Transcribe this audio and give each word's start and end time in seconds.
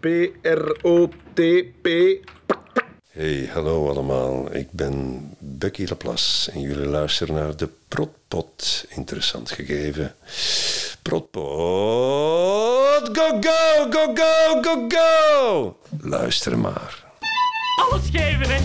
P-R-O-T-P. 0.00 1.88
Hey, 3.10 3.48
hallo 3.52 3.88
allemaal. 3.88 4.54
Ik 4.54 4.70
ben 4.70 5.20
Bucky 5.38 5.84
Laplace 5.88 6.50
en 6.50 6.60
jullie 6.60 6.86
luisteren 6.86 7.34
naar 7.34 7.56
de 7.56 7.68
Protpot. 7.88 8.84
Interessant 8.88 9.50
gegeven. 9.50 10.14
Protpot. 11.02 11.44
Go, 13.12 13.38
go, 13.40 13.86
go, 13.90 14.12
go, 14.14 14.62
go, 14.62 14.86
go! 14.88 15.76
Luister 16.00 16.58
maar. 16.58 17.04
Alles 17.90 18.08
geven, 18.12 18.46
hè? 18.48 18.58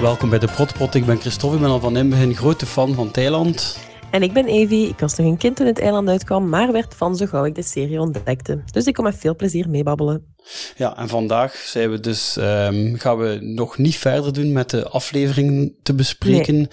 Welkom 0.00 0.30
bij 0.30 0.38
de 0.38 0.48
Protpot. 0.48 0.94
Ik 0.94 1.06
ben 1.06 1.20
Christophe, 1.20 1.56
ik 1.56 1.62
ben 1.62 1.70
al 1.70 1.80
van 1.80 1.96
in 1.96 2.08
begin 2.08 2.36
grote 2.36 2.66
fan 2.66 2.94
van 2.94 3.10
Thailand. 3.10 3.88
En 4.10 4.22
ik 4.22 4.32
ben 4.32 4.46
Evie. 4.46 4.88
Ik 4.88 4.98
was 4.98 5.16
nog 5.16 5.26
een 5.26 5.36
kind 5.36 5.56
toen 5.56 5.66
het 5.66 5.78
eiland 5.80 6.08
uitkwam, 6.08 6.48
maar 6.48 6.72
werd 6.72 6.94
fan 6.94 7.16
zo 7.16 7.26
gauw 7.26 7.44
ik 7.44 7.54
de 7.54 7.62
serie 7.62 8.00
ontdekte. 8.00 8.62
Dus 8.72 8.84
ik 8.86 8.94
kom 8.94 9.04
met 9.04 9.16
veel 9.18 9.36
plezier 9.36 9.68
meebabbelen. 9.68 10.34
Ja, 10.76 10.96
en 10.96 11.08
vandaag 11.08 11.54
zijn 11.54 11.90
we 11.90 12.00
dus, 12.00 12.36
ehm, 12.36 12.94
gaan 12.96 13.18
we 13.18 13.38
nog 13.40 13.78
niet 13.78 13.96
verder 13.96 14.32
doen 14.32 14.52
met 14.52 14.70
de 14.70 14.88
aflevering 14.88 15.74
te 15.82 15.94
bespreken, 15.94 16.68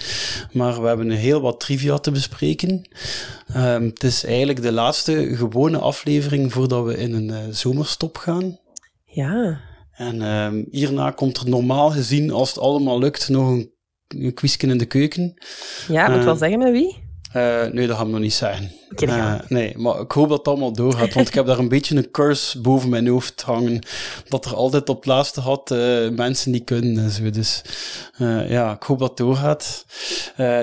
maar 0.51 0.81
we 0.81 0.87
hebben 0.87 1.09
heel 1.09 1.41
wat 1.41 1.59
trivia 1.59 1.97
te 1.97 2.11
bespreken. 2.11 2.89
Ehm, 3.53 3.83
het 3.83 4.03
is 4.03 4.23
eigenlijk 4.25 4.61
de 4.61 4.71
laatste 4.71 5.35
gewone 5.35 5.77
aflevering 5.77 6.53
voordat 6.53 6.85
we 6.85 6.97
in 6.97 7.13
een 7.13 7.29
eh, 7.29 7.37
zomerstop 7.51 8.17
gaan. 8.17 8.59
Ja, 9.05 9.59
En 9.91 10.21
ehm, 10.21 10.63
hierna 10.69 11.11
komt 11.11 11.37
er 11.37 11.49
normaal 11.49 11.89
gezien, 11.91 12.31
als 12.31 12.49
het 12.49 12.59
allemaal 12.59 12.99
lukt, 12.99 13.29
nog 13.29 13.47
een, 13.49 13.71
een 14.07 14.33
quizje 14.33 14.67
in 14.67 14.77
de 14.77 14.85
keuken. 14.85 15.33
ja 15.87 16.07
moet 16.07 16.17
Eh, 16.19 16.23
wel 16.25 16.35
zeggen 16.35 16.59
met 16.59 16.71
wie? 16.71 17.05
Eh, 17.31 17.65
nee, 17.65 17.87
dat 17.87 17.97
gaan 17.97 18.05
we 18.05 18.11
nog 18.11 18.21
niet 18.21 18.33
zeggen. 18.33 18.71
Eh, 18.95 19.35
nee, 19.47 19.77
maar 19.77 19.99
ik 19.99 20.11
hoop 20.11 20.29
dat 20.29 20.37
het 20.37 20.47
allemaal 20.47 20.73
doorgaat, 20.73 21.13
want 21.13 21.27
ik 21.27 21.33
heb 21.33 21.45
daar 21.45 21.59
een 21.59 21.69
beetje 21.77 21.95
een 21.95 22.11
curse 22.11 22.61
boven 22.61 22.89
mijn 22.89 23.07
hoofd 23.07 23.41
hangen. 23.41 23.81
Dat 24.27 24.45
er 24.45 24.55
altijd 24.55 24.89
op 24.89 24.95
het 24.95 25.05
laatste 25.05 25.41
had 25.41 25.71
eh, 25.71 26.09
mensen 26.09 26.51
die 26.51 26.63
kunnen 26.63 26.97
en 27.03 27.09
zo. 27.09 27.29
Dus 27.29 27.61
ja, 28.47 28.73
ik 28.73 28.83
hoop 28.83 28.99
dat 28.99 29.09
het 29.09 29.17
doorgaat. 29.17 29.85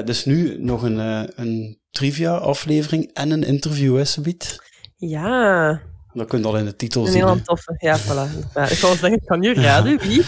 Dus 0.05 0.25
nu 0.25 0.57
nog 0.59 0.83
een, 0.83 0.99
een 1.41 1.79
trivia-aflevering 1.91 3.11
en 3.13 3.31
een 3.31 3.45
interview, 3.45 3.97
hè, 3.97 4.05
Sabiet? 4.05 4.59
Ja, 4.97 5.81
Dat 6.15 6.27
kun 6.29 6.39
je 6.39 6.45
al 6.47 6.57
in 6.57 6.65
de 6.65 6.77
titel 6.77 7.07
een 7.07 7.13
zien. 7.13 7.27
heel 7.27 7.43
toffe. 7.43 7.75
Ja, 7.79 7.99
voilà. 8.01 8.53
Ja, 8.55 8.69
ik 8.69 8.79
wou 8.79 8.97
zeggen, 8.97 9.25
kan 9.25 9.43
je 9.43 9.55
raden 9.55 9.99
wie? 10.09 10.23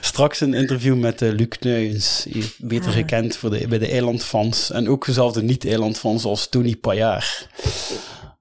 Straks 0.00 0.40
een 0.40 0.54
interview 0.54 0.98
met 0.98 1.22
eh, 1.22 1.30
Luc 1.32 1.58
Nuyens, 1.60 2.26
beter 2.58 2.88
Ah. 2.88 2.94
gekend 2.94 3.36
voor 3.36 3.50
de, 3.50 3.68
bij 3.68 3.78
de 3.78 3.88
eilandfans. 3.88 4.70
En 4.70 4.88
ook 4.88 5.06
dezelfde 5.06 5.42
niet-eilandfans 5.42 6.24
als 6.24 6.48
Tony 6.48 6.76
Paillard. 6.76 7.48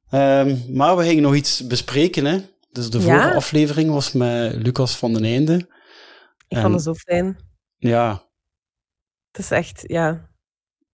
Ehm, 0.10 0.58
maar 0.70 0.98
we 0.98 1.04
gingen 1.04 1.24
nog 1.24 1.36
iets 1.36 1.68
bespreken, 1.68 2.26
hè. 2.26 2.40
Dus 2.72 2.90
de 2.90 2.98
Ja. 3.00 3.04
vorige 3.04 3.34
aflevering 3.34 3.90
was 3.92 4.12
met 4.12 4.54
Lucas 4.56 4.98
van 4.98 5.14
den 5.14 5.24
Einde. 5.24 5.54
Ik 6.48 6.58
En- 6.58 6.62
vond 6.62 6.74
het 6.74 6.84
zo 6.84 6.94
fijn. 6.94 7.38
Ja, 7.78 8.24
Het 9.32 9.42
is 9.42 9.52
echt, 9.52 9.84
ja. 9.88 10.30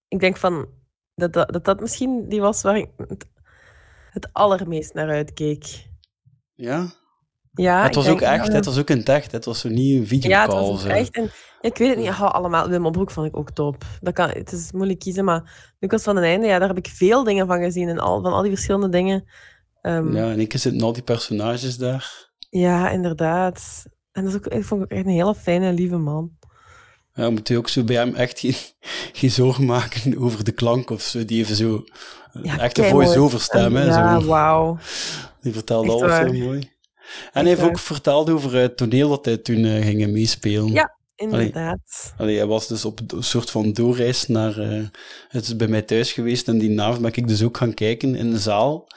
Ik 0.08 0.20
denk 0.20 0.38
van 0.38 0.68
dat 1.16 1.34
dat, 1.34 1.52
dat, 1.54 1.66
dat 1.66 1.80
misschien 1.80 2.30
die 2.30 2.42
was 2.42 2.62
waar 2.62 2.78
ik 2.78 2.90
het, 4.16 4.30
allermeest 4.32 4.94
naar 4.94 5.10
uitkeek. 5.10 5.88
ja. 6.56 7.04
Ja, 7.56 7.84
het 7.84 7.96
was 7.96 8.08
ook 8.08 8.22
echt, 8.22 8.54
het 8.54 8.66
was 8.66 8.78
ook 8.78 8.90
in 8.90 8.98
het 8.98 9.10
echt. 9.10 9.32
Het 9.32 9.46
was 9.46 9.60
zo 9.60 9.70
niet 9.70 10.00
een 10.00 10.08
videocall. 10.08 10.56
Ja, 10.56 10.58
het 10.58 10.72
was 10.72 10.84
ook 10.84 10.90
echt. 10.90 11.16
En, 11.16 11.30
ik 11.62 11.78
weet 11.78 11.90
het 11.90 11.98
niet, 11.98 12.10
allemaal. 12.10 12.70
Wim 12.70 12.86
Opbroek 12.86 13.12
vond 13.12 13.28
ik 13.28 13.38
ook 13.38 13.52
top. 13.52 13.86
Dat 14.02 14.14
kan, 14.14 14.30
het 14.30 14.52
is 14.52 14.72
moeilijk 14.72 15.00
kiezen, 15.00 15.26
maar 15.26 15.74
Lucas 15.80 16.04
van 16.04 16.16
den 16.16 16.24
Einde, 16.24 16.48
ja, 16.48 16.60
daar 16.60 16.68
heb 16.68 16.78
ik 16.78 16.88
veel 16.88 17.24
dingen 17.24 17.48
van 17.48 17.60
gezien. 17.60 17.90
En 17.90 18.00
al, 18.00 18.22
van 18.22 18.34
al 18.34 18.42
die 18.42 18.52
verschillende 18.52 18.90
dingen. 18.90 19.30
Ehm, 19.82 20.16
Ja, 20.16 20.32
en 20.32 20.40
ik 20.40 20.58
zitten 20.58 20.82
al 20.82 20.94
die 20.94 21.04
personages 21.04 21.78
daar. 21.78 22.30
Ja, 22.50 22.90
inderdaad. 22.90 23.86
En 24.12 24.24
dat 24.24 24.34
is 24.34 24.38
ook, 24.38 24.48
ik 24.48 24.64
vond 24.64 24.82
ik 24.82 24.92
ook 24.92 24.98
echt 24.98 25.06
een 25.06 25.12
hele 25.12 25.36
fijne, 25.36 25.74
lieve 25.74 25.98
man. 25.98 26.32
Ja, 27.14 27.30
moet 27.30 27.48
je 27.48 27.58
ook 27.58 27.70
zo 27.70 27.84
bij 27.84 27.96
hem 27.96 28.16
echt 28.16 28.40
geen, 28.40 28.56
geen 29.20 29.32
zorgen 29.32 29.66
maken 29.66 30.18
over 30.18 30.44
de 30.44 30.52
klank 30.52 30.90
of 30.90 31.02
zo. 31.02 31.26
Die 31.26 31.38
heeft 31.38 31.58
zo 31.58 31.84
Ja, 32.44 32.60
echt 32.60 32.78
een 32.78 32.84
keimooi. 32.84 33.06
voice-over 33.06 33.42
stem, 33.42 33.76
hè. 33.76 33.86
Ja, 33.86 34.20
zo. 34.20 34.28
wauw. 34.28 34.78
Die 35.42 35.54
vertelde 35.54 35.88
Echt 35.88 35.96
alles 36.02 36.12
waar. 36.12 36.26
heel 36.30 36.44
mooi. 36.44 36.60
En 36.60 36.70
hij 37.34 37.44
heeft 37.44 37.60
waar. 37.60 37.70
ook 37.70 37.80
verteld 37.80 38.30
over 38.30 38.56
het 38.56 38.78
toneel 38.78 39.10
dat 39.10 39.26
hij 39.26 39.38
toen 39.38 39.66
eh, 39.66 39.86
ging 39.86 40.08
meespelen. 40.08 40.72
Ja. 40.72 40.94
Inderdaad. 41.16 42.14
Allee, 42.18 42.38
hij 42.38 42.46
was 42.46 42.68
dus 42.68 42.86
op 42.86 43.00
een 43.08 43.24
soort 43.24 43.50
van 43.52 43.74
doorreis 43.74 44.28
naar... 44.28 44.58
eh, 44.60 44.84
het 45.28 45.44
is 45.44 45.56
bij 45.56 45.68
mij 45.68 45.82
thuis 45.82 46.12
geweest 46.14 46.48
en 46.48 46.58
die 46.58 46.82
avond 46.82 47.02
ben 47.02 47.14
ik 47.14 47.28
dus 47.28 47.44
ook 47.44 47.58
gaan 47.58 47.74
kijken 47.74 48.16
in 48.16 48.32
de 48.32 48.40
zaal, 48.40 48.88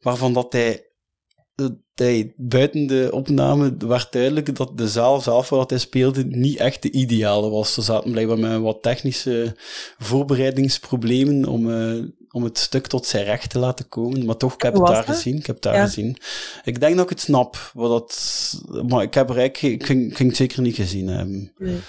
waarvan 0.00 0.32
dat 0.32 0.52
hij... 0.52 0.86
dat 1.54 1.72
hij 1.94 2.32
buiten 2.36 2.86
de 2.86 3.08
opname 3.12 3.74
werd 3.78 4.12
duidelijk 4.12 4.56
dat 4.56 4.78
de 4.78 4.88
zaal 4.88 5.20
zelf 5.20 5.48
waar 5.48 5.64
hij 5.66 5.78
speelde 5.78 6.24
niet 6.24 6.58
echt 6.58 6.82
de 6.82 6.90
ideale 6.90 7.50
was. 7.50 7.76
Er 7.76 7.82
zaten 7.82 8.10
blijkbaar 8.10 8.38
met 8.38 8.60
wat 8.60 8.82
technische 8.82 9.56
voorbereidingsproblemen 9.98 11.44
om, 11.44 11.70
eh, 11.70 12.04
om 12.32 12.44
het 12.44 12.58
stuk 12.58 12.86
tot 12.86 13.06
zijn 13.06 13.24
recht 13.24 13.50
te 13.50 13.58
laten 13.58 13.88
komen. 13.88 14.24
Maar 14.24 14.36
toch, 14.36 14.54
ik 14.54 14.62
heb 14.62 14.72
het 14.74 14.86
daar 14.86 15.06
dat? 15.06 15.14
gezien. 15.16 15.36
Ik 15.36 15.46
heb 15.46 15.54
het 15.54 15.64
daar 15.64 15.74
Ja. 15.74 15.84
gezien. 15.84 16.16
Ik 16.64 16.80
denk 16.80 16.94
dat 16.94 17.04
ik 17.04 17.10
het 17.10 17.20
snap, 17.20 17.70
wat 17.74 17.90
dat, 17.90 18.82
maar 18.88 19.02
ik 19.02 19.14
heb 19.14 19.30
er 19.30 19.38
eigenlijk, 19.38 19.80
ik 19.80 19.86
ging, 19.86 20.10
ik 20.10 20.16
ging 20.16 20.28
het 20.28 20.38
zeker 20.38 20.62
niet 20.62 20.74
gezien 20.74 21.06
hebben. 21.08 21.52
Nee. 21.58 21.80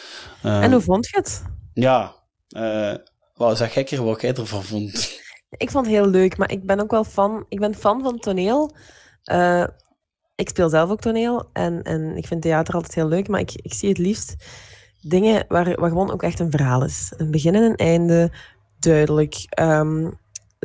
Eh, 0.41 0.63
En 0.63 0.71
hoe 0.71 0.81
vond 0.81 1.07
je 1.09 1.17
het? 1.17 1.43
Ja, 1.73 2.13
eh 2.49 2.93
wat 3.33 3.57
zeg 3.57 3.73
gekker 3.73 4.03
wat 4.03 4.21
jij 4.21 4.33
ervan 4.33 4.63
vond. 4.63 5.21
Ik 5.57 5.71
vond 5.71 5.85
het 5.85 5.95
heel 5.95 6.07
leuk, 6.07 6.37
maar 6.37 6.51
ik 6.51 6.65
ben 6.65 6.79
ook 6.79 6.91
wel 6.91 7.03
fan. 7.03 7.45
Ik 7.49 7.59
ben 7.59 7.75
fan 7.75 8.01
van 8.01 8.19
toneel. 8.19 8.75
Eh, 9.23 9.63
ik 10.35 10.49
speel 10.49 10.69
zelf 10.69 10.89
ook 10.89 10.99
toneel 11.01 11.49
en, 11.53 11.81
en 11.83 12.17
ik 12.17 12.27
vind 12.27 12.41
theater 12.41 12.73
altijd 12.73 12.95
heel 12.95 13.07
leuk, 13.07 13.27
maar 13.27 13.39
ik, 13.39 13.51
ik 13.53 13.73
zie 13.73 13.89
het 13.89 13.97
liefst 13.97 14.35
dingen 15.01 15.45
waar, 15.47 15.75
waar 15.79 15.89
gewoon 15.89 16.11
ook 16.11 16.23
echt 16.23 16.39
een 16.39 16.51
verhaal 16.51 16.83
is. 16.83 17.13
Een 17.17 17.31
begin 17.31 17.55
en 17.55 17.63
een 17.63 17.75
einde, 17.75 18.31
duidelijk. 18.79 19.45
Ehm, 19.49 20.09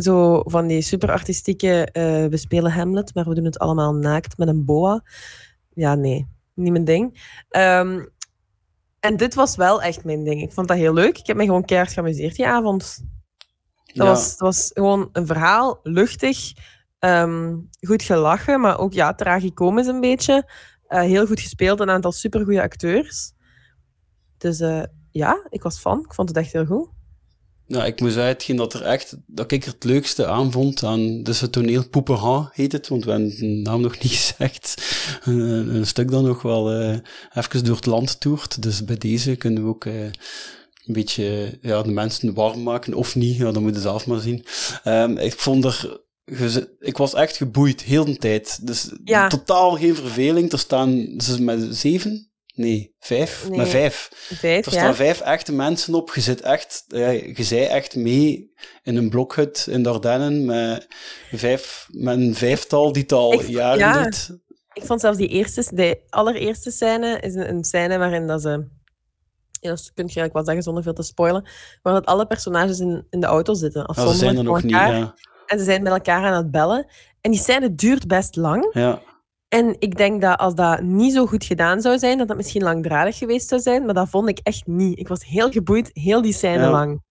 zo 0.03 0.43
van 0.45 0.67
die 0.67 0.81
super 0.81 1.11
artistieke, 1.11 1.85
eh, 1.93 2.27
we 2.27 2.37
spelen 2.37 2.73
Hamlet, 2.73 3.15
maar 3.15 3.29
we 3.29 3.35
doen 3.35 3.45
het 3.45 3.59
allemaal 3.59 3.95
naakt 3.95 4.39
met 4.39 4.49
een 4.49 4.65
boa. 4.65 5.03
Ja, 5.75 5.95
nee, 5.95 6.27
niet 6.55 6.73
mijn 6.73 6.85
ding. 6.85 7.35
Ehm, 7.49 8.05
en 9.01 9.17
dit 9.17 9.35
was 9.35 9.57
wel 9.57 9.83
echt 9.83 10.05
mijn 10.05 10.25
ding. 10.25 10.43
Ik 10.43 10.53
vond 10.53 10.69
dat 10.69 10.77
heel 10.77 10.93
leuk. 10.95 11.19
Ik 11.19 11.27
heb 11.27 11.37
me 11.37 11.45
gewoon 11.45 11.65
keihard 11.65 11.93
geamuseerd 11.93 12.37
die 12.37 12.47
avond. 12.47 13.05
Dat, 13.85 13.97
Ja. 13.97 14.05
was, 14.05 14.31
dat 14.31 14.39
was 14.39 14.71
gewoon 14.75 15.09
een 15.13 15.27
verhaal, 15.27 15.81
luchtig, 15.83 16.53
ehm, 16.99 17.57
goed 17.81 18.03
gelachen, 18.03 18.61
maar 18.61 18.79
ook 18.79 18.93
ja, 18.93 19.15
tragicomisch 19.15 19.87
een 19.87 20.01
beetje. 20.01 20.51
Eh, 20.87 21.01
heel 21.01 21.27
goed 21.27 21.41
gespeeld, 21.41 21.81
een 21.81 21.91
aantal 21.91 22.13
supergoeie 22.13 22.61
acteurs. 22.63 23.33
Dus 24.39 24.61
eh, 24.61 24.83
ja, 25.11 25.47
ik 25.49 25.63
was 25.63 25.79
fan. 25.79 26.01
Ik 26.01 26.15
vond 26.15 26.29
het 26.29 26.39
echt 26.39 26.53
heel 26.53 26.67
goed. 26.67 26.89
Nou, 27.69 27.87
ik 27.87 28.01
moet 28.01 28.13
zeggen, 28.13 28.33
hetgeen 28.33 28.57
dat 28.57 28.75
er 28.75 28.83
echt, 28.83 29.17
dat 29.27 29.53
ik 29.53 29.65
er 29.65 29.73
het 29.73 29.85
leukste 29.85 30.27
aan 30.27 30.53
vond 30.53 30.83
aan 30.85 31.23
dus 31.23 31.41
het 31.41 31.53
toneel 31.53 31.89
Poepenha 31.89 32.51
heet 32.53 32.73
het, 32.73 32.89
want 32.89 33.05
we 33.05 33.11
hebben 33.11 33.29
de 33.37 33.47
naam 33.47 33.81
nog 33.81 33.99
niet 34.03 34.13
gezegd. 34.23 34.75
Een, 35.25 35.75
een 35.75 35.87
stuk 35.87 36.11
dat 36.11 36.23
nog 36.23 36.43
wel 36.43 36.73
eh 36.73 36.99
even 37.35 37.65
door 37.65 37.77
het 37.77 37.87
land 37.87 38.21
toert. 38.21 38.63
Dus 38.63 38.85
bij 38.85 38.97
deze 38.99 39.37
kunnen 39.37 39.63
we 39.63 39.69
ook 39.69 39.85
eh, 39.85 40.03
een 40.05 40.93
beetje 40.93 41.59
ja, 41.63 41.83
de 41.83 41.91
mensen 41.91 42.35
warm 42.35 42.63
maken, 42.63 42.95
of 42.95 43.15
niet, 43.15 43.37
ja, 43.37 43.53
dat 43.53 43.63
moeten 43.63 43.83
ze 43.83 43.89
zelf 43.89 44.07
maar 44.07 44.21
zien. 44.21 44.45
Ehm, 44.85 45.17
ik 45.17 45.33
vond 45.35 45.65
er, 45.65 46.01
ik 46.79 46.97
was 46.97 47.15
echt 47.15 47.37
geboeid, 47.37 47.83
heel 47.83 48.05
de 48.05 48.17
tijd. 48.17 48.67
Dus 48.67 48.91
Ja. 49.05 49.29
totaal 49.29 49.77
geen 49.77 49.95
verveling. 49.95 50.53
Er 50.53 50.59
staan 50.59 51.15
ze 51.19 51.43
met 51.43 51.67
zeven? 51.77 52.28
Nee, 52.59 52.95
vijf? 53.01 53.47
Nee. 53.49 53.59
Met 53.59 53.69
vijf. 53.69 54.09
Vijf, 54.35 54.67
Er 54.67 54.73
ja. 54.73 54.79
staan 54.79 54.95
vijf 54.95 55.21
echte 55.21 55.53
mensen 55.53 55.95
op. 55.95 56.15
Je 56.15 56.21
zit 56.21 56.41
echt, 56.41 56.85
ja, 56.89 57.09
je 57.11 57.35
zei 57.43 57.65
echt 57.65 57.97
mee 57.97 58.53
in 58.83 58.97
een 58.97 59.11
blokhut 59.11 59.67
in 59.71 59.83
de 59.83 59.89
Ardennen 59.89 60.45
met, 60.45 60.87
vijf, 61.33 61.87
met 61.91 62.17
een 62.17 62.35
vijftal 62.35 62.93
die 62.93 63.03
het 63.03 63.13
al 63.13 63.33
Ik- 63.33 63.49
jaren 63.49 63.79
ja. 63.79 64.03
doet. 64.03 64.31
Ik 64.73 64.85
vond 64.85 65.01
zelfs 65.01 65.19
die 65.19 65.29
eerste, 65.29 65.65
de 65.75 66.01
allereerste 66.09 66.71
scène 66.71 67.21
is 67.21 67.35
een, 67.35 67.49
een 67.49 67.65
scène 67.65 67.99
waarin 67.99 68.27
dat 68.27 68.43
ze... 68.43 68.49
Ja, 69.61 69.69
dat 69.71 69.81
kun 69.81 69.93
je 69.95 70.15
eigenlijk 70.15 70.33
wel 70.35 70.45
zeggen 70.45 70.63
zonder 70.63 70.83
veel 70.83 70.93
te 70.93 71.03
spoilen. 71.03 71.49
Waar 71.83 71.93
dat 71.95 72.07
alle 72.07 72.27
personages 72.27 72.79
in, 72.81 73.07
in 73.11 73.21
de 73.21 73.27
auto 73.27 73.55
zitten. 73.55 73.81
Ja, 73.87 73.95
ze 73.95 74.01
Afzonderlijk 74.01 74.35
zijn 74.35 74.37
er 74.47 74.53
nog 74.53 74.63
niet. 74.63 74.73
elkaar. 74.73 74.97
Ja. 74.99 75.15
En 75.47 75.59
ze 75.59 75.65
zijn 75.65 75.83
met 75.83 75.93
elkaar 75.93 76.25
aan 76.25 76.37
het 76.37 76.51
bellen. 76.51 76.87
En 77.21 77.31
die 77.31 77.41
scène 77.41 77.75
duurt 77.75 78.07
best 78.07 78.37
lang. 78.37 78.71
Ja. 78.73 79.03
En 79.49 79.77
ik 79.79 79.97
denk 79.97 80.21
dat 80.21 80.39
als 80.39 80.55
dat 80.55 80.81
niet 80.83 81.13
zo 81.13 81.27
goed 81.27 81.45
gedaan 81.45 81.81
zou 81.81 81.99
zijn, 81.99 82.19
dat 82.19 82.29
dat 82.29 82.37
misschien 82.37 82.63
langdradig 82.63 83.19
geweest 83.19 83.49
zou 83.49 83.61
zijn. 83.61 83.85
Maar 83.85 83.95
dat 83.95 84.09
vond 84.09 84.29
ik 84.29 84.39
echt 84.43 84.67
niet. 84.67 84.99
Ik 84.99 85.09
was 85.09 85.25
heel 85.25 85.51
geboeid, 85.51 85.91
heel 85.93 86.23
die 86.23 86.33
scène 86.33 86.63
Ja. 86.63 86.71
lang. 86.71 87.03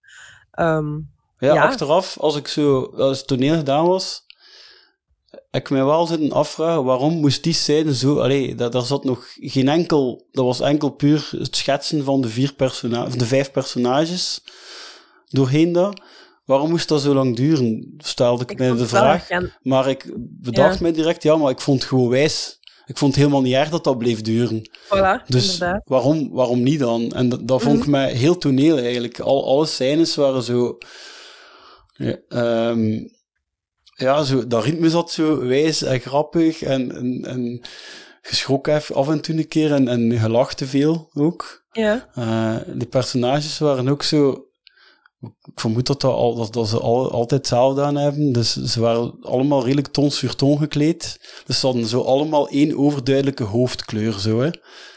Ehm, 0.50 0.92
Ja, 1.40 1.54
Ja. 1.54 1.62
achteraf, 1.62 2.16
als 2.20 2.36
ik 2.36 2.48
zo, 2.48 2.82
als 2.96 3.18
het 3.18 3.26
toneel 3.26 3.56
gedaan 3.56 3.86
was, 3.86 4.24
heb 5.30 5.62
ik 5.62 5.70
mij 5.70 5.84
wel 5.84 6.06
zitten 6.06 6.32
afvragen, 6.32 6.84
waarom 6.84 7.12
moest 7.20 7.42
die 7.42 7.52
scène 7.52 7.94
zo, 7.94 8.18
allee, 8.20 8.54
dat, 8.54 8.72
daar 8.72 8.82
zat 8.82 9.04
nog 9.04 9.26
geen 9.36 9.68
enkel, 9.68 10.26
dat 10.32 10.44
was 10.44 10.60
enkel 10.60 10.90
puur 10.90 11.28
het 11.30 11.56
schetsen 11.56 12.04
van 12.04 12.20
de, 12.20 12.28
vier 12.28 12.52
persona 12.54 13.08
van 13.10 13.18
de 13.18 13.26
vijf 13.26 13.50
personages 13.50 14.42
doorheen 15.28 15.72
dat. 15.72 16.00
Waarom 16.48 16.70
moest 16.70 16.88
dat 16.88 17.00
zo 17.00 17.14
lang 17.14 17.36
duren? 17.36 17.94
Stelde 17.98 18.42
ik, 18.42 18.50
Ik 18.50 18.58
mij 18.58 18.68
de 18.68 18.74
wel 18.76 18.86
vraag. 18.86 19.28
Maar 19.62 19.88
ik 19.88 20.12
bedacht 20.16 20.74
Ja. 20.74 20.82
mij 20.82 20.92
direct, 20.92 21.22
ja, 21.22 21.36
maar 21.36 21.50
ik 21.50 21.60
vond 21.60 21.80
het 21.80 21.88
gewoon 21.88 22.08
wijs. 22.08 22.56
Ik 22.86 22.98
vond 22.98 23.10
het 23.14 23.20
helemaal 23.22 23.42
niet 23.42 23.54
erg 23.54 23.68
dat 23.68 23.84
dat 23.84 23.98
bleef 23.98 24.20
duren. 24.22 24.70
Voilà, 24.84 25.26
Dus 25.26 25.52
inderdaad. 25.52 25.82
waarom, 25.84 26.30
waarom 26.30 26.62
niet 26.62 26.78
dan? 26.78 27.12
En 27.12 27.28
dat, 27.28 27.48
dat 27.48 27.62
vond 27.62 27.74
ik 27.76 27.80
Mhm. 27.82 27.90
mij 27.90 28.12
heel 28.12 28.38
toneel 28.38 28.78
eigenlijk. 28.78 29.20
Al, 29.20 29.46
alle 29.46 29.66
scènes 29.66 30.14
waren 30.14 30.42
zo... 30.42 30.78
Ja, 31.94 32.16
ehm, 32.28 33.04
ja, 33.94 34.22
zo, 34.22 34.46
dat 34.46 34.64
ritme 34.64 34.90
zat 34.90 35.10
zo 35.10 35.38
wijs 35.46 35.82
en 35.82 36.00
grappig 36.00 36.62
en, 36.62 36.96
en, 36.96 37.24
en 37.24 37.60
geschrokken 38.22 38.74
even 38.76 38.94
af 38.94 39.08
en 39.08 39.20
toe 39.20 39.36
een 39.36 39.48
keer 39.48 39.72
en, 39.72 39.88
en 39.88 40.18
gelacht 40.18 40.56
te 40.56 40.66
veel 40.66 41.10
ook. 41.14 41.64
Ja. 41.72 42.08
Eh, 42.14 42.56
die 42.78 42.88
personages 42.88 43.58
waren 43.58 43.88
ook 43.88 44.02
zo... 44.02 44.46
Ik 45.20 45.60
vermoed 45.60 45.86
dat, 45.86 46.00
dat, 46.00 46.12
al, 46.12 46.34
dat, 46.34 46.52
dat 46.52 46.68
ze 46.68 46.78
al, 46.80 47.10
altijd 47.10 47.40
hetzelfde 47.40 47.82
aan 47.82 47.96
hebben. 47.96 48.32
Dus 48.32 48.52
ze 48.52 48.80
waren 48.80 49.16
allemaal 49.22 49.62
redelijk 49.64 49.86
ton 49.88 50.10
sur 50.10 50.34
ton 50.34 50.58
gekleed. 50.58 51.18
Dus 51.46 51.60
ze 51.60 51.66
hadden 51.66 51.86
zo 51.86 52.00
allemaal 52.02 52.48
één 52.48 52.78
overduidelijke 52.78 53.42
hoofdkleur, 53.44 54.12
zo, 54.12 54.40
hè. 54.40 54.50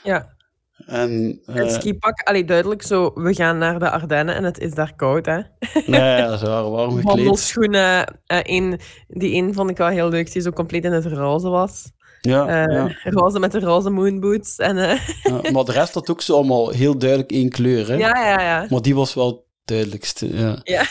ja. 0.03 0.39
En, 0.85 1.41
En 1.45 1.55
eh, 1.67 1.69
skipak, 1.73 2.21
allee, 2.23 2.45
duidelijk 2.45 2.81
zo, 2.81 3.11
we 3.13 3.33
gaan 3.33 3.57
naar 3.57 3.79
de 3.79 3.89
Ardennen 3.89 4.35
en 4.35 4.43
het 4.43 4.59
is 4.59 4.73
daar 4.73 4.95
koud, 4.95 5.25
hè. 5.25 5.39
nee, 5.85 6.01
ja, 6.01 6.37
ze 6.37 6.45
waren 6.45 6.71
warm 6.71 6.95
gekleed. 6.95 7.03
Wandelschoenen, 7.15 8.19
eh 8.25 8.39
één- 8.43 8.79
die 9.07 9.31
één 9.33 9.53
vond 9.53 9.69
ik 9.69 9.77
wel 9.77 9.87
heel 9.87 10.09
leuk, 10.09 10.31
die 10.31 10.41
zo 10.41 10.51
compleet 10.51 10.83
in 10.83 10.91
het 10.91 11.05
roze 11.05 11.49
was. 11.49 11.91
Ja, 12.21 12.47
Eh, 12.47 12.75
ja, 12.75 12.95
Roze 13.03 13.39
met 13.39 13.51
de 13.51 13.59
roze 13.59 13.89
moonboots. 13.89 14.55
En, 14.57 14.75
ja. 14.77 15.51
Maar 15.51 15.63
de 15.65 15.71
rest 15.71 15.93
had 15.93 16.09
ook 16.09 16.21
zo 16.21 16.35
allemaal 16.35 16.69
heel 16.69 16.97
duidelijk 16.97 17.31
één 17.31 17.49
kleur, 17.49 17.87
hè. 17.87 17.95
ja, 18.07 18.25
ja, 18.25 18.41
ja. 18.41 18.65
Maar 18.69 18.81
die 18.81 18.95
was 18.95 19.13
wel 19.13 19.27
het 19.27 19.39
duidelijkste, 19.71 20.37
ja. 20.37 20.59
Ja. 20.63 20.85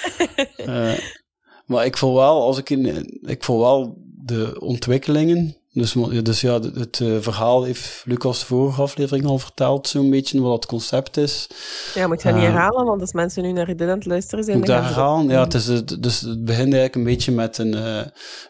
Eh, 0.57 0.99
maar 1.67 1.85
ik 1.85 1.97
voel 1.97 2.15
wel, 2.15 2.43
als 2.43 2.59
ik 2.59 2.71
in, 2.71 3.19
ik 3.27 3.45
voel 3.45 3.59
wel 3.59 3.97
de 4.25 4.61
ontwikkelingen. 4.61 5.57
Dus, 5.73 5.95
dus 6.23 6.41
ja, 6.41 6.53
het, 6.61 6.75
het, 6.75 7.01
eh, 7.01 7.17
verhaal 7.21 7.63
heeft 7.63 8.03
Lucas 8.07 8.39
de 8.39 8.47
vorige 8.47 8.83
aflevering 8.83 9.27
al 9.27 9.39
verteld, 9.39 9.89
zo'n 9.89 10.11
beetje 10.11 10.41
wat 10.41 10.53
het 10.53 10.67
concept 10.67 11.17
is. 11.17 11.47
Ja, 11.95 12.07
moet 12.07 12.23
je 12.23 12.29
dat 12.29 12.37
niet 12.37 12.45
Eh, 12.47 12.51
herhalen, 12.51 12.85
want 12.85 13.01
als 13.01 13.13
mensen 13.13 13.43
nu 13.43 13.53
naar 13.53 13.67
dit 13.67 13.81
aan 13.83 13.89
het 13.89 14.07
luisteren 14.07 14.45
zijn... 14.45 14.59
Moet 14.59 14.67
ze 14.67 14.73
herhalen? 14.73 15.29
Ja, 15.29 15.41
het, 15.45 15.55
is, 15.55 15.67
het- 15.67 16.03
dus 16.03 16.21
het 16.21 16.45
begint 16.45 16.63
eigenlijk 16.73 16.95
een 16.95 17.05
beetje 17.05 17.33
met 17.33 17.59
een, 17.59 17.75
eh, 17.75 18.01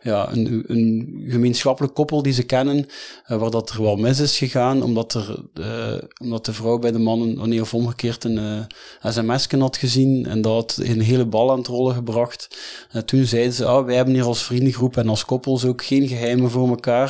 ja, 0.02 0.32
een, 0.32 0.64
een 0.66 1.24
gemeenschappelijk 1.28 1.94
koppel 1.94 2.22
die 2.22 2.32
ze 2.32 2.42
kennen, 2.42 2.86
eh, 3.24 3.36
waar 3.36 3.50
dat 3.50 3.70
er 3.70 3.82
wel 3.82 3.96
mis 3.96 4.18
is 4.20 4.38
gegaan, 4.38 4.82
omdat, 4.82 5.14
er, 5.14 5.44
eh, 5.54 6.02
omdat 6.22 6.44
de 6.44 6.52
vrouw 6.52 6.78
bij 6.78 6.92
de 6.92 6.98
mannen, 6.98 7.38
oh 7.40 7.44
nee, 7.46 7.60
of 7.60 7.74
omgekeerd, 7.74 8.24
een 8.24 8.38
eh 8.38 9.10
sms 9.12 9.46
had 9.58 9.76
gezien 9.76 10.26
en 10.26 10.42
dat 10.42 10.52
had 10.52 10.86
een 10.86 11.00
hele 11.00 11.26
bal 11.26 11.50
aan 11.50 11.58
het 11.58 11.66
rollen 11.66 11.94
gebracht. 11.94 12.48
En 12.90 13.04
toen 13.04 13.24
zeiden 13.24 13.52
ze, 13.52 13.64
ah, 13.64 13.84
wij 13.86 13.94
hebben 13.96 14.14
hier 14.14 14.24
als 14.24 14.42
vriendengroep 14.42 14.96
en 14.96 15.08
als 15.08 15.24
koppels 15.24 15.64
ook 15.64 15.84
geen 15.84 16.08
geheimen 16.08 16.50
voor 16.50 16.68
elkaar. 16.68 17.08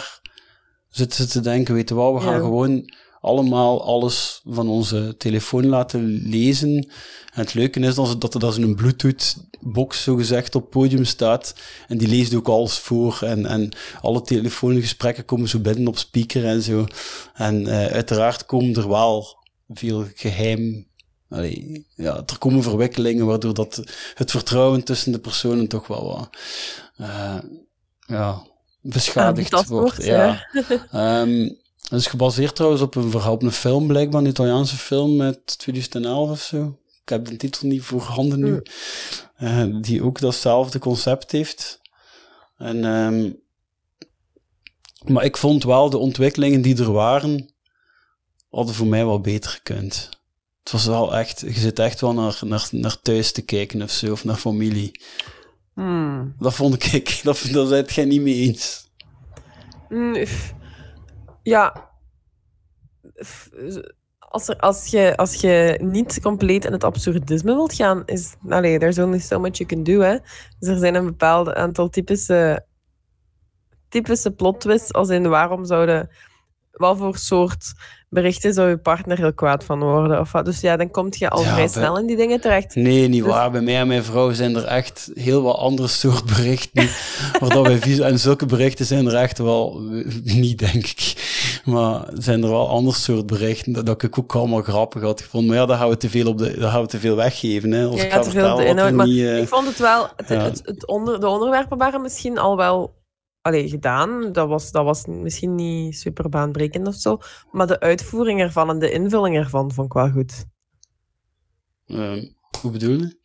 Zitten 0.90 1.19
ze 1.25 1.26
te 1.31 1.40
denken, 1.40 1.75
weet 1.75 1.88
je 1.88 1.94
wel, 1.94 2.14
we 2.14 2.20
gaan 2.20 2.34
Ja. 2.34 2.40
gewoon 2.40 2.92
allemaal 3.20 3.84
alles 3.84 4.40
van 4.44 4.69
onze 4.69 5.14
telefoon 5.19 5.66
laten 5.66 6.04
lezen. 6.28 6.75
En 7.32 7.40
het 7.40 7.54
leuke 7.54 7.81
is 7.81 7.94
dat, 7.94 8.08
ze- 8.08 8.19
dat 8.19 8.34
er 8.34 8.40
dat 8.40 8.56
een 8.56 8.75
Bluetooth-box 8.75 10.02
zogezegd 10.02 10.54
op 10.54 10.60
het 10.62 10.70
podium 10.70 11.04
staat. 11.04 11.54
En 11.88 11.98
die 11.98 12.08
leest 12.08 12.34
ook 12.34 12.48
alles 12.48 12.78
voor. 12.78 13.19
En, 13.22 13.46
en 13.46 13.69
alle 14.00 14.22
telefoongesprekken 14.22 15.25
komen 15.25 15.48
zo 15.48 15.58
binnen 15.58 15.88
op 15.88 15.98
speaker 15.98 16.44
en 16.46 16.62
zo. 16.62 16.87
En 17.34 17.66
eh, 17.66 17.87
uiteraard 17.92 18.46
komen 18.46 18.75
er 18.75 18.88
wel 18.88 19.26
veel 19.69 20.06
geheim... 20.14 20.88
Allee, 21.28 21.87
ja, 21.94 22.16
er 22.26 22.38
komen 22.38 22.62
verwikkelingen 22.62 23.26
waardoor 23.26 23.54
dat 23.54 23.82
het 24.14 24.31
vertrouwen 24.31 24.84
tussen 24.84 25.12
de 25.12 25.19
personen 25.19 25.69
toch 25.69 25.87
wel 25.87 26.04
wat... 26.06 26.28
eh, 26.96 27.38
ja, 28.06 28.42
beschadigd 28.80 29.52
Aangetast 29.52 29.68
wordt. 29.68 29.96
wordt, 29.96 30.04
ja. 30.08 30.46
Het 31.90 32.00
is 32.00 32.06
gebaseerd 32.06 32.54
trouwens 32.54 32.82
op 32.82 32.94
een 32.94 33.10
verhaal, 33.10 33.32
op 33.32 33.42
een 33.42 33.52
film, 33.52 33.86
blijkbaar 33.86 34.20
een 34.20 34.28
Italiaanse 34.28 34.76
film 34.76 35.22
uit 35.22 35.58
2011 35.58 36.30
of 36.30 36.42
zo. 36.42 36.78
Ik 37.02 37.08
heb 37.08 37.24
de 37.24 37.36
titel 37.36 37.68
niet 37.68 37.82
voorhanden 37.82 38.40
nu. 38.40 38.52
Mm. 38.52 38.62
Eh, 39.36 39.64
die 39.80 40.02
ook 40.02 40.20
datzelfde 40.20 40.78
concept 40.78 41.32
heeft. 41.32 41.80
En, 42.56 42.84
ehm, 42.84 43.30
maar 45.12 45.24
ik 45.24 45.36
vond 45.36 45.64
wel 45.64 45.90
de 45.90 45.98
ontwikkelingen 45.98 46.62
die 46.62 46.78
er 46.78 46.92
waren, 46.92 47.54
hadden 48.50 48.74
voor 48.74 48.86
mij 48.86 49.04
wel 49.04 49.20
beter 49.20 49.50
gekund. 49.50 50.08
Het 50.62 50.72
was 50.72 50.86
wel 50.86 51.16
echt, 51.16 51.40
je 51.40 51.52
zit 51.52 51.78
echt 51.78 52.00
wel 52.00 52.12
naar, 52.12 52.38
naar, 52.44 52.68
naar 52.70 53.00
thuis 53.00 53.32
te 53.32 53.42
kijken 53.42 53.82
of 53.82 53.90
zo, 53.90 54.12
of 54.12 54.24
naar 54.24 54.36
familie. 54.36 55.00
Hmm. 55.80 56.34
Dat 56.38 56.54
vond 56.54 56.92
ik, 56.92 57.20
dat, 57.24 57.48
daar 57.52 57.66
zijn 57.66 57.82
het 57.82 57.92
jij 57.92 58.04
niet 58.04 58.20
mee 58.20 58.34
eens. 58.34 58.90
Mm, 59.88 60.14
uff. 60.14 60.54
Ja. 61.42 61.90
Als, 64.18 64.48
er, 64.48 64.56
als, 64.58 64.86
je, 64.86 65.16
als 65.16 65.34
je 65.34 65.78
niet 65.82 66.20
compleet 66.20 66.64
in 66.64 66.72
het 66.72 66.84
absurdisme 66.84 67.54
wilt 67.54 67.74
gaan, 67.74 68.02
is... 68.06 68.34
Allee, 68.48 68.78
there's 68.78 68.98
only 68.98 69.18
so 69.18 69.40
much 69.40 69.56
you 69.56 69.68
can 69.68 69.82
do, 69.82 70.00
hè. 70.00 70.18
Dus 70.58 70.68
er 70.68 70.78
zijn 70.78 70.94
een 70.94 71.04
bepaald 71.04 71.52
aantal 71.52 71.88
typische, 71.88 72.66
typische 73.88 74.30
plot 74.30 74.60
twists, 74.60 74.92
als 74.92 75.08
in 75.08 75.28
waarom 75.28 75.64
zouden... 75.64 76.10
Wat 76.80 76.96
voor 76.98 77.16
soort 77.16 77.72
berichten 78.08 78.52
zou 78.54 78.68
je 78.68 78.76
partner 78.78 79.16
heel 79.18 79.32
kwaad 79.34 79.64
van 79.64 79.80
worden? 79.80 80.20
Of 80.20 80.32
wat? 80.32 80.44
Dus 80.44 80.60
ja, 80.60 80.76
dan 80.76 80.90
kom 80.90 81.06
je 81.10 81.30
al 81.30 81.38
Ja, 81.40 81.44
vrij 81.46 81.56
bij- 81.56 81.68
snel 81.68 81.98
in 81.98 82.06
die 82.06 82.16
dingen 82.16 82.40
terecht. 82.40 82.74
Nee, 82.74 83.08
niet 83.08 83.22
Dus- 83.22 83.32
waar. 83.32 83.50
Bij 83.50 83.60
mij 83.60 83.76
en 83.76 83.86
mijn 83.86 84.04
vrouw 84.04 84.32
zijn 84.32 84.56
er 84.56 84.64
echt 84.64 85.10
heel 85.14 85.42
wat 85.42 85.56
andere 85.56 85.88
soort 85.88 86.24
berichten. 86.24 86.88
waar 87.40 87.48
dat 87.48 87.66
wij 87.66 87.78
vies- 87.78 87.98
en 87.98 88.18
zulke 88.18 88.46
berichten 88.46 88.86
zijn 88.86 89.06
er 89.06 89.14
echt 89.14 89.38
wel 89.38 89.80
niet, 90.24 90.58
denk 90.58 90.86
ik. 90.86 91.28
Maar 91.64 92.04
zijn 92.14 92.42
er 92.42 92.48
wel 92.50 92.68
ander 92.68 92.94
soort 92.94 93.26
berichten 93.26 93.72
dat, 93.72 93.86
dat 93.86 94.02
ik 94.02 94.18
ook 94.18 94.34
allemaal 94.34 94.62
grappig 94.62 95.02
had 95.02 95.20
gevonden. 95.20 95.48
Maar 95.50 95.58
ja, 95.58 95.66
dan 95.66 95.76
gaan 95.78 95.88
we 95.88 95.96
te 95.96 96.10
veel, 96.10 96.26
op 96.26 96.38
de, 96.38 96.58
dan 96.58 96.70
gaan 96.70 96.82
we 96.82 96.88
te 96.88 96.98
veel 97.00 97.16
weggeven. 97.16 97.70
Hè, 97.70 97.80
Ja, 97.82 97.90
ik 98.04 98.12
ga 98.12 98.18
te 98.20 98.30
veel 98.30 98.56
de 98.56 98.64
inhoud, 98.64 98.92
maar 98.92 99.06
niet... 99.06 99.20
eh, 99.24 99.38
Ik 99.40 99.48
vond 99.48 99.66
het 99.66 99.78
wel, 99.78 100.06
het, 100.16 100.28
ja. 100.28 100.34
het, 100.40 100.62
het 100.64 100.86
onder, 100.86 101.20
de 101.20 101.28
onderwerpen 101.28 101.78
waren 101.78 102.02
misschien 102.02 102.38
al 102.38 102.56
wel 102.56 102.98
allee, 103.40 103.69
gedaan. 103.69 104.32
Dat 104.32 104.48
was, 104.48 104.70
dat 104.70 104.84
was 104.84 105.06
misschien 105.06 105.54
niet 105.54 105.96
super 105.96 106.28
baanbrekend 106.28 106.87
of 106.87 106.94
zo. 106.94 107.19
Maar 107.52 107.66
de 107.66 107.81
uitvoering 107.81 108.40
ervan 108.40 108.70
en 108.70 108.78
de 108.78 108.90
invulling 108.92 109.37
ervan 109.37 109.72
vond 109.72 109.87
ik 109.87 109.92
wel 109.92 110.10
goed. 110.10 110.44
eh, 111.87 112.22
hoe 112.60 112.70
bedoel 112.70 112.98
je? 112.98 113.19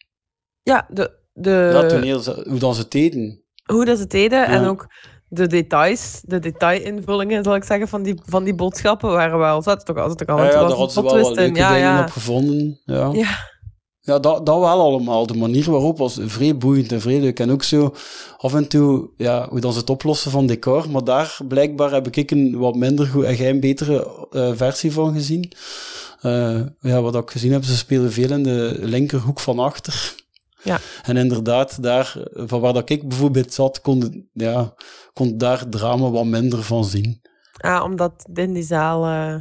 Ja, 0.62 0.88
de, 0.92 1.20
de, 1.34 1.70
ja, 1.74 1.88
toneel, 1.88 2.24
hoe 2.24 2.60
dan 2.60 2.74
ze 2.76 2.88
deden. 2.88 3.44
hoe 3.64 3.86
dat 3.86 3.98
ze 3.98 4.08
deden 4.08 4.48
en 4.48 4.62
Ja. 4.62 4.68
ook 4.68 4.88
de 5.28 5.48
details, 5.48 6.22
de 6.26 6.40
detailinvullingen, 6.40 7.44
zal 7.44 7.56
ik 7.56 7.64
zeggen, 7.64 7.88
van 7.88 8.04
die, 8.04 8.22
van 8.26 8.44
die 8.44 8.56
boodschappen 8.56 9.10
waren 9.12 9.38
wel... 9.38 9.62
Zat 9.62 9.86
toch 9.86 9.98
altijd 9.98 10.30
al 10.30 10.38
Ja, 10.38 10.44
een 10.44 10.50
ja, 10.52 10.60
was 10.60 10.68
daar 10.70 10.78
hadden 10.78 10.94
ze 10.96 11.02
wel 11.04 11.22
wat 11.22 11.36
leuke 11.36 11.58
Ja, 11.60 11.74
dingen 11.74 11.88
ja. 11.90 12.02
op 12.02 12.10
gevonden. 12.10 12.82
Ja. 12.84 13.10
Ja. 13.14 13.54
Ja, 14.06 14.20
dat, 14.20 14.46
dat 14.46 14.60
wel 14.60 14.80
allemaal. 14.80 15.28
De 15.28 15.34
manier 15.34 15.72
waarop 15.72 15.98
was 15.98 16.20
vrij 16.22 16.58
boeiend 16.58 16.92
en 16.92 17.02
vrij 17.02 17.20
leuk. 17.20 17.40
En 17.40 17.52
ook 17.52 17.64
zo 17.64 17.94
af 18.38 18.54
en 18.54 18.68
toe, 18.68 19.10
ja, 19.18 19.48
hoe 19.50 19.60
dan 19.60 19.74
ze 19.74 19.80
het 19.80 19.90
oplossen 19.90 20.32
van 20.32 20.46
decor. 20.46 20.90
Maar 20.90 21.04
daar 21.04 21.38
blijkbaar 21.48 21.92
heb 21.92 22.08
ik 22.16 22.32
een 22.32 22.58
wat 22.58 22.76
minder 22.76 23.08
goed 23.08 23.24
en 23.24 23.36
jij 23.36 23.50
een 23.50 23.60
betere 23.60 24.28
eh, 24.32 24.52
versie 24.56 24.92
van 24.92 25.14
gezien. 25.14 25.52
Eh, 26.22 26.60
ja, 26.80 27.02
wat 27.02 27.16
ik 27.16 27.32
gezien 27.32 27.52
heb, 27.52 27.64
ze 27.64 27.78
spelen 27.78 28.12
veel 28.12 28.32
in 28.32 28.44
de 28.44 28.78
linkerhoek 28.82 29.40
van 29.40 29.60
achter. 29.60 30.16
Ja. 30.64 30.80
En 31.04 31.18
inderdaad, 31.18 31.84
daar, 31.84 32.16
van 32.34 32.60
waar 32.60 32.74
dat 32.74 32.90
ik 32.90 33.08
bijvoorbeeld 33.10 33.54
zat, 33.54 33.82
kon, 33.82 34.30
ja, 34.34 34.74
kon 35.14 35.38
daar 35.38 35.70
drama 35.70 36.10
wat 36.10 36.26
minder 36.26 36.64
van 36.64 36.86
zien. 36.86 37.22
Ah, 37.58 37.84
omdat 37.84 38.14
in 38.34 38.54
die 38.54 38.64
zaal... 38.64 39.06
eh, 39.06 39.36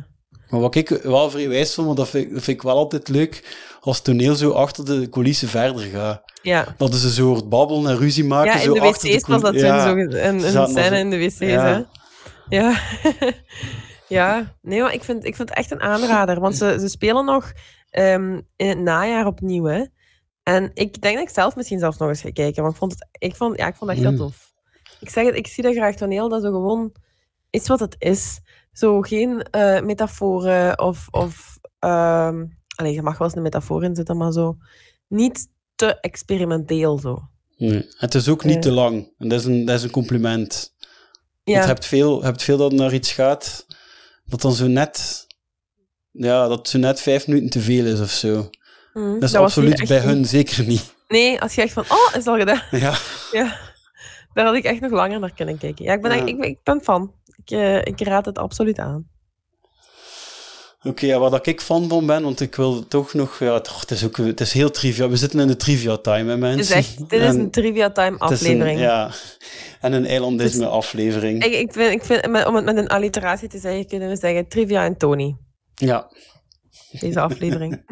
Maar 0.48 0.60
wat 0.60 0.74
ik 0.74 0.88
wel 0.88 1.30
vrij 1.30 1.48
wijs 1.48 1.74
vond, 1.74 1.86
maar 1.86 1.96
dat 1.96 2.08
vind, 2.08 2.32
dat 2.32 2.42
vind 2.42 2.56
ik 2.56 2.62
wel 2.62 2.76
altijd 2.76 3.08
leuk, 3.08 3.56
als 3.84 3.96
het 3.96 4.04
toneel 4.04 4.34
zo 4.34 4.50
achter 4.50 4.84
de 4.84 5.08
coulissen 5.08 5.48
verder 5.48 5.80
gaat. 5.82 6.22
ja. 6.42 6.74
Dat 6.76 6.94
is 6.94 7.04
een 7.04 7.10
soort 7.10 7.48
babbelen 7.48 7.90
en 7.90 7.98
ruzie 7.98 8.24
maken. 8.24 8.52
ja, 8.52 8.58
in 8.58 8.64
zo 8.64 8.74
de 8.74 8.80
achter 8.80 9.10
wc's 9.10 9.26
was 9.26 9.40
dat 9.40 9.52
toen 9.52 9.64
ja. 9.64 9.82
zo 9.82 9.96
een, 9.96 10.56
een 10.56 10.68
scène 10.68 10.98
in 10.98 11.10
de 11.10 11.18
wc's, 11.18 11.38
ja. 11.38 11.64
hè. 11.64 11.82
Ja. 12.48 12.80
ja, 14.18 14.56
nee, 14.62 14.80
maar 14.80 14.92
ik 14.92 15.04
vind, 15.04 15.24
ik 15.24 15.36
vind 15.36 15.48
het 15.48 15.58
echt 15.58 15.70
een 15.70 15.80
aanrader. 15.80 16.40
Want 16.40 16.56
ze, 16.56 16.76
ze 16.80 16.88
spelen 16.88 17.24
nog 17.24 17.52
ehm, 17.90 18.40
in 18.56 18.68
het 18.68 18.78
najaar 18.78 19.26
opnieuw, 19.26 19.64
hè. 19.64 19.84
En 20.42 20.70
ik 20.74 21.00
denk 21.00 21.16
dat 21.16 21.28
ik 21.28 21.34
zelf 21.34 21.56
misschien 21.56 21.78
zelfs 21.78 21.96
nog 21.96 22.08
eens 22.08 22.20
ga 22.20 22.30
kijken. 22.32 22.62
Want 22.62 22.74
ik 22.74 22.80
vond 22.80 22.92
het, 22.92 23.08
ik 23.18 23.36
vond, 23.36 23.58
ja, 23.58 23.66
ik 23.66 23.74
vond 23.74 23.90
het 23.90 23.98
echt 23.98 24.08
heel 24.08 24.18
Mm. 24.18 24.24
tof. 24.26 24.52
Ik 25.00 25.10
zeg 25.10 25.24
het, 25.24 25.36
ik 25.36 25.46
zie 25.46 25.62
dat 25.62 25.74
graag 25.74 25.94
toneel, 25.94 26.28
dat 26.28 26.42
zo 26.42 26.50
gewoon 26.50 26.94
is 27.50 27.66
wat 27.66 27.80
het 27.80 27.96
is. 27.98 28.40
Zo 28.72 29.00
geen 29.00 29.42
eh, 29.42 29.80
metaforen 29.80 30.78
of... 30.78 31.08
of 31.10 31.58
ehm 31.78 32.44
allee, 32.74 32.92
je 32.92 33.02
mag 33.02 33.18
wel 33.18 33.26
eens 33.28 33.36
een 33.36 33.42
metafoor 33.42 33.84
in 33.84 33.94
zitten, 33.94 34.16
maar 34.16 34.32
zo 34.32 34.56
niet 35.08 35.48
te 35.74 36.00
experimenteel 36.00 36.98
zo. 36.98 37.28
Nee. 37.56 37.86
Het 37.96 38.14
is 38.14 38.28
ook 38.28 38.44
niet 38.44 38.54
Eh. 38.54 38.60
te 38.60 38.70
lang. 38.70 39.12
En 39.18 39.28
dat 39.28 39.40
is 39.40 39.46
een, 39.46 39.64
dat 39.64 39.76
is 39.76 39.82
een 39.82 39.90
compliment. 39.90 40.74
Ja, 41.44 41.52
Want 41.52 41.64
je 41.64 41.70
hebt 41.72 41.86
veel, 41.86 42.18
je 42.18 42.24
hebt 42.24 42.42
veel 42.42 42.56
dat 42.56 42.72
naar 42.72 42.92
iets 42.94 43.12
gaat, 43.12 43.66
dat 44.24 44.40
dan 44.40 44.52
zo 44.52 44.66
net... 44.66 45.26
Ja, 46.10 46.48
dat 46.48 46.68
zo 46.68 46.78
net 46.78 47.00
vijf 47.00 47.26
minuten 47.26 47.50
te 47.50 47.60
veel 47.60 47.84
is 47.86 48.00
of 48.00 48.10
zo. 48.10 48.50
Mm, 48.92 49.20
Dat 49.20 49.28
is 49.28 49.34
absoluut 49.34 49.88
bij 49.88 49.96
niet- 49.98 50.06
hun 50.08 50.24
zeker 50.26 50.64
niet. 50.66 50.94
Nee, 51.08 51.40
als 51.40 51.54
je 51.54 51.62
echt 51.62 51.72
van, 51.72 51.84
oh, 51.88 52.14
is 52.16 52.26
al 52.26 52.38
gedaan? 52.38 52.62
Ja. 52.70 52.94
Ja, 53.32 53.58
daar 54.32 54.44
had 54.46 54.54
ik 54.54 54.64
echt 54.64 54.80
nog 54.80 54.90
langer 54.90 55.20
naar 55.20 55.34
kunnen 55.34 55.58
kijken. 55.58 55.84
Ja, 55.84 55.92
ik 55.92 56.02
ben, 56.02 56.10
Ja. 56.10 56.16
echt- 56.18 56.28
ik, 56.28 56.38
ben- 56.40 56.48
ik 56.48 56.58
ben 56.62 56.80
fan. 56.82 57.12
Ik, 57.44 57.50
eh, 57.50 57.76
ik 57.84 58.00
raad 58.00 58.24
het 58.24 58.38
absoluut 58.38 58.78
aan. 58.78 59.08
Oké, 60.84 61.06
ja, 61.06 61.18
waar 61.18 61.46
ik 61.48 61.60
fan 61.60 61.88
van 61.88 62.06
ben, 62.06 62.22
want 62.22 62.40
ik 62.40 62.54
wil 62.54 62.88
toch 62.88 63.14
nog... 63.14 63.38
Ja, 63.38 63.54
het, 63.54 63.90
is 63.90 64.04
ook, 64.04 64.16
het 64.16 64.40
is 64.40 64.52
heel 64.52 64.70
trivia. 64.70 65.08
We 65.08 65.16
zitten 65.16 65.40
in 65.40 65.46
de 65.46 65.56
trivia 65.56 65.96
time, 65.96 66.30
hè, 66.30 66.36
mensen. 66.36 66.76
Echt, 66.76 66.98
dit 66.98 67.20
is 67.20 67.26
En 67.26 67.38
een 67.40 67.50
Trivia 67.50 67.90
Time 67.90 68.16
het 68.18 68.30
is 68.30 68.40
een- 68.40 68.46
aflevering. 68.46 68.80
ja, 68.80 69.10
en 69.80 69.92
een 69.92 70.06
eilandisme 70.06 70.58
Dus- 70.64 70.68
aflevering. 70.68 71.44
Ik, 71.44 71.52
ik 71.54 71.72
vind, 71.72 71.92
ik 71.92 72.04
vind 72.04 72.46
om 72.46 72.54
het 72.54 72.64
met 72.64 72.76
een 72.76 72.88
alliteratie 72.88 73.48
te 73.48 73.58
zeggen, 73.58 73.86
kunnen 73.86 74.08
we 74.08 74.16
zeggen 74.16 74.48
Trivia 74.48 74.84
en 74.84 74.96
Tony. 74.96 75.36
Ja. 75.74 76.10
Deze 77.00 77.20
aflevering. 77.20 77.80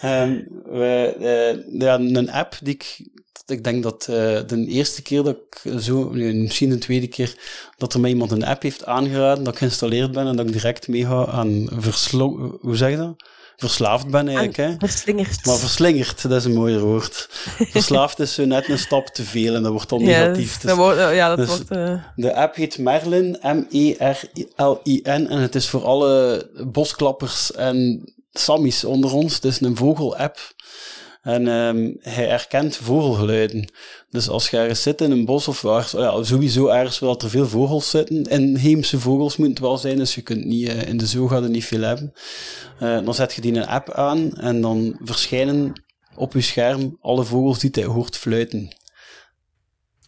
Ehm, 0.00 0.40
we, 0.64 1.14
eh, 1.20 1.80
ja, 1.80 1.94
een 1.98 2.30
app 2.30 2.56
die 2.62 2.74
ik... 2.74 3.08
Ik 3.50 3.64
denk 3.64 3.82
dat 3.82 4.06
eh, 4.08 4.16
de 4.46 4.64
eerste 4.68 5.02
keer 5.02 5.22
dat 5.22 5.36
ik 5.36 5.80
zo... 5.80 6.10
Misschien 6.10 6.70
de 6.70 6.78
tweede 6.78 7.06
keer 7.06 7.34
dat 7.76 7.94
er 7.94 8.00
mij 8.00 8.10
iemand 8.10 8.30
een 8.30 8.44
app 8.44 8.62
heeft 8.62 8.84
aangeraden, 8.86 9.44
dat 9.44 9.52
ik 9.52 9.58
geïnstalleerd 9.58 10.12
ben 10.12 10.26
en 10.26 10.36
dat 10.36 10.46
ik 10.46 10.52
direct 10.52 10.88
meega 10.88 11.26
aan 11.26 11.66
verslo... 11.72 12.58
Hoe 12.60 12.76
zeg 12.76 12.90
je 12.90 12.96
dat? 12.96 13.14
Verslaafd 13.56 14.06
ben 14.10 14.26
eigenlijk, 14.26 14.56
hè. 14.56 14.74
Verslingerd. 14.78 15.46
Maar 15.46 15.56
verslingerd, 15.56 16.22
dat 16.22 16.32
is 16.32 16.44
een 16.44 16.54
mooier 16.54 16.80
woord. 16.80 17.28
Verslaafd 17.58 18.18
is 18.18 18.34
zo 18.34 18.44
net 18.44 18.68
een 18.68 18.78
stap 18.78 19.06
te 19.06 19.22
veel 19.22 19.54
en 19.54 19.62
dat 19.62 19.72
wordt 19.72 19.88
dan 19.88 20.02
negatief. 20.02 20.52
dus 20.52 20.60
Dus 20.60 20.62
dat 20.62 20.76
wordt, 20.76 20.98
ja, 20.98 21.28
dat 21.28 21.36
dus- 21.36 21.48
wordt... 21.48 21.70
eh, 21.70 21.94
de 22.16 22.34
app 22.34 22.54
heet 22.54 22.78
Merlin, 22.78 23.38
M-E-R-L-I-N, 23.42 25.26
en 25.28 25.38
het 25.38 25.54
is 25.54 25.68
voor 25.68 25.84
alle 25.84 26.46
bosklappers 26.66 27.52
en 27.52 28.04
sammies 28.32 28.84
onder 28.84 29.12
ons. 29.12 29.34
Het 29.34 29.44
is 29.44 29.60
een 29.60 29.76
vogelapp. 29.76 30.38
En 31.22 31.48
ehm, 31.48 31.90
hij 32.00 32.26
herkent 32.26 32.76
vogelgeluiden. 32.76 33.72
Dus 34.10 34.28
als 34.28 34.50
je 34.50 34.56
ergens 34.56 34.82
zit 34.82 35.00
in 35.00 35.10
een 35.10 35.24
bos 35.24 35.48
of 35.48 35.62
waar, 35.62 35.90
ja, 35.96 36.22
sowieso 36.22 36.66
ergens 36.66 36.98
waar 36.98 37.16
er 37.16 37.30
veel 37.30 37.48
vogels 37.48 37.90
zitten, 37.90 38.22
inheemse 38.22 39.00
vogels 39.00 39.36
moeten 39.36 39.56
het 39.56 39.64
wel 39.64 39.78
zijn, 39.78 39.96
dus 39.96 40.14
je 40.14 40.22
kunt 40.22 40.44
niet, 40.44 40.68
eh, 40.68 40.88
in 40.88 40.96
de 40.96 41.06
zoo 41.06 41.26
gaat 41.26 41.48
niet 41.48 41.64
veel 41.64 41.80
hebben. 41.80 42.12
Eh, 42.78 43.04
dan 43.04 43.14
zet 43.14 43.32
je 43.32 43.40
die 43.40 43.54
een 43.54 43.66
app 43.66 43.90
aan 43.92 44.36
en 44.36 44.60
dan 44.60 44.98
verschijnen 45.04 45.72
op 46.14 46.32
je 46.32 46.40
scherm 46.40 46.96
alle 47.00 47.24
vogels 47.24 47.58
die 47.58 47.70
hij 47.72 47.84
hoort 47.84 48.16
fluiten. 48.16 48.70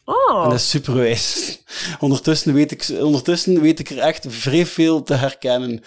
Oh, 0.05 0.43
En 0.43 0.49
dat 0.51 0.59
is 0.59 0.71
super 0.71 0.95
wijs. 0.95 1.59
Ondertussen 2.01 2.55
weet, 2.55 2.71
ik, 2.71 2.87
ondertussen 3.01 3.61
weet 3.61 3.79
ik 3.79 3.91
er 3.91 3.99
echt 3.99 4.25
vrij 4.29 4.67
veel 4.67 5.03
te 5.03 5.15
herkennen. 5.15 5.83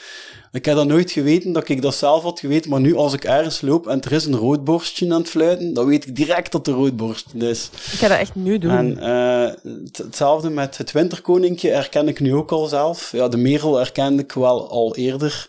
Ik 0.51 0.65
heb 0.65 0.75
dat 0.75 0.87
nooit 0.87 1.11
geweten, 1.11 1.51
dat 1.51 1.69
ik 1.69 1.81
dat 1.81 1.95
zelf 1.95 2.23
had 2.23 2.39
geweten, 2.39 2.69
maar 2.69 2.79
nu 2.79 2.95
als 2.95 3.13
ik 3.13 3.23
ergens 3.23 3.61
loop 3.61 3.87
en 3.87 4.01
er 4.01 4.11
is 4.11 4.25
een 4.25 4.35
roodborstje 4.35 5.05
aan 5.13 5.19
het 5.19 5.29
fluiten, 5.29 5.73
dan 5.73 5.85
weet 5.85 6.07
ik 6.07 6.15
direct 6.15 6.51
dat 6.51 6.65
de 6.65 6.71
roodborst 6.71 7.25
is. 7.33 7.69
ik 7.91 7.97
ga 7.99 8.07
dat 8.07 8.17
echt 8.17 8.35
nu 8.35 8.57
doen. 8.57 8.71
En 8.71 8.97
eh, 8.99 9.53
het- 9.83 9.97
hetzelfde 9.97 10.49
met 10.49 10.77
het 10.77 10.91
winterkoninkje 10.91 11.69
herken 11.69 12.07
ik 12.07 12.19
nu 12.19 12.33
ook 12.35 12.51
al 12.51 12.65
zelf. 12.65 13.11
Ja, 13.11 13.27
de 13.27 13.37
merel 13.37 13.75
herkende 13.77 14.23
ik 14.23 14.31
wel 14.31 14.69
al 14.69 14.95
eerder. 14.95 15.47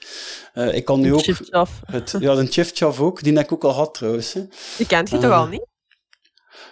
Eh, 0.54 0.74
ik 0.74 0.84
kan 0.84 1.00
nu 1.00 1.14
ook... 1.14 1.24
Het, 1.86 2.14
ja, 2.20 2.34
de 2.34 2.46
chifchaf 2.46 3.00
ook, 3.00 3.22
die 3.22 3.32
heb 3.36 3.44
ik 3.44 3.52
ook 3.52 3.64
al 3.64 3.72
gehad 3.72 3.94
trouwens. 3.94 4.32
Hè. 4.32 4.40
Die 4.76 4.86
kent 4.86 5.10
je 5.10 5.18
toch 5.18 5.30
Ah. 5.30 5.38
al 5.38 5.46
niet? 5.46 5.64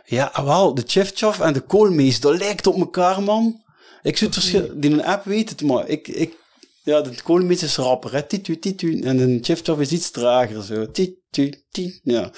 Ja, 0.04 0.44
wel, 0.44 0.74
de 0.74 0.82
chifchaf 0.86 1.40
en 1.40 1.52
de 1.52 1.60
koolmees, 1.60 2.20
dat 2.20 2.38
lijkt 2.38 2.66
op 2.66 2.76
elkaar, 2.78 3.22
man. 3.22 3.62
Ik 4.02 4.16
zou 4.16 4.30
het 4.30 4.40
verschil... 4.40 4.70
Die 4.80 4.90
een 4.92 5.04
app 5.04 5.24
weet 5.24 5.48
het, 5.50 5.62
maar 5.62 5.88
ik... 5.88 6.08
ik 6.08 6.32
ja, 6.82 7.00
de 7.00 7.10
koolmees 7.22 7.62
is 7.62 7.76
rapper, 7.76 8.12
hè. 8.12 8.22
Titu, 8.22 8.58
titu. 8.58 9.00
En 9.00 9.16
de 9.16 9.38
chifchaf 9.42 9.80
is 9.80 9.90
iets 9.92 10.10
trager, 10.10 10.62
zo. 10.62 10.90
Titu, 10.90 11.16
titu. 11.70 11.98
Ja. 12.02 12.30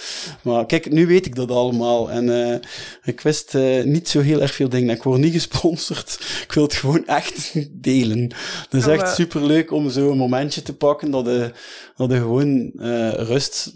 Maar 0.42 0.66
kijk, 0.66 0.90
nu 0.90 1.06
weet 1.06 1.26
ik 1.26 1.34
dat 1.34 1.50
allemaal. 1.50 2.10
En 2.10 2.50
eh, 2.52 2.58
ik 3.04 3.20
wist 3.20 3.54
eh, 3.54 3.84
niet 3.84 4.08
zo 4.08 4.20
heel 4.20 4.40
erg 4.42 4.54
veel 4.54 4.68
dingen. 4.68 4.94
Ik 4.96 5.02
word 5.02 5.20
niet 5.20 5.32
gesponsord. 5.32 6.18
Ik 6.46 6.52
wil 6.52 6.62
het 6.62 6.74
gewoon 6.74 7.06
echt 7.06 7.52
delen. 7.90 8.20
Het 8.62 8.74
is 8.74 8.84
Ja, 8.84 8.90
echt 8.92 9.02
maar- 9.02 9.14
superleuk 9.14 9.70
om 9.70 9.90
zo 9.90 10.10
een 10.10 10.16
momentje 10.18 10.62
te 10.62 10.74
pakken 10.76 11.10
dat 11.10 11.26
je, 11.26 11.52
dat 11.96 12.10
je 12.10 12.16
gewoon 12.16 12.72
eh, 12.78 13.12
rust... 13.12 13.74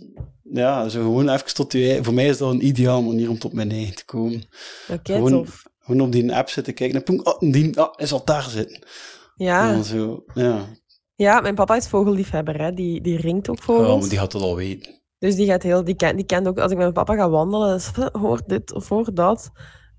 Ja, 0.52 0.88
zo 0.88 1.02
gewoon 1.02 1.28
even 1.28 1.54
tot 1.54 1.72
je... 1.72 1.98
Voor 2.02 2.14
mij 2.14 2.26
is 2.26 2.38
dat 2.38 2.50
een 2.52 2.66
ideaal 2.66 3.02
manier 3.02 3.30
om 3.30 3.38
tot 3.38 3.52
mijn 3.52 3.70
eigen 3.70 3.94
te 3.94 4.04
komen. 4.04 4.42
Oké, 4.88 5.12
Gewoon- 5.12 5.30
tof. 5.30 5.68
Gewoon 5.78 6.00
op 6.00 6.12
die 6.12 6.34
app 6.34 6.48
zitten 6.48 6.74
kijken 6.74 7.04
en 7.04 7.26
oh, 7.26 7.38
die 7.38 7.80
ah, 7.80 7.92
is 7.96 8.12
al 8.12 8.24
daar 8.24 8.48
zitten. 8.50 8.82
Ja. 9.34 9.68
En 9.68 9.74
dan 9.74 9.84
zo, 9.84 10.24
ja. 10.34 10.64
ja, 11.14 11.40
mijn 11.40 11.54
papa 11.54 11.76
is 11.76 11.88
vogelliefhebber, 11.88 12.60
hè. 12.60 12.72
Die, 12.72 13.00
die 13.00 13.16
ringt 13.16 13.48
ook 13.48 13.62
vogels. 13.62 14.00
maar 14.00 14.08
die 14.08 14.18
had 14.18 14.32
het 14.32 14.42
al 14.42 14.56
weten. 14.56 15.00
Dus 15.18 15.34
die, 15.34 15.46
gaat 15.46 15.62
heel, 15.62 15.84
die, 15.84 15.94
kent, 15.94 16.16
die 16.16 16.26
kent 16.26 16.48
ook, 16.48 16.58
als 16.58 16.70
ik 16.72 16.76
met 16.76 16.92
mijn 16.94 17.04
papa 17.04 17.14
ga 17.14 17.30
wandelen, 17.30 17.74
is, 17.74 17.90
hoor 18.22 18.40
dit 18.46 18.72
of 18.74 18.88
hoor 18.88 19.14
dat. 19.14 19.50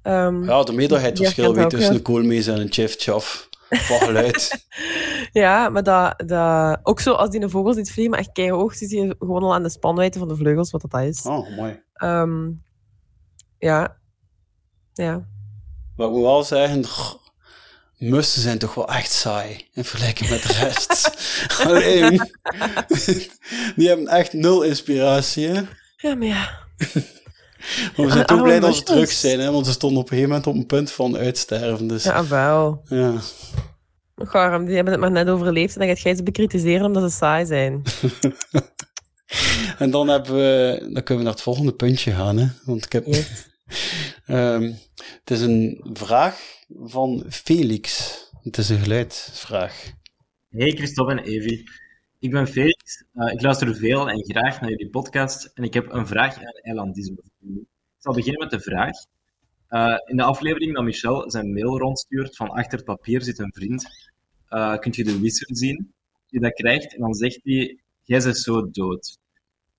Ehm, 0.02 0.44
Ja, 0.44 0.58
het 0.60 0.68
Die 0.68 1.26
verschil 1.26 1.56
weet 1.56 1.70
tussen 1.70 1.92
ja. 1.92 1.98
een 1.98 2.04
koolmees 2.04 2.48
en 2.48 2.60
een 2.60 2.72
chef-chaf. 2.72 3.50
Van 3.72 4.00
geluid. 4.00 4.50
Ja, 5.32 5.70
maar 5.70 5.84
dat, 5.84 6.24
dat, 6.28 6.80
ook 6.84 7.00
zo 7.00 7.14
als 7.14 7.30
die 7.30 7.42
een 7.42 7.50
vogel 7.50 7.74
ziet 7.74 7.92
vliegen, 7.92 8.12
maar 8.12 8.20
echt 8.20 8.32
keihoog, 8.32 8.76
ziet 8.76 8.92
hij 8.92 9.16
gewoon 9.20 9.44
al 9.44 9.54
aan 9.54 9.64
de 9.64 9.70
spanwijdte 9.70 10.20
van 10.20 10.28
de 10.28 10.36
vleugels 10.36 10.72
wat 10.72 10.86
dat 10.88 11.02
is. 11.02 11.22
Oh, 11.22 11.56
mooi. 11.58 11.84
Ehm, 11.94 12.52
ja. 13.58 13.98
Ja. 14.94 15.28
Maar 15.96 16.08
ik 16.08 16.14
moet 16.14 16.22
wel 16.22 16.44
zeggen, 16.44 16.86
mussen 17.98 18.42
zijn 18.42 18.58
toch 18.58 18.74
wel 18.74 18.88
echt 18.88 19.12
saai 19.12 19.68
in 19.74 19.84
vergelijking 19.84 20.30
met 20.30 20.44
de 20.44 20.54
rest. 20.54 21.12
Alleen, 21.66 22.32
die 23.76 23.88
hebben 23.88 24.08
echt 24.08 24.34
nul 24.34 24.62
inspiratie, 24.62 25.48
hè. 25.48 25.62
Ja, 25.98 26.16
maar 26.16 26.28
ja. 26.28 26.60
Maar 27.98 28.06
we 28.06 28.12
zijn 28.12 28.26
toch 28.26 28.38
arme 28.38 28.44
blij 28.44 28.60
dat 28.60 28.76
ze 28.76 28.84
terug 28.84 29.12
zijn, 29.12 29.40
hè, 29.40 29.52
want 29.52 29.66
ze 29.66 29.72
stonden 29.72 30.00
op 30.00 30.04
een 30.04 30.18
gegeven 30.18 30.30
moment 30.30 30.48
op 30.48 30.56
een 30.56 30.66
punt 30.66 30.92
van 30.92 31.18
uitsterven. 31.18 31.88
Dus 31.88 32.04
ja. 32.04 32.16
Ja, 32.16 32.28
wel. 32.28 32.84
Garm, 34.16 34.66
die 34.66 34.76
hebben 34.76 34.94
het 34.94 35.02
maar 35.02 35.12
net 35.12 35.30
overleefd 35.30 35.74
en 35.74 35.80
dan 35.80 35.90
gaat 35.90 36.02
jij 36.02 36.16
ze 36.16 36.24
bekritiseren 36.24 36.86
omdat 36.86 37.12
ze 37.12 37.18
saai 37.18 37.46
zijn. 37.46 37.82
En 39.78 39.92
dan, 39.92 40.08
hebben 40.08 40.34
we, 40.34 40.80
dan 40.80 41.04
kunnen 41.04 41.18
we 41.18 41.24
naar 41.24 41.34
het 41.34 41.42
volgende 41.42 41.74
puntje 41.74 42.12
gaan, 42.12 42.38
hè. 42.38 42.48
Want 42.66 42.86
ik 42.86 42.92
heb... 42.92 43.06
Yes. 43.06 43.30
Ehm, 44.26 44.72
het 45.20 45.32
is 45.32 45.42
een 45.42 45.86
vraag 45.94 46.40
van 46.80 47.26
Felix. 47.30 48.16
Het 48.44 48.58
is 48.58 48.70
een 48.70 48.80
geluidsvraag. 48.80 49.92
Hey 50.50 50.72
Christophe 50.72 51.12
en 51.12 51.24
Evie. 51.24 51.70
Ik 52.20 52.32
ben 52.32 52.48
Felix. 52.48 53.06
Eh, 53.14 53.34
ik 53.34 53.42
luister 53.42 53.76
veel 53.76 54.10
en 54.10 54.24
graag 54.24 54.62
naar 54.62 54.70
jullie 54.70 54.90
podcast. 54.90 55.52
En 55.54 55.64
ik 55.64 55.74
heb 55.74 55.92
een 55.92 56.08
vraag 56.08 56.38
aan 56.38 56.60
eilandisme. 56.62 57.24
Ik 57.42 58.08
zal 58.08 58.14
beginnen 58.14 58.42
met 58.42 58.52
de 58.52 58.60
vraag. 58.60 59.06
Eh, 59.68 59.98
in 60.06 60.18
de 60.18 60.24
aflevering 60.24 60.74
dat 60.76 60.84
Michel 60.84 61.32
zijn 61.32 61.54
mail 61.54 61.78
rondstuurt 61.80 62.36
van 62.36 62.50
achter 62.50 62.78
het 62.78 62.86
papier 62.86 63.22
zit 63.22 63.40
een 63.40 63.54
vriend, 63.54 63.86
eh 64.48 64.78
kunt 64.78 64.96
je 64.96 65.04
de 65.04 65.20
wissel 65.20 65.56
zien 65.56 65.94
die 66.28 66.40
dat 66.40 66.54
krijgt. 66.54 66.94
En 66.94 67.02
dan 67.02 67.14
zegt 67.14 67.40
hij, 67.44 67.80
jij 68.04 68.20
bent 68.24 68.38
zo 68.38 68.72
dood. 68.72 69.20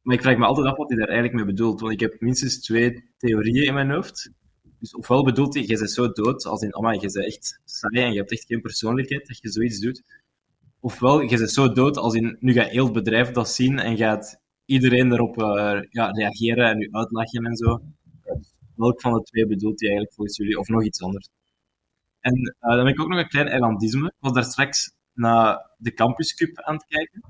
Maar 0.03 0.15
ik 0.15 0.23
vraag 0.23 0.37
me 0.37 0.45
altijd 0.45 0.67
af 0.67 0.77
wat 0.77 0.89
hij 0.89 0.99
daar 0.99 1.09
eigenlijk 1.09 1.37
mee 1.37 1.55
bedoelt. 1.55 1.81
Want 1.81 1.93
ik 1.93 2.01
heb 2.01 2.21
minstens 2.21 2.61
twee 2.61 3.05
theorieën 3.17 3.65
in 3.65 3.75
mijn 3.75 3.91
hoofd. 3.91 4.31
Dus 4.79 4.95
ofwel 4.95 5.25
bedoelt 5.25 5.55
hij, 5.55 5.63
jij 5.63 5.79
bent 5.79 5.91
zo 5.91 6.13
dood, 6.13 6.45
als 6.45 6.63
in, 6.63 6.75
amai, 6.77 6.95
je 7.01 7.11
bent 7.13 7.27
echt 7.27 7.61
saai 7.65 8.03
en 8.03 8.13
je 8.13 8.19
hebt 8.19 8.33
echt 8.33 8.47
geen 8.47 8.61
persoonlijkheid 8.61 9.27
dat 9.27 9.39
je 9.41 9.51
zoiets 9.51 9.79
doet. 9.79 10.03
Ofwel, 10.81 11.21
je 11.21 11.37
bent 11.37 11.51
zo 11.51 11.73
dood 11.73 11.97
als 11.97 12.15
in, 12.15 12.37
nu 12.41 12.53
gaat 12.53 12.69
heel 12.69 12.85
het 12.85 12.93
bedrijf 12.93 13.31
dat 13.31 13.51
zien 13.51 13.79
en 13.79 13.97
gaat 13.97 14.41
iedereen 14.73 15.13
erop 15.13 15.43
eh, 15.43 15.81
ja, 15.91 16.11
reageren 16.11 16.69
en 16.69 16.81
u 16.81 16.89
uitlachen 16.91 17.45
en 17.45 17.57
zo. 17.57 17.81
Welk 18.77 19.01
van 19.01 19.13
de 19.13 19.23
twee 19.23 19.47
bedoelt 19.47 19.81
hij 19.81 19.89
eigenlijk 19.89 20.17
volgens 20.17 20.37
jullie, 20.37 20.59
of 20.59 20.69
nog 20.69 20.85
iets 20.85 21.03
anders? 21.03 21.29
En 22.21 22.35
eh, 22.35 22.71
dan 22.71 22.87
heb 22.87 22.95
ik 22.95 23.01
ook 23.01 23.09
nog 23.09 23.19
een 23.19 23.29
klein 23.29 23.49
eilandisme. 23.49 24.07
Ik 24.07 24.17
was 24.19 24.33
daar 24.33 24.45
straks 24.45 24.93
naar 25.15 25.71
de 25.77 25.93
Campus 25.93 26.35
Cup 26.35 26.61
aan 26.61 26.75
het 26.75 26.87
kijken. 26.87 27.23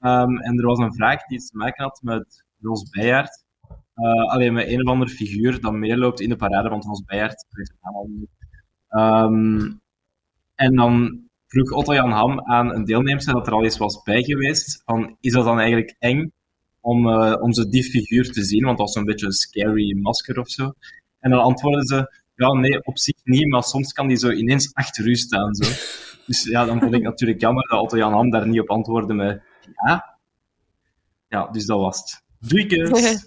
Ehm, 0.00 0.36
en 0.36 0.58
er 0.58 0.66
was 0.66 0.78
een 0.78 0.94
vraag 0.94 1.26
die 1.26 1.38
te 1.38 1.56
maken 1.56 1.84
had 1.84 2.00
met 2.02 2.44
Roos 2.60 2.90
Bijaert. 2.90 3.44
Eh, 3.94 4.32
alleen 4.32 4.52
met 4.52 4.68
een 4.68 4.80
of 4.80 4.92
andere 4.92 5.10
figuur 5.10 5.60
dat 5.60 5.72
meeloopt 5.72 6.20
in 6.20 6.28
de 6.28 6.36
parade 6.36 6.68
van 6.68 6.80
Roos. 6.80 7.00
Ik 7.00 7.06
weet 7.08 7.74
het 7.80 8.08
niet. 8.08 8.28
Ehm, 8.88 9.72
en 10.54 10.76
dan 10.76 11.24
vroeg 11.46 11.70
Otto 11.70 11.94
Jan 11.94 12.10
Ham 12.10 12.40
aan 12.40 12.74
een 12.74 12.84
deelnemster 12.84 13.34
dat 13.34 13.46
er 13.46 13.52
al 13.52 13.64
eens 13.64 13.78
was 13.78 14.02
bij 14.02 14.22
geweest, 14.22 14.82
van, 14.84 15.16
is 15.20 15.32
dat 15.32 15.44
dan 15.44 15.58
eigenlijk 15.58 15.96
eng 15.98 16.32
om, 16.86 17.08
eh, 17.08 17.42
om 17.42 17.52
zo 17.52 17.68
die 17.68 17.84
figuur 17.84 18.32
te 18.32 18.44
zien, 18.44 18.64
want 18.64 18.78
dat 18.78 18.86
was 18.86 18.94
zo'n 18.94 19.04
beetje 19.04 19.26
een 19.26 19.32
scary 19.32 19.96
masker 20.00 20.38
of 20.40 20.50
zo. 20.50 20.72
En 21.20 21.30
dan 21.30 21.40
antwoordden 21.40 21.86
ze, 21.86 22.22
ja 22.34 22.52
nee, 22.52 22.84
op 22.84 22.98
zich 22.98 23.14
niet, 23.24 23.48
maar 23.48 23.62
soms 23.62 23.92
kan 23.92 24.08
die 24.08 24.16
zo 24.16 24.30
ineens 24.30 24.74
achter 24.74 25.06
u 25.06 25.14
staan. 25.14 25.54
Zo. 25.54 25.70
Dus 26.26 26.42
ja, 26.44 26.64
dan 26.64 26.80
vond 26.80 26.94
ik 26.94 27.02
natuurlijk 27.02 27.40
jammer 27.40 27.68
dat 27.68 27.80
Otto 27.80 27.96
Jan 27.96 28.12
Ham 28.12 28.30
daar 28.30 28.48
niet 28.48 28.60
op 28.60 28.70
antwoordde 28.70 29.14
met 29.14 29.42
ja. 29.86 30.18
Ja, 31.28 31.48
dus 31.50 31.66
dat 31.66 31.78
was 31.78 31.98
het. 31.98 32.22
Doeikes! 32.50 32.90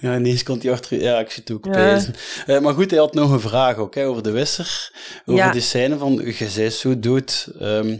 Ja, 0.00 0.16
ineens 0.16 0.42
komt 0.42 0.62
hij 0.62 0.72
achter... 0.72 1.00
Ja, 1.00 1.18
ik 1.18 1.30
zit 1.30 1.50
ook 1.50 1.64
Ja. 1.64 2.00
Eh, 2.46 2.60
maar 2.60 2.74
goed, 2.74 2.90
hij 2.90 2.98
had 2.98 3.14
nog 3.14 3.30
een 3.30 3.40
vraag 3.40 3.76
ook, 3.76 3.94
hè, 3.94 4.06
over 4.06 4.22
de 4.22 4.30
wisser. 4.30 4.92
Over 5.24 5.44
Ja. 5.44 5.52
die 5.52 5.60
scène 5.60 5.98
van, 5.98 6.12
je 6.12 6.70
zo 6.70 6.98
dood. 6.98 7.52
Ehm, 7.58 7.96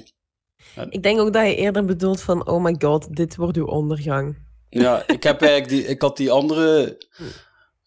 Ik 0.89 1.03
denk 1.03 1.21
ook 1.21 1.33
dat 1.33 1.47
je 1.47 1.57
eerder 1.57 1.85
bedoelt 1.85 2.21
van, 2.21 2.47
oh 2.47 2.63
my 2.63 2.75
god, 2.79 3.17
dit 3.17 3.37
wordt 3.37 3.57
uw 3.57 3.67
ondergang. 3.67 4.37
Ja, 4.69 5.03
ik 5.07 5.23
heb 5.23 5.43
eigenlijk 5.43 5.71
die, 5.71 5.87
ik 5.87 6.03
had 6.03 6.17
die 6.17 6.31
andere. 6.31 6.99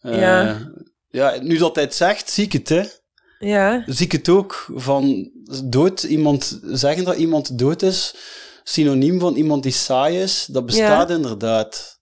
eh, 0.00 0.20
Ja. 0.20 0.58
ja. 1.08 1.38
nu 1.42 1.56
dat 1.58 1.74
hij 1.74 1.84
het 1.84 1.94
zegt, 1.94 2.30
zie 2.30 2.44
ik 2.44 2.52
het, 2.52 2.68
hè? 2.68 2.82
Ja, 3.38 3.82
Zie 3.86 4.04
ik 4.06 4.12
het 4.12 4.28
ook 4.28 4.66
van 4.74 5.30
dood, 5.64 6.02
iemand 6.02 6.60
zeggen 6.62 7.04
dat 7.04 7.16
iemand 7.16 7.58
dood 7.58 7.82
is, 7.82 8.14
synoniem 8.64 9.20
van 9.20 9.34
iemand 9.34 9.62
die 9.62 9.72
saai 9.72 10.20
is, 10.22 10.46
dat 10.46 10.66
bestaat 10.66 11.10
inderdaad. 11.10 12.00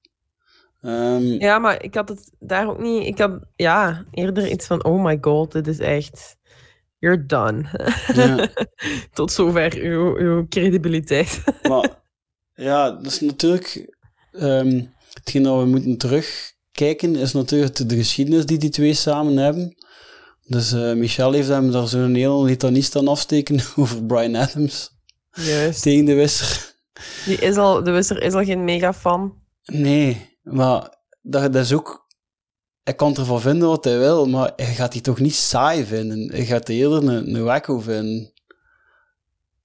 Ehm, 0.80 1.22
ja, 1.22 1.58
maar 1.58 1.82
ik 1.82 1.94
had 1.94 2.08
het 2.08 2.30
daar 2.38 2.68
ook 2.68 2.78
niet... 2.78 3.06
Ik 3.06 3.18
had, 3.18 3.32
ja, 3.56 4.04
eerder 4.10 4.48
iets 4.50 4.66
van, 4.66 4.84
oh 4.84 5.04
my 5.04 5.18
god, 5.20 5.52
dit 5.52 5.66
is 5.66 5.78
echt... 5.78 6.35
You're 7.06 7.26
done. 7.26 7.64
ja. 8.14 8.48
Tot 9.14 9.32
zover 9.32 9.76
uw, 9.76 10.16
uw 10.16 10.46
credibiliteit. 10.48 11.42
Maar 11.62 12.02
ja, 12.68 12.90
dat 12.90 13.06
is 13.06 13.20
natuurlijk. 13.20 13.96
ehm 14.32 14.84
hetgeen 15.12 15.42
dat 15.42 15.62
we 15.62 15.66
moeten 15.66 15.96
terugkijken, 15.98 17.16
is 17.16 17.32
natuurlijk 17.32 17.88
de 17.88 17.96
geschiedenis 17.96 18.46
die 18.46 18.58
die 18.58 18.70
twee 18.70 18.94
samen 18.94 19.36
hebben. 19.36 19.74
Dus 20.46 20.72
eh, 20.72 20.92
Michel 20.92 21.32
heeft 21.32 21.48
hem 21.48 21.70
daar 21.70 21.88
zo'n 21.88 22.14
heel 22.14 22.44
litanist 22.44 22.96
aan 22.96 23.08
afsteken 23.08 23.60
over 23.76 24.04
Brian 24.04 24.36
Adams 24.36 24.90
Juist. 25.32 25.82
tegen 25.82 26.04
de 26.04 26.14
Wisser. 26.14 26.74
Die 27.24 27.38
is 27.38 27.56
al, 27.56 27.82
de 27.84 27.90
Wisser 27.90 28.22
is 28.22 28.32
al 28.32 28.44
geen 28.44 28.64
mega 28.64 28.94
fan. 28.94 29.34
Nee, 29.64 30.38
maar 30.42 30.98
dat, 31.22 31.52
dat 31.52 31.64
is 31.64 31.72
ook. 31.72 32.05
Hij 32.86 32.94
kan 32.94 33.16
ervan 33.16 33.40
vinden 33.40 33.68
wat 33.68 33.84
hij 33.84 33.98
wil, 33.98 34.26
maar 34.26 34.52
hij 34.56 34.74
gaat 34.74 34.92
die 34.92 35.00
toch 35.00 35.18
niet 35.20 35.34
saai 35.34 35.84
vinden. 35.84 36.30
Hij 36.30 36.44
gaat 36.44 36.68
eerder 36.68 37.02
een, 37.08 37.34
een 37.34 37.44
wacko 37.44 37.78
vinden. 37.78 38.32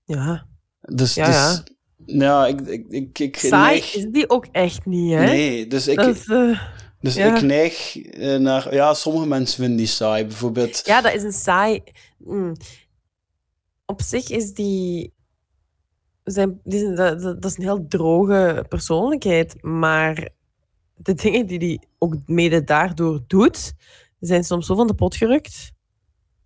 Ja. 0.05 0.45
Dus, 0.81 1.13
Ja, 1.13 1.25
dus 1.25 1.63
ja. 2.05 2.15
ja, 2.25 2.47
ik, 2.47 2.61
ik, 2.61 2.85
ik, 2.89 3.19
ik 3.19 3.37
Saai 3.37 3.73
neig- 3.73 3.95
is 3.95 4.05
die 4.11 4.29
ook 4.29 4.45
echt 4.51 4.85
niet, 4.85 5.13
hè? 5.13 5.25
Nee, 5.25 5.67
dus 5.67 5.87
ik, 5.87 5.99
is, 6.01 6.27
eh, 6.27 6.61
Dus 6.99 7.15
Ja. 7.15 7.35
ik 7.35 7.41
neig 7.41 7.97
eh, 7.97 8.37
naar... 8.39 8.73
Ja, 8.73 8.93
sommige 8.93 9.27
mensen 9.27 9.57
vinden 9.57 9.77
die 9.77 9.87
saai. 9.87 10.25
Bijvoorbeeld... 10.25 10.81
Ja, 10.85 11.01
dat 11.01 11.13
is 11.13 11.23
een 11.23 11.31
saai. 11.31 11.83
mm. 12.17 12.55
Op 13.85 14.01
zich 14.01 14.29
is 14.29 14.53
die. 14.53 15.13
Zijn, 16.23 16.59
die 16.63 16.93
dat 16.93 17.45
is 17.45 17.57
een 17.57 17.63
heel 17.63 17.85
droge 17.87 18.65
persoonlijkheid. 18.69 19.63
Maar 19.63 20.29
de 21.03 21.13
dingen 21.13 21.45
die 21.45 21.57
hij 21.57 21.81
ook 21.97 22.15
mede 22.25 22.63
daardoor 22.63 23.23
doet, 23.27 23.73
zijn 24.19 24.43
soms 24.43 24.65
zo 24.65 24.75
van 24.75 24.87
de 24.87 24.93
pot 24.93 25.15
gerukt 25.15 25.71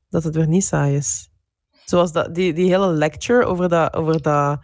dat 0.09 0.23
het 0.23 0.35
weer 0.35 0.47
niet 0.47 0.65
saai 0.65 0.95
is. 0.95 1.29
Zoals 1.85 2.11
dat, 2.11 2.35
die, 2.35 2.53
die 2.53 2.69
hele 2.69 2.87
lecture 2.87 3.45
over 3.45 3.69
dat, 3.69 3.93
over 3.93 4.21
dat 4.21 4.59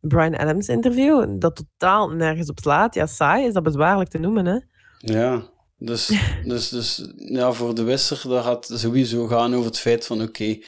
Brian 0.00 0.36
Adams 0.36 0.68
interview, 0.68 1.40
dat 1.40 1.56
totaal 1.56 2.10
nergens 2.10 2.50
op 2.50 2.58
slaat. 2.58 2.94
Ja, 2.94 3.06
saai 3.06 3.46
is 3.46 3.52
dat 3.52 3.62
bezwaarlijk 3.62 4.10
te 4.10 4.18
noemen, 4.18 4.46
hè? 4.46 4.58
Ja, 4.98 5.42
dus, 5.78 6.12
dus, 6.44 6.68
dus 6.68 7.12
ja, 7.16 7.52
voor 7.52 7.74
de 7.74 7.82
wisser, 7.82 8.28
dat 8.28 8.44
gaat 8.44 8.70
sowieso 8.74 9.26
gaan 9.26 9.54
over 9.54 9.66
het 9.66 9.78
feit 9.78 10.06
van 10.06 10.22
oké. 10.22 10.58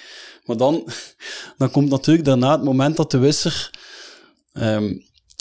Maar 0.45 0.57
dan, 0.57 0.88
dan 1.59 1.71
komt 1.71 1.90
natuurlijk 1.90 2.26
daarna 2.26 2.50
het 2.52 2.64
moment 2.64 2.97
dat 2.97 3.11
de 3.11 3.19
wisser 3.19 3.71
ehm, 4.52 4.99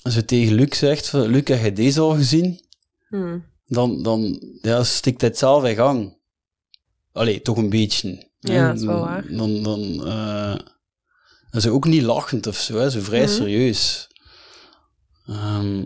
zo 0.09 0.21
tegen 0.25 0.55
Luc 0.55 0.77
zegt 0.77 1.11
Luc, 1.13 1.47
heb 1.47 1.59
jij 1.59 1.73
deze 1.73 1.99
al 1.99 2.15
gezien? 2.15 2.61
Hm. 3.13 3.39
Dan, 3.65 4.03
dan 4.03 4.39
ja, 4.61 4.83
stikt 4.83 5.21
het 5.21 5.37
zelf 5.37 5.63
in 5.65 5.75
gang. 5.75 6.17
Allee, 7.11 7.41
toch 7.41 7.57
een 7.57 7.69
beetje. 7.69 8.29
Ja, 8.39 8.67
dat 8.67 8.79
is 8.79 8.85
wel 8.85 8.99
waar. 8.99 9.27
Dan, 9.35 9.63
dan 9.63 10.05
eh, 10.07 10.59
en 11.49 11.61
ze 11.61 11.71
ook 11.71 11.85
niet 11.85 12.01
lachend 12.01 12.47
of 12.47 12.57
zo, 12.57 12.77
hè. 12.77 12.89
zo 12.89 12.99
vrij 13.01 13.23
Mhm. 13.23 13.29
serieus. 13.31 14.07
Ehm, 15.25 15.85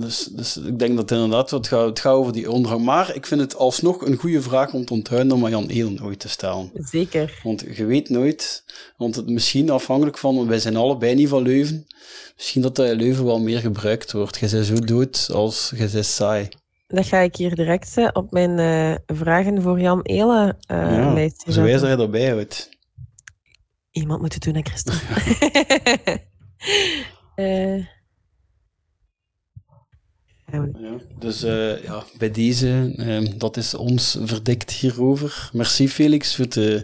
dus, 0.00 0.24
dus 0.24 0.56
ik 0.56 0.78
denk 0.78 0.96
dat 0.96 1.10
inderdaad 1.10 1.50
het 1.50 1.68
gaat, 1.68 1.86
het 1.86 2.00
gaat 2.00 2.12
over 2.14 2.32
die 2.32 2.50
ondergang. 2.50 2.84
Maar 2.84 3.14
ik 3.14 3.26
vind 3.26 3.40
het 3.40 3.56
alsnog 3.56 4.06
een 4.06 4.16
goede 4.16 4.42
vraag 4.42 4.72
om 4.72 4.84
te 4.84 4.92
onthouden 4.92 5.32
om 5.32 5.44
aan 5.44 5.50
Jan 5.50 5.68
Elen 5.68 6.02
ooit 6.02 6.18
te 6.18 6.28
stellen. 6.28 6.70
Zeker. 6.74 7.40
Want 7.42 7.64
je 7.74 7.84
weet 7.84 8.08
nooit, 8.08 8.64
want 8.96 9.14
het 9.16 9.28
misschien 9.28 9.70
afhankelijk 9.70 10.18
van, 10.18 10.46
wij 10.46 10.58
zijn 10.58 10.76
allebei 10.76 11.14
niet 11.14 11.28
van 11.28 11.42
Leuven, 11.42 11.86
misschien 12.36 12.62
dat 12.62 12.76
dat 12.76 12.86
in 12.88 12.96
Leuven 12.96 13.24
wel 13.24 13.40
meer 13.40 13.60
gebruikt 13.60 14.12
wordt. 14.12 14.38
Je 14.38 14.64
zo 14.64 14.74
dood 14.74 15.30
als 15.32 15.72
je 15.76 16.02
saai. 16.02 16.48
Dat 16.86 17.06
ga 17.06 17.18
ik 17.18 17.36
hier 17.36 17.54
direct 17.54 17.96
eh, 17.96 18.08
op 18.12 18.32
mijn 18.32 18.58
eh, 18.58 19.16
vragen 19.16 19.62
voor 19.62 19.80
Jan 19.80 20.02
Elen 20.02 20.56
eh 20.66 20.76
ja, 20.76 21.52
zo 21.52 21.66
je 21.66 21.78
erbij 21.78 22.30
houdt. 22.30 22.68
Iemand 23.90 24.20
moet 24.20 24.34
het 24.34 24.42
doen, 24.42 24.54
hè, 24.54 24.60
Christel. 24.60 24.94
We- 27.34 27.86
Ja, 30.52 30.68
dus 31.18 31.42
eh, 31.42 31.82
ja, 31.82 32.04
bij 32.18 32.30
deze, 32.30 32.92
eh, 32.96 33.38
dat 33.38 33.56
is 33.56 33.74
ons 33.74 34.18
verdikt 34.22 34.70
hierover. 34.70 35.50
Merci 35.52 35.88
Felix 35.88 36.36
voor 36.36 36.48
de 36.48 36.78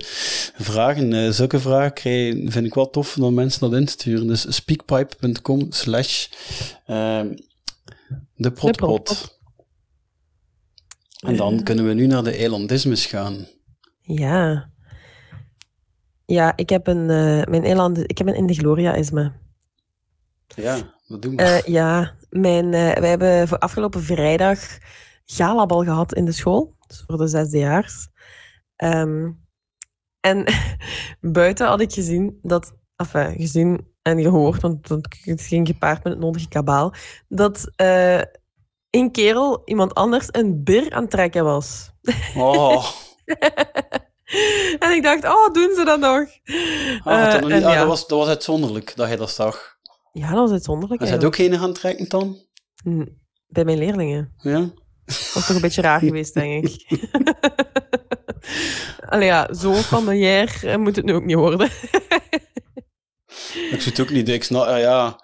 vragen. 0.57 1.13
Eh, 1.13 1.31
zulke 1.31 1.61
vragen 1.61 1.93
krijgen, 1.93 2.51
vind 2.53 2.67
ik 2.67 2.75
wel 2.75 2.91
tof 2.91 3.19
om 3.19 3.35
mensen 3.35 3.61
dat 3.61 3.73
in 3.79 3.85
te 3.85 3.93
sturen. 3.93 4.27
Dus 4.27 4.55
speakpipe.com 4.57 5.67
slash 5.73 6.27
eh, 6.87 7.21
de 8.37 8.51
protpot. 8.53 9.39
En 11.27 11.37
dan 11.37 11.63
kunnen 11.63 11.87
we 11.87 11.93
nu 11.95 12.07
naar 12.07 12.25
de 12.25 12.37
eilandismes 12.37 13.07
gaan. 13.07 13.47
ja. 14.01 14.73
Ja, 16.27 16.57
ik 16.57 16.69
heb 16.69 16.87
een, 16.87 17.11
eh, 17.11 17.43
mijn 17.51 17.65
eiland, 17.65 17.99
ik 17.99 18.19
heb 18.19 18.27
een 18.27 18.35
in 18.35 18.47
de 18.47 18.55
Gloria-isme. 18.55 19.33
Ja, 20.55 20.95
wat 21.07 21.23
doen 21.23 21.37
we? 21.37 21.43
Eh, 21.43 21.63
ja, 21.63 22.15
mijn, 22.41 22.75
eh, 22.75 22.93
wij 22.93 23.09
hebben 23.09 23.49
voor 23.49 23.59
afgelopen 23.59 24.03
vrijdag 24.03 24.79
galabal 25.25 25.85
gehad 25.85 26.15
in 26.15 26.25
de 26.25 26.33
school, 26.33 26.77
dus 26.87 27.05
voor 27.07 27.19
de 27.19 27.27
zesdejaars. 27.27 28.09
Ehm 28.77 29.31
en 30.21 30.45
buiten 31.21 31.67
had 31.67 31.81
ik 31.81 31.93
gezien 31.93 32.39
dat, 32.43 32.75
enfin, 32.97 33.35
gezien 33.37 33.93
en 34.03 34.23
gehoord, 34.23 34.63
want 34.63 34.89
het 35.25 35.43
ging 35.43 35.67
gepaard 35.67 36.05
met 36.05 36.13
het 36.13 36.23
nodige 36.23 36.49
kabaal, 36.49 36.93
dat 37.29 37.71
eh 37.77 38.21
een 38.91 39.13
kerel 39.13 39.63
iemand 39.65 39.95
anders 39.95 40.27
een 40.31 40.65
bir 40.65 40.93
aan 40.93 41.03
het 41.03 41.11
trekken 41.11 41.45
was. 41.45 41.91
oh, 42.37 42.87
en 44.79 44.91
ik 44.91 45.03
dacht, 45.03 45.25
oh, 45.25 45.53
doen 45.53 45.75
ze 45.75 45.85
dat 45.85 46.01
nog? 46.01 46.27
ah, 47.05 47.33
dat, 47.33 47.35
Eh, 47.35 47.41
nog 47.41 47.63
ah, 47.63 47.79
dat, 47.79 47.87
was, 47.87 48.07
dat 48.07 48.19
was 48.19 48.29
uitzonderlijk 48.29 48.97
dat 48.97 49.07
hij 49.07 49.17
dat 49.17 49.31
zag. 49.31 49.74
Ja, 50.15 50.29
dat 50.29 50.39
was 50.39 50.51
uitzonderlijk. 50.51 51.03
Is 51.03 51.09
hij 51.11 51.25
ook 51.25 51.37
geen 51.37 51.59
gaan 51.59 51.73
trekken 51.73 52.09
dan? 52.09 52.39
Hm, 52.83 53.07
Bij 53.47 53.65
mijn 53.65 53.79
leerlingen. 53.79 54.35
Ja? 54.39 54.59
Dat 55.05 55.31
was 55.35 55.47
toch 55.47 55.57
een 55.57 55.63
beetje 55.63 55.83
raar 55.83 56.01
geweest, 56.09 56.35
denk 56.35 56.65
ik. 56.65 56.87
Allee 59.09 59.27
ja, 59.27 59.55
zo 59.55 59.73
familiair 59.75 60.61
eh, 60.63 60.77
moet 60.77 60.97
het 60.97 61.05
nu 61.05 61.15
ook 61.15 61.25
niet 61.25 61.37
worden. 61.37 61.67
Ik 63.71 63.77
zie 63.81 63.91
het 63.93 64.01
ook 64.01 64.11
niet. 64.11 64.29
Ik 64.29 64.45
snap, 64.45 64.67
ja, 64.67 64.77
ja. 64.77 65.23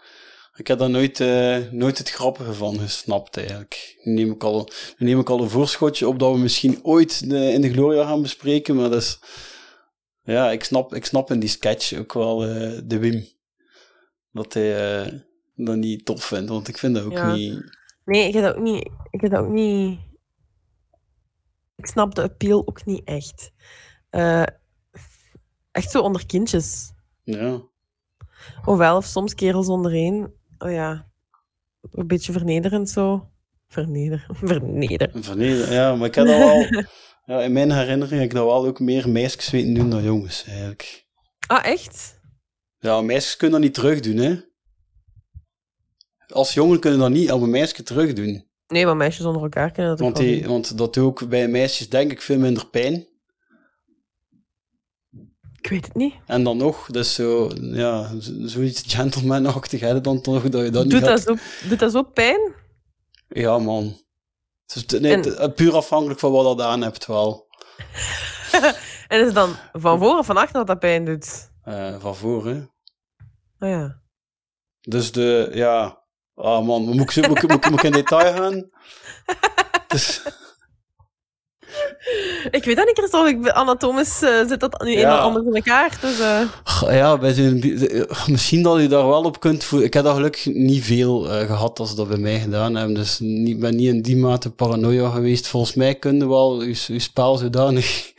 Ik 0.55 0.67
heb 0.67 0.79
daar 0.79 0.91
nooit, 0.91 1.21
eh, 1.21 1.57
nooit 1.71 1.99
het 1.99 2.11
grappige 2.11 2.55
van 2.55 2.79
gesnapt, 2.79 3.37
eigenlijk. 3.37 3.97
Nu 4.03 4.13
neem, 4.13 4.31
ik 4.31 4.45
al, 4.45 4.69
neem 4.97 5.21
ik 5.21 5.31
al 5.31 5.41
een 5.41 5.51
voorschotje 5.51 6.09
op 6.09 6.19
dat 6.19 6.33
we 6.33 6.39
misschien 6.39 6.79
ooit 6.83 7.31
de, 7.31 7.53
in 7.53 7.61
de 7.61 7.73
Gloria 7.73 8.05
gaan 8.05 8.23
bespreken, 8.23 8.77
maar 8.77 8.91
dat 8.91 9.01
is... 9.03 9.19
Ja, 10.23 10.51
ik 10.51 10.65
snap, 10.65 10.95
ik 10.95 11.05
snap 11.05 11.31
in 11.31 11.41
die 11.41 11.49
sketch 11.49 11.93
ook 11.99 12.13
wel 12.13 12.45
eh, 12.45 12.79
de 12.85 12.99
Wim. 12.99 13.27
Dat 14.33 14.55
hij 14.55 15.01
eh, 15.03 15.13
dat 15.55 15.77
niet 15.77 16.05
tof 16.05 16.25
vindt, 16.25 16.49
want 16.51 16.69
ik 16.69 16.79
vind 16.79 16.95
dat 16.95 17.05
ook 17.05 17.13
Ja. 17.13 17.33
niet... 17.35 17.79
Nee, 18.05 18.27
ik 18.29 18.35
heb 18.35 18.43
dat 18.43 18.55
ook 18.57 18.63
niet... 18.63 18.91
Ik 19.11 19.21
heb 19.21 19.31
dat 19.31 19.41
ook 19.41 19.51
niet... 19.53 19.99
Ik 21.77 21.87
snap 21.87 22.15
de 22.15 22.23
appeal 22.23 22.67
ook 22.69 22.85
niet 22.85 23.05
echt. 23.05 23.51
Eh, 24.11 24.43
echt 25.73 25.91
zo 25.91 26.01
onder 26.01 26.27
kindjes. 26.27 26.93
Ja. 27.23 27.61
Ofwel, 28.65 28.97
of 28.97 29.05
soms 29.05 29.35
kerels 29.35 29.69
ondereen. 29.69 30.33
Oh 30.59 30.71
ja, 30.73 31.11
een 31.91 32.07
beetje 32.07 32.33
vernederend 32.33 32.91
zo. 32.91 33.31
Verneder. 33.69 34.27
Verneder. 34.43 35.15
Een 35.15 35.25
verneder- 35.25 35.73
ja, 35.73 35.95
maar 35.95 36.07
ik 36.09 36.15
heb 36.15 36.27
dat 36.27 36.37
wel... 36.39 36.67
Ja, 37.25 37.41
in 37.43 37.53
mijn 37.53 37.71
herinnering 37.73 38.21
heb 38.21 38.31
ik 38.31 38.35
dat 38.37 38.45
wel 38.45 38.67
ook 38.67 38.81
meer 38.81 39.09
meisjes 39.09 39.51
weten 39.51 39.75
doen 39.75 39.91
dan 39.91 40.03
jongens, 40.03 40.45
eigenlijk. 40.45 41.07
Ah, 41.47 41.65
echt? 41.65 42.20
Ja, 42.81 43.01
meisjes 43.01 43.37
kunnen 43.37 43.61
dat 43.61 43.67
niet 43.69 43.79
terugdoen, 43.79 44.17
hè. 44.17 44.41
Als 46.29 46.55
jongen 46.55 46.81
kunnen 46.81 46.99
dat 46.99 47.11
niet 47.11 47.33
op 47.33 47.43
een 47.43 47.51
meisje 47.51 47.83
terugdoen. 47.83 48.49
Nee, 48.67 48.85
maar 48.87 48.97
meisjes 48.97 49.27
onder 49.27 49.43
elkaar 49.43 49.71
kunnen 49.71 49.91
dat 49.97 50.01
ook 50.01 50.05
Want, 50.13 50.19
wel 50.19 50.27
die, 50.27 50.43
doen. 50.43 50.51
want 50.53 50.79
dat 50.79 50.95
doet 50.95 51.05
ook 51.05 51.29
bij 51.29 51.49
meisjes, 51.49 51.89
denk 51.89 52.11
ik, 52.11 52.23
veel 52.23 52.39
minder 52.39 52.67
pijn. 52.67 53.09
Ik 55.63 55.71
weet 55.71 55.85
het 55.85 55.95
niet. 55.95 56.15
En 56.27 56.45
dan 56.45 56.57
nog, 56.57 56.87
dus 56.91 57.15
zo, 57.15 57.51
ja, 57.61 58.21
zo- 58.21 58.33
zoiets 58.47 58.83
gentleman-achtig 58.95 59.81
hè, 59.81 60.01
dan 60.01 60.21
toch, 60.21 60.49
dat 60.49 60.65
je 60.65 60.71
dat 60.71 60.83
niet 60.83 60.93
Doet 60.93 61.01
dat, 61.01 61.09
gaat- 61.11 61.39
zo, 61.63 61.69
doet 61.69 61.79
dat 61.79 61.93
zo 61.93 62.03
pijn? 62.03 62.53
Ja, 63.29 63.59
man. 63.59 64.01
Is, 64.75 64.87
nee, 64.87 65.37
En- 65.37 65.55
puur 65.55 65.75
afhankelijk 65.77 66.21
van 66.21 66.33
wat 66.33 66.59
dat 66.59 66.67
aan 66.67 66.83
hebt, 66.83 67.07
wel. 67.07 67.47
En 69.09 69.21
is 69.21 69.27
het 69.27 69.35
dan 69.35 69.55
van 69.73 69.99
voor 69.99 70.19
of 70.19 70.27
van 70.27 70.37
achter 70.37 70.53
dat 70.55 70.67
dat 70.67 70.79
pijn 70.79 71.05
doet? 71.05 71.50
Eh, 71.65 71.95
van 72.01 72.17
voor, 72.17 72.47
hè. 72.47 72.57
Oh 73.59 73.69
ja. 73.69 74.01
Dus 74.81 75.13
de, 75.13 75.51
ja... 75.53 75.99
Ah 76.35 76.67
man, 76.67 76.83
moet 76.83 77.17
ik, 77.17 77.29
moet, 77.29 77.43
ik, 77.43 77.49
moet, 77.49 77.65
ik, 77.65 77.71
moet 77.71 77.79
ik 77.79 77.83
in 77.85 77.93
detail 77.93 78.35
gaan? 78.35 78.71
Dus, 79.89 80.23
Ik 82.51 82.65
weet 82.65 82.77
dat 82.77 82.87
niet, 82.87 82.99
Christophe. 82.99 83.29
Ik, 83.29 83.41
ben- 83.43 83.55
anatomisch 83.55 84.23
eh, 84.23 84.47
zit 84.49 84.61
dat 84.61 84.83
nu 84.83 84.91
Ja. 84.91 84.99
eenmaal 85.01 85.19
anders 85.21 85.47
in 85.47 85.55
elkaar. 85.55 85.99
Dus, 86.01 86.21
eh, 86.21 86.43
ja, 86.97 87.19
bij 87.19 87.35
eh, 87.37 88.27
misschien 88.27 88.63
dat 88.63 88.81
je 88.81 88.89
daar 88.89 89.07
wel 89.07 89.25
op 89.25 89.41
kunt 89.41 89.65
voelen. 89.65 89.87
Ik 89.89 89.95
heb 89.95 90.05
dat 90.05 90.15
gelukkig 90.15 90.47
niet 90.47 90.85
veel 90.85 91.31
eh, 91.31 91.47
gehad 91.47 91.79
als 91.79 91.91
ze 91.91 91.97
dat 91.97 92.09
bij 92.09 92.17
mij 92.19 92.41
gedaan 92.41 92.75
hebben. 92.75 92.95
Dus 92.95 93.19
niet, 93.19 93.59
ben 93.59 93.77
niet 93.77 93.89
in 93.89 94.03
die 94.03 94.17
mate 94.17 94.51
paranoia 94.51 95.11
geweest. 95.11 95.47
Volgens 95.47 95.75
mij 95.75 95.95
kun 95.95 96.17
je 96.19 96.29
wel 96.29 96.63
je, 96.63 96.85
je 96.87 96.99
spel 96.99 97.37
zodanig 97.37 98.13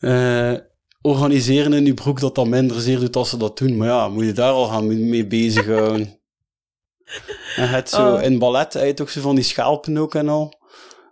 eh, 0.00 0.52
organiseren 1.02 1.72
in 1.72 1.84
je 1.86 1.94
broek 1.94 2.20
dat 2.20 2.34
dat 2.34 2.46
minder 2.46 2.80
zeer 2.80 2.98
doet 2.98 3.16
als 3.16 3.30
ze 3.30 3.36
dat 3.36 3.58
doen. 3.58 3.76
Maar 3.76 3.88
ja, 3.88 4.08
moet 4.08 4.24
je 4.24 4.32
daar 4.32 4.52
al 4.52 4.66
gaan 4.68 5.08
mee- 5.08 5.26
bezighouden. 5.26 6.18
en 7.56 7.68
het 7.68 7.88
zo, 7.90 8.14
Oh. 8.14 8.22
in 8.22 8.38
ballet 8.38 8.72
heb 8.72 8.84
je 8.86 8.94
toch 8.94 9.10
zo 9.10 9.20
van 9.20 9.34
die 9.34 9.44
schelpen 9.44 9.98
ook 9.98 10.14
en 10.14 10.28
al. 10.28 10.60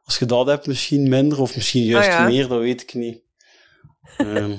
Als 0.04 0.18
je 0.18 0.26
dat 0.26 0.46
hebt, 0.46 0.66
misschien 0.66 1.08
minder, 1.08 1.40
of 1.40 1.54
misschien 1.54 1.84
juist 1.84 2.08
Ah, 2.08 2.14
ja. 2.14 2.26
meer, 2.26 2.48
dat 2.48 2.58
weet 2.60 2.82
ik 2.82 2.94
niet. 2.94 3.22
Ehm, 4.16 4.52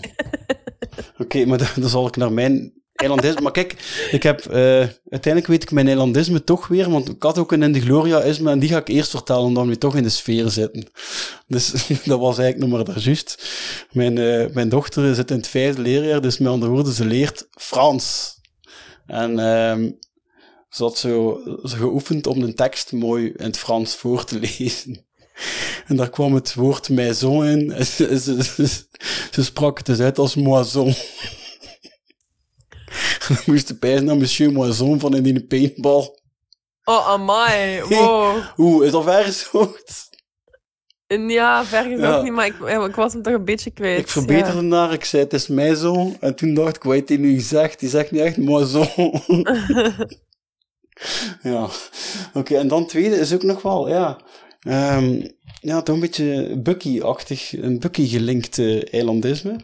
Oké, 1.22 1.46
maar 1.46 1.58
dan, 1.58 1.68
dan 1.76 1.90
zal 1.90 2.08
ik 2.08 2.16
naar 2.16 2.32
mijn 2.32 2.81
eilandisme. 3.02 3.42
Maar 3.42 3.52
kijk, 3.52 3.76
ik 4.12 4.24
heb, 4.24 4.46
eh, 4.46 4.88
uiteindelijk 5.10 5.48
weet 5.48 5.64
ik 5.64 5.72
mijn 5.72 5.88
eilandisme 5.88 6.44
toch 6.44 6.68
weer, 6.68 6.90
want 6.90 7.10
ik 7.10 7.24
had 7.24 7.38
ook 7.38 7.52
een 7.52 7.64
in 7.64 7.72
de 7.72 7.82
Gloria-isme 7.82 8.52
en 8.52 8.60
die 8.60 8.70
ga 8.70 8.78
ik 8.78 8.88
eerst 8.88 9.10
vertellen, 9.10 9.44
omdat 9.44 9.64
we 9.64 9.70
nu 9.70 9.78
toch 9.78 9.96
in 9.96 10.04
de 10.04 10.10
sfeer 10.10 10.50
zitten. 10.50 10.90
Dus 11.48 11.72
dat 12.06 12.20
was 12.20 12.38
eigenlijk 12.38 12.58
nog 12.58 12.70
maar 12.70 12.96
daar 12.96 13.04
juist. 13.04 13.48
Mijn, 13.92 14.18
eh, 14.18 14.54
mijn 14.54 14.70
dochter 14.70 15.16
zit 15.16 15.32
in 15.32 15.38
het 15.38 15.48
vijfde 15.48 15.82
leerjaar, 15.82 16.22
dus 16.22 16.38
met 16.38 16.52
andere 16.52 16.72
woorden, 16.72 16.94
ze 16.94 17.06
leert 17.06 17.48
Frans. 17.52 18.36
En 19.06 19.40
ehm, 19.40 19.90
ze 20.70 20.84
had 20.84 20.98
zo, 20.98 21.42
geoefend 21.64 22.28
om 22.28 22.40
de 22.40 22.54
tekst 22.54 22.92
mooi 22.92 23.26
in 23.26 23.46
het 23.46 23.58
Frans 23.58 23.96
voor 23.96 24.24
te 24.24 24.40
lezen. 24.58 25.06
En 25.88 25.96
daar 25.96 26.10
kwam 26.10 26.34
het 26.34 26.54
woord 26.54 26.90
maison 26.90 27.46
in. 27.46 27.72
En 27.74 27.86
ze, 27.86 28.22
ze 29.32 29.44
sprak 29.44 29.78
het 29.78 29.86
dus 29.86 30.00
uit 30.00 30.18
als 30.18 30.36
moison. 30.36 30.94
Moest 33.46 33.68
de 33.68 33.76
pijs 33.76 34.02
naar 34.02 34.18
monsieur 34.18 34.52
moison 34.52 35.00
van 35.00 35.16
in 35.16 35.24
die 35.24 35.46
paintball. 35.46 36.20
Oh, 36.84 37.08
amai. 37.08 37.82
Wow. 37.90 38.38
Oeh, 38.58 38.86
is 38.86 38.92
dat 38.92 39.04
ver 39.04 39.24
gezocht? 39.24 40.10
En 41.08 41.30
ja, 41.30 41.66
ver 41.66 41.84
gezegd 41.84 42.02
Ja. 42.02 42.22
niet, 42.22 42.32
maar 42.32 42.46
ik, 42.46 42.56
ja, 42.68 42.86
ik 42.86 42.96
was 42.96 43.14
hem 43.14 43.22
toch 43.22 43.34
een 43.34 43.46
beetje 43.46 43.72
kwijt. 43.72 44.00
Ik 44.00 44.08
verbeterde 44.08 44.62
naar, 44.62 44.94
ik 44.94 45.06
zei 45.06 45.24
het 45.24 45.34
is 45.34 45.48
maison. 45.48 46.18
En 46.20 46.36
toen 46.36 46.54
dacht 46.54 46.76
ik, 46.76 46.84
wat 46.84 46.94
heeft 46.94 47.10
hij 47.10 47.18
nu 47.18 47.34
gezegd? 47.34 47.80
Die 47.80 47.90
zegt 47.90 48.12
niet 48.12 48.22
echt 48.22 48.38
moison. 48.38 48.88
ja, 51.44 51.68
oké. 52.34 52.56
en 52.58 52.68
dan 52.68 52.86
tweede 52.86 53.16
is 53.16 53.34
ook 53.34 53.44
nog 53.44 53.62
wel, 53.62 53.90
ja... 53.90 54.18
ehm, 54.60 55.22
ja, 55.62 55.82
toch 55.82 55.96
een 55.96 56.02
beetje 56.02 56.58
Bucky-achtig, 56.60 57.54
een 57.62 57.80
Bucky-gelinkt 57.80 58.58
eh, 58.60 58.94
eilandisme. 58.94 59.56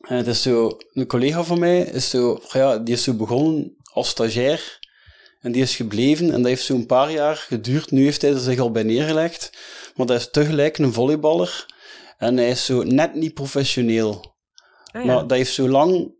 Eh, 0.00 0.16
het 0.16 0.26
is 0.26 0.42
zo, 0.42 0.76
een 0.92 1.06
collega 1.06 1.44
van 1.44 1.58
mij 1.58 1.80
is 1.80 2.10
zo, 2.10 2.40
ja, 2.52 2.78
die 2.78 2.94
is 2.94 3.02
zo 3.02 3.14
begonnen 3.14 3.76
als 3.92 4.08
stagiair. 4.08 4.78
En 5.40 5.52
die 5.52 5.62
is 5.62 5.76
gebleven 5.76 6.30
en 6.30 6.36
dat 6.36 6.46
heeft 6.46 6.64
zo'n 6.64 6.86
paar 6.86 7.10
jaar 7.12 7.36
geduurd. 7.36 7.90
Nu 7.90 8.04
heeft 8.04 8.22
hij 8.22 8.32
er 8.32 8.38
zich 8.38 8.58
al 8.58 8.70
bij 8.70 8.82
neergelegd. 8.82 9.52
Maar 9.94 10.06
dat 10.06 10.20
is 10.20 10.30
tegelijk 10.30 10.78
een 10.78 10.92
volleyballer. 10.92 11.66
En 12.18 12.36
hij 12.36 12.48
is 12.48 12.64
zo 12.64 12.82
net 12.82 13.14
niet 13.14 13.34
professioneel. 13.34 14.34
Ah, 14.92 15.04
ja. 15.04 15.06
Maar 15.06 15.26
dat 15.26 15.36
heeft 15.36 15.52
zo 15.52 15.68
lang 15.68 16.14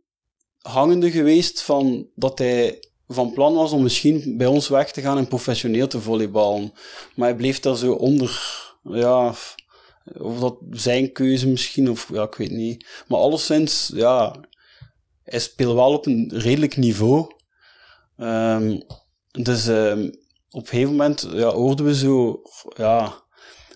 hangende 0.59 1.11
geweest 1.11 1.63
van 1.63 2.11
dat 2.15 2.39
hij 2.39 2.85
van 3.09 3.33
plan 3.33 3.55
was 3.55 3.73
om 3.73 3.83
misschien 3.83 4.37
bij 4.37 4.47
ons 4.47 4.69
weg 4.69 4.93
te 4.93 5.01
gaan 5.01 5.19
en 5.19 5.29
professioneel 5.29 5.87
te 5.87 6.01
volleyballen. 6.01 6.73
Maar 7.15 7.29
hij 7.29 7.37
bleef 7.37 7.61
daar 7.61 7.77
zo 7.77 7.93
onder, 7.93 8.41
ja, 8.83 9.35
of 10.05 10.39
dat 10.39 10.57
zijn 10.71 11.13
keuze 11.13 11.49
misschien, 11.49 11.91
of 11.91 12.09
ja, 12.13 12.23
ik 12.23 12.35
weet 12.35 12.51
niet. 12.51 12.87
Maar 13.09 13.19
alleszins, 13.19 13.91
ja, 13.95 14.35
hij 15.23 15.39
speelt 15.39 15.75
wel 15.75 15.93
op 15.93 16.07
een 16.07 16.31
redelijk 16.35 16.77
niveau. 16.77 17.27
Ehm, 18.17 18.81
dus 19.31 19.67
ehm, 19.69 20.11
op 20.51 20.63
een 20.63 20.69
gegeven 20.69 20.91
moment 20.91 21.29
ja, 21.33 21.51
hoorden 21.51 21.87
we 21.87 21.95
zo, 21.95 22.43
ja, 22.77 23.23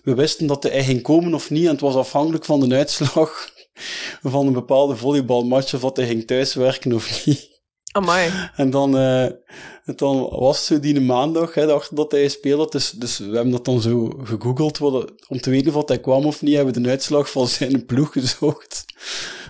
we 0.03 0.13
wisten 0.15 0.47
dat 0.47 0.63
hij 0.63 0.83
ging 0.83 1.01
komen 1.01 1.33
of 1.33 1.49
niet, 1.49 1.65
en 1.65 1.71
het 1.71 1.79
was 1.79 1.95
afhankelijk 1.95 2.45
van 2.45 2.59
de 2.59 2.75
uitslag 2.75 3.49
van 4.21 4.47
een 4.47 4.53
bepaalde 4.53 4.95
volleybalmatch 4.95 5.73
of 5.73 5.81
dat 5.81 5.97
hij 5.97 6.05
ging 6.07 6.27
thuiswerken 6.27 6.93
of 6.93 7.25
niet. 7.25 7.53
Amai. 7.91 8.31
En 8.55 8.69
dan, 8.69 8.95
eh, 9.85 9.95
dan 9.95 10.29
was 10.29 10.65
zo 10.65 10.79
die 10.79 11.01
maandag, 11.01 11.53
hè, 11.53 11.65
dag 11.65 11.87
dat 11.87 12.11
hij 12.11 12.27
speelde. 12.27 12.67
Dus, 12.69 12.91
dus 12.91 13.17
we 13.17 13.35
hebben 13.35 13.51
dat 13.51 13.65
dan 13.65 13.81
zo 13.81 14.19
gegoogeld 14.23 14.81
om 15.27 15.39
te 15.41 15.49
weten 15.49 15.75
of 15.75 15.87
hij 15.87 15.99
kwam 15.99 16.25
of 16.25 16.41
niet. 16.41 16.55
Hebben 16.55 16.73
we 16.73 16.81
de 16.81 16.89
uitslag 16.89 17.31
van 17.31 17.47
zijn 17.47 17.85
ploeg 17.85 18.11
gezocht. 18.11 18.85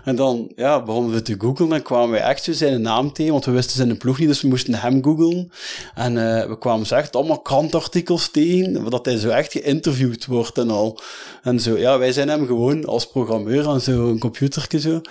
En 0.05 0.15
dan 0.15 0.51
ja, 0.55 0.83
begonnen 0.83 1.11
we 1.11 1.21
te 1.21 1.35
googlen 1.37 1.73
en 1.73 1.81
kwamen 1.81 2.11
we 2.11 2.17
echt 2.17 2.43
zo 2.43 2.51
zijn 2.51 2.81
naam 2.81 3.13
tegen, 3.13 3.31
want 3.31 3.45
we 3.45 3.51
wisten 3.51 3.75
zijn 3.75 3.97
ploeg 3.97 4.19
niet, 4.19 4.27
dus 4.27 4.41
we 4.41 4.47
moesten 4.47 4.73
hem 4.73 5.03
googlen. 5.03 5.51
En 5.95 6.17
eh, 6.17 6.47
we 6.47 6.57
kwamen 6.57 6.85
zo 6.85 6.95
echt 6.95 7.15
allemaal 7.15 7.41
krantartikels 7.41 8.29
tegen, 8.29 8.89
dat 8.89 9.05
hij 9.05 9.17
zo 9.17 9.29
echt 9.29 9.51
geïnterviewd 9.51 10.25
wordt 10.25 10.57
en 10.57 10.69
al. 10.69 10.99
En 11.43 11.59
zo, 11.59 11.77
ja, 11.77 11.97
wij 11.97 12.11
zijn 12.11 12.29
hem 12.29 12.45
gewoon 12.45 12.85
als 12.85 13.07
programmeur 13.07 13.67
aan 13.67 13.81
zo'n 13.81 14.19
computertje 14.19 14.79
zo. 14.79 15.01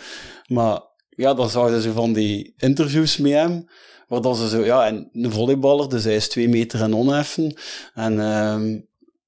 Maar 0.46 0.80
ja, 1.08 1.34
dan 1.34 1.50
zagen 1.50 1.82
ze 1.82 1.92
van 1.92 2.12
die 2.12 2.54
interviews 2.56 3.16
met 3.16 3.32
hem, 3.32 3.68
waar 4.08 4.20
dat 4.20 4.36
ze 4.36 4.48
zo, 4.48 4.64
ja, 4.64 4.86
en 4.86 5.08
een 5.12 5.32
volleyballer, 5.32 5.88
dus 5.88 6.04
hij 6.04 6.14
is 6.14 6.28
twee 6.28 6.48
meter 6.48 6.82
en 6.82 6.94
onheffen. 6.94 7.54
En, 7.94 8.20
ehm 8.20 8.76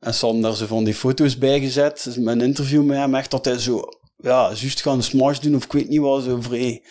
en 0.06 0.14
ze 0.14 0.24
hadden 0.24 0.42
daar 0.42 0.54
zo 0.54 0.66
van 0.66 0.84
die 0.84 0.94
foto's 0.94 1.38
bij 1.38 1.60
gezet, 1.60 2.04
dus 2.04 2.16
een 2.16 2.40
interview 2.40 2.84
met 2.84 2.96
hem, 2.96 3.14
echt 3.14 3.30
dat 3.30 3.44
hij 3.44 3.58
zo, 3.58 3.88
ja, 4.16 4.52
juist 4.54 4.82
gaan 4.82 5.02
smash 5.02 5.38
doen, 5.38 5.54
of 5.54 5.64
ik 5.64 5.72
weet 5.72 5.88
niet 5.88 6.00
wat, 6.00 6.22
zo 6.22 6.40
vrij 6.40 6.82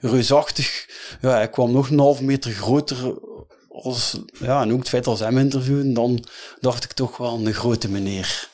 reusachtig. 0.00 0.88
Ja, 1.20 1.30
hij 1.30 1.50
kwam 1.50 1.72
nog 1.72 1.90
een 1.90 1.98
half 1.98 2.20
meter 2.20 2.50
groter 2.50 3.18
als, 3.68 4.20
ja, 4.38 4.62
en 4.62 4.72
ook 4.72 4.78
het 4.78 4.88
feit 4.88 5.06
als 5.06 5.20
hem 5.20 5.38
interviewden, 5.38 5.94
dan 5.94 6.24
dacht 6.60 6.84
ik 6.84 6.92
toch 6.92 7.16
wel 7.16 7.34
een 7.34 7.54
grote 7.54 7.90
meneer. 7.90 8.48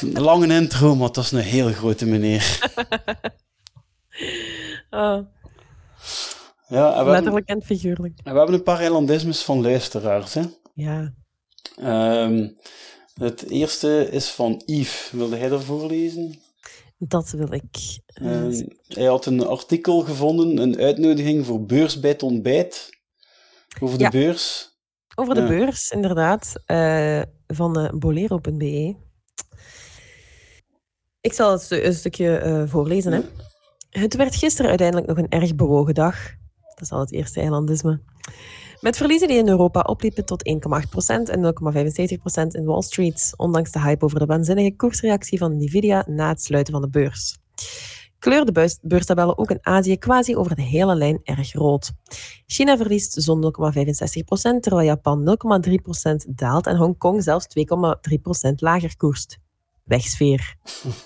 een 0.00 0.22
lange 0.30 0.54
intro, 0.54 0.96
maar 0.96 1.12
dat 1.12 1.24
is 1.24 1.30
een 1.30 1.38
heel 1.38 1.72
grote 1.72 2.06
meneer. 2.06 2.72
Ah, 4.90 5.26
Ja, 6.74 6.86
en 6.86 6.90
we, 6.90 6.94
hebben, 6.96 7.12
letterlijk 7.12 7.48
en 7.48 7.62
figuurlijk. 7.62 8.18
en 8.24 8.32
we 8.32 8.38
hebben 8.38 8.54
een 8.56 8.62
paar 8.62 8.78
eilandismes 8.80 9.42
van 9.42 9.62
luisteraars, 9.62 10.34
hè. 10.34 10.42
Ja. 10.74 11.12
Ehm, 11.76 12.48
het 13.14 13.48
eerste 13.48 14.08
is 14.10 14.30
van 14.30 14.62
Yves. 14.66 15.10
Wilde 15.12 15.36
hij 15.36 15.48
dat 15.48 15.64
voorlezen? 15.64 16.34
Dat 16.98 17.30
wil 17.30 17.52
ik. 17.52 17.98
eh, 18.06 18.40
Ehm, 18.44 18.62
hij 18.88 19.04
had 19.04 19.26
een 19.26 19.46
artikel 19.46 20.00
gevonden, 20.00 20.58
een 20.58 20.76
uitnodiging 20.78 21.46
voor 21.46 21.64
beurs 21.66 22.00
bij 22.00 22.10
het 22.10 22.22
ontbijt. 22.22 22.90
Over 23.80 23.98
de 23.98 24.04
Ja. 24.04 24.10
beurs. 24.10 24.72
Over 25.14 25.34
de 25.34 25.40
Ja. 25.40 25.46
beurs, 25.48 25.90
inderdaad, 25.90 26.52
eh, 26.66 27.22
van 27.46 27.78
eh, 27.78 27.92
bolero.be. 27.92 28.96
Ik 31.20 31.32
zal 31.32 31.52
het 31.52 31.70
een 31.70 31.94
stukje 31.94 32.36
eh, 32.36 32.62
voorlezen. 32.66 33.12
Hè. 33.12 33.20
Het 33.90 34.14
werd 34.16 34.34
gisteren 34.36 34.68
uiteindelijk 34.68 35.08
nog 35.08 35.18
een 35.18 35.28
erg 35.40 35.54
bewogen 35.54 35.94
dag. 35.94 36.16
Dat 36.74 36.82
is 36.82 36.90
al 36.90 37.00
het 37.00 37.12
eerste 37.12 37.40
eilandisme. 37.40 38.00
Met 38.80 38.96
verliezen 38.96 39.28
die 39.28 39.38
in 39.38 39.48
Europa 39.48 39.80
opliepen 39.80 40.24
tot 40.24 40.50
1,8% 40.50 40.56
en 41.06 41.54
0,75% 42.46 42.46
in 42.50 42.64
Wall 42.64 42.82
Street, 42.82 43.32
ondanks 43.36 43.72
de 43.72 43.80
hype 43.80 44.04
over 44.04 44.18
de 44.18 44.26
waanzinnige 44.26 44.76
koersreactie 44.76 45.38
van 45.38 45.56
Nvidia 45.56 46.04
na 46.06 46.28
het 46.28 46.42
sluiten 46.42 46.72
van 46.72 46.82
de 46.82 46.88
beurs. 46.88 47.36
Kleur 48.18 48.44
de 48.44 48.78
beurstabellen 48.82 49.38
ook 49.38 49.50
in 49.50 49.58
Azië 49.62 49.98
quasi 49.98 50.36
over 50.36 50.56
de 50.56 50.62
hele 50.62 50.94
lijn 50.94 51.20
erg 51.22 51.52
rood. 51.52 51.92
China 52.46 52.76
verliest 52.76 53.12
zo'n 53.22 53.42
0,65%, 53.42 54.60
terwijl 54.60 54.86
Japan 54.86 55.36
0,3% 55.68 56.34
daalt 56.34 56.66
en 56.66 56.76
Hongkong 56.76 57.22
zelfs 57.22 57.46
2,3% 58.48 58.54
lager 58.54 58.96
koerst. 58.96 59.38
Wegsfeer. 59.84 60.54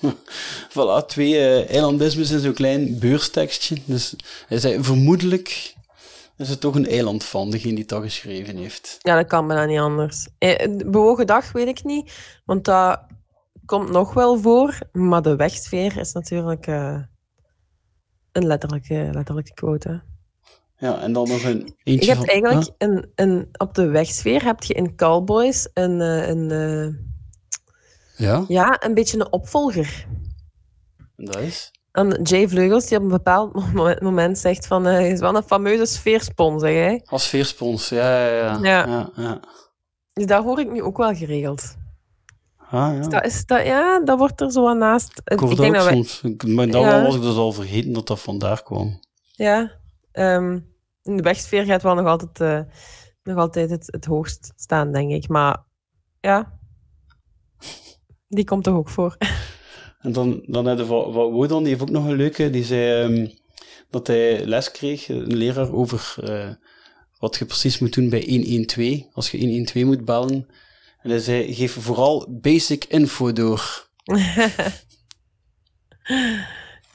Voilà, 0.75 1.07
twee 1.07 1.37
eh, 1.37 1.71
eilandismes 1.71 2.31
in 2.31 2.41
zo'n 2.41 2.53
klein 2.53 2.99
beurstekstje. 2.99 3.77
Dus 3.85 4.15
hij 4.47 4.59
zei, 4.59 4.83
vermoedelijk 4.85 5.77
is 6.37 6.49
het 6.49 6.61
toch 6.61 6.75
een 6.75 6.87
eiland 6.87 7.25
van, 7.25 7.51
degene 7.51 7.75
die 7.75 7.85
dat 7.85 8.03
geschreven 8.03 8.57
heeft. 8.57 8.97
Ja, 8.99 9.17
dat 9.17 9.27
kan 9.27 9.47
bijna 9.47 9.65
niet 9.65 9.79
anders. 9.79 10.29
Eh, 10.39 10.59
een 10.59 10.77
bewogen 10.77 11.27
dag 11.27 11.53
weet 11.53 11.69
ik 11.69 11.85
niet, 11.85 12.13
want 12.45 12.65
dat 12.65 13.01
komt 13.65 13.91
nog 13.91 14.15
wel 14.15 14.39
voor. 14.39 14.79
Maar 14.93 15.23
de 15.23 15.37
wegsfeer 15.37 15.99
is 15.99 16.13
natuurlijk 16.13 16.67
eh, 16.67 17.03
een 18.33 18.47
letterlijke, 18.47 19.09
letterlijke 19.13 19.55
quote. 19.55 20.03
Ja, 20.77 21.01
en 21.01 21.13
dan 21.13 21.29
nog 21.29 21.45
een 21.45 21.75
Je 21.83 21.91
eentje 21.93 22.15
hebt 22.15 22.19
van... 22.19 22.29
eigenlijk 22.29 22.65
Huh? 22.65 22.89
een, 22.89 23.13
een, 23.15 23.49
op 23.57 23.75
de 23.75 23.87
wegsfeer 23.87 24.45
heb 24.45 24.63
je 24.63 24.75
in 24.75 24.97
Cowboys 24.97 25.69
een, 25.73 26.01
een, 26.01 26.51
eh, 26.51 26.95
Ja, 28.19 28.45
ja, 28.49 28.85
een 28.85 28.95
beetje 28.95 29.19
een 29.21 29.33
opvolger. 29.33 30.07
en 31.17 31.25
dat 31.25 31.37
is... 31.37 31.71
aan 31.93 32.23
Jay 32.23 32.49
Vleugels, 32.49 32.87
die 32.87 32.97
op 32.99 33.03
een 33.03 33.09
bepaald 33.09 33.73
moment, 34.03 34.39
zegt 34.39 34.67
van, 34.67 34.87
eh, 34.87 34.93
hij 34.93 35.11
is 35.11 35.21
wel 35.21 35.37
een 35.37 35.43
fameuze 35.43 35.85
sfeerspon, 35.87 36.61
zeg 36.61 36.73
hij. 36.73 37.03
Als 37.05 37.27
veerspons, 37.27 37.89
ja, 37.89 38.27
ja, 38.29 38.37
ja. 38.37 38.59
Ja. 38.63 38.87
ja, 38.87 39.11
ja. 39.17 39.41
Dus 40.13 40.27
dat 40.27 40.45
hoor 40.45 40.61
ik 40.61 40.71
nu 40.73 40.83
ook 40.83 40.97
wel 40.97 41.15
geregeld. 41.15 41.77
Ah, 42.57 42.71
ja. 42.71 42.97
Dus 42.97 43.09
dat 43.09 43.25
is 43.25 43.47
dat, 43.47 43.67
ja, 43.67 44.01
dat 44.05 44.19
wordt 44.19 44.41
er 44.41 44.53
zo 44.53 44.69
aan 44.69 44.79
naast. 44.79 45.21
Ik 45.25 45.39
hoor 45.39 45.51
ik 45.51 45.57
dat 45.57 45.65
denk 45.73 45.77
ook 45.77 45.83
dat 45.95 46.07
soms. 46.07 46.23
Maar 46.55 46.67
dan 46.71 46.81
Ja. 46.83 47.03
was 47.03 47.15
ik 47.15 47.23
dus 47.23 47.37
al 47.37 47.53
vergeten 47.53 47.93
dat 47.93 48.07
dat 48.07 48.21
vandaar 48.21 48.63
kwam. 48.63 49.01
ja, 49.33 49.71
ehm, 50.13 50.59
in 51.03 51.17
de 51.17 51.23
wegsfeer 51.23 51.65
gaat 51.65 51.83
wel 51.83 51.95
nog 51.95 52.07
altijd, 52.07 52.41
eh, 52.41 52.73
nog 53.23 53.37
altijd 53.37 53.71
het, 53.71 53.87
het 53.87 54.05
hoogst 54.05 54.53
staan, 54.57 54.93
denk 54.93 55.11
ik. 55.11 55.29
Maar 55.29 55.65
ja, 56.21 56.58
die 58.29 58.45
komt 58.45 58.65
toch 58.65 58.75
ook 58.75 58.89
voor. 58.89 59.17
En 59.99 60.13
dan, 60.13 60.43
dan 60.47 60.87
van, 60.87 61.13
van 61.13 61.31
Wodan, 61.31 61.63
die 61.63 61.69
heeft 61.69 61.83
ook 61.83 61.91
nog 61.91 62.07
een 62.07 62.17
leuke, 62.17 62.51
die 62.51 62.65
zei 62.65 63.03
ehm, 63.03 63.27
dat 63.91 64.07
hij 64.07 64.45
les 64.47 64.71
kreeg, 64.71 65.09
een 65.09 65.37
leraar, 65.37 65.73
over 65.73 66.15
eh, 66.23 66.51
wat 67.19 67.37
je 67.37 67.45
precies 67.45 67.79
moet 67.79 67.93
doen 67.93 68.09
bij 68.09 68.25
112, 68.29 68.97
als 69.13 69.31
je 69.31 69.39
112 69.39 69.87
moet 69.87 70.05
bellen. 70.05 70.47
En 71.03 71.11
hij 71.11 71.19
zei, 71.19 71.55
geef 71.55 71.73
vooral 71.73 72.39
basic 72.41 72.85
info 72.85 73.33
door. 73.33 73.89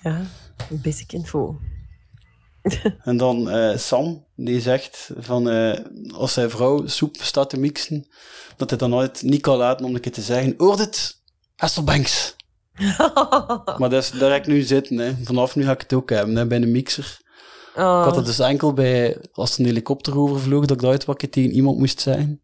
ja, 0.03 0.25
basic 0.69 1.11
info. 1.11 1.59
En 3.03 3.17
dan 3.17 3.49
eh, 3.49 3.77
Sam, 3.77 4.25
die 4.35 4.61
zegt 4.61 5.11
van 5.17 5.49
eh, 5.49 5.79
als 6.13 6.33
zijn 6.33 6.49
vrouw 6.49 6.87
soep 6.87 7.15
staat 7.21 7.49
te 7.49 7.59
mixen, 7.59 8.07
dat 8.57 8.69
hij 8.69 8.79
dan 8.79 8.89
nooit 8.89 9.21
niet 9.21 9.41
kan 9.41 9.57
laten 9.57 9.85
om 9.85 9.95
een 9.95 10.01
keer 10.01 10.11
te 10.11 10.21
zeggen, 10.21 10.53
hoort 10.57 10.79
het, 10.79 11.22
Hasselbanks. 11.55 12.35
Maar 13.77 13.89
dat 13.89 14.03
is, 14.03 14.11
daar 14.11 14.29
ga 14.29 14.35
ik 14.35 14.47
nu 14.47 14.61
zitten, 14.61 14.97
hè. 14.97 15.13
vanaf 15.23 15.55
nu 15.55 15.63
ga 15.63 15.71
ik 15.71 15.81
het 15.81 15.93
ook 15.93 16.09
hebben, 16.09 16.35
hè, 16.35 16.47
bij 16.47 16.61
een 16.61 16.71
mixer. 16.71 17.17
Ik 17.75 17.79
Oh, 17.81 18.03
had 18.03 18.15
het 18.15 18.25
dus 18.25 18.39
enkel 18.39 18.73
bij, 18.73 19.17
als 19.31 19.53
er 19.53 19.59
een 19.59 19.65
helikopter 19.65 20.17
overvloog, 20.17 20.65
dat 20.65 20.77
ik 20.77 20.83
dat 20.83 21.05
wat 21.05 21.21
ik 21.21 21.31
tegen 21.31 21.51
iemand 21.51 21.77
moest 21.77 21.99
zeggen. 22.01 22.41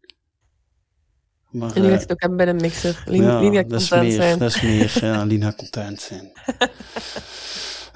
Maar, 1.50 1.76
en 1.76 1.82
nu 1.82 1.88
ga 1.88 1.94
ik 1.94 2.00
het 2.00 2.12
ook 2.12 2.20
hebben 2.20 2.36
bij 2.38 2.46
de 2.46 2.54
mixer. 2.54 3.02
Lien, 3.06 3.22
ja, 3.22 3.40
Lien 3.40 3.68
dat 3.68 3.80
is 3.80 3.88
content 3.88 4.08
meer, 4.08 4.22
zijn. 4.22 4.38
dat 4.38 4.48
is 4.54 4.60
meer. 4.62 4.98
Ja, 5.00 5.22
Lien 5.30 5.42
gaat 5.42 5.56
content 5.56 6.00
zijn. 6.00 6.32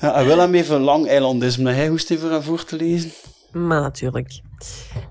ja, 0.00 0.14
hij 0.14 0.24
wil 0.24 0.38
hem 0.38 0.54
even 0.54 0.80
lang 0.80 1.06
eilandisme. 1.08 1.72
Hij 1.72 1.88
hoest 1.88 2.10
even 2.10 2.30
aan 2.32 2.42
voor 2.42 2.64
te 2.64 2.76
lezen. 2.76 3.12
Maar 3.52 3.80
natuurlijk. 3.80 4.40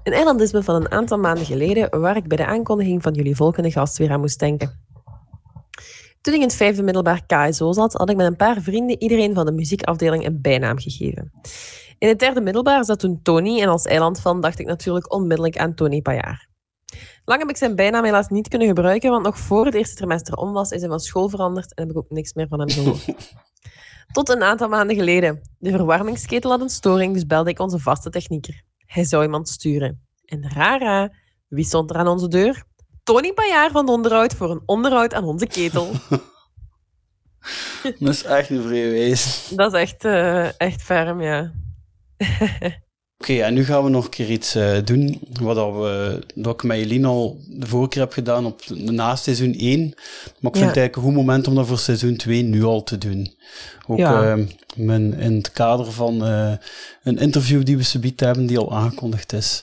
Een 0.04 0.14
eilandisme 0.14 0.64
van 0.64 0.76
een 0.76 0.92
aantal 0.92 1.18
maanden 1.18 1.46
geleden, 1.46 2.00
waar 2.00 2.16
ik 2.16 2.28
bij 2.28 2.38
de 2.38 2.46
aankondiging 2.46 3.04
van 3.04 3.14
jullie 3.14 3.36
volgende 3.36 3.72
gast 3.72 3.98
weer 3.98 4.12
aan 4.12 4.20
moest 4.20 4.40
denken. 4.40 4.83
Toen 6.24 6.34
ik 6.34 6.40
in 6.40 6.48
het 6.48 6.56
vijfde 6.56 6.84
middelbaar 6.84 7.26
KSO 7.26 7.72
zat, 7.72 7.94
had 7.94 8.10
ik 8.10 8.16
met 8.16 8.26
een 8.26 8.36
paar 8.36 8.62
vrienden 8.62 9.02
iedereen 9.02 9.34
van 9.34 9.46
de 9.46 9.52
muziekafdeling 9.52 10.26
een 10.26 10.42
bijnaam 10.42 10.80
gegeven. 10.80 11.32
In 11.98 12.08
het 12.08 12.20
derde 12.20 12.42
middelbaar 12.42 12.86
zat 12.86 13.00
toen 13.00 13.20
Tony 13.22 13.62
en 13.62 13.68
als 13.68 13.86
eilandfan 13.86 14.42
dacht 14.42 14.60
ik 14.60 14.66
natuurlijk 14.66 15.14
onmiddellijk 15.14 15.58
aan 15.58 15.74
Tony 15.74 16.02
Pajaar. 16.02 16.48
Lang 17.26 17.40
heb 17.40 17.50
ik 17.50 17.58
zijn 17.58 17.76
bijnaam 17.76 18.04
helaas 18.04 18.28
niet 18.28 18.48
kunnen 18.48 18.68
gebruiken, 18.68 19.10
want 19.10 19.24
nog 19.24 19.38
voor 19.38 19.66
het 19.66 19.74
eerste 19.74 19.96
trimester 19.96 20.36
om 20.36 20.52
was, 20.52 20.72
is 20.72 20.80
hij 20.80 20.90
van 20.90 21.00
school 21.00 21.30
veranderd 21.30 21.74
en 21.74 21.84
heb 21.84 21.92
ik 21.92 21.98
ook 21.98 22.10
niks 22.10 22.34
meer 22.34 22.48
van 22.48 22.60
hem 22.60 22.70
gehoord. 22.70 23.06
Tot 24.12 24.30
een 24.30 24.44
aantal 24.44 24.68
maanden 24.68 24.96
geleden. 24.96 25.42
De 25.58 25.72
verwarmingsketel 25.72 26.52
had 26.52 26.62
een 26.62 26.70
storing, 26.70 27.14
dus 27.14 27.26
belde 27.26 27.50
ik 27.50 27.60
onze 27.60 27.80
vaste 27.80 28.10
technieker. 28.10 28.64
Hij 28.78 29.04
zou 29.04 29.24
iemand 29.24 29.50
sturen. 29.50 30.08
En 30.26 30.50
rara, 30.50 31.12
wie 31.48 31.66
stond 31.66 31.90
er 31.90 31.96
aan 31.96 32.08
onze 32.08 32.28
deur? 32.28 32.64
Tony 33.04 33.34
Pajaar 33.34 33.72
van 33.72 33.86
de 33.86 33.92
onderhoud 33.92 34.34
voor 34.34 34.52
een 34.52 34.64
onderhoud 34.66 35.14
aan 35.14 35.24
onze 35.24 35.48
ketel. 35.48 35.92
Dat 38.00 38.14
is 38.14 38.24
echt 38.24 38.50
een 38.50 38.62
vreemd 38.62 39.58
Dat 39.58 39.74
is 39.74 39.80
echt, 39.80 40.06
eh, 40.06 40.60
echt 40.60 40.82
ferm, 40.82 41.22
ja. 41.22 41.52
Oké, 43.24 43.40
en 43.42 43.54
nu 43.54 43.66
gaan 43.66 43.84
we 43.84 43.90
nog 43.90 44.04
een 44.04 44.10
keer 44.10 44.30
iets 44.30 44.56
eh, 44.56 44.78
doen 44.84 45.20
wat, 45.42 45.56
dat 45.56 45.74
we, 45.74 46.20
dat 46.36 46.54
ik 46.54 46.64
met 46.64 46.78
Eline 46.78 47.08
al 47.08 47.38
de 47.48 47.68
vorige 47.68 47.90
keer 47.90 48.02
heb 48.02 48.12
gedaan 48.14 48.46
op 48.46 48.62
na 48.70 49.16
seizoen 49.16 49.54
1. 49.54 49.80
Maar 49.80 49.92
ik 49.92 49.96
vind 50.42 50.56
Ja. 50.56 50.60
het 50.66 50.78
eigenlijk 50.78 50.96
een 50.96 51.02
goed 51.02 51.14
moment 51.14 51.48
om 51.48 51.56
dat 51.56 51.68
voor 51.68 51.78
seizoen 51.80 52.16
2 52.16 52.42
nu 52.44 52.64
al 52.64 52.84
te 52.84 52.98
doen. 52.98 53.34
Ook 53.88 53.98
Ja. 53.98 54.32
eh, 54.34 54.46
men, 54.76 55.14
in 55.14 55.36
het 55.36 55.52
kader 55.52 55.92
van 55.92 56.26
eh, 56.26 56.52
een 57.04 57.18
interview 57.18 57.66
die 57.66 57.78
we 57.78 57.84
subiet 57.84 58.20
hebben, 58.20 58.46
die 58.46 58.58
al 58.58 58.74
aangekondigd 58.74 59.34
is, 59.34 59.62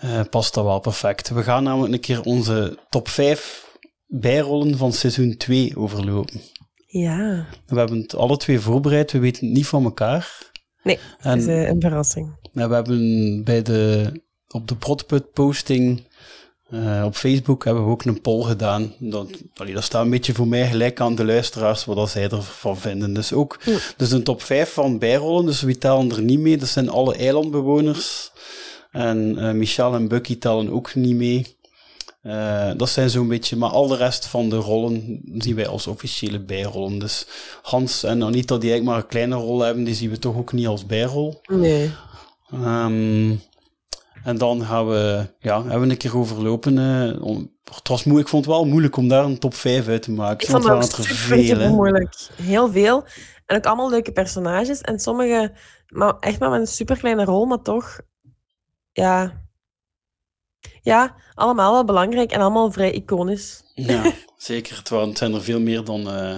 eh, 0.00 0.20
past 0.30 0.54
dat 0.54 0.64
wel 0.64 0.80
perfect. 0.80 1.28
We 1.28 1.42
gaan 1.42 1.62
namelijk 1.62 1.92
een 1.92 2.00
keer 2.00 2.20
onze 2.22 2.78
top 2.90 3.08
5 3.08 3.66
bijrollen 4.06 4.76
van 4.76 4.92
seizoen 4.92 5.36
2 5.36 5.76
overlopen. 5.76 6.40
Ja, 6.86 7.46
We 7.66 7.78
hebben 7.78 7.98
het 8.00 8.14
alle 8.14 8.36
twee 8.36 8.60
voorbereid, 8.60 9.12
we 9.12 9.18
weten 9.18 9.46
het 9.46 9.54
niet 9.56 9.66
van 9.66 9.84
elkaar. 9.84 10.52
Nee, 10.84 10.98
En- 11.20 11.30
dat 11.30 11.38
is 11.38 11.46
eh, 11.46 11.68
een 11.68 11.80
verrassing. 11.80 12.28
nou, 12.52 12.68
we 12.68 12.74
hebben 12.74 13.44
bij 13.44 13.62
de, 13.62 14.12
op 14.48 14.68
de 14.68 14.76
Protput 14.76 15.32
posting 15.32 16.06
eh, 16.70 17.02
op 17.06 17.14
Facebook 17.14 17.64
hebben 17.64 17.84
we 17.84 17.90
ook 17.90 18.04
een 18.04 18.20
poll 18.20 18.42
gedaan. 18.42 18.92
Dat, 18.98 19.28
allee, 19.56 19.74
dat 19.74 19.84
staat 19.84 20.04
een 20.04 20.10
beetje 20.10 20.34
voor 20.34 20.48
mij 20.48 20.66
gelijk 20.68 21.00
aan 21.00 21.14
de 21.14 21.24
luisteraars 21.24 21.84
wat 21.84 22.10
zij 22.10 22.28
ervan 22.28 22.76
vinden. 22.76 23.12
Dus 23.14 23.32
ook 23.32 23.58
Ja. 23.64 23.76
dus 23.96 24.10
een 24.10 24.22
top 24.22 24.42
5 24.42 24.72
van 24.72 24.98
bijrollen, 24.98 25.46
dus 25.46 25.62
wie 25.62 25.78
tellen 25.78 26.10
er 26.10 26.22
niet 26.22 26.38
mee. 26.40 26.56
Dat 26.56 26.68
zijn 26.68 26.88
alle 26.88 27.16
eilandbewoners. 27.16 28.32
En 28.90 29.38
eh, 29.38 29.50
Michel 29.52 29.94
en 29.94 30.08
Bucky 30.08 30.38
tellen 30.38 30.70
ook 30.70 30.94
niet 30.94 31.16
mee. 31.16 31.56
Eh, 32.24 32.70
dat 32.76 32.88
zijn 32.88 33.10
zo'n 33.10 33.28
beetje, 33.28 33.56
maar 33.56 33.70
al 33.70 33.86
de 33.86 33.96
rest 33.96 34.26
van 34.26 34.48
de 34.48 34.56
rollen 34.56 35.20
zien 35.34 35.54
wij 35.56 35.66
als 35.68 35.86
officiële 35.86 36.40
bijrollen. 36.40 36.98
Dus 36.98 37.26
Hans 37.62 38.02
en 38.02 38.22
Anita, 38.22 38.58
die 38.58 38.70
eigenlijk 38.70 38.84
maar 38.84 38.96
een 38.96 39.06
kleine 39.10 39.34
rol 39.34 39.60
hebben, 39.60 39.84
die 39.84 39.94
zien 39.94 40.10
we 40.10 40.18
toch 40.18 40.36
ook 40.36 40.52
niet 40.52 40.66
als 40.66 40.86
bijrol. 40.86 41.40
Nee. 41.46 41.90
Ehm, 42.52 43.30
en 44.24 44.38
dan 44.38 44.64
gaan 44.64 44.88
we, 44.88 45.26
ja, 45.38 45.60
hebben 45.62 45.80
we 45.80 45.90
een 45.90 45.96
keer 45.96 46.16
overlopen. 46.18 46.78
eh, 46.78 47.22
om- 47.22 47.52
het 47.74 47.88
was 47.88 48.04
moeilijk, 48.04 48.26
ik 48.26 48.32
vond 48.34 48.44
het 48.46 48.54
wel 48.54 48.64
moeilijk 48.64 48.96
om 48.96 49.08
daar 49.08 49.24
een 49.24 49.38
top 49.38 49.54
5 49.54 49.88
uit 49.88 50.02
te 50.02 50.10
maken. 50.10 50.46
Ik 50.46 50.50
vond 50.52 50.64
het 50.68 50.94
te 50.94 51.02
super, 51.02 51.14
veel, 51.16 51.58
hè. 51.58 51.68
moeilijk. 51.68 52.16
Heel 52.42 52.72
veel. 52.72 53.04
En 53.46 53.56
ook 53.56 53.66
allemaal 53.66 53.90
leuke 53.90 54.12
personages. 54.12 54.80
En 54.80 54.98
sommige, 54.98 55.52
maar 55.88 56.16
echt 56.20 56.38
maar 56.38 56.50
met 56.50 56.60
een 56.60 56.66
super 56.66 56.98
kleine 56.98 57.24
rol, 57.24 57.44
maar 57.44 57.62
toch, 57.62 58.00
ja. 58.92 59.42
Ja, 60.82 61.16
allemaal 61.34 61.72
wel 61.72 61.84
belangrijk 61.84 62.32
en 62.32 62.40
allemaal 62.40 62.70
vrij 62.72 62.92
iconisch. 62.92 63.62
Ja, 63.74 64.12
zeker. 64.36 64.76
Het, 64.76 65.18
zijn 65.18 65.34
er 65.34 65.42
veel 65.42 65.60
meer 65.60 65.84
dan, 65.84 66.08
eh, 66.10 66.36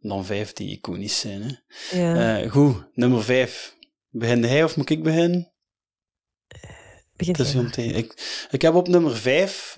dan 0.00 0.24
vijf 0.24 0.52
die 0.52 0.70
iconisch 0.70 1.20
zijn. 1.20 1.42
Hè. 1.42 2.00
Ja, 2.00 2.40
Eh, 2.40 2.50
goed, 2.50 2.84
nummer 2.94 3.22
5. 3.24 3.76
Begin 4.10 4.44
hij 4.44 4.64
of 4.64 4.76
moet 4.76 4.90
ik 4.90 5.02
beginnen? 5.02 5.52
om 7.60 7.70
te- 7.70 7.84
ik, 7.84 8.46
ik 8.50 8.62
heb 8.62 8.74
op 8.74 8.88
nummer 8.88 9.16
5, 9.16 9.76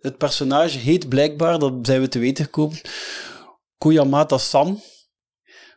het 0.00 0.18
personage 0.18 0.78
heet 0.78 1.08
blijkbaar, 1.08 1.58
dat 1.58 1.72
zijn 1.82 2.00
we 2.00 2.08
te 2.08 2.18
weten 2.18 2.44
gekomen, 2.44 2.80
Koyamata 3.78 4.38
San. 4.38 4.82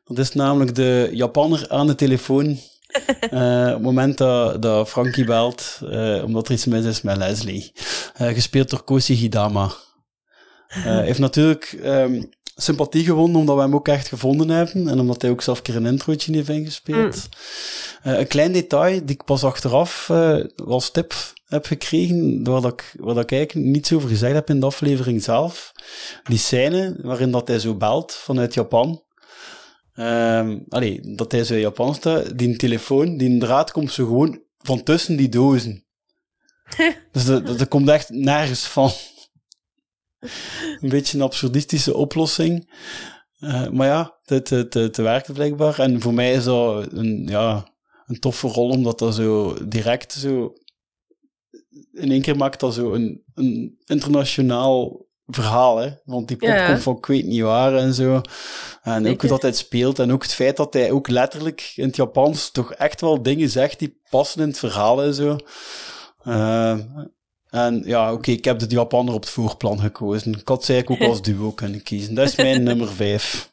Dat 0.04 0.18
is 0.18 0.32
namelijk 0.34 0.76
de 0.76 1.10
Japanner 1.12 1.70
aan 1.70 1.88
de 1.88 1.96
telefoon. 1.96 2.60
eh, 3.20 3.66
op 3.68 3.74
het 3.74 3.82
moment 3.82 4.18
dat, 4.18 4.62
dat 4.62 4.90
Frankie 4.90 5.26
belt, 5.26 5.80
eh, 5.90 6.24
omdat 6.24 6.48
er 6.48 6.54
iets 6.54 6.66
mis 6.66 6.86
is 6.86 7.02
met 7.02 7.18
Leslie. 7.18 7.72
Eh, 8.14 8.28
gespeeld 8.28 8.70
door 8.70 8.84
Koshi 8.84 9.14
Hidama. 9.14 9.72
Heeft 11.08 11.20
natuurlijk 11.20 11.78
ehm, 11.84 12.24
sympathie 12.56 13.04
gewonnen 13.04 13.40
omdat 13.40 13.56
we 13.56 13.62
hem 13.62 13.76
ook 13.76 13.88
echt 13.88 14.08
gevonden 14.08 14.50
hebben. 14.50 14.88
En 14.88 15.00
omdat 15.00 15.22
hij 15.22 15.32
ook 15.32 15.42
zelf 15.42 15.58
een 15.58 15.64
keer 15.64 15.76
een 15.76 15.86
introotje 15.86 16.34
heeft 16.34 16.50
ingespeeld. 16.50 17.30
Eh, 18.02 18.20
een 18.20 18.28
klein 18.28 18.52
detail 18.52 19.06
die 19.06 19.16
ik 19.16 19.24
pas 19.24 19.44
achteraf 19.44 20.12
als 20.66 20.92
tip 20.92 21.14
heb 21.46 21.66
gekregen, 21.66 22.44
waar, 22.44 22.62
dat 22.62 22.72
ik, 22.72 22.94
waar 23.00 23.16
dat 23.16 23.24
ik 23.24 23.32
eigenlijk 23.32 23.68
niets 23.68 23.94
over 23.94 24.10
gezegd 24.10 24.34
heb 24.34 24.50
in 24.50 24.60
de 24.60 24.66
aflevering 24.66 25.24
zelf. 25.24 25.72
Die 26.24 26.38
scène 26.38 26.96
waarin 27.02 27.32
dat 27.32 27.48
hij 27.48 27.60
zo 27.60 27.76
belt 27.76 28.14
vanuit 28.14 28.54
Japan. 28.54 29.02
Ehm 29.98 30.60
allee, 30.70 31.16
dat 31.16 31.32
hij 31.32 31.44
zo 31.44 31.54
in 31.54 31.60
Japan 31.60 31.96
staat, 31.96 32.38
die 32.38 32.56
telefoon, 32.56 33.18
die 33.18 33.40
draad 33.40 33.72
komt 33.72 33.92
zo 33.92 34.06
gewoon 34.06 34.42
van 34.58 34.84
tussen 34.84 35.18
die 35.18 35.30
dozen. 35.30 35.86
dus 37.12 37.26
dat, 37.26 37.48
dat, 37.48 37.68
komt 37.68 37.90
echt 37.90 38.10
nergens 38.10 38.68
van. 38.68 38.92
een 40.82 40.90
beetje 40.90 41.18
een 41.18 41.24
absurdistische 41.24 41.96
oplossing. 41.96 42.72
Eh, 43.40 43.70
maar 43.70 43.88
ja, 43.88 44.18
het, 44.24 44.50
het, 44.50 44.74
het 44.74 44.98
werkt 44.98 45.34
blijkbaar. 45.34 45.80
En 45.80 46.02
voor 46.02 46.14
mij 46.14 46.34
is 46.34 46.44
dat 46.44 46.92
een, 46.92 47.28
ja, 47.28 47.68
een 48.06 48.20
toffe 48.20 48.48
rol, 48.48 48.70
omdat 48.70 49.00
dat 49.00 49.16
zo 49.16 49.58
direct 49.68 50.14
zo... 50.14 50.54
In 51.92 52.12
één 52.12 52.22
keer 52.22 52.38
maakt 52.38 52.60
dat 52.60 52.74
zo 52.74 52.94
een, 52.94 53.24
een 53.34 53.80
internationaal 53.86 55.07
verhaal, 55.28 55.78
hè. 55.78 55.90
Want 56.06 56.28
die 56.28 56.38
pop 56.38 56.48
Ja. 56.50 56.68
komt 56.68 56.82
van 56.84 56.98
ik 56.98 57.06
weet 57.06 57.26
niet 57.26 57.42
waar 57.42 57.76
en 57.76 57.94
zo. 57.94 58.22
En 58.82 59.00
ook 59.00 59.06
Zeker. 59.06 59.20
hoe 59.20 59.30
dat 59.30 59.42
hij 59.42 59.50
het 59.50 59.60
speelt. 59.60 60.00
En 60.00 60.12
ook 60.12 60.24
het 60.24 60.34
feit 60.34 60.58
dat 60.58 60.74
hij 60.74 60.92
ook 60.92 61.08
letterlijk 61.08 61.72
in 61.76 61.86
het 61.86 61.96
Japans 61.96 62.52
toch 62.52 62.74
echt 62.74 63.02
wel 63.02 63.22
dingen 63.22 63.50
zegt 63.50 63.80
die 63.80 64.00
passen 64.10 64.42
in 64.42 64.48
het 64.48 64.60
verhaal 64.60 65.04
en 65.04 65.14
zo. 65.14 65.36
Eh, 66.24 66.78
en 67.50 67.82
ja, 67.86 68.14
oké, 68.14 68.32
ik 68.32 68.46
heb 68.46 68.60
de 68.60 68.66
Japaner 68.68 69.14
op 69.14 69.22
het 69.22 69.30
voorplan 69.30 69.80
gekozen. 69.80 70.32
Ik 70.34 70.48
had 70.48 70.66
ze 70.66 70.74
eigenlijk 70.74 71.02
ook 71.04 71.10
als 71.10 71.22
duo 71.22 71.52
kunnen 71.52 71.84
kiezen. 71.84 72.16
Dat 72.16 72.28
is 72.28 72.36
mijn 72.36 72.64
nummer 72.70 72.88
vijf. 72.94 73.50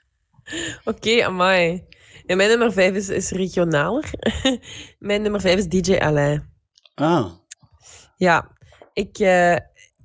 Oké, 0.84 1.24
amai. 1.24 1.84
En 2.26 2.36
mijn 2.36 2.48
nummer 2.48 2.72
vijf 2.72 2.94
is, 2.94 3.08
is 3.08 3.30
regionaler. 3.30 4.10
mijn 4.98 5.22
nummer 5.22 5.40
vijf 5.40 5.58
is 5.58 5.66
DJ 5.68 5.96
Alain. 5.96 6.52
Ah, 6.94 7.26
Ja, 8.16 8.50
ik, 8.92 9.18
eh, 9.18 9.56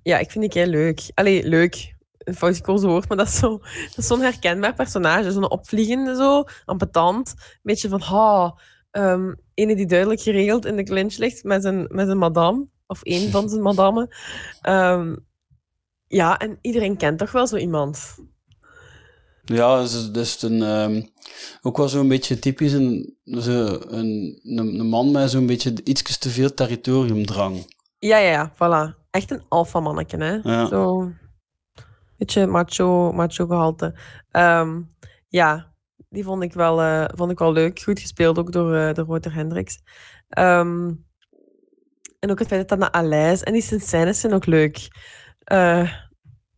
ja, 0.03 0.17
ik 0.17 0.31
vind 0.31 0.51
die 0.53 0.62
heel 0.63 0.71
leuk. 0.71 1.12
Allee, 1.13 1.47
leuk. 1.47 1.97
Een 2.17 2.35
fout 2.35 2.55
gekozen 2.55 2.89
woord, 2.89 3.07
maar 3.07 3.17
dat 3.17 3.27
is 3.27 3.38
zo- 3.38 3.59
zo'n 3.97 4.21
herkenbaar 4.21 4.73
personage. 4.73 5.31
Zo'n 5.31 5.49
opvliegende, 5.51 6.15
zo, 6.15 6.43
ambetant. 6.65 7.33
Een 7.38 7.59
beetje 7.63 7.89
van, 7.89 8.01
ha, 8.01 8.55
ehm 8.91 9.33
ene 9.53 9.75
die 9.75 9.85
duidelijk 9.85 10.21
geregeld 10.21 10.65
in 10.65 10.75
de 10.75 10.83
clinch 10.83 11.17
ligt 11.17 11.43
met 11.43 11.62
zijn, 11.62 11.85
met 11.89 12.05
zijn 12.05 12.17
madame. 12.17 12.67
Of 12.88 13.03
één 13.03 13.31
van 13.31 13.49
zijn 13.49 13.62
madammen. 13.62 14.07
Ehm, 14.62 15.15
ja, 16.07 16.38
en 16.38 16.57
iedereen 16.62 16.97
kent 16.97 17.17
toch 17.19 17.31
wel 17.31 17.47
zo 17.47 17.55
iemand. 17.55 18.15
ja, 19.45 19.77
dat 19.77 20.15
is 20.15 20.41
een, 20.41 20.62
ehm, 20.63 21.01
ook 21.62 21.77
wel 21.77 21.89
zo'n 21.89 22.07
beetje 22.07 22.39
typisch 22.39 22.71
een, 22.73 23.17
zo 23.25 23.79
een, 23.88 24.39
een, 24.43 24.79
een 24.79 24.88
man 24.88 25.12
met 25.12 25.29
zo'n 25.31 25.45
beetje 25.45 25.73
iets 25.83 26.17
te 26.17 26.29
veel 26.29 26.53
territoriumdrang. 26.53 27.73
Ja, 27.99 28.17
ja, 28.17 28.29
ja, 28.29 28.51
voilà. 28.53 28.97
Echt 29.12 29.32
een 29.32 29.43
alfamanneke, 29.48 30.17
hè. 30.17 30.39
Ja. 30.43 30.65
Zo, 30.65 31.12
beetje 32.17 32.48
macho, 32.48 33.12
macho 33.12 33.45
gehalte. 33.45 33.95
Ehm, 34.32 34.82
ja, 35.28 35.74
die 36.10 36.24
vond 36.24 36.43
ik, 36.43 36.54
wel, 36.54 36.82
eh, 36.82 37.06
vond 37.15 37.32
ik 37.32 37.39
wel 37.39 37.52
leuk. 37.52 37.82
Goed 37.82 38.00
gespeeld 38.00 38.38
ook 38.38 38.52
door, 38.52 38.76
eh 38.76 38.93
door 38.93 39.06
Wouter 39.06 39.34
Hendricks. 39.34 39.80
Ehm, 40.30 40.91
en 42.19 42.32
ook 42.32 42.39
het 42.39 42.48
feit 42.48 42.60
dat 42.60 42.69
dat 42.69 42.80
naar 42.80 43.02
Aleis... 43.04 43.43
En 43.43 43.54
die 43.54 43.80
scènes 43.80 44.19
zijn 44.19 44.34
ook 44.34 44.45
leuk. 44.45 44.88
Eh, 45.43 45.91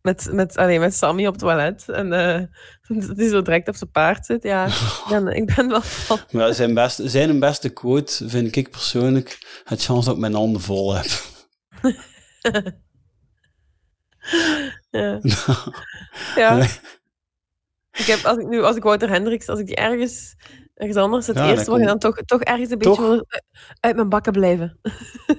met, 0.02 0.28
met, 0.32 0.56
allee, 0.56 0.78
met 0.78 0.94
Sammy 0.94 1.26
op 1.26 1.32
het 1.32 1.42
toilet. 1.42 1.88
En 1.88 2.10
dat 3.06 3.16
hij 3.16 3.28
zo 3.28 3.42
direct 3.42 3.68
op 3.68 3.76
zijn 3.76 3.90
paard 3.90 4.26
zit. 4.26 4.42
Ja, 4.42 4.66
ik 4.66 5.04
ben, 5.08 5.26
ik 5.26 5.54
ben 5.54 5.68
wel 5.68 5.82
van... 5.82 6.18
Zijn, 6.54 6.74
beste, 6.74 7.08
zijn 7.08 7.40
beste 7.40 7.68
quote 7.68 8.28
vind 8.28 8.56
ik 8.56 8.70
persoonlijk 8.70 9.60
het 9.64 9.82
chance 9.82 10.04
dat 10.04 10.14
ik 10.14 10.20
mijn 10.20 10.34
handen 10.34 10.60
vol 10.60 10.94
heb. 10.94 11.06
Ja. 14.90 15.20
ja. 16.36 16.58
Ik 17.92 18.04
heb, 18.06 18.24
als 18.24 18.38
ik 18.38 18.46
nu, 18.46 18.62
als 18.62 18.76
ik 18.76 18.82
Wouter 18.82 19.08
Hendricks, 19.08 19.48
als 19.48 19.58
ik 19.58 19.66
die 19.66 19.76
ergens, 19.76 20.34
ergens 20.74 20.98
anders 20.98 21.26
het 21.26 21.36
Ja, 21.36 21.50
eerste 21.50 21.70
komt- 21.70 21.84
dan 21.84 21.98
toch, 21.98 22.16
toch 22.26 22.40
ergens 22.40 22.70
een 22.70 22.78
Toch? 22.78 22.96
beetje 22.98 23.24
eh, 23.28 23.38
uit 23.80 23.96
mijn 23.96 24.08
bakken 24.08 24.32
blijven. 24.32 24.78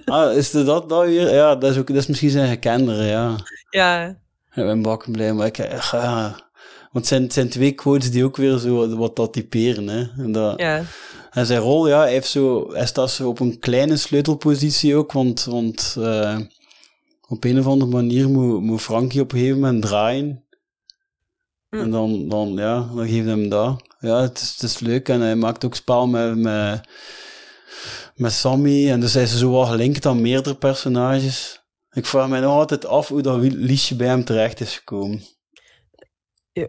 Ah, 0.05 0.35
is 0.35 0.51
het 0.53 0.65
dat 0.65 0.89
dat 0.89 1.05
weer? 1.05 1.33
Ja, 1.33 1.55
dat 1.55 1.71
is, 1.71 1.77
ook, 1.77 1.87
dat 1.87 1.95
is 1.95 2.07
misschien 2.07 2.29
zijn 2.29 2.49
gekendere, 2.49 3.03
ja. 3.03 3.35
Ja, 3.69 4.07
Ik 4.53 4.63
ben 4.63 4.81
bakken 4.81 5.11
blij, 5.11 5.33
maar 5.33 5.47
ik, 5.47 5.57
eh, 5.57 5.89
ja. 5.91 6.21
Want 6.91 6.91
het 6.91 7.07
zijn, 7.07 7.21
het 7.23 7.33
zijn 7.33 7.49
twee 7.49 7.71
quotes 7.71 8.11
die 8.11 8.23
ook 8.23 8.37
weer 8.37 8.57
zo 8.57 8.95
wat 8.95 9.15
dat 9.15 9.33
typeren, 9.33 9.87
hè. 9.87 10.07
En, 10.23 10.31
dat, 10.31 10.59
ja, 10.59 10.81
en 11.31 11.45
zijn 11.45 11.59
rol, 11.59 11.87
ja, 11.87 11.99
hij, 11.99 12.11
heeft 12.11 12.27
zo, 12.29 12.73
hij 12.73 12.85
staat 12.85 13.11
zo 13.11 13.27
op 13.29 13.39
een 13.39 13.59
kleine 13.59 13.97
sleutelpositie 13.97 14.95
ook, 14.95 15.11
want, 15.11 15.43
want 15.43 15.95
eh, 15.99 16.37
op 17.33 17.43
een 17.43 17.59
of 17.59 17.67
andere 17.67 17.91
manier 17.91 18.29
moet, 18.29 18.61
moet 18.61 18.81
Frankie 18.81 19.21
op 19.21 19.31
een 19.31 19.37
gegeven 19.37 19.59
moment 19.59 19.81
draaien. 19.81 20.43
Hm. 21.69 21.75
En 21.75 21.91
dan, 21.91 22.29
dan, 22.29 22.53
ja, 22.53 22.89
dan 22.95 23.07
geeft 23.07 23.25
hem 23.25 23.49
dat. 23.49 23.81
Ja, 23.99 24.21
het 24.21 24.41
is, 24.41 24.51
het 24.51 24.63
is 24.63 24.79
leuk 24.79 25.09
en 25.09 25.21
hij 25.21 25.35
maakt 25.35 25.65
ook 25.65 25.75
spel 25.75 26.07
met, 26.07 26.37
met, 26.37 26.89
met 28.15 28.31
Sammy. 28.31 28.89
En 28.89 28.99
dus 28.99 29.13
hij 29.13 29.23
is 29.23 29.37
zo 29.37 29.51
wel 29.51 29.65
gelinkt 29.65 30.05
aan 30.05 30.21
meerdere 30.21 30.55
personages. 30.55 31.61
Ik 31.91 32.05
vraag 32.05 32.29
mij 32.29 32.39
nog 32.39 32.51
altijd 32.51 32.85
af 32.85 33.07
hoe 33.07 33.21
dat 33.21 33.41
liedje 33.41 33.95
bij 33.95 34.07
hem 34.07 34.23
terecht 34.23 34.59
is 34.59 34.77
gekomen. 34.77 35.21
Ja, 36.51 36.67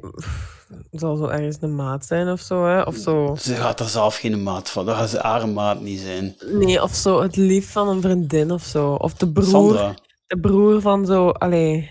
Het 0.91 1.01
zal 1.01 1.17
zo 1.17 1.27
ergens 1.27 1.57
een 1.61 1.75
maat 1.75 2.05
zijn 2.05 2.29
of 2.29 2.41
zo, 2.41 2.67
hè? 2.67 2.83
Of 2.83 2.97
zo. 2.97 3.37
Ze 3.41 3.55
gaat 3.55 3.81
er 3.81 3.89
zelf 3.89 4.17
geen 4.17 4.43
maat 4.43 4.71
van. 4.71 4.87
Dat 4.87 4.97
gaat 4.97 5.11
ze 5.11 5.19
haar 5.19 5.49
maat 5.49 5.81
niet 5.81 6.01
zijn. 6.01 6.37
Nee, 6.51 6.83
of 6.83 6.95
zo 6.95 7.23
het 7.23 7.37
lief 7.37 7.73
van 7.73 7.89
een 7.89 8.01
vriendin 8.01 8.51
of 8.51 8.63
zo. 8.63 8.93
Of 8.93 9.15
de 9.15 9.33
broer, 9.33 9.47
Sandra. 9.47 9.95
De 10.35 10.41
broer 10.41 10.81
van 10.81 11.07
zo, 11.07 11.29
allee. 11.29 11.91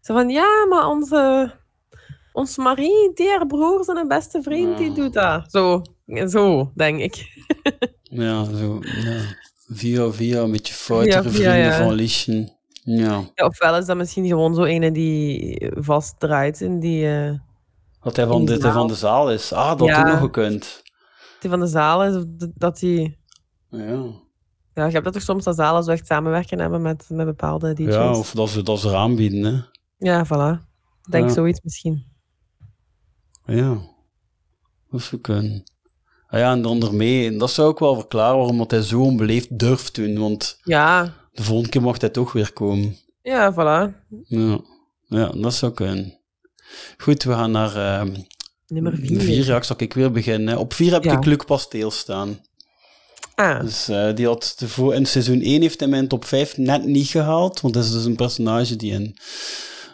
Zo 0.00 0.14
van, 0.14 0.28
ja, 0.28 0.66
maar 0.68 0.88
onze, 0.88 1.52
ons 2.32 2.56
Marie, 2.56 3.10
die 3.14 3.28
haar 3.28 3.46
broer, 3.46 3.84
zijn 3.84 4.08
beste 4.08 4.42
vriend, 4.42 4.78
die 4.78 4.88
Ja. 4.88 4.94
doet 4.94 5.12
dat. 5.12 5.50
Zo, 5.50 5.82
zo, 6.28 6.72
denk 6.74 7.00
ik. 7.00 7.26
Ja, 8.02 8.44
zo. 8.44 8.78
Ja. 8.82 9.18
Via 9.72 10.10
via, 10.10 10.40
een 10.42 10.50
beetje 10.50 10.74
foutere 10.74 11.22
via, 11.22 11.30
vrienden 11.30 11.56
ja. 11.58 11.76
van 11.76 11.92
Liesje. 11.92 12.58
Ja. 12.84 13.22
Ja, 13.34 13.46
ofwel 13.46 13.76
is 13.76 13.86
dat 13.86 13.96
misschien 13.96 14.26
gewoon 14.26 14.54
zo 14.54 14.64
ene 14.64 14.92
die 14.92 15.70
vastdraait 15.74 16.60
in 16.60 16.80
die, 16.80 17.06
eh, 17.08 17.32
Dat 18.02 18.16
hij 18.16 18.26
van, 18.26 18.44
de, 18.44 18.56
de 18.58 18.62
hij 18.62 18.72
van 18.72 18.72
zaal. 18.72 18.86
de 18.88 18.94
zaal 18.94 19.30
is. 19.32 19.52
Ah, 19.52 19.78
dat 19.78 19.88
Ja. 19.88 19.96
had 19.96 20.06
nog 20.06 20.18
gekund. 20.20 20.82
die 21.40 21.50
van 21.50 21.60
de 21.60 21.66
zaal 21.66 22.04
is. 22.04 22.16
Of 22.16 22.22
dat 22.54 22.78
die... 22.78 23.18
Ja. 23.68 24.02
Ja, 24.80 24.86
je 24.86 24.92
hebt 24.92 25.04
dat 25.04 25.12
toch 25.14 25.22
soms 25.22 25.44
dat 25.44 25.56
zalen 25.56 25.82
zo 25.84 25.90
echt 25.90 26.06
samenwerken 26.06 26.58
hebben 26.60 26.82
met, 26.82 27.04
met 27.08 27.26
bepaalde 27.26 27.74
DJ's. 27.74 27.94
ja, 27.94 28.16
of 28.18 28.30
dat 28.32 28.48
ze, 28.48 28.62
dat 28.62 28.80
ze 28.80 28.96
aanbieden, 28.96 29.44
hè. 29.44 29.60
Ja, 29.98 30.26
voilà. 30.26 30.62
Ik 31.04 31.10
Denk 31.12 31.28
Ja. 31.28 31.34
zoiets 31.34 31.60
misschien. 31.62 32.04
Ja, 33.44 33.78
dat 34.90 35.02
zou 35.02 35.20
kunnen. 35.20 35.62
Ah 36.26 36.40
ja, 36.40 36.52
en 36.52 36.62
dan 36.62 36.82
ermee, 36.82 37.26
en 37.26 37.38
dat 37.38 37.50
zou 37.50 37.68
ook 37.68 37.78
wel 37.78 37.94
verklaren 37.94 38.36
waarom 38.36 38.58
dat 38.58 38.70
hij 38.70 38.82
zo 38.82 39.00
onbeleefd 39.00 39.58
durft 39.58 39.94
doen, 39.94 40.18
want 40.18 40.58
Ja, 40.62 41.14
de 41.32 41.42
volgende 41.42 41.70
keer 41.70 41.82
mag 41.82 42.00
hij 42.00 42.10
toch 42.10 42.32
weer 42.32 42.52
komen. 42.52 42.96
ja, 43.22 43.52
voilà. 43.52 43.94
Ja, 44.28 44.60
ja 45.06 45.26
dat 45.28 45.54
zou 45.54 45.72
kunnen. 45.72 46.18
Goed, 46.98 47.22
we 47.22 47.32
gaan 47.32 47.50
naar 47.50 47.76
ehm 47.76 48.14
Nummer 48.66 48.96
vier. 48.96 49.20
vier. 49.20 49.44
Ja, 49.46 49.62
zal 49.62 49.76
ik 49.78 49.92
weer 49.94 50.10
beginnen. 50.10 50.58
Op 50.58 50.72
vier 50.72 50.92
heb 50.92 51.04
Ja. 51.04 51.16
ik 51.16 51.24
Luc 51.24 51.44
Pasteel 51.46 51.90
staan. 51.90 52.38
Ah, 53.40 53.60
Dus 53.60 53.88
eh, 53.88 54.14
die 54.14 54.26
had 54.26 54.56
in 54.92 55.06
seizoen 55.06 55.40
1 55.42 55.60
heeft 55.60 55.80
hij 55.80 55.88
mijn 55.88 56.08
top 56.08 56.24
5 56.24 56.56
net 56.56 56.84
niet 56.84 57.06
gehaald, 57.08 57.60
want 57.60 57.74
dat 57.74 57.84
is 57.84 57.92
dus 57.92 58.04
een 58.04 58.16
personage 58.16 58.76
die 58.76 58.92
in... 58.92 59.16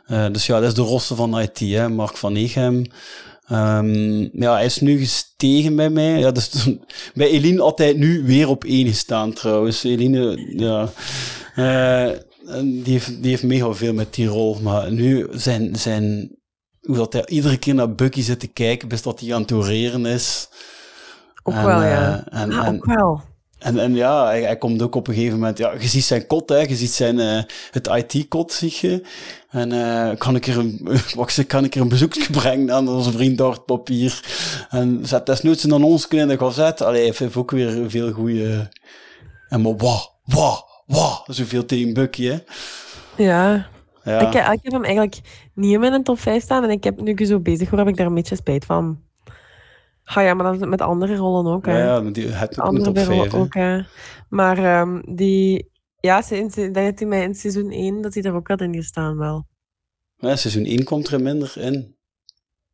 eh, 0.06 0.26
dus 0.32 0.46
ja, 0.46 0.59
dat 0.61 0.68
is 0.68 0.74
de 0.74 0.82
rosse 0.82 1.14
van 1.14 1.40
IT, 1.40 1.59
hè, 1.59 1.88
Mark 1.88 2.16
van 2.16 2.37
Egem. 2.37 2.85
Ehm, 3.46 4.20
ja, 4.42 4.52
hij 4.52 4.64
is 4.64 4.80
nu 4.80 4.98
gestegen 4.98 5.76
bij 5.76 5.90
mij. 5.90 6.18
Ja, 6.18 6.30
dus, 6.30 6.50
bij 7.14 7.28
Eline 7.28 7.61
had 7.62 7.78
hij 7.78 7.92
nu 7.92 8.22
weer 8.24 8.48
op 8.48 8.64
één 8.64 8.87
gestaan 8.87 9.32
trouwens. 9.32 9.85
Eline, 9.85 10.52
ja... 10.56 10.88
eh, 11.54 12.18
die, 12.62 12.92
heeft, 12.92 13.22
die 13.22 13.30
heeft 13.30 13.42
mega 13.42 13.72
veel 13.72 13.92
met 13.94 14.14
die 14.14 14.26
rol, 14.26 14.59
maar 14.62 14.92
nu 14.92 15.26
zijn... 15.30 15.76
zijn 15.76 16.35
hoe 16.80 16.96
dat 16.96 17.12
hij 17.12 17.26
iedere 17.26 17.56
keer 17.56 17.74
naar 17.74 17.94
Bucky 17.94 18.22
zit 18.22 18.40
te 18.40 18.46
kijken, 18.46 18.88
bis 18.88 19.02
dat 19.02 19.20
hij 19.20 19.35
aan 19.35 19.42
het 19.42 19.52
oreren 19.52 20.06
is. 20.06 20.48
ook 21.42 21.54
En, 21.54 21.66
wel, 21.66 21.82
ja. 21.82 22.24
en- 22.28 22.52
ah, 22.52 22.66
en- 22.66 22.74
ook 22.74 22.85
wel. 22.85 23.20
En, 23.59 23.79
en 23.79 23.95
ja, 23.95 24.25
hij, 24.25 24.42
hij 24.42 24.57
komt 24.57 24.83
ook 24.83 24.95
op 24.95 25.09
een 25.09 25.14
gegeven 25.14 25.38
moment... 25.38 25.59
Ja, 25.59 25.73
je 25.73 25.87
ziet 25.87 26.05
zijn 26.05 26.27
kot, 26.27 26.49
hè. 26.49 26.59
Je 26.59 26.77
ziet 26.77 26.90
zijn, 26.90 27.21
eh, 27.21 27.42
het 27.71 27.87
IT-kot, 27.87 28.53
zie 28.53 28.77
je. 28.81 29.03
En 29.51 29.73
eh, 29.73 30.19
kan, 30.19 30.37
ik 30.37 30.47
er 30.47 30.59
een, 30.59 30.88
kan 31.47 31.64
ik 31.64 31.75
er 31.75 31.81
een 31.81 31.88
bezoekje 31.88 32.31
brengen 32.40 32.73
aan 32.73 32.88
onze 32.88 33.12
vriend 33.12 33.38
Dart 33.38 33.64
Papier. 33.64 34.21
En 34.71 35.01
zet 35.03 35.27
desnoods 35.27 35.64
een 35.64 35.73
annonce 35.73 36.09
in 36.09 36.29
de 36.29 36.38
gazette. 36.38 36.85
Allee, 36.85 37.07
hij 37.07 37.14
heeft 37.19 37.37
ook 37.37 37.51
weer 37.51 37.90
veel 37.90 38.12
goede... 38.12 38.71
En 39.49 39.61
maar 39.62 39.77
wauw, 39.77 40.11
wauw, 40.25 40.64
wauw. 40.87 41.25
Zoveel 41.27 41.64
tegen 41.64 41.95
Bucky, 41.95 42.25
hè. 42.25 42.38
Ja. 43.16 43.69
Ja, 44.05 44.21
Ik, 44.21 44.29
ik 44.29 44.61
heb 44.62 44.73
hem 44.73 44.85
eigenlijk 44.85 45.21
niet 45.55 45.73
in 45.73 45.81
mijn 45.81 46.03
top 46.03 46.19
5 46.19 46.42
staan. 46.42 46.64
En 46.64 46.71
ik 46.71 46.85
heb, 46.85 47.01
nu 47.01 47.27
zo 47.27 47.40
bezig 47.40 47.71
word, 47.71 47.81
heb 47.83 47.90
ik 47.90 47.97
daar 47.97 48.07
een 48.07 48.14
beetje 48.14 48.37
spijt 48.37 48.64
van. 48.64 49.06
Ah 50.07 50.23
ja, 50.25 50.35
maar 50.35 50.45
dat 50.53 50.62
is 50.62 50.69
met 50.69 50.81
andere 50.81 51.16
rollen 51.16 51.53
ook. 51.53 51.66
ja, 51.66 51.73
Hè. 51.73 51.83
ja, 51.85 52.01
maar 52.01 52.12
die 52.12 52.27
het 52.29 52.59
ook 52.61 52.66
andere 52.66 52.85
top 52.85 52.97
5, 52.99 53.09
rollen 53.09 53.33
ook. 53.33 53.55
Hè. 53.55 53.81
Maar 54.29 54.59
ehm, 54.59 55.01
die... 55.14 55.75
Ja, 56.01 56.23
denk 56.29 56.55
dat 56.75 56.99
hij 56.99 57.09
mij 57.09 57.23
in 57.23 57.35
seizoen 57.35 57.71
1 57.71 58.01
dat 58.03 58.14
hij 58.14 58.23
er 58.23 58.35
ook 58.35 58.49
had 58.49 58.61
in 58.61 58.75
gestaan 58.75 59.16
wel. 59.19 59.47
Ja, 60.16 60.37
seizoen 60.37 60.64
1 60.64 60.85
komt 60.85 61.09
er 61.09 61.21
minder 61.21 61.53
in. 61.57 61.97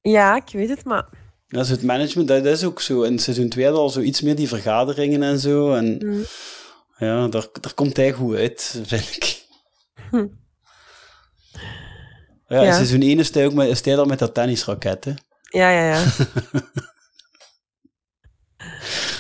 Ja, 0.01 0.37
ik 0.37 0.49
weet 0.53 0.69
het, 0.69 0.85
maar... 0.85 1.09
Dat 1.47 1.65
is 1.65 1.71
het 1.71 1.83
management, 1.83 2.29
dat 2.29 2.45
is 2.47 2.65
ook 2.65 2.81
zo. 2.81 3.03
In 3.03 3.19
seizoen 3.19 3.49
2 3.49 3.65
hadden 3.65 3.83
we 3.83 3.89
al 3.89 3.95
zo 3.95 4.01
iets 4.01 4.21
meer 4.21 4.37
die 4.37 4.49
vergaderingen 4.49 5.23
en 5.23 5.39
zo. 5.39 5.75
En 5.75 6.01
Mm. 6.07 6.23
ja, 6.97 7.29
daar, 7.29 7.47
daar 7.61 7.75
komt 7.75 7.97
hij 7.97 8.13
goed 8.13 8.35
uit, 8.37 8.81
vind 8.87 9.17
ik. 9.17 9.45
Hm. 10.11 10.27
Ja, 12.47 12.59
in 12.61 12.67
Ja. 12.67 12.73
seizoen 12.75 13.01
1 13.03 13.19
is 13.19 13.35
hij, 13.35 13.47
ook 13.47 13.53
met, 13.53 13.69
is 13.69 13.85
hij 13.85 13.95
dan 13.95 14.09
met 14.09 14.19
dat 14.19 14.35
tennisraket, 14.35 15.05
hè. 15.05 15.13
Ja, 15.59 15.71
ja, 15.71 15.85
ja. 15.95 16.05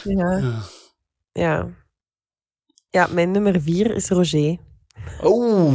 ja. 0.05 0.38
Ja. 0.38 0.62
Ja. 1.32 1.68
Ja, 2.90 3.07
mijn 3.11 3.30
nummer 3.30 3.61
4 3.61 3.94
is 3.94 4.09
Roger. 4.09 4.59
Oeh, 5.22 5.74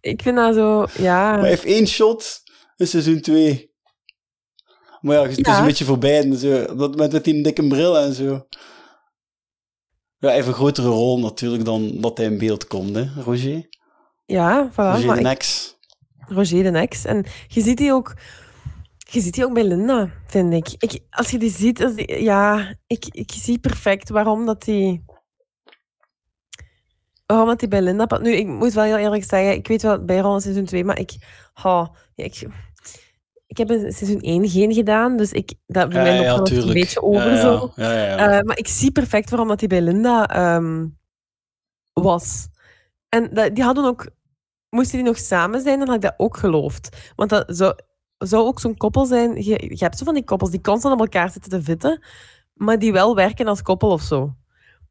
Ik 0.00 0.22
vind 0.22 0.36
dat 0.36 0.54
zo... 0.54 0.86
Ja... 0.98 1.30
maar 1.30 1.38
hij 1.40 1.48
heeft 1.48 1.64
één 1.64 1.86
shot 1.86 2.42
in 2.76 2.86
seizoen 2.86 3.20
2. 3.20 3.70
Maar 5.00 5.16
ja, 5.16 5.22
het 5.22 5.38
is 5.38 5.46
Ja. 5.46 5.58
een 5.58 5.64
beetje 5.64 5.84
voorbij. 5.84 6.18
En 6.22 6.36
zo, 6.36 6.74
dat, 6.76 6.96
met, 6.96 7.12
met 7.12 7.24
die 7.24 7.42
dikke 7.42 7.66
bril 7.66 7.98
en 7.98 8.12
zo. 8.14 8.46
Ja, 10.18 10.28
hij 10.28 10.34
heeft 10.34 10.46
een 10.46 10.54
grotere 10.54 10.88
rol 10.88 11.18
natuurlijk 11.18 11.64
dan 11.64 12.00
dat 12.00 12.16
hij 12.18 12.26
in 12.26 12.38
beeld 12.38 12.66
komt, 12.66 12.94
hè, 12.94 13.08
Roger. 13.22 13.68
Ja, 14.26 14.70
voilà. 14.72 14.74
Roger 14.74 15.14
de 15.14 15.20
Nex. 15.20 15.74
Roger 16.18 16.62
de 16.62 16.70
Nex. 16.70 17.04
En 17.04 17.24
je 17.48 17.60
ziet 17.60 17.76
die 17.78 17.92
ook... 17.92 18.14
Je 19.12 19.20
ziet 19.20 19.34
die 19.34 19.44
ook 19.44 19.54
bij 19.54 19.64
Linda, 19.64 20.10
vind 20.26 20.52
ik. 20.52 20.68
ik 20.78 21.00
als 21.10 21.30
je 21.30 21.38
die 21.38 21.50
ziet, 21.50 21.84
als 21.84 21.94
die- 21.94 22.22
ja, 22.22 22.74
ik, 22.86 23.06
ik 23.10 23.32
zie 23.32 23.58
perfect 23.58 24.08
waarom 24.08 24.46
dat 24.46 24.62
die... 24.62 25.04
Waarom 27.26 27.48
dat 27.48 27.58
die 27.58 27.68
bij 27.68 27.82
Linda... 27.82 28.18
Nu, 28.18 28.32
ik 28.32 28.46
moet 28.46 28.72
wel 28.72 28.84
heel 28.84 28.96
eerlijk 28.96 29.24
zeggen, 29.24 29.52
ik 29.54 29.68
weet 29.68 29.82
wel 29.82 30.04
bij 30.04 30.18
Ron 30.18 30.40
seizoen 30.40 30.64
2, 30.64 30.84
maar 30.84 30.98
ik... 30.98 31.16
Oh, 31.62 31.86
ik, 32.14 32.48
ik 33.46 33.56
heb 33.56 33.70
in 33.70 33.92
seizoen 33.92 34.20
1 34.20 34.48
geen 34.48 34.72
gedaan, 34.74 35.16
dus 35.16 35.32
ik, 35.32 35.52
dat 35.66 35.88
bij 35.88 36.02
mij 36.02 36.26
dat 36.26 36.50
een 36.50 36.72
beetje 36.72 37.02
over 37.02 37.36
zo. 37.36 37.72
Eh, 38.16 38.40
maar 38.42 38.58
ik 38.58 38.68
zie 38.68 38.92
perfect 38.92 39.30
waarom 39.30 39.48
dat 39.48 39.58
die 39.58 39.68
bij 39.68 39.80
Linda 39.82 40.26
ehm, 40.28 40.86
was. 41.92 42.48
En 43.08 43.34
dat, 43.34 43.54
die 43.54 43.64
hadden 43.64 43.84
ook... 43.84 44.06
Moesten 44.70 44.96
die 44.98 45.06
nog 45.06 45.18
samen 45.18 45.60
zijn, 45.60 45.78
dan 45.78 45.86
had 45.86 45.96
ik 45.96 46.02
dat 46.02 46.14
ook 46.16 46.36
geloofd. 46.36 47.12
Want 47.16 47.30
dat 47.30 47.44
zou, 47.56 47.74
zou 48.26 48.46
ook 48.46 48.60
zo'n 48.60 48.76
koppel 48.76 49.04
zijn... 49.04 49.34
Je, 49.44 49.74
je 49.76 49.84
hebt 49.84 49.98
zo 49.98 50.04
van 50.04 50.14
die 50.14 50.24
koppels 50.24 50.50
die 50.50 50.60
constant 50.60 50.94
op 50.94 51.00
elkaar 51.00 51.30
zitten 51.30 51.50
te 51.50 51.62
vitten, 51.62 52.04
maar 52.54 52.78
die 52.78 52.92
wel 52.92 53.14
werken 53.14 53.46
als 53.46 53.62
koppel 53.62 53.90
of 53.90 54.02
zo. 54.02 54.34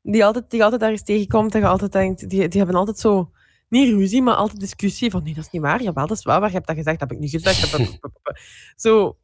Die 0.02 0.26
altijd, 0.26 0.50
die 0.50 0.64
altijd 0.64 0.82
ergens 0.82 1.04
tegenkomt 1.04 1.54
en 1.56 1.60
je 1.60 1.68
altijd 1.68 1.92
denkt... 1.92 2.30
Die, 2.30 2.48
die 2.48 2.58
hebben 2.58 2.76
altijd 2.76 3.00
zo... 3.00 3.32
Niet 3.70 3.90
ruzie, 3.90 4.22
maar 4.22 4.36
altijd 4.36 4.60
discussie 4.60 5.12
van 5.12 5.24
nee, 5.24 5.34
dat 5.34 5.44
is 5.44 5.52
niet 5.52 5.62
waar. 5.62 5.82
Jawel, 5.84 6.08
dat 6.08 6.18
is 6.18 6.24
waar. 6.24 6.40
Waar 6.40 6.50
je 6.50 6.56
hebt 6.56 6.68
dat 6.68 6.76
gezegd? 6.76 7.00
Dat 7.00 7.10
heb 7.10 7.18
ik 7.18 7.24
niet 7.24 7.42
gezegd. 7.42 7.90
zo, 8.76 9.18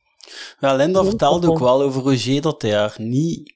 Ja, 0.60 0.74
Linda 0.74 1.03
vertelde 1.03 1.49
ook 1.49 1.60
wel 1.60 1.82
over 1.82 2.01
Roger 2.01 2.41
dat 2.41 2.62
hij 2.62 2.76
haar 2.76 2.95
niet, 2.97 3.53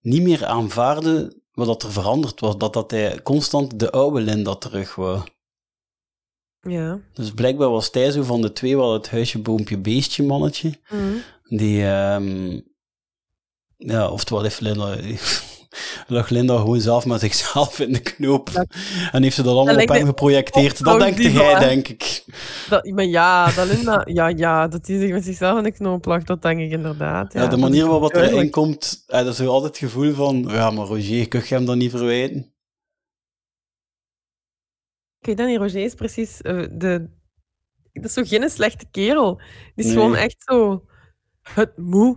niet 0.00 0.22
meer 0.22 0.46
aanvaarde 0.46 1.40
wat 1.52 1.66
dat 1.66 1.82
er 1.82 1.92
veranderd 1.92 2.40
was. 2.40 2.56
Dat, 2.56 2.72
dat 2.72 2.90
hij 2.90 3.22
constant 3.22 3.78
de 3.78 3.90
oude 3.90 4.20
Linda 4.20 4.54
terug 4.54 4.94
wou. 4.94 5.20
Ja. 6.62 6.98
Dus 7.14 7.30
blijkbaar 7.30 7.70
was 7.70 7.88
hij 7.92 8.10
zo 8.10 8.22
van 8.22 8.40
de 8.40 8.52
twee 8.52 8.76
wel 8.76 8.92
het 8.92 9.10
huisje, 9.10 9.38
boompje, 9.38 9.78
beestje 9.78 10.22
mannetje. 10.22 10.72
Mhm. 10.90 11.02
Die, 11.56 11.86
ehm 11.86 12.60
ja, 13.76 14.08
oftewel 14.08 14.42
heeft 14.42 14.60
Linda, 14.60 14.96
lag 16.06 16.28
Linda 16.28 16.56
gewoon 16.56 16.80
zelf 16.80 17.06
met 17.06 17.20
zichzelf 17.20 17.78
in 17.80 17.92
de 17.92 17.98
knoop. 18.00 18.52
Dat- 18.52 18.66
en 19.12 19.22
heeft 19.22 19.34
ze 19.34 19.42
dat 19.42 19.54
allemaal 19.54 19.74
Dat 19.74 19.82
op 19.82 19.88
hem 19.88 20.06
geprojecteerd. 20.06 20.84
Dat 20.84 20.98
denkte 21.00 21.32
jij, 21.32 21.58
denk 21.58 21.88
ik. 21.88 22.24
Dat, 22.68 22.84
maar 22.84 23.04
ja, 23.04 23.52
dat 23.52 23.66
Linda... 23.66 24.02
Ja, 24.04 24.28
ja, 24.28 24.68
dat 24.68 24.86
hij 24.86 24.98
zich 24.98 25.10
met 25.10 25.24
zichzelf 25.24 25.56
in 25.58 25.62
de 25.64 25.72
knoop 25.72 26.04
lag, 26.04 26.22
dat 26.24 26.42
denk 26.42 26.60
ik 26.60 26.70
inderdaad. 26.70 27.32
Ja, 27.32 27.42
Ja, 27.42 27.48
de 27.48 27.56
manier 27.56 27.86
waarop 27.86 28.12
duidelijk. 28.12 28.38
erin 28.40 28.50
komt, 28.50 29.04
eh, 29.06 29.18
dat 29.18 29.28
is 29.28 29.36
zo 29.36 29.46
altijd 29.46 29.78
het 29.80 29.90
gevoel 29.90 30.14
van, 30.14 30.44
ja, 30.48 30.70
maar 30.70 30.86
Roger, 30.86 31.28
kun 31.28 31.42
je 31.48 31.54
hem 31.54 31.64
dan 31.64 31.78
niet 31.78 31.90
verwijten? 31.90 32.52
Weet 35.20 35.36
dat 35.36 35.46
niet, 35.46 35.58
Roger 35.58 35.84
is 35.84 35.94
precies 35.94 36.40
eh, 36.40 36.64
de... 36.72 37.08
Dat 37.92 38.04
is 38.04 38.12
zo 38.12 38.22
geen 38.24 38.50
slechte 38.50 38.86
kerel. 38.90 39.36
Die 39.36 39.44
is 39.74 39.84
Nee. 39.84 39.92
gewoon 39.94 40.16
echt 40.16 40.36
zo... 40.38 40.84
Het 41.42 41.76
moe. 41.76 42.16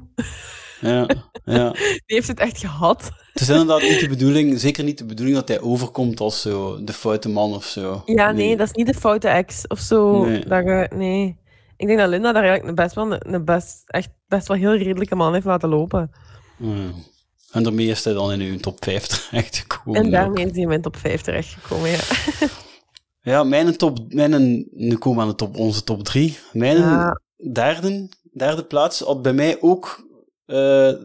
Ja, 0.82 1.08
ja. 1.46 1.72
Die 2.06 2.16
heeft 2.16 2.28
het 2.28 2.40
echt 2.40 2.58
gehad. 2.58 3.12
Het 3.34 3.42
is 3.42 3.50
inderdaad 3.50 3.82
niet 3.82 4.00
de 4.00 4.08
bedoeling, 4.08 4.60
zeker 4.60 4.84
niet 4.84 4.98
de 4.98 5.06
bedoeling 5.06 5.38
dat 5.38 5.48
hij 5.48 5.62
overkomt 5.62 6.20
als 6.20 6.42
zo 6.42 6.84
de 6.84 6.94
foute 6.94 7.30
man 7.30 7.54
of 7.54 7.66
zo. 7.66 8.02
Ja, 8.06 8.32
nee, 8.32 8.58
dat 8.58 8.68
is 8.68 8.74
niet 8.74 8.88
de 8.88 8.94
foute 8.94 9.28
ex 9.28 9.68
of 9.68 9.80
zo. 9.80 10.26
Nee. 10.26 10.46
Dat 10.46 10.64
je, 10.64 10.88
nee. 10.96 11.38
Ik 11.78 11.88
denk 11.88 12.00
dat 12.00 12.10
Linda 12.10 12.32
daar 12.32 12.44
eigenlijk 12.44 12.76
best 12.78 12.96
wel, 12.96 13.16
een, 13.20 13.46
best, 13.46 13.84
echt 13.86 14.10
best 14.28 14.48
wel 14.48 14.58
heel 14.58 14.76
redelijke 14.76 15.16
man 15.16 15.34
heeft 15.34 15.46
laten 15.46 15.70
lopen. 15.70 16.12
En 17.52 17.64
daarmee 17.64 17.88
is 17.88 18.04
hij 18.04 18.14
dan 18.14 18.32
in 18.32 18.42
uw 18.42 18.58
top 18.58 18.84
5 18.84 19.06
terechtgekomen. 19.06 20.00
en 20.04 20.12
daarmee 20.12 20.46
is 20.46 20.52
hij 20.52 20.62
in 20.62 20.68
mijn 20.68 20.82
top 20.82 20.98
5 20.98 21.22
terechtgekomen, 21.22 21.90
ja. 21.90 22.00
Ja, 23.24 23.44
mijn 23.44 23.78
top, 23.78 24.14
mijn, 24.14 24.68
nu 24.72 24.98
komen 24.98 25.18
we 25.18 25.24
aan 25.24 25.30
de 25.30 25.36
top, 25.36 25.58
onze 25.58 25.84
top 25.84 26.04
3. 26.04 26.38
Mijn 26.54 26.78
Ja. 26.78 27.22
derde, 27.54 28.10
derde 28.34 28.64
plaats 28.66 29.00
had 29.00 29.22
bij 29.22 29.34
mij 29.34 29.62
ook 29.62 30.08
eh, 30.46 30.56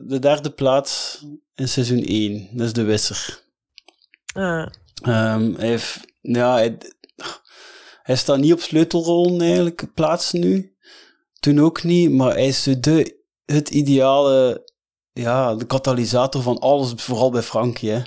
de 0.07 0.19
derde 0.21 0.51
plaats 0.51 1.25
in 1.55 1.69
seizoen 1.69 2.03
1. 2.03 2.49
Dat 2.53 2.67
is 2.67 2.73
de 2.73 2.83
Wisser. 2.83 3.43
Ehm, 5.03 5.55
hij, 5.55 5.69
heeft, 5.69 6.01
ja, 6.21 6.53
hij, 6.55 6.79
hij 8.03 8.17
staat 8.17 8.39
niet 8.39 8.53
op 8.53 8.61
sleutelrollen 8.61 9.41
eigenlijk, 9.41 9.95
plaatsen 9.95 10.41
nu. 10.41 10.77
Toen 11.41 11.61
ook 11.61 11.83
niet, 11.83 12.11
maar 12.11 12.33
hij 12.33 12.47
is 12.47 12.63
de, 12.63 13.21
het 13.45 13.71
ideale, 13.71 14.67
ja, 15.13 15.55
de 15.55 15.67
katalysator 15.67 16.43
van 16.43 16.59
alles, 16.59 16.93
vooral 16.97 17.31
bij 17.31 17.43
Frankie. 17.43 17.91
Hè. 17.91 18.03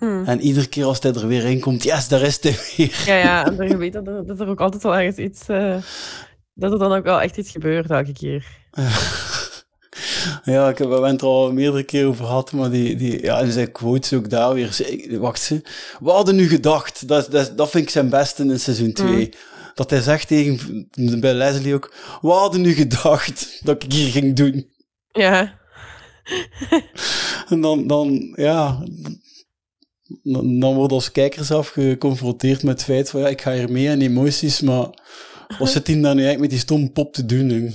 Hm. 0.00 0.24
En 0.24 0.40
iedere 0.40 0.66
keer 0.66 0.84
als 0.84 0.98
hij 1.00 1.12
er 1.12 1.26
weer 1.26 1.44
in 1.44 1.60
komt, 1.60 1.82
yes, 1.82 2.08
daar 2.08 2.22
is 2.22 2.38
hij 2.40 2.58
weer. 2.76 3.02
Ja, 3.06 3.16
ja, 3.16 3.46
en 3.46 3.68
je 3.68 3.76
weet 3.76 3.92
dat 3.92 4.06
er, 4.06 4.26
dat 4.26 4.40
er 4.40 4.48
ook 4.48 4.60
altijd 4.60 4.82
wel 4.82 4.96
ergens 4.96 5.16
iets... 5.16 5.48
eh, 5.48 5.76
dat 6.54 6.72
er 6.72 6.78
dan 6.78 6.92
ook 6.92 7.04
wel 7.04 7.20
echt 7.20 7.36
iets 7.36 7.50
gebeurt 7.50 7.90
elke 7.90 8.12
keer. 8.12 8.46
Ja, 10.44 10.68
ik 10.68 10.78
heb, 10.78 10.90
het 10.90 11.20
er 11.20 11.26
al 11.26 11.52
meerdere 11.52 11.82
keer 11.82 12.06
over 12.06 12.24
gehad, 12.24 12.52
maar 12.52 12.70
die, 12.70 12.96
die, 12.96 13.22
ja, 13.22 13.40
en 13.40 13.52
zijn 13.52 13.72
quotes 13.72 14.12
ook 14.12 14.30
daar 14.30 14.54
weer. 14.54 14.78
Wacht, 15.18 15.40
ze. 15.40 15.62
We 16.00 16.10
hadden 16.10 16.36
nu 16.36 16.48
gedacht, 16.48 17.08
dat, 17.08 17.30
dat, 17.30 17.56
dat 17.56 17.70
vind 17.70 17.84
ik 17.84 17.90
zijn 17.90 18.08
beste 18.08 18.44
in 18.44 18.60
seizoen 18.60 18.92
2. 18.92 19.32
Dat 19.74 19.90
hij 19.90 20.00
zegt 20.00 20.28
tegen, 20.28 20.88
bij 21.20 21.34
Leslie 21.34 21.74
ook, 21.74 21.94
we 22.20 22.28
hadden 22.28 22.60
nu 22.60 22.72
gedacht 22.72 23.58
dat 23.64 23.82
ik 23.82 23.92
hier 23.92 24.10
ging 24.10 24.36
doen. 24.36 24.70
Ja. 25.12 25.58
En 27.48 27.60
dan, 27.60 27.86
dan 27.86 28.32
ja, 28.36 28.84
dan, 30.22 30.60
dan 30.60 30.74
wordt 30.74 30.92
als 30.92 31.12
kijker 31.12 31.44
zelf 31.44 31.68
geconfronteerd 31.68 32.62
met 32.62 32.72
het 32.72 32.84
feit 32.84 33.10
van, 33.10 33.20
ja, 33.20 33.28
ik 33.28 33.40
ga 33.40 33.52
hier 33.52 33.72
mee 33.72 33.86
in 33.86 34.00
emoties, 34.00 34.60
maar 34.60 34.88
wat 35.58 35.68
zit 35.68 35.86
hij 35.86 36.00
daar 36.00 36.14
nu 36.14 36.24
eigenlijk 36.24 36.40
met 36.40 36.50
die 36.50 36.58
stomme 36.58 36.90
pop 36.90 37.12
te 37.12 37.26
doen? 37.26 37.50
En 37.50 37.74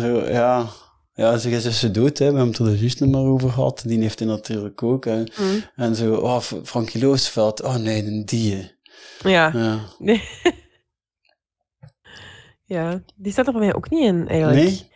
Zo, 0.00 0.28
ja, 0.28 0.66
ja, 1.14 1.38
ze 1.38 1.50
is 1.50 1.80
ze 1.80 1.90
dood, 1.90 2.18
hè. 2.18 2.30
we 2.30 2.36
hebben 2.36 2.54
het 2.54 2.58
er 2.58 2.74
juist 2.74 3.00
nog 3.00 3.10
maar 3.10 3.22
over 3.22 3.50
gehad. 3.50 3.82
Die 3.86 4.00
heeft 4.00 4.18
hij 4.18 4.28
natuurlijk 4.28 4.82
ook. 4.82 5.04
Hè. 5.04 5.22
Hm. 5.34 5.42
En 5.74 5.94
zo, 5.94 6.14
oh, 6.14 6.40
Frankie 6.40 7.00
Loosveld, 7.00 7.62
oh 7.62 7.76
nee, 7.76 8.06
een 8.06 8.24
die. 8.24 8.74
Ja. 9.18 9.50
Ja. 9.54 9.78
Nee. 9.98 10.22
ja, 12.74 13.02
die 13.16 13.32
staat 13.32 13.46
er 13.46 13.52
bij 13.52 13.60
mij 13.60 13.74
ook 13.74 13.90
niet 13.90 14.04
in, 14.04 14.28
eigenlijk. 14.28 14.60
Nee? 14.60 14.94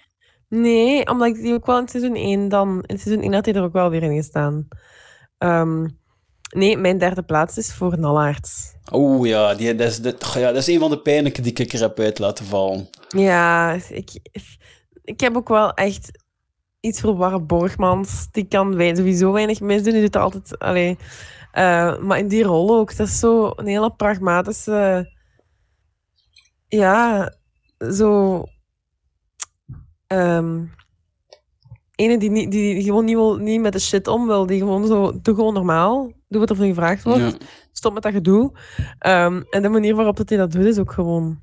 Nee, 0.49 1.07
omdat 1.07 1.29
ik 1.29 1.35
die 1.35 1.55
ook 1.55 1.67
wel 1.67 1.79
in 1.79 1.89
seizoen 1.89 2.17
1 2.17 2.49
dan... 2.49 2.85
In 2.87 2.99
seizoen 2.99 3.23
1 3.23 3.33
had 3.33 3.45
hij 3.45 3.55
er 3.55 3.63
ook 3.63 3.73
wel 3.73 3.91
weer 3.91 4.03
in 4.03 4.17
gestaan. 4.17 4.69
Ehm, 5.39 5.89
nee, 6.51 6.77
mijn 6.77 6.99
derde 6.99 7.23
plaats 7.23 7.59
is 7.59 7.75
voor 7.75 7.99
Nallaerts. 7.99 8.75
Oh 8.93 9.27
ja, 9.27 9.55
die, 9.55 9.75
dat, 9.75 9.89
is, 9.89 10.01
dat, 10.01 10.33
ja, 10.35 10.53
dat 10.53 10.57
is 10.57 10.67
een 10.67 10.79
van 10.79 10.91
de 10.91 11.01
pijnlijke 11.01 11.43
die 11.43 11.53
ik 11.53 11.73
er 11.73 11.81
heb 11.81 11.99
uit 11.99 12.19
laten 12.19 12.45
vallen. 12.45 12.89
Ja, 13.09 13.79
ik, 13.89 14.11
ik 15.05 15.21
heb 15.21 15.37
ook 15.37 15.49
wel 15.49 15.75
echt 15.75 16.11
iets 16.81 17.01
voor 17.01 17.17
Warre 17.17 17.41
Borgmans. 17.41 18.29
Die 18.31 18.45
kan 18.45 18.77
wij, 18.77 18.95
sowieso 18.95 19.33
weinig 19.33 19.61
misdoen. 19.61 19.93
Die 19.93 20.03
doet 20.03 20.17
altijd... 20.17 20.59
Allee, 20.59 20.99
eh, 21.53 21.99
maar 21.99 22.19
in 22.19 22.29
die 22.29 22.43
rol 22.43 22.79
ook. 22.79 22.97
Dat 22.97 23.07
is 23.07 23.19
zo 23.19 23.53
een 23.57 23.67
hele 23.67 23.95
pragmatische... 23.95 25.11
Ja, 26.69 27.33
zo... 27.79 28.45
ehm 30.07 30.65
ene 31.95 32.19
die, 32.19 32.31
niet, 32.31 32.51
die 32.51 32.83
gewoon 32.83 33.05
niet, 33.05 33.15
wil, 33.15 33.37
niet 33.37 33.61
met 33.61 33.73
de 33.73 33.79
shit 33.79 34.07
om 34.07 34.27
wil. 34.27 34.47
Die 34.47 34.59
gewoon 34.59 34.87
zo... 34.87 35.21
Doe 35.23 35.35
gewoon 35.35 35.55
normaal. 35.55 36.13
Doe 36.31 36.41
wat 36.41 36.51
er 36.51 36.57
van 36.57 36.67
je 36.67 36.75
gevraagd 36.75 37.03
wordt. 37.03 37.21
Ja. 37.21 37.47
Stop 37.73 37.93
met 37.95 38.03
dat 38.03 38.13
gedoe. 38.13 38.53
Ehm, 38.99 39.43
en 39.51 39.63
de 39.63 39.69
manier 39.69 39.95
waarop 39.95 40.17
dat 40.17 40.29
hij 40.29 40.39
dat 40.39 40.53
doet, 40.53 40.65
is 40.65 40.79
ook 40.79 40.93
gewoon... 40.93 41.41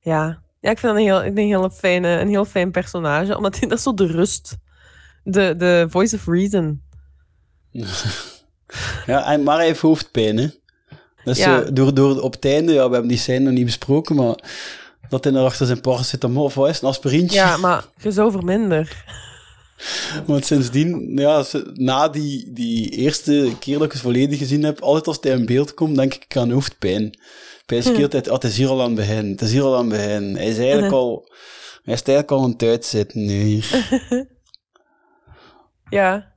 Ja, 0.00 0.42
ja 0.60 0.70
ik 0.70 0.78
vind 0.78 0.92
dat 0.92 1.02
een 1.02 1.08
heel, 1.08 1.24
een 1.24 1.36
heel, 1.36 1.70
fijne, 1.70 2.08
een 2.08 2.28
heel 2.28 2.44
fijn 2.44 2.70
personage. 2.70 3.36
Omdat 3.36 3.58
hij, 3.58 3.68
dat 3.68 3.78
is 3.78 3.84
zo 3.84 3.94
de 3.94 4.06
rust. 4.06 4.56
De, 5.22 5.54
de 5.56 5.86
voice 5.88 6.16
of 6.16 6.26
reason. 6.26 6.82
Ja, 9.06 9.36
maar 9.36 9.56
hij 9.56 9.66
heeft 9.66 9.80
hoofdpijn, 9.80 10.36
hè. 10.36 10.48
Ja. 11.24 11.34
zo, 11.34 11.72
door, 11.72 11.94
door, 11.94 12.20
op 12.20 12.32
het 12.32 12.44
einde, 12.44 12.72
ja, 12.72 12.86
we 12.86 12.92
hebben 12.92 13.08
die 13.08 13.18
scène 13.18 13.44
nog 13.44 13.52
niet 13.52 13.64
besproken, 13.64 14.16
maar 14.16 14.34
dat 15.08 15.24
hij 15.24 15.32
naar 15.32 15.44
achter 15.44 15.66
zijn 15.66 15.80
paracetamol, 15.80 16.44
of 16.44 16.54
wat 16.54 16.68
is 16.68 16.82
een 16.82 16.88
aspirintje. 16.88 17.36
Ja, 17.36 17.56
maar 17.56 17.84
je 17.96 18.10
zou 18.10 18.30
verminder. 18.30 19.04
Want 20.26 20.46
sindsdien, 20.46 21.12
ja, 21.14 21.44
na 21.74 22.08
die, 22.08 22.52
die 22.52 22.90
eerste 22.90 23.52
keer 23.58 23.78
dat 23.78 23.86
ik 23.86 23.92
het 23.92 24.00
volledig 24.00 24.38
gezien 24.38 24.62
heb, 24.62 24.80
altijd 24.80 25.06
als 25.06 25.18
hij 25.20 25.32
in 25.32 25.46
beeld 25.46 25.74
komt, 25.74 25.96
denk 25.96 26.14
ik 26.14 26.36
aan 26.36 26.50
hoofdpijn. 26.50 27.18
Bij 27.66 27.82
Hm. 27.82 27.92
keer 27.92 28.02
altijd, 28.02 28.26
het 28.26 28.44
is 28.44 28.56
hier 28.56 28.68
al 28.68 28.82
aan 28.82 28.86
het 28.86 28.94
begin, 28.94 29.30
het 29.30 29.40
is 29.40 29.52
hier 29.52 29.62
al 29.62 29.76
aan 29.76 29.90
het 29.90 30.00
begin. 30.00 30.36
Hij 30.36 30.48
is 30.48 30.58
eigenlijk 30.58 30.92
al, 30.92 31.32
hij 31.82 31.94
is 31.94 32.02
eigenlijk 32.02 32.30
al 32.30 32.42
aan 32.42 32.50
het 32.50 32.62
uitzitten 32.62 33.24
nu 33.24 33.42
hier. 33.42 33.66
Ja, 35.90 36.32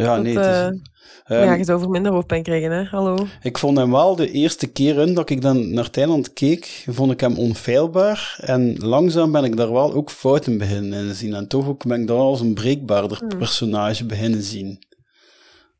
Ja, 0.00 0.14
dat, 0.14 0.24
nee, 0.24 0.38
het 0.38 0.46
is, 0.46 0.80
ehm, 1.24 1.44
ja 1.44 1.54
je 1.54 1.64
zou 1.64 1.80
verminder 1.80 2.12
hoofdpijn 2.12 2.42
krijgen, 2.42 2.70
hè? 2.70 2.82
Hallo. 2.84 3.26
Ik 3.42 3.58
vond 3.58 3.78
hem 3.78 3.90
wel 3.90 4.16
de 4.16 4.30
eerste 4.30 4.66
keer 4.66 4.98
in 4.98 5.14
dat 5.14 5.30
ik 5.30 5.42
dan 5.42 5.74
naar 5.74 5.90
Thailand 5.90 6.32
keek, 6.32 6.84
vond 6.88 7.12
ik 7.12 7.20
hem 7.20 7.36
onfeilbaar. 7.38 8.36
En 8.40 8.76
langzaam 8.78 9.32
ben 9.32 9.44
ik 9.44 9.56
daar 9.56 9.72
wel 9.72 9.92
ook 9.92 10.10
fouten 10.10 10.58
beginnen 10.58 11.06
in 11.08 11.14
zien. 11.14 11.34
En 11.34 11.48
toch 11.48 11.68
ook 11.68 11.84
ben 11.86 12.00
ik 12.00 12.06
daar 12.06 12.16
als 12.16 12.40
een 12.40 12.54
breekbaarder 12.54 13.18
Hmm. 13.18 13.38
personage 13.38 14.06
beginnen 14.06 14.42
zien. 14.42 14.88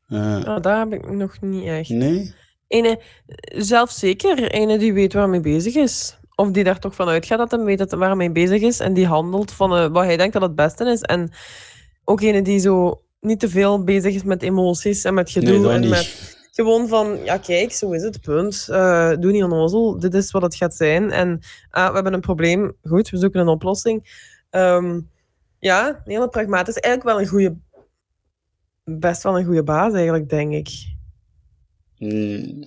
Oh, 0.09 0.57
daar 0.61 0.79
heb 0.79 0.93
ik 0.93 1.11
nog 1.11 1.41
niet 1.41 1.65
echt. 1.65 1.89
nee? 1.89 2.33
Ene, 2.67 3.01
zelfzeker, 3.57 4.51
ene 4.51 4.77
die 4.77 4.93
weet 4.93 5.13
waar 5.13 5.29
mee 5.29 5.39
bezig 5.39 5.75
is. 5.75 6.17
Of 6.35 6.51
die 6.51 6.63
daar 6.63 6.79
toch 6.79 6.95
van 6.95 7.07
uitgaat 7.07 7.37
dat 7.37 7.51
hij 7.51 7.59
weet 7.63 7.77
dat, 7.77 7.91
waar 7.91 8.07
hij 8.07 8.17
mee 8.17 8.31
bezig 8.31 8.61
is. 8.61 8.79
En 8.79 8.93
die 8.93 9.05
handelt 9.05 9.51
van 9.51 9.75
eh, 9.75 9.87
wat 9.87 10.03
hij 10.03 10.17
denkt 10.17 10.33
dat 10.33 10.41
het 10.41 10.55
beste 10.55 10.85
is. 10.85 11.01
En 11.01 11.31
ook 12.05 12.21
ene 12.21 12.41
die 12.41 12.59
zo 12.59 13.01
niet 13.21 13.39
te 13.39 13.49
veel 13.49 13.83
bezig 13.83 14.13
is 14.13 14.23
met 14.23 14.41
emoties 14.41 15.03
en 15.03 15.13
met 15.13 15.29
gedoe. 15.29 15.57
Nee, 15.57 15.71
en 15.71 15.81
niet. 15.81 15.89
met 15.89 16.37
gewoon 16.51 16.87
van, 16.87 17.19
ja 17.23 17.37
kijk, 17.37 17.71
zo 17.71 17.91
is 17.91 18.01
het, 18.01 18.21
punt. 18.21 18.67
Eh, 18.69 19.11
doe 19.19 19.31
niet 19.31 19.43
onnozel, 19.43 19.99
dit 19.99 20.13
is 20.13 20.31
wat 20.31 20.41
het 20.41 20.55
gaat 20.55 20.73
zijn. 20.75 21.11
En 21.11 21.39
ah, 21.69 21.87
we 21.87 21.93
hebben 21.93 22.13
een 22.13 22.19
probleem, 22.21 22.77
goed, 22.83 23.09
we 23.09 23.17
zoeken 23.17 23.41
een 23.41 23.47
oplossing. 23.47 24.27
Ehm, 24.49 24.99
ja, 25.59 26.01
hele 26.05 26.29
pragmatisch. 26.29 26.77
Eigenlijk 26.77 27.15
wel 27.15 27.23
een 27.25 27.29
goede, 27.31 27.55
best 28.83 29.23
wel 29.23 29.37
een 29.39 29.45
goede 29.45 29.63
baas 29.63 29.93
eigenlijk, 29.93 30.29
denk 30.29 30.53
ik. 30.53 30.69
Hmm. 31.97 32.63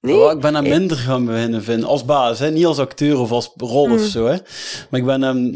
Nee? 0.00 0.30
Ik 0.30 0.40
ben 0.40 0.54
hem 0.54 0.68
minder 0.68 0.96
gaan 0.96 1.24
beginnen 1.24 1.62
vinden. 1.62 1.88
Als 1.88 2.04
baas, 2.04 2.38
hè? 2.38 2.50
niet 2.50 2.66
als 2.66 2.78
acteur 2.78 3.18
of 3.18 3.30
als 3.30 3.52
rol 3.56 3.90
of 3.90 4.00
Mm. 4.00 4.06
zo. 4.06 4.26
Hè? 4.26 4.36
Maar 4.90 5.00
ik 5.00 5.06
ben 5.06 5.22
hem 5.22 5.52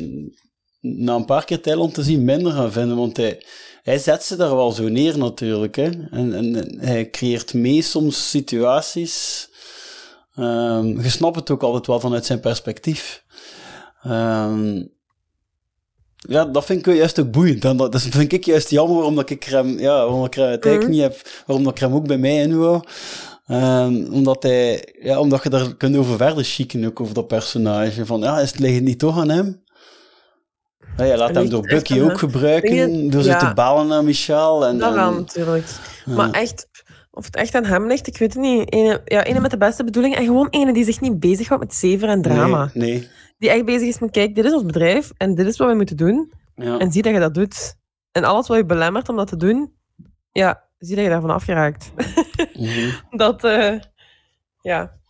na 0.81 1.15
een 1.15 1.25
paar 1.25 1.45
keer 1.45 1.61
Thailand 1.61 1.95
te 1.95 2.03
zien 2.03 2.25
minder 2.25 2.53
gaan 2.53 2.73
vinden. 2.73 2.97
Want 2.97 3.17
hij, 3.17 3.43
hij 3.83 3.99
zet 3.99 4.25
ze 4.25 4.37
daar 4.37 4.57
wel 4.57 4.73
zo 4.73 4.89
neer 4.89 5.19
natuurlijk. 5.19 5.77
Hè? 5.77 5.91
En, 6.11 6.35
en, 6.35 6.79
hij 6.79 7.11
creëert 7.11 7.55
mee 7.55 7.83
soms 7.83 8.31
situaties. 8.31 9.49
Ehm, 10.37 11.01
je 11.01 11.09
snapt 11.09 11.37
het 11.37 11.51
ook 11.51 11.63
altijd 11.63 11.87
wel 11.87 12.01
vanuit 12.01 12.27
zijn 12.27 12.41
perspectief. 12.41 13.25
Ehm, 14.03 14.83
ja, 16.17 16.45
dat 16.45 16.65
vind 16.65 16.87
ik 16.87 16.95
juist 16.95 17.21
ook 17.21 17.31
boeiend. 17.31 17.65
En 17.65 17.77
dat, 17.77 17.93
dat 17.93 18.03
vind 18.03 18.33
ik 18.33 18.45
juist 18.45 18.71
jammer, 18.71 18.97
waarom 18.97 19.15
dat 19.15 19.31
ik 19.31 19.45
hem, 19.45 19.79
ja, 19.79 19.95
waarom 19.95 20.25
ik 20.25 20.39
uiteindelijk 20.39 20.83
Mhm. 20.83 20.91
niet 20.91 21.01
heb, 21.01 21.43
waarom 21.47 21.69
ik 21.69 21.79
hem 21.79 21.95
ook 21.95 22.07
bij 22.07 22.19
mij 22.19 22.37
in 22.37 22.59
wou. 22.59 22.83
Ehm, 23.47 24.07
omdat, 24.13 24.43
hij, 24.43 24.95
ja, 25.01 25.21
omdat 25.21 25.43
je 25.43 25.49
daar 25.49 25.75
kunt 25.77 25.97
over 25.97 26.17
verder 26.17 26.45
chicken, 26.45 26.85
ook 26.85 27.01
over 27.01 27.15
dat 27.15 27.27
personage. 27.27 28.07
Van, 28.07 28.21
ja, 28.21 28.41
is 28.41 28.51
het, 28.51 28.59
ligt 28.61 28.75
het 28.75 28.85
niet 28.85 28.99
toch 28.99 29.19
aan 29.19 29.29
hem? 29.29 29.63
Ja, 30.97 31.05
je 31.05 31.17
laat 31.17 31.27
Het 31.29 31.37
hem 31.37 31.45
ligt 31.47 31.51
door 31.51 31.67
Bucky 31.67 32.01
ook 32.01 32.09
hem. 32.09 32.17
gebruiken, 32.17 33.11
door 33.11 33.23
ze 33.23 33.29
ja. 33.29 33.39
te 33.39 33.55
balen 33.55 33.87
naar 33.87 34.05
Michel. 34.05 34.67
En, 34.67 34.79
Dat 34.79 34.95
wel, 34.95 35.09
en- 35.09 35.15
natuurlijk. 35.15 35.65
ja. 36.05 36.15
Maar 36.15 36.31
echt, 36.31 36.69
of 37.11 37.25
het 37.25 37.37
echt 37.37 37.55
aan 37.55 37.65
hem 37.65 37.87
ligt, 37.87 38.07
ik 38.07 38.19
weet 38.19 38.33
het 38.35 38.43
niet. 38.43 38.73
Ene, 38.73 39.01
ja, 39.05 39.25
ene 39.25 39.41
met 39.41 39.51
de 39.51 39.57
beste 39.57 39.85
bedoelingen 39.85 40.19
en 40.19 40.25
gewoon 40.25 40.49
ene 40.51 40.73
die 40.73 40.85
zich 40.85 41.01
niet 41.01 41.21
bezighoudt 41.21 41.63
met 41.65 41.75
zever 41.75 42.09
en 42.09 42.23
drama. 42.23 42.71
Nee, 42.75 42.91
nee. 42.93 43.09
Die 43.39 43.51
echt 43.51 43.65
bezig 43.65 43.89
is 43.89 43.99
met, 43.99 44.11
kijk, 44.11 44.35
dit 44.35 44.45
is 44.45 44.53
ons 44.53 44.65
bedrijf 44.65 45.11
en 45.17 45.35
dit 45.35 45.47
is 45.47 45.57
wat 45.57 45.69
we 45.69 45.75
moeten 45.75 45.97
doen. 45.97 46.33
Ja. 46.55 46.79
En 46.79 46.93
zie 46.93 47.03
dat 47.03 47.13
je 47.13 47.19
dat 47.19 47.35
doet. 47.35 47.75
En 48.13 48.25
alles 48.25 48.49
wat 48.49 48.57
je 48.57 48.65
belemmert 48.67 49.09
om 49.09 49.17
dat 49.17 49.27
te 49.29 49.37
doen, 49.37 49.73
ja, 50.33 50.63
zie 50.79 50.95
dat 50.95 51.05
je 51.05 51.11
daarvan 51.11 51.31
afgeraakt. 51.31 51.93
Mhm. 52.55 52.91
dat, 53.23 53.45
eh, 53.45 53.75
ja. 54.61 55.01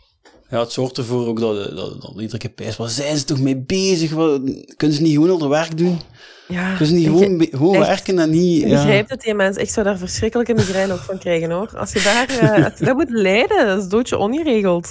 Ja, 0.53 0.61
het 0.61 0.72
zorgt 0.72 0.98
ervoor 0.98 1.26
ook 1.26 1.40
dat, 1.40 1.76
dat, 1.76 2.03
dat 2.03 2.12
iedere 2.16 2.38
keer 2.38 2.50
pijs, 2.50 2.76
waar 2.76 2.88
zijn 2.88 3.16
ze 3.18 3.24
toch 3.24 3.40
mee 3.40 3.57
bezig? 3.57 4.11
Wat, 4.11 4.40
kunnen 4.76 4.96
ze 4.96 5.03
niet 5.03 5.12
gewoon 5.12 5.30
al 5.30 5.38
de 5.38 5.48
werk 5.48 5.78
doen? 5.78 6.00
ja. 6.48 6.68
Kunnen 6.68 6.86
ze 6.86 6.94
niet 6.94 7.07
ik- 7.07 7.12
gewoon, 7.12 7.46
gewoon 7.50 7.74
echt, 7.74 7.86
werken 7.86 8.18
en 8.18 8.30
niet... 8.30 8.62
Ja, 8.62 8.68
begrijpt 8.68 9.11
het, 9.11 9.20
die 9.20 9.34
mensen. 9.34 9.62
Ik 9.62 9.70
zou 9.70 9.86
daar 9.86 9.98
verschrikkelijke 9.98 10.55
migraine 10.55 10.92
ook 10.92 10.98
van 10.98 11.18
krijgen, 11.18 11.50
hoor. 11.50 11.70
Als 11.76 11.92
je 11.92 12.03
daar, 12.03 12.28
eh, 12.28 12.64
als 12.70 12.78
je 12.78 12.84
dat 12.84 12.96
moet 12.96 13.11
leiden, 13.11 13.66
dat 13.66 13.82
is 13.82 13.88
doodje 13.88 14.18
ongeregeld. 14.18 14.88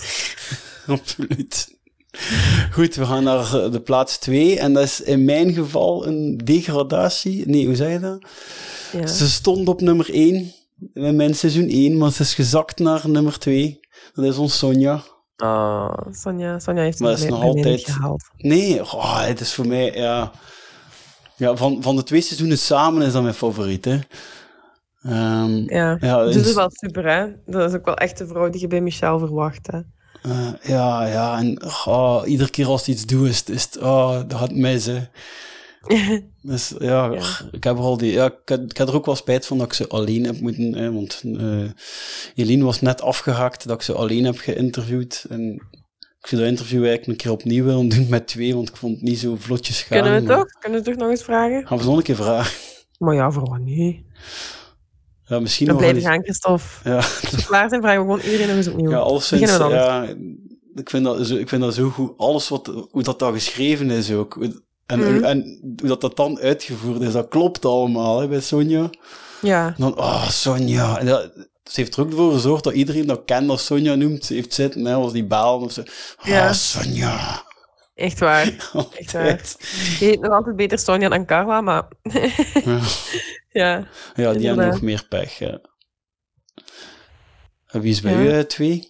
absoluut. 0.88 1.76
Goed, 2.72 2.95
we 2.95 3.05
gaan 3.05 3.24
naar 3.24 3.64
eh, 3.64 3.72
de 3.72 3.82
plaats 3.82 4.18
2. 4.18 4.59
En 4.59 4.74
dat 4.74 4.84
is 4.84 5.01
in 5.01 5.26
mijn 5.26 5.53
geval 5.53 6.07
een 6.07 6.38
degradatie. 6.43 7.47
Nee, 7.47 7.66
hoe 7.66 7.76
zeg 7.76 7.91
je 7.91 7.99
dat? 7.99 8.22
Ja. 8.91 9.07
Ze 9.07 9.30
stond 9.30 9.68
op 9.68 9.82
nummer 9.82 10.09
1 10.14 10.53
in 10.93 11.16
mijn 11.16 11.36
seizoen 11.36 11.70
1, 11.70 11.97
maar 11.97 12.12
ze 12.12 12.22
is 12.22 12.34
gezakt 12.34 12.80
naar 12.80 13.09
nummer 13.09 13.39
2. 13.39 13.80
Dat 14.14 14.26
is 14.26 14.38
ons 14.38 14.57
Sonja. 14.57 15.03
Oh, 15.41 15.93
Sonja, 16.11 16.59
Sonja 16.59 16.81
heeft 16.81 16.99
Maar 16.99 17.11
het 17.11 17.19
is 17.19 17.25
nog 17.29 17.39
mij 17.39 17.47
niet 17.49 17.65
altijd- 17.65 17.89
gehaald. 17.89 18.23
Nee, 18.37 18.81
oh, 18.81 19.21
het 19.25 19.39
is 19.39 19.53
voor 19.53 19.67
mij, 19.67 19.91
ja... 19.93 20.31
Ja, 21.35 21.55
van, 21.55 21.77
van 21.81 21.95
de 21.95 22.03
twee 22.03 22.21
seizoenen 22.21 22.57
samen 22.57 23.01
is 23.05 23.13
dat 23.13 23.21
mijn 23.21 23.33
favoriet, 23.33 23.85
hè. 23.85 23.99
Ehm, 25.01 25.73
Ja, 25.73 25.97
Ja, 25.99 26.23
dus 26.23 26.35
dat 26.35 26.45
is 26.45 26.53
wel 26.53 26.69
super, 26.71 27.05
hè? 27.11 27.27
Dat 27.45 27.69
is 27.69 27.75
ook 27.77 27.85
wel 27.85 27.95
echt 27.97 28.17
de 28.17 28.27
vrouw 28.27 28.49
die 28.49 28.61
je 28.61 28.67
bij 28.67 28.81
Michel 28.81 29.19
verwacht, 29.19 29.67
hè? 29.71 29.79
Eh, 30.21 30.47
ja, 30.61 31.05
ja, 31.05 31.37
en 31.37 31.61
oh, 31.85 32.21
iedere 32.25 32.49
keer 32.49 32.67
als 32.67 32.85
hij 32.85 32.95
iets 32.95 33.05
doet, 33.05 33.27
is 33.27 33.39
het, 33.39 33.49
is 33.49 33.63
het 33.63 33.77
oh, 33.77 34.11
dat 34.27 34.39
gaat 34.39 34.51
mis, 34.53 34.85
hè. 34.85 34.99
Dus 36.41 36.73
ja, 36.79 37.11
Ja. 37.11 37.21
ik 37.51 37.63
heb 37.63 37.77
er 37.77 37.84
al 37.84 37.97
die, 37.97 38.11
ja, 38.11 38.25
ik, 38.25 38.59
ik 38.59 38.77
heb 38.77 38.88
er 38.88 38.95
ook 38.95 39.05
wel 39.05 39.15
spijt 39.15 39.45
van 39.45 39.57
dat 39.57 39.67
ik 39.67 39.73
ze 39.73 39.88
alleen 39.88 40.23
heb 40.25 40.39
moeten, 40.39 40.73
hè, 40.75 40.93
want 40.93 41.21
eh 41.38 41.69
Eline 42.36 42.63
was 42.63 42.82
net 42.82 43.01
afgehaakt 43.01 43.67
dat 43.67 43.75
ik 43.75 43.82
ze 43.82 43.93
alleen 43.93 44.23
heb 44.25 44.38
geïnterviewd. 44.38 45.25
En 45.29 45.53
ik 46.19 46.27
zou 46.27 46.41
dat 46.41 46.49
interview 46.49 46.79
eigenlijk 46.86 47.07
een 47.07 47.15
keer 47.15 47.32
opnieuw 47.32 47.63
willen 47.63 47.89
doen 47.89 48.09
met 48.09 48.27
twee, 48.27 48.55
want 48.55 48.69
ik 48.69 48.75
vond 48.75 48.93
het 48.93 49.03
niet 49.03 49.19
zo 49.19 49.36
vlotjes 49.39 49.82
gaan. 49.82 50.01
Kunnen 50.01 50.21
we 50.21 50.27
maar- 50.27 50.38
toch? 50.38 50.47
Kunnen 50.59 50.79
we 50.79 50.86
toch 50.86 50.95
nog 50.95 51.09
eens 51.09 51.23
vragen? 51.23 51.67
Gaan 51.67 51.77
we 51.77 51.84
ze 51.84 51.89
nog 51.89 51.97
een 51.97 52.03
keer 52.03 52.15
vragen? 52.15 52.57
Maar 52.97 53.15
ja, 53.15 53.32
voor 53.32 53.49
wat 53.49 53.59
niet? 53.59 54.01
Ja, 55.25 55.39
misschien 55.39 55.65
Dan 55.67 55.75
nog 55.75 55.84
blijven 55.84 56.09
gaan, 56.11 56.23
Christophe. 56.23 56.65
Ja, 56.84 56.95
Als 56.95 57.45
klaar 57.45 57.69
zijn, 57.69 57.82
vragen 57.82 57.99
we 57.99 58.05
gewoon 58.05 58.19
iedereen 58.19 58.47
nog 58.47 58.55
eens 58.55 58.67
opnieuw. 58.67 58.89
Ja, 58.89 58.97
alleszins, 58.97 59.57
ja, 59.57 60.03
ik 60.75 60.89
vind, 60.89 61.03
dat 61.03 61.27
zo, 61.27 61.36
ik 61.36 61.49
vind 61.49 61.61
dat 61.61 61.73
zo 61.73 61.89
goed. 61.89 62.17
Alles 62.17 62.49
wat, 62.49 62.88
hoe 62.91 63.03
dat 63.03 63.19
daar 63.19 63.34
geschreven 63.34 63.89
is 63.91 64.11
ook. 64.11 64.47
En, 64.91 64.99
Mhm. 64.99 65.23
en 65.23 65.59
hoe 65.79 65.87
dat, 65.87 66.01
dat 66.01 66.15
dan 66.15 66.39
uitgevoerd 66.39 67.01
is, 67.01 67.11
dat 67.13 67.27
klopt 67.27 67.65
allemaal 67.65 68.19
hè, 68.19 68.27
bij 68.27 68.39
Sonja. 68.39 68.89
Ja, 69.41 69.67
En 69.67 69.73
dan, 69.77 69.97
oh, 69.97 70.29
Sonja. 70.29 70.97
En 70.99 71.05
dat, 71.05 71.31
ze 71.63 71.79
heeft 71.81 71.95
er 71.95 72.03
ook 72.03 72.13
voor 72.13 72.31
gezorgd 72.31 72.63
dat 72.63 72.73
iedereen 72.73 73.05
dat 73.07 73.21
kent 73.25 73.49
als 73.49 73.65
Sonja 73.65 73.95
noemt, 73.95 74.27
heeft 74.27 74.53
zitten, 74.53 74.85
hè, 74.85 74.93
als 74.93 75.11
die 75.13 75.25
balen 75.25 75.61
of 75.65 75.71
zo. 75.71 75.81
Oh, 75.81 75.87
Ja. 76.27 76.53
Sonja. 76.53 77.43
echt 77.95 78.19
waar. 78.19 78.45
Echt 78.99 79.11
waar. 79.11 79.41
Je 79.99 80.05
heet 80.05 80.19
nog 80.21 80.31
altijd 80.33 80.55
beter 80.55 80.79
Sonja 80.79 81.09
dan 81.09 81.25
Carla, 81.25 81.61
maar... 81.61 81.87
Ja. 82.63 82.79
ja. 83.61 83.87
Ja, 84.15 84.33
die 84.33 84.47
hebben 84.47 84.67
nog 84.67 84.81
meer 84.81 85.05
pech. 85.09 85.37
Ja. 85.39 85.59
En 87.67 87.81
wie 87.81 87.91
is 87.91 88.01
bij 88.01 88.13
Ja. 88.13 88.19
u 88.19 88.29
eh, 88.29 88.39
twee? 88.39 88.89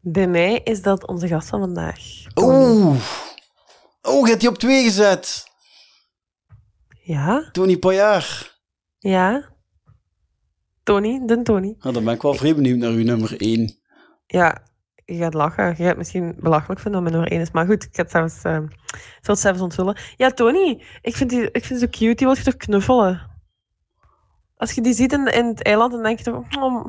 Bij 0.00 0.26
mij 0.28 0.60
is 0.64 0.82
dat 0.82 1.06
onze 1.06 1.28
gast 1.28 1.48
van 1.48 1.60
vandaag. 1.60 1.98
Oeh. 2.34 2.96
Oh, 4.02 4.22
je 4.22 4.28
hebt 4.28 4.40
die 4.40 4.48
op 4.50 4.58
twee 4.58 4.82
gezet. 4.82 5.44
Ja? 7.02 7.48
Tony 7.52 7.76
Paillard. 7.78 8.60
Ja? 8.98 9.50
Tony, 10.82 11.22
de 11.26 11.42
Tony. 11.42 11.76
Nou, 11.78 11.94
dan 11.94 12.04
ben 12.04 12.14
ik 12.14 12.22
wel 12.22 12.34
vrij 12.34 12.54
benieuwd 12.54 12.78
naar 12.78 12.90
uw 12.90 13.04
nummer 13.04 13.40
één. 13.40 13.76
Ja, 14.26 14.62
je 15.04 15.16
gaat 15.16 15.34
lachen. 15.34 15.68
Je 15.68 15.74
gaat 15.74 15.86
het 15.86 15.96
misschien 15.96 16.34
belachelijk 16.38 16.80
vinden 16.80 17.02
dat 17.02 17.10
mijn 17.12 17.22
nummer 17.22 17.32
1 17.32 17.40
is. 17.40 17.50
Maar 17.50 17.66
goed, 17.66 17.84
ik 17.84 17.88
ga 17.92 18.02
het 18.02 18.10
zelfs, 18.10 18.42
eh, 18.42 18.58
zal 19.20 19.34
het 19.34 19.38
zelfs 19.38 19.60
onthullen. 19.60 19.96
Ja, 20.16 20.30
Tony. 20.30 20.82
Ik 21.00 21.16
vind 21.16 21.30
die, 21.30 21.50
ik 21.50 21.64
vind 21.64 21.68
die 21.68 21.78
zo 21.78 21.86
cute. 21.86 22.14
Die 22.14 22.26
wil 22.26 22.36
je 22.36 22.42
toch 22.42 22.56
knuffelen? 22.56 23.30
Als 24.56 24.72
je 24.72 24.80
die 24.80 24.94
ziet 24.94 25.12
in, 25.12 25.26
in 25.26 25.46
het 25.46 25.62
eiland, 25.62 25.92
dan 25.92 26.02
denk 26.02 26.18
je 26.18 26.24
toch... 26.24 26.44
"Oh, 26.58 26.86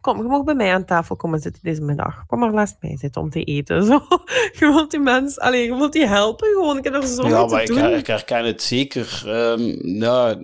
kom, 0.00 0.16
je 0.16 0.22
mag 0.22 0.44
bij 0.44 0.54
mij 0.54 0.72
aan 0.72 0.84
tafel 0.84 1.16
komen 1.16 1.40
zitten 1.40 1.62
deze 1.62 1.82
middag. 1.82 2.26
Kom 2.26 2.38
maar 2.38 2.52
naast 2.52 2.76
mij 2.80 2.96
zitten 2.98 3.22
om 3.22 3.30
te 3.30 3.44
eten. 3.44 3.84
Zo. 3.90 4.02
Je 4.52 4.72
wilt 4.72 4.90
die 4.90 5.00
mensen... 5.00 5.42
Allee, 5.42 5.64
je 5.64 5.76
wilt 5.76 5.92
die 5.92 6.06
helpen 6.06 6.48
gewoon. 6.48 6.78
Ik 6.78 6.84
heb 6.84 6.94
er 6.94 7.06
zo 7.06 7.28
ja, 7.28 7.46
maar 7.46 7.64
te 7.64 7.72
ik, 7.72 7.78
doen. 7.78 7.94
ik 7.94 8.06
herken 8.06 8.44
het 8.44 8.62
zeker. 8.62 9.22
Ehm, 9.26 9.62
ja, 10.02 10.36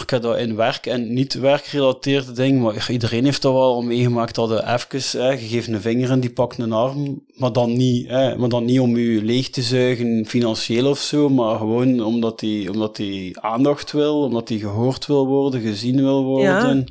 ik 0.00 0.10
heb 0.10 0.22
dat 0.22 0.38
in 0.38 0.56
werk 0.56 0.86
en 0.86 1.12
niet 1.12 1.34
werkgerelateerde 1.34 2.32
dingen, 2.32 2.62
maar 2.62 2.90
iedereen 2.90 3.24
heeft 3.24 3.42
dat 3.42 3.52
wel 3.52 3.82
meegemaakt 3.82 4.34
dat 4.34 4.48
je 4.48 4.66
even, 4.66 5.20
hè, 5.20 5.30
je 5.30 5.36
geeft 5.36 5.68
een 5.68 5.80
vinger 5.80 6.10
en 6.10 6.20
die 6.20 6.32
pakt 6.32 6.58
een 6.58 6.72
arm, 6.72 7.24
maar 7.34 7.52
dan 7.52 7.76
niet, 7.76 8.08
hè, 8.08 8.36
maar 8.36 8.48
dan 8.48 8.64
niet 8.64 8.80
om 8.80 8.96
je 8.96 9.22
leeg 9.22 9.50
te 9.50 9.62
zuigen 9.62 10.26
financieel 10.26 10.90
of 10.90 10.98
zo, 10.98 11.28
maar 11.28 11.58
gewoon 11.58 12.00
omdat 12.02 12.40
hij 12.40 12.68
omdat 12.68 12.96
die 12.96 13.40
aandacht 13.40 13.92
wil, 13.92 14.22
omdat 14.22 14.48
hij 14.48 14.58
gehoord 14.58 15.06
wil 15.06 15.26
worden, 15.26 15.60
gezien 15.60 15.96
wil 15.96 16.24
worden. 16.24 16.86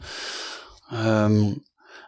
Ehm, 1.03 1.53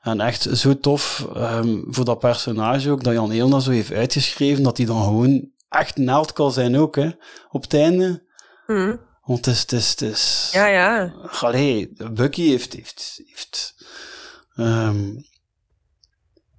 en 0.02 0.22
echt 0.22 0.42
zo 0.42 0.80
tof 0.80 1.28
ehm, 1.36 1.82
voor 1.88 2.06
dat 2.06 2.20
personage 2.20 2.90
ook, 2.90 3.04
dat 3.04 3.14
Jan 3.14 3.32
Heel 3.32 3.50
dat 3.50 3.64
zo 3.64 3.72
heeft 3.72 3.92
uitgeschreven, 3.92 4.64
dat 4.64 4.78
hij 4.78 4.86
dan 4.86 5.04
gewoon 5.04 5.52
echt 5.70 5.98
naald 5.98 6.34
kan 6.34 6.52
zijn 6.52 6.78
ook, 6.78 6.96
hè, 6.96 7.10
op 7.50 7.62
het 7.62 7.74
einde. 7.74 8.24
Hm. 8.66 8.96
Want 9.22 9.46
het 9.46 9.56
is, 9.56 9.62
het 9.62 9.72
is, 9.72 9.90
het 9.90 10.02
is... 10.02 10.50
Ja, 10.52 10.66
ja. 10.66 11.14
Allee, 11.42 11.94
Bucky 12.12 12.50
heeft, 12.50 12.74
heeft, 12.74 13.22
heeft, 13.26 13.76
ehm, 14.56 15.16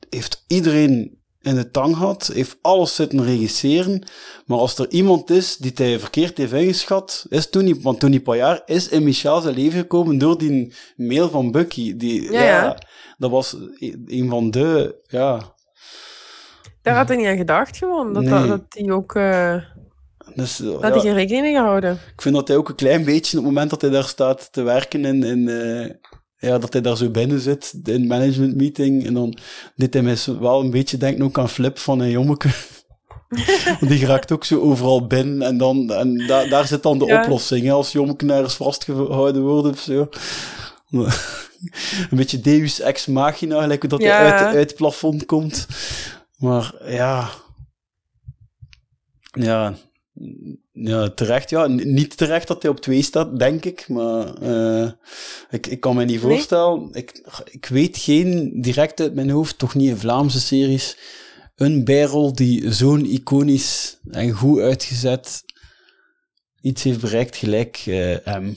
heeft 0.08 0.44
iedereen 0.46 1.17
in 1.48 1.54
de 1.54 1.70
tang 1.70 1.96
gehad, 1.96 2.30
heeft 2.34 2.58
alles 2.62 2.94
zitten 2.94 3.24
regisseren, 3.24 4.02
maar 4.46 4.58
als 4.58 4.78
er 4.78 4.90
iemand 4.90 5.30
is 5.30 5.56
die 5.56 5.72
hij 5.74 5.98
verkeerd 5.98 6.38
heeft 6.38 6.52
ingeschat, 6.52 7.26
is 7.28 7.50
Tony, 7.50 7.80
want 7.80 8.00
Tony 8.00 8.20
Paillard 8.20 8.62
is 8.66 8.88
in 8.88 9.02
Michel 9.02 9.40
zijn 9.40 9.54
leven 9.54 9.78
gekomen 9.80 10.18
door 10.18 10.38
die 10.38 10.74
mail 10.96 11.28
van 11.28 11.50
Bucky. 11.50 11.96
Die, 11.96 12.32
Ja, 12.32 12.42
ja. 12.42 12.78
dat 13.18 13.30
was 13.30 13.56
een 14.06 14.28
van 14.28 14.50
de, 14.50 15.00
ja, 15.06 15.54
Daar 16.82 16.96
had 16.96 17.08
hij 17.08 17.16
niet 17.16 17.26
aan 17.26 17.36
gedacht 17.36 17.76
gewoon. 17.76 18.12
Dat, 18.12 18.24
dat, 18.24 18.38
Nee. 18.40 18.48
dat 18.48 18.72
die 18.72 18.92
ook... 18.92 19.14
eh 19.14 19.56
dus, 20.34 20.56
dat 20.56 20.80
ja, 20.80 20.90
hij 20.90 21.00
geen 21.00 21.14
rekening 21.14 21.42
mee 21.42 21.54
gehouden. 21.54 21.92
ik 21.92 22.22
vind 22.22 22.34
dat 22.34 22.48
hij 22.48 22.56
ook 22.56 22.68
een 22.68 22.74
klein 22.74 23.04
beetje, 23.04 23.38
op 23.38 23.44
het 23.44 23.52
moment 23.52 23.70
dat 23.70 23.80
hij 23.80 23.90
daar 23.90 24.04
staat 24.04 24.52
te 24.52 24.62
werken 24.62 25.04
in, 25.04 25.22
in, 25.22 25.48
eh, 25.48 25.90
ja, 26.38 26.58
dat 26.58 26.72
hij 26.72 26.82
daar 26.82 26.96
zo 26.96 27.10
binnen 27.10 27.40
zit 27.40 27.74
in 27.84 27.94
een 27.94 28.06
management 28.06 28.56
meeting. 28.56 29.06
En 29.06 29.14
dan 29.14 29.38
dit 29.76 29.94
hij 29.94 30.02
mij 30.02 30.16
wel 30.40 30.60
een 30.60 30.70
beetje 30.70 30.96
denken 30.96 31.24
ook 31.24 31.38
aan 31.38 31.48
Flip 31.48 31.78
van 31.78 32.00
een 32.00 32.10
jommeke. 32.10 32.48
Want 33.80 33.88
die 33.92 34.06
raakt 34.06 34.32
ook 34.32 34.44
zo 34.44 34.60
overal 34.60 35.06
binnen. 35.06 35.42
En, 35.46 35.58
dan, 35.58 35.92
en 35.92 36.26
da 36.26 36.46
daar 36.46 36.66
zit 36.66 36.82
dan 36.82 36.98
de 36.98 37.04
Ja. 37.06 37.20
oplossing. 37.22 37.64
Hè, 37.64 37.72
als 37.72 37.92
jommeke 37.92 38.32
ergens 38.32 38.54
vastgehouden 38.54 39.42
wordt 39.42 39.68
of 39.68 39.80
zo. 39.80 40.08
een 42.10 42.16
beetje 42.16 42.40
Deus 42.40 42.80
ex 42.80 43.06
machina, 43.06 43.60
gelijk 43.60 43.88
dat 43.90 43.98
hij 44.02 44.08
Ja. 44.08 44.18
uit, 44.18 44.40
uit 44.56 44.68
het 44.68 44.74
plafond 44.74 45.26
komt. 45.26 45.66
Maar 46.36 46.74
ja... 46.86 47.28
Ja, 49.32 49.74
ja, 50.80 51.08
terecht. 51.10 51.50
Ja, 51.50 51.66
niet 51.66 52.16
terecht 52.16 52.48
dat 52.48 52.62
hij 52.62 52.70
op 52.70 52.80
twee 52.80 53.02
staat, 53.02 53.38
denk 53.38 53.64
ik. 53.64 53.88
Maar 53.88 54.34
eh, 54.34 54.90
ik, 55.50 55.66
ik 55.66 55.80
kan 55.80 55.96
me 55.96 56.04
niet 56.04 56.22
Nee? 56.22 56.32
voorstellen. 56.32 56.88
Ik, 56.92 57.22
ik 57.50 57.66
weet 57.66 57.98
geen, 57.98 58.60
direct 58.60 59.00
uit 59.00 59.14
mijn 59.14 59.30
hoofd, 59.30 59.58
toch 59.58 59.74
niet 59.74 59.88
in 59.88 59.96
Vlaamse 59.96 60.40
series, 60.40 60.98
een 61.56 61.84
bijrol 61.84 62.32
die 62.32 62.72
zo'n 62.72 63.04
iconisch 63.04 63.98
en 64.10 64.30
goed 64.30 64.60
uitgezet 64.60 65.46
iets 66.60 66.82
heeft 66.82 67.00
bereikt 67.00 67.36
gelijk 67.36 67.82
eh 67.86 68.16
hem. 68.22 68.56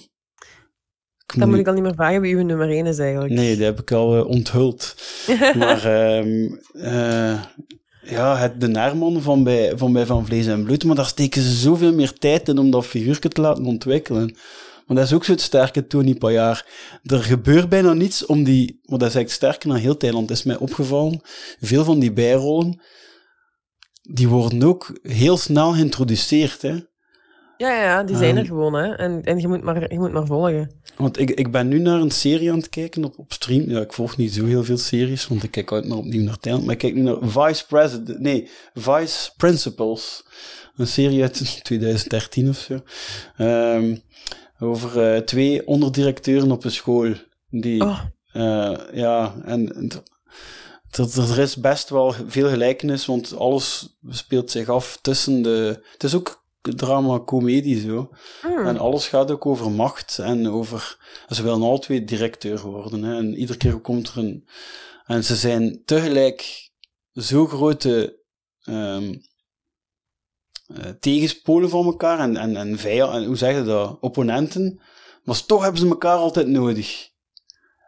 Ik 1.36 1.46
moet 1.46 1.60
ik 1.60 1.68
al 1.68 1.74
niet 1.74 1.84
meer 1.84 1.94
vragen 1.96 2.22
wie 2.22 2.36
uw 2.36 2.44
nummer 2.44 2.70
1 2.70 2.86
is 2.86 3.00
eigenlijk. 3.00 3.34
Nee, 3.34 3.56
dat 3.56 3.66
heb 3.66 3.80
ik 3.80 3.92
al 3.92 4.18
eh, 4.18 4.28
onthuld. 4.28 4.96
maar 5.60 5.86
ehm, 5.86 6.54
eh, 6.74 7.44
ja, 8.02 8.38
het 8.38 8.62
de 8.62 8.68
Naarman 8.68 9.22
van 9.22 9.44
bij, 9.44 9.78
van 9.78 9.94
bij 9.94 10.06
Van 10.06 10.26
Vlees 10.26 10.48
en 10.48 10.64
Bloed, 10.64 10.84
maar 10.84 10.96
daar 10.96 11.06
steken 11.06 11.42
ze 11.42 11.52
zoveel 11.52 11.94
meer 11.94 12.14
tijd 12.14 12.48
in 12.48 12.58
om 12.58 12.72
dat 12.72 12.86
figuurtje 12.86 13.30
te 13.30 13.42
laten 13.42 13.66
ontwikkelen. 13.66 14.36
Maar 14.86 14.98
dat 14.98 15.06
is 15.06 15.14
ook 15.14 15.26
zo 15.26 15.32
het 15.32 15.42
sterke 15.42 15.88
Tony 15.88 16.16
Pajaar. 16.16 16.66
Er 17.04 17.24
gebeurt 17.24 17.70
bijna 17.70 17.94
niets 17.94 18.26
om 18.26 18.44
die... 18.44 18.80
Maar 18.84 19.00
dat 19.00 19.10
is 19.10 19.16
eigenlijk 19.16 19.32
sterker 19.32 19.70
dan 19.70 19.78
heel 19.78 19.98
Thailand, 19.98 20.32
is 20.32 20.44
mij 20.44 20.58
opgevallen. 20.58 21.22
Veel 21.60 21.84
van 21.84 22.00
die 22.00 22.12
bijrollen, 22.12 22.82
die 24.02 24.28
worden 24.28 24.64
ook 24.64 25.00
heel 25.02 25.38
snel 25.38 25.72
geïntroduceerd, 25.72 26.62
hè. 26.62 26.80
Ja, 27.62 27.82
ja, 27.84 28.04
die 28.04 28.16
zijn 28.18 28.36
er 28.36 28.42
Ehm. 28.42 28.48
gewoon, 28.48 28.74
hè. 28.74 28.94
En, 28.96 29.24
en 29.24 29.40
je, 29.40 29.48
moet 29.48 29.64
maar, 29.64 29.92
je 29.94 30.00
moet 30.00 30.12
maar 30.12 30.26
volgen. 30.26 30.72
Want 30.98 31.20
ik, 31.20 31.30
ik 31.30 31.52
ben 31.52 31.68
nu 31.68 31.80
naar 31.80 32.02
een 32.02 32.12
serie 32.12 32.52
aan 32.52 32.58
het 32.58 32.70
kijken 32.70 33.04
op, 33.04 33.20
op 33.20 33.34
stream. 33.34 33.70
Ja, 33.70 33.80
ik 33.80 33.94
volg 33.94 34.18
niet 34.18 34.34
zo 34.34 34.46
heel 34.46 34.64
veel 34.64 34.78
series, 34.78 35.28
want 35.28 35.44
ik 35.44 35.52
kijk 35.52 35.72
altijd 35.72 35.90
maar 35.90 35.98
opnieuw 35.98 36.24
naar 36.24 36.38
Thailand. 36.38 36.66
Maar 36.66 36.74
ik 36.76 36.80
kijk 36.80 36.94
nu 36.96 37.02
naar 37.02 37.18
Vice 37.22 37.66
President... 37.68 38.20
Nee, 38.20 38.50
Vice 38.74 39.32
Principals. 39.38 40.24
Een 40.76 40.88
serie 40.88 41.22
uit 41.22 41.60
2013 41.64 42.50
of 42.50 42.58
zo. 42.58 42.80
Ehm, 43.38 43.96
over 44.60 45.14
eh, 45.14 45.22
twee 45.22 45.68
onderdirecteuren 45.68 46.52
op 46.52 46.64
een 46.64 46.72
school. 46.72 47.14
Die... 47.50 47.82
Oh, 47.82 48.00
Eh, 48.32 48.78
ja, 48.94 49.36
en 49.46 49.76
en 49.76 49.90
er 50.98 51.40
is 51.40 51.56
best 51.56 51.90
wel 51.90 52.14
veel 52.28 52.50
gelijkenis, 52.50 53.06
want 53.06 53.36
alles 53.38 53.98
speelt 54.10 54.52
zich 54.52 54.70
af 54.70 55.00
tussen 55.02 55.42
de... 55.42 55.82
Het 55.94 56.04
is 56.04 56.16
ook 56.16 56.41
drama-comedie 56.62 57.80
zo. 57.82 58.10
mm. 58.48 58.66
En 58.68 58.78
alles 58.78 59.08
gaat 59.08 59.32
ook 59.32 59.46
over 59.46 59.72
macht 59.72 60.20
en 60.20 60.50
over... 60.50 60.98
Ze 61.30 61.44
willen 61.44 61.62
alle 61.62 61.80
twee 61.80 62.04
directeur 62.04 62.62
worden. 62.62 63.04
Hè, 63.04 63.16
en 63.18 63.36
iedere 63.36 63.58
keer 63.58 63.80
komt 63.80 64.08
er 64.08 64.18
een... 64.18 64.48
En 65.06 65.24
ze 65.24 65.36
zijn 65.36 65.82
tegelijk 65.86 66.70
zo 67.14 67.48
grote 67.48 68.20
eh, 68.62 68.98
tegenspolen 71.00 71.70
van 71.70 71.86
elkaar 71.86 72.20
en, 72.20 72.38
en, 72.38 72.56
en 72.56 72.78
vijanden, 72.80 73.22
en 73.22 73.26
hoe 73.28 73.36
zeg 73.38 73.56
je 73.56 73.64
dat? 73.64 73.98
Opponenten. 74.02 74.80
Maar 75.24 75.46
toch 75.46 75.62
hebben 75.62 75.82
ze 75.82 75.88
elkaar 75.88 76.18
altijd 76.18 76.48
nodig. 76.48 77.10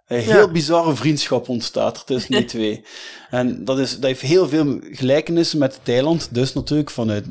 Een 0.05 0.19
heel 0.19 0.33
Ja. 0.39 0.51
bizarre 0.51 0.95
vriendschap 0.95 1.49
ontstaat 1.49 1.97
er 1.97 2.03
tussen 2.03 2.31
die 2.31 2.45
twee. 2.55 2.85
En 3.29 3.65
dat, 3.65 3.79
is, 3.79 3.91
dat 3.93 4.03
heeft 4.03 4.21
heel 4.21 4.47
veel 4.47 4.79
gelijkenissen 4.81 5.59
met 5.59 5.79
Thailand. 5.83 6.27
Dus 6.33 6.53
natuurlijk 6.53 6.89
vanuit 6.89 7.25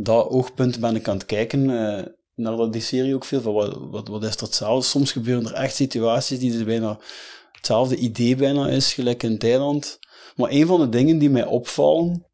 dat 0.00 0.28
oogpunt 0.28 0.80
ben 0.80 0.96
ik 0.96 1.08
aan 1.08 1.16
het 1.16 1.26
kijken 1.26 1.70
eh, 1.70 2.04
naar 2.34 2.56
dat- 2.56 2.72
die 2.72 2.82
serie 2.82 3.14
ook 3.14 3.24
veel. 3.24 3.40
Van 3.40 3.52
wat, 3.52 3.78
wat, 3.90 4.08
wat 4.08 4.24
is 4.24 4.34
er 4.34 4.42
hetzelfde? 4.42 4.86
Soms 4.88 5.12
gebeuren 5.12 5.46
er 5.46 5.52
echt 5.52 5.74
situaties 5.74 6.38
die 6.38 6.64
bijna 6.64 6.98
hetzelfde 7.52 7.96
idee 7.96 8.36
bijna 8.36 8.68
is, 8.68 8.92
gelijk 8.92 9.22
in 9.22 9.38
Thailand. 9.38 9.98
Maar 10.36 10.50
een 10.50 10.66
van 10.66 10.80
de 10.80 10.88
dingen 10.88 11.18
die 11.18 11.30
mij 11.30 11.46
opvallen 11.46 12.26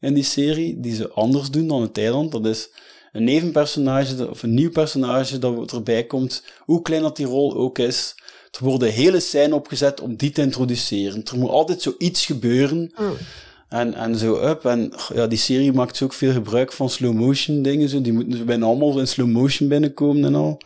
in 0.00 0.14
die 0.14 0.22
serie, 0.24 0.80
die 0.80 0.94
ze 0.94 1.10
anders 1.10 1.50
doen 1.50 1.66
dan 1.68 1.82
in 1.82 1.92
Thailand, 1.92 2.32
dat 2.32 2.46
is 2.46 2.68
een 3.12 3.24
nevenpersonage, 3.24 4.14
dat- 4.16 4.28
of 4.28 4.42
een 4.42 4.54
nieuw 4.54 4.70
personage 4.70 5.38
dat 5.38 5.72
erbij 5.72 6.04
komt, 6.04 6.42
hoe 6.58 6.82
klein 6.82 7.02
dat 7.02 7.16
die 7.16 7.26
rol 7.26 7.54
ook 7.54 7.78
is. 7.78 8.14
Er 8.58 8.64
wordt 8.64 8.82
een 8.82 8.88
hele 8.90 9.20
scène 9.20 9.54
opgezet 9.54 10.00
om 10.00 10.16
die 10.16 10.30
te 10.30 10.42
introduceren. 10.42 11.24
Er 11.24 11.38
moet 11.38 11.50
altijd 11.50 11.82
zoiets 11.82 12.26
gebeuren 12.26 12.92
Mm. 13.00 13.16
En, 13.74 13.94
en 13.94 14.16
zo 14.16 14.48
up. 14.48 14.64
En 14.64 14.92
ja, 15.14 15.26
die 15.26 15.38
serie 15.38 15.72
maakt 15.72 15.96
zo 15.96 16.04
ook 16.04 16.12
veel 16.12 16.32
gebruik 16.32 16.72
van 16.72 16.90
slow 16.90 17.14
motion 17.14 17.62
dingen. 17.62 17.88
Zo. 17.88 18.00
Die 18.00 18.12
moeten 18.12 18.38
zo 18.38 18.44
bijna 18.44 18.66
allemaal 18.66 18.98
in 18.98 19.08
slow 19.08 19.28
motion 19.28 19.68
binnenkomen 19.68 20.24
en 20.24 20.34
al. 20.34 20.60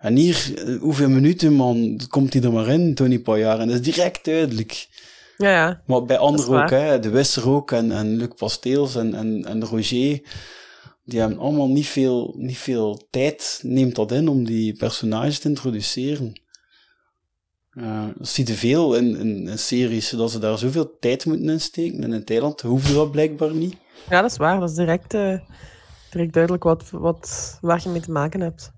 En 0.00 0.16
hier, 0.16 0.52
eh, 0.56 0.80
hoeveel 0.80 1.08
minuten 1.08 1.52
man, 1.52 2.00
komt 2.08 2.32
hij 2.32 2.42
er 2.42 2.52
maar 2.52 2.68
in, 2.68 2.94
Tony 2.94 3.18
Pajar. 3.18 3.58
En 3.60 3.66
dat 3.66 3.76
is 3.76 3.94
direct 3.94 4.24
duidelijk. 4.24 4.88
Ja, 5.36 5.50
ja. 5.50 5.82
Maar 5.86 6.04
bij 6.04 6.18
anderen 6.18 6.62
ook, 6.62 6.70
hè. 6.70 7.00
De 7.00 7.08
Wisser 7.10 7.50
ook 7.50 7.72
en, 7.72 7.92
en 7.92 8.16
Luc 8.16 8.30
Pasteels 8.36 8.96
en, 8.96 9.14
en, 9.14 9.44
en 9.44 9.64
Roger. 9.64 10.20
Die 11.04 11.20
hebben 11.20 11.38
allemaal 11.38 11.68
niet 11.68 11.86
veel, 11.86 12.34
niet 12.36 12.58
veel 12.58 13.06
tijd, 13.10 13.60
neemt 13.62 13.94
dat 13.94 14.12
in 14.12 14.28
om 14.28 14.44
die 14.44 14.76
personages 14.76 15.38
te 15.38 15.48
introduceren. 15.48 16.40
Eh, 17.70 18.06
dat 18.16 18.28
zie 18.28 18.46
je 18.46 18.52
veel 18.52 18.96
in, 18.96 19.16
in, 19.16 19.48
in 19.48 19.58
series, 19.58 20.10
dat 20.10 20.30
ze 20.30 20.38
daar 20.38 20.58
zoveel 20.58 20.98
tijd 20.98 21.26
moeten 21.26 21.48
insteken. 21.48 22.02
En 22.02 22.12
in 22.12 22.24
Thailand 22.24 22.60
hoefde 22.60 22.94
dat 22.94 23.10
blijkbaar 23.10 23.54
niet. 23.54 23.76
ja, 24.08 24.20
dat 24.20 24.30
is 24.30 24.36
waar. 24.36 24.60
Dat 24.60 24.70
is 24.70 24.76
direct, 24.76 25.14
eh, 25.14 25.38
direct 26.10 26.32
duidelijk 26.32 26.64
wat, 26.64 26.90
wat, 26.90 27.58
waar 27.60 27.80
je 27.82 27.88
mee 27.88 28.00
te 28.00 28.10
maken 28.10 28.40
hebt. 28.40 28.72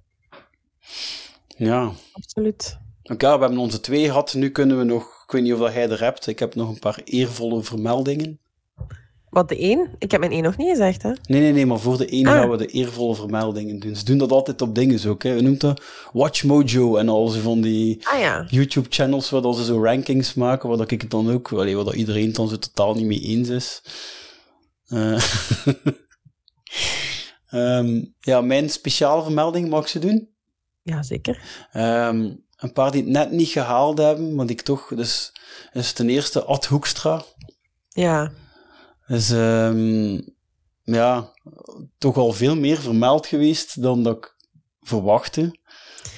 Ja. 1.47 1.93
Absoluut. 2.13 2.79
Oké, 3.03 3.35
we 3.35 3.41
hebben 3.41 3.59
onze 3.59 3.81
twee 3.81 4.07
gehad. 4.07 4.35
Nu 4.35 4.51
kunnen 4.51 4.79
we 4.79 4.85
nog, 4.85 5.23
ik 5.25 5.33
weet 5.33 5.43
niet 5.43 5.53
of 5.53 5.59
dat 5.59 5.73
jij 5.73 5.91
er 5.91 6.01
hebt, 6.01 6.27
ik 6.27 6.39
heb 6.39 6.55
nog 6.55 6.69
een 6.69 6.79
paar 6.79 7.01
eervolle 7.05 7.63
vermeldingen. 7.63 8.41
Wat, 9.33 9.49
de 9.49 9.57
één? 9.57 9.91
Ik 9.99 10.11
heb 10.11 10.21
mijn 10.21 10.33
één 10.33 10.43
nog 10.43 10.57
niet 10.57 10.69
gezegd, 10.69 11.03
hè. 11.03 11.09
Nee, 11.09 11.41
nee, 11.41 11.53
nee, 11.53 11.67
maar 11.67 11.79
voor 11.79 11.99
de 11.99 12.07
ene 12.07 12.29
Ah. 12.29 12.35
gaan 12.35 12.51
we 12.51 12.57
de 12.57 12.67
eervolle 12.67 13.15
vermeldingen 13.15 13.79
doen. 13.79 13.97
Ze 13.97 14.05
doen 14.05 14.19
dat 14.19 14.31
altijd 14.33 14.63
op 14.63 14.75
dingen 14.75 15.09
ook, 15.09 15.23
hè. 15.23 15.35
We 15.35 15.41
noemen 15.41 15.59
dat 15.59 15.83
Watch 16.13 16.45
Mojo 16.45 16.97
en 16.97 17.09
al 17.09 17.29
zo 17.29 17.41
van 17.41 17.61
die 17.61 18.07
Ah 18.07 18.21
ja. 18.21 18.47
YouTube-channels 18.49 19.31
waar 19.31 19.43
dat 19.43 19.57
ze 19.57 19.65
zo 19.65 19.83
rankings 19.85 20.35
maken, 20.35 20.69
waar 20.69 20.79
dat 20.79 20.91
ik 20.91 21.01
het 21.01 21.11
dan 21.11 21.31
ook, 21.31 21.49
waar 21.49 21.67
dat 21.67 21.95
iedereen 21.95 22.27
het 22.27 22.35
dan 22.35 22.49
zo 22.49 22.59
totaal 22.59 22.95
niet 22.95 23.07
mee 23.07 23.21
eens 23.21 23.49
is. 23.49 23.83
Eh, 24.87 25.23
ehm, 27.51 28.05
ja, 28.21 28.41
mijn 28.41 28.71
speciale 28.71 29.23
vermelding 29.23 29.69
mag 29.69 29.89
ze 29.89 29.99
doen. 29.99 30.29
Ja, 30.83 31.03
zeker. 31.03 31.43
Ehm, 31.73 32.31
een 32.57 32.73
paar 32.73 32.91
die 32.91 33.03
het 33.03 33.11
net 33.11 33.31
niet 33.31 33.49
gehaald 33.49 33.99
hebben, 33.99 34.35
maar 34.35 34.47
die 34.47 34.57
ik 34.57 34.63
toch... 34.63 34.93
Dus 34.95 35.33
is 35.73 35.93
ten 35.93 36.09
eerste 36.09 36.45
Ad 36.45 36.67
Hoekstra. 36.67 37.25
Ja. 37.89 38.33
Is 39.13 39.31
ehm, 39.31 40.21
ja, 40.83 41.33
toch 41.99 42.17
al 42.17 42.33
veel 42.33 42.57
meer 42.57 42.77
vermeld 42.81 43.27
geweest 43.27 43.83
dan 43.83 44.03
dat 44.03 44.17
ik 44.17 44.37
verwachtte. 44.81 45.59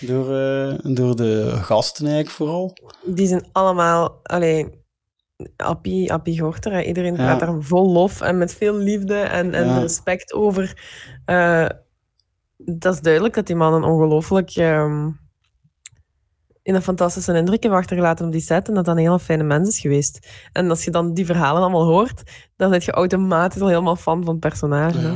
Door, 0.00 0.36
eh, 0.36 0.78
door 0.94 1.16
de 1.16 1.50
gasten 1.52 2.04
eigenlijk 2.06 2.36
vooral. 2.36 2.76
Die 3.04 3.26
zijn 3.26 3.48
allemaal... 3.52 4.20
Allee, 4.22 4.82
Appie, 5.56 6.12
Appie 6.12 6.40
Gorter, 6.40 6.72
hè. 6.72 6.82
iedereen 6.82 7.14
Ja. 7.16 7.24
praat 7.24 7.40
daar 7.40 7.62
vol 7.62 7.92
lof 7.92 8.20
en 8.20 8.38
met 8.38 8.54
veel 8.54 8.74
liefde 8.76 9.14
en, 9.16 9.54
en 9.54 9.66
Ja. 9.66 9.78
respect 9.78 10.32
over. 10.32 10.82
Eh, 11.24 11.68
dat 12.56 12.94
is 12.94 13.00
duidelijk 13.00 13.34
dat 13.34 13.46
die 13.46 13.56
man 13.56 13.74
een 13.74 13.84
ongelooflijk... 13.84 14.50
ehm, 14.50 15.10
in 16.64 16.74
een 16.74 16.82
fantastische 16.82 17.36
indruk 17.36 17.62
heeft 17.62 17.74
achtergelaten 17.74 18.26
op 18.26 18.32
die 18.32 18.40
set 18.40 18.68
en 18.68 18.74
dat 18.74 18.84
dat 18.84 18.96
een 18.96 19.02
hele 19.02 19.18
fijne 19.20 19.42
mens 19.42 19.68
is 19.68 19.78
geweest. 19.80 20.28
En 20.52 20.70
als 20.70 20.84
je 20.84 20.90
dan 20.90 21.14
die 21.14 21.26
verhalen 21.26 21.62
allemaal 21.62 21.84
hoort, 21.86 22.22
dan 22.56 22.70
ben 22.70 22.80
je 22.84 22.92
automatisch 22.92 23.60
al 23.60 23.68
helemaal 23.68 23.96
fan 23.96 24.24
van 24.24 24.32
het 24.32 24.40
personage. 24.40 24.98
hè. 24.98 25.12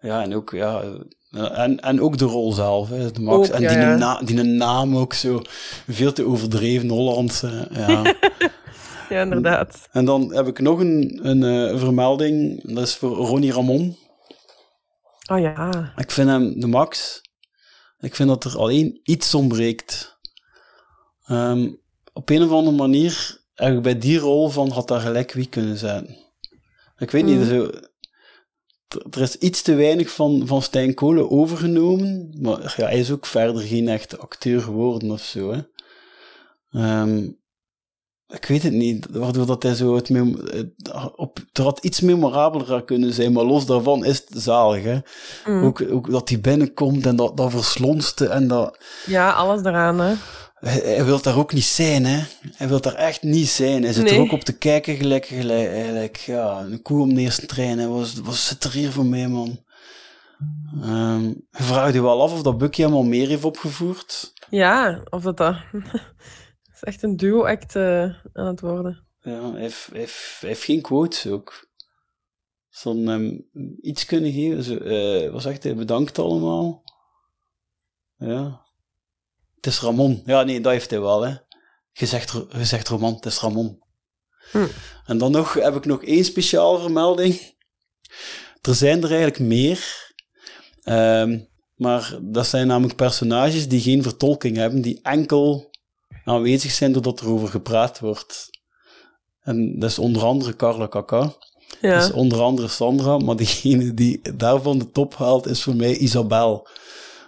Ja. 0.00 0.22
en 0.22 0.34
ook, 0.34 0.50
ja, 0.50 0.82
en, 1.30 1.80
en 1.80 2.00
ook 2.00 2.18
de 2.18 2.24
rol 2.24 2.52
zelf, 2.52 2.88
hè, 2.88 3.10
de 3.10 3.20
Max. 3.20 3.48
Ook, 3.48 3.54
en 3.54 3.60
ja, 3.62 3.68
die, 3.68 3.78
ja. 3.78 3.96
Na, 3.96 4.20
die 4.24 4.42
naam 4.42 4.96
ook 4.96 5.12
zo 5.12 5.42
veel 5.88 6.12
te 6.12 6.26
overdreven 6.26 6.88
Hollands. 6.88 7.42
eh, 7.42 7.60
ja. 7.70 8.02
Ja, 9.08 9.20
inderdaad. 9.22 9.88
en 9.92 10.04
dan 10.04 10.34
heb 10.34 10.46
ik 10.46 10.58
nog 10.58 10.78
een, 10.78 11.20
een 11.22 11.42
eh, 11.42 11.78
vermelding, 11.78 12.62
dat 12.74 12.86
is 12.86 12.96
voor 12.96 13.10
Ronnie 13.16 13.52
Ramon. 13.52 13.96
Oh 15.30 15.38
ja. 15.38 15.92
Ik 15.96 16.10
vind 16.10 16.28
hem 16.28 16.60
de 16.60 16.66
max. 16.66 17.20
Ik 17.98 18.14
vind 18.14 18.28
dat 18.28 18.44
er 18.44 18.58
alleen 18.58 19.00
iets 19.02 19.34
ontbreekt. 19.34 20.13
Ehm, 21.24 21.70
op 22.12 22.30
een 22.30 22.42
of 22.42 22.50
andere 22.50 22.76
manier 22.76 23.40
heb 23.54 23.76
ik 23.76 23.82
bij 23.82 23.98
die 23.98 24.18
rol 24.18 24.48
van 24.48 24.70
had 24.70 24.88
daar 24.88 25.00
gelijk 25.00 25.32
wie 25.32 25.48
kunnen 25.48 25.76
zijn. 25.78 26.16
Ik 26.98 27.10
weet 27.10 27.24
niet, 27.24 27.38
Mm. 27.38 27.44
zo, 27.46 27.70
er 29.10 29.20
is 29.20 29.36
iets 29.38 29.62
te 29.62 29.74
weinig 29.74 30.10
van, 30.10 30.42
van 30.46 30.62
Stijn 30.62 30.94
Kolen 30.94 31.30
overgenomen, 31.30 32.34
maar 32.40 32.74
ja, 32.76 32.84
hij 32.86 32.98
is 32.98 33.10
ook 33.10 33.26
verder 33.26 33.62
geen 33.62 33.88
echte 33.88 34.16
acteur 34.18 34.60
geworden 34.60 35.10
of 35.10 35.20
zo. 35.22 35.52
Hè. 35.52 35.60
Ehm, 36.70 37.28
ik 38.28 38.44
weet 38.44 38.62
het 38.62 38.72
niet, 38.72 39.06
waardoor 39.10 39.46
dat 39.46 39.62
hij 39.62 39.74
zo 39.74 39.94
het- 39.94 40.10
op, 41.16 41.38
er 41.52 41.62
had 41.62 41.84
iets 41.84 42.00
memorabeler 42.00 42.84
kunnen 42.84 43.12
zijn, 43.12 43.32
maar 43.32 43.44
los 43.44 43.66
daarvan 43.66 44.04
is 44.04 44.16
het 44.28 44.42
zalig, 44.42 44.84
hè. 44.84 44.98
Mm. 45.46 45.64
Ook, 45.64 45.82
ook 45.90 46.10
dat 46.10 46.28
hij 46.28 46.40
binnenkomt 46.40 47.06
en 47.06 47.16
dat, 47.16 47.36
dat 47.36 47.50
verslonste 47.50 48.26
en 48.28 48.48
dat... 48.48 48.78
Ja, 49.06 49.32
alles 49.32 49.60
eraan, 49.62 49.98
hè. 50.00 50.14
Hij, 50.64 50.80
hij 50.94 51.04
wil 51.04 51.22
daar 51.22 51.38
ook 51.38 51.52
niet 51.52 51.64
zijn, 51.64 52.04
hè. 52.04 52.22
Hij 52.54 52.68
wil 52.68 52.80
daar 52.80 52.94
echt 52.94 53.22
niet 53.22 53.48
zijn. 53.48 53.82
Hij 53.82 53.92
zit 53.92 54.10
er 54.10 54.18
ook 54.18 54.32
op 54.32 54.40
te 54.40 54.58
kijken 54.58 54.96
gelijk, 54.96 55.26
gelijk, 55.26 55.86
gelijk 55.86 56.16
ja, 56.16 56.60
een 56.60 56.82
koe 56.82 57.00
om 57.00 57.14
de 57.14 57.20
eerste 57.20 57.46
trein. 57.46 57.78
Hè. 57.78 57.88
Wat, 57.88 58.12
wat 58.12 58.34
zit 58.34 58.64
er 58.64 58.72
hier 58.72 58.90
voor 58.90 59.06
mij, 59.06 59.28
man? 59.28 59.64
Ehm 60.82 61.22
je 61.50 61.62
vraagt 61.62 61.94
je 61.94 62.02
wel 62.02 62.22
af 62.22 62.32
of 62.32 62.42
dat 62.42 62.58
Bucky 62.58 62.82
hem 62.82 62.92
al 62.92 63.02
meer 63.02 63.28
heeft 63.28 63.44
opgevoerd. 63.44 64.32
Ja, 64.50 65.02
of 65.10 65.22
dat 65.22 65.36
dat... 65.42 65.56
Is 66.72 66.82
echt 66.82 67.02
een 67.02 67.16
duo-act 67.16 67.76
eh, 67.76 68.14
aan 68.32 68.46
het 68.46 68.60
worden. 68.60 69.06
Ja, 69.20 69.50
hij 69.52 69.60
heeft, 69.60 69.88
hij 69.90 70.00
heeft, 70.00 70.36
hij 70.40 70.48
heeft 70.48 70.64
geen 70.64 70.82
quotes 70.82 71.26
ook. 71.26 71.72
Hem 72.82 73.48
iets 73.80 74.04
kunnen 74.04 74.32
geven? 74.32 74.62
Zo, 74.62 74.76
eh, 74.76 75.32
wat 75.32 75.42
zegt 75.42 75.62
hij? 75.62 75.74
Bedankt 75.74 76.18
allemaal. 76.18 76.82
Ja. 78.14 78.63
Het 79.64 79.72
is 79.72 79.80
Ramon. 79.80 80.22
Ja, 80.26 80.42
nee, 80.42 80.60
dat 80.60 80.72
heeft 80.72 80.90
hij 80.90 81.00
wel, 81.00 81.22
hè. 81.22 81.34
Gezegd, 81.92 82.34
gezegd 82.48 82.88
Roman, 82.88 83.14
het 83.14 83.26
is 83.26 83.40
Ramon. 83.40 83.82
Hm. 84.50 84.66
En 85.06 85.18
dan 85.18 85.30
nog, 85.30 85.54
heb 85.54 85.76
ik 85.76 85.84
nog 85.84 86.04
één 86.04 86.24
speciale 86.24 86.80
vermelding. 86.80 87.54
Er 88.60 88.74
zijn 88.74 89.02
er 89.02 89.08
eigenlijk 89.08 89.38
meer. 89.38 90.12
Ehm, 90.82 91.38
maar 91.74 92.18
dat 92.22 92.46
zijn 92.46 92.66
namelijk 92.66 92.96
personages 92.96 93.68
die 93.68 93.80
geen 93.80 94.02
vertolking 94.02 94.56
hebben, 94.56 94.80
die 94.80 95.00
enkel 95.02 95.70
aanwezig 96.24 96.70
zijn 96.70 96.92
doordat 96.92 97.20
er 97.20 97.28
over 97.28 97.48
gepraat 97.48 98.00
wordt. 98.00 98.50
En 99.40 99.78
dat 99.78 99.90
is 99.90 99.98
onder 99.98 100.22
andere 100.22 100.56
Carla 100.56 100.86
Kaka. 100.86 101.34
Ja. 101.80 101.94
Dat 101.94 102.02
is 102.02 102.12
onder 102.12 102.40
andere 102.40 102.68
Sandra, 102.68 103.18
maar 103.18 103.36
degene 103.36 103.94
die 103.94 104.20
daarvan 104.36 104.78
de 104.78 104.90
top 104.90 105.14
haalt 105.14 105.46
is 105.46 105.62
voor 105.62 105.76
mij 105.76 105.96
Isabel. 105.96 106.68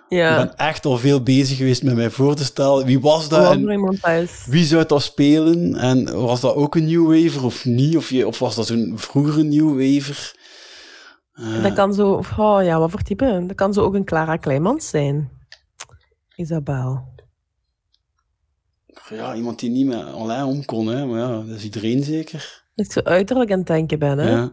Ja. 0.08 0.40
Ik 0.42 0.46
ben 0.48 0.56
echt 0.56 0.84
al 0.84 0.98
veel 0.98 1.22
bezig 1.22 1.56
geweest 1.56 1.82
met 1.82 1.94
mij 1.94 2.10
voor 2.10 2.34
te 2.34 2.44
stellen. 2.44 2.86
Wie 2.86 3.00
was 3.00 3.28
dat? 3.28 3.52
En 3.52 3.98
wie 4.46 4.64
zou 4.64 4.86
dat 4.86 5.02
spelen? 5.02 5.74
En 5.74 6.20
was 6.20 6.40
dat 6.40 6.54
ook 6.54 6.74
een 6.74 6.86
New 6.86 7.06
Waver 7.24 7.44
of 7.44 7.64
niet? 7.64 7.96
Of, 7.96 8.10
je, 8.10 8.26
of 8.26 8.38
was 8.38 8.54
dat 8.54 8.66
zo'n 8.66 8.92
vroegere 8.96 9.42
New 9.42 9.68
Waver? 9.68 10.34
Eh, 11.32 11.62
Dat 11.62 11.72
kan 11.72 11.94
zo... 11.94 12.22
Oh 12.38 12.62
ja, 12.64 12.78
wat 12.78 12.90
voor 12.90 13.02
type? 13.02 13.44
Dat 13.46 13.56
kan 13.56 13.72
zo 13.72 13.82
ook 13.82 13.94
een 13.94 14.04
Clara 14.04 14.36
Kleimans 14.36 14.88
zijn. 14.88 15.30
Isabel. 16.36 17.14
Ja, 19.08 19.34
iemand 19.34 19.58
die 19.58 19.70
niet 19.70 19.86
met 19.86 20.04
Alain 20.04 20.44
om 20.44 20.64
kon, 20.64 20.86
hè. 20.86 21.06
Maar 21.06 21.18
ja, 21.18 21.28
dat 21.28 21.56
is 21.56 21.64
iedereen 21.64 22.04
zeker. 22.04 22.64
Dat 22.74 22.86
ik 22.86 22.92
zo 22.92 23.00
uiterlijk 23.00 23.50
aan 23.52 23.58
het 23.58 23.66
denken 23.66 23.98
ben, 23.98 24.18
hè. 24.18 24.30
Ja. 24.30 24.52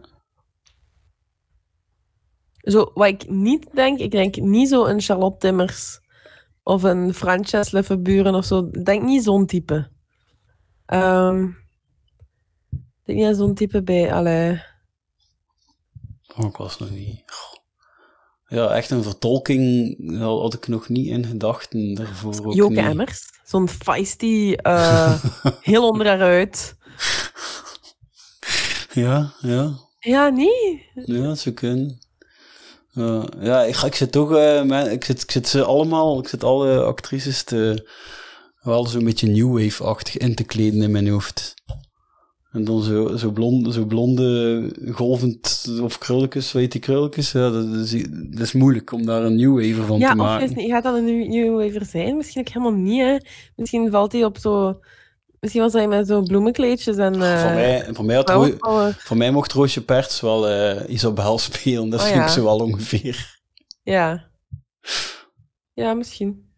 Zo, 2.64 2.90
wat 2.94 3.06
ik 3.06 3.30
niet 3.30 3.68
denk, 3.72 3.98
ik 3.98 4.10
denk 4.10 4.36
niet 4.36 4.68
zo 4.68 4.84
een 4.84 5.00
Charlotte 5.00 5.38
Timmers 5.38 6.00
of 6.62 6.82
een 6.82 7.14
Frances 7.14 7.70
Leffenburen 7.70 8.34
of 8.34 8.44
zo. 8.44 8.68
Ik 8.72 8.84
denk 8.84 9.02
niet 9.02 9.22
zo'n 9.22 9.46
type. 9.46 9.90
Ehm, 10.86 11.44
ik 12.70 13.04
denk 13.04 13.18
niet 13.18 13.26
aan 13.26 13.34
zo'n 13.34 13.54
type 13.54 13.82
bij, 13.82 14.12
allee. 14.12 14.62
Oh, 16.36 16.46
ik 16.46 16.56
was 16.56 16.78
nog 16.78 16.90
niet. 16.90 17.24
Ja, 18.46 18.68
echt 18.68 18.90
een 18.90 19.02
vertolking 19.02 19.96
had 20.20 20.54
ik 20.54 20.68
nog 20.68 20.88
niet 20.88 21.06
in 21.06 21.26
gedachten 21.26 21.94
daarvoor. 21.94 22.34
Ook 22.44 22.54
Joke 22.54 22.72
niet. 22.72 22.84
Emmers. 22.84 23.22
Zo'n 23.44 23.68
feisty, 23.68 24.54
eh, 24.56 25.24
heel 25.60 25.88
onder 25.88 26.06
haar 26.06 26.20
uit. 26.20 26.76
Ja, 28.92 29.34
ja. 29.40 29.72
Ja, 29.98 30.28
niet? 30.28 30.80
Ja, 30.94 31.34
zou 31.34 31.54
kunnen. 31.54 32.03
Ja, 32.94 33.24
ja, 33.40 33.62
ik, 33.62 33.76
ik 33.76 33.94
zit 33.94 34.12
toch, 34.12 34.34
eh, 34.36 34.62
mijn- 34.62 34.90
ik, 34.92 35.04
zit, 35.04 35.22
ik 35.22 35.30
zit 35.30 35.48
ze 35.48 35.64
allemaal, 35.64 36.18
ik 36.18 36.28
zit 36.28 36.44
alle 36.44 36.82
actrices 36.82 37.42
te, 37.42 37.88
wel 38.62 38.86
zo'n 38.86 39.04
beetje 39.04 39.28
new 39.28 39.52
wave-achtig 39.52 40.16
in 40.16 40.34
te 40.34 40.44
kleden 40.44 40.82
in 40.82 40.90
mijn 40.90 41.08
hoofd. 41.08 41.54
En 42.50 42.64
dan 42.64 42.82
zo, 42.82 43.16
zo, 43.16 43.30
blonde, 43.30 43.72
zo 43.72 43.84
blonde, 43.84 44.70
golvend, 44.92 45.66
of 45.82 45.98
krulletjes, 45.98 46.52
weet 46.52 46.72
die 46.72 46.80
krulletjes, 46.80 47.32
ja, 47.32 47.50
dat, 47.50 47.66
is, 47.74 47.90
dat 48.30 48.40
is 48.40 48.52
moeilijk 48.52 48.92
om 48.92 49.06
daar 49.06 49.24
een 49.24 49.36
new 49.36 49.54
wave 49.54 49.86
van 49.86 49.98
Ja, 49.98 50.06
te 50.06 50.12
of 50.20 50.24
maken. 50.26 50.48
is 50.48 50.54
niet, 50.54 50.70
gaat 50.70 50.82
dat 50.82 50.94
een 50.96 51.04
nieuw, 51.04 51.26
nieuw 51.28 51.56
wever 51.56 51.84
zijn? 51.84 52.16
Misschien 52.16 52.40
ook 52.40 52.48
helemaal 52.48 52.80
niet, 52.80 53.00
hè. 53.00 53.16
Misschien 53.56 53.90
valt 53.90 54.12
hij 54.12 54.24
op 54.24 54.38
zo... 54.38 54.78
Misschien 55.44 55.62
was 55.64 55.72
hij 55.72 55.88
met 55.88 56.06
zo 56.06 56.22
bloemenkleedjes 56.22 56.96
en... 56.96 57.22
eh 57.22 57.40
voor, 57.42 57.52
mij, 57.54 57.88
voor, 57.94 58.04
mij 58.04 58.16
had 58.16 58.30
voor 58.98 59.16
mij 59.16 59.30
mocht 59.30 59.52
Roosje 59.52 59.84
Perts 59.84 60.20
wel 60.20 60.48
eh, 60.48 60.88
Isabel 60.88 61.38
spelen, 61.38 61.88
dat 61.90 62.00
Oh, 62.00 62.06
vind 62.06 62.18
ik 62.18 62.22
ja. 62.26 62.28
zo 62.32 62.44
wel 62.44 62.56
ongeveer. 62.58 63.40
Ja. 63.82 64.30
Ja, 65.72 65.94
misschien. 65.94 66.52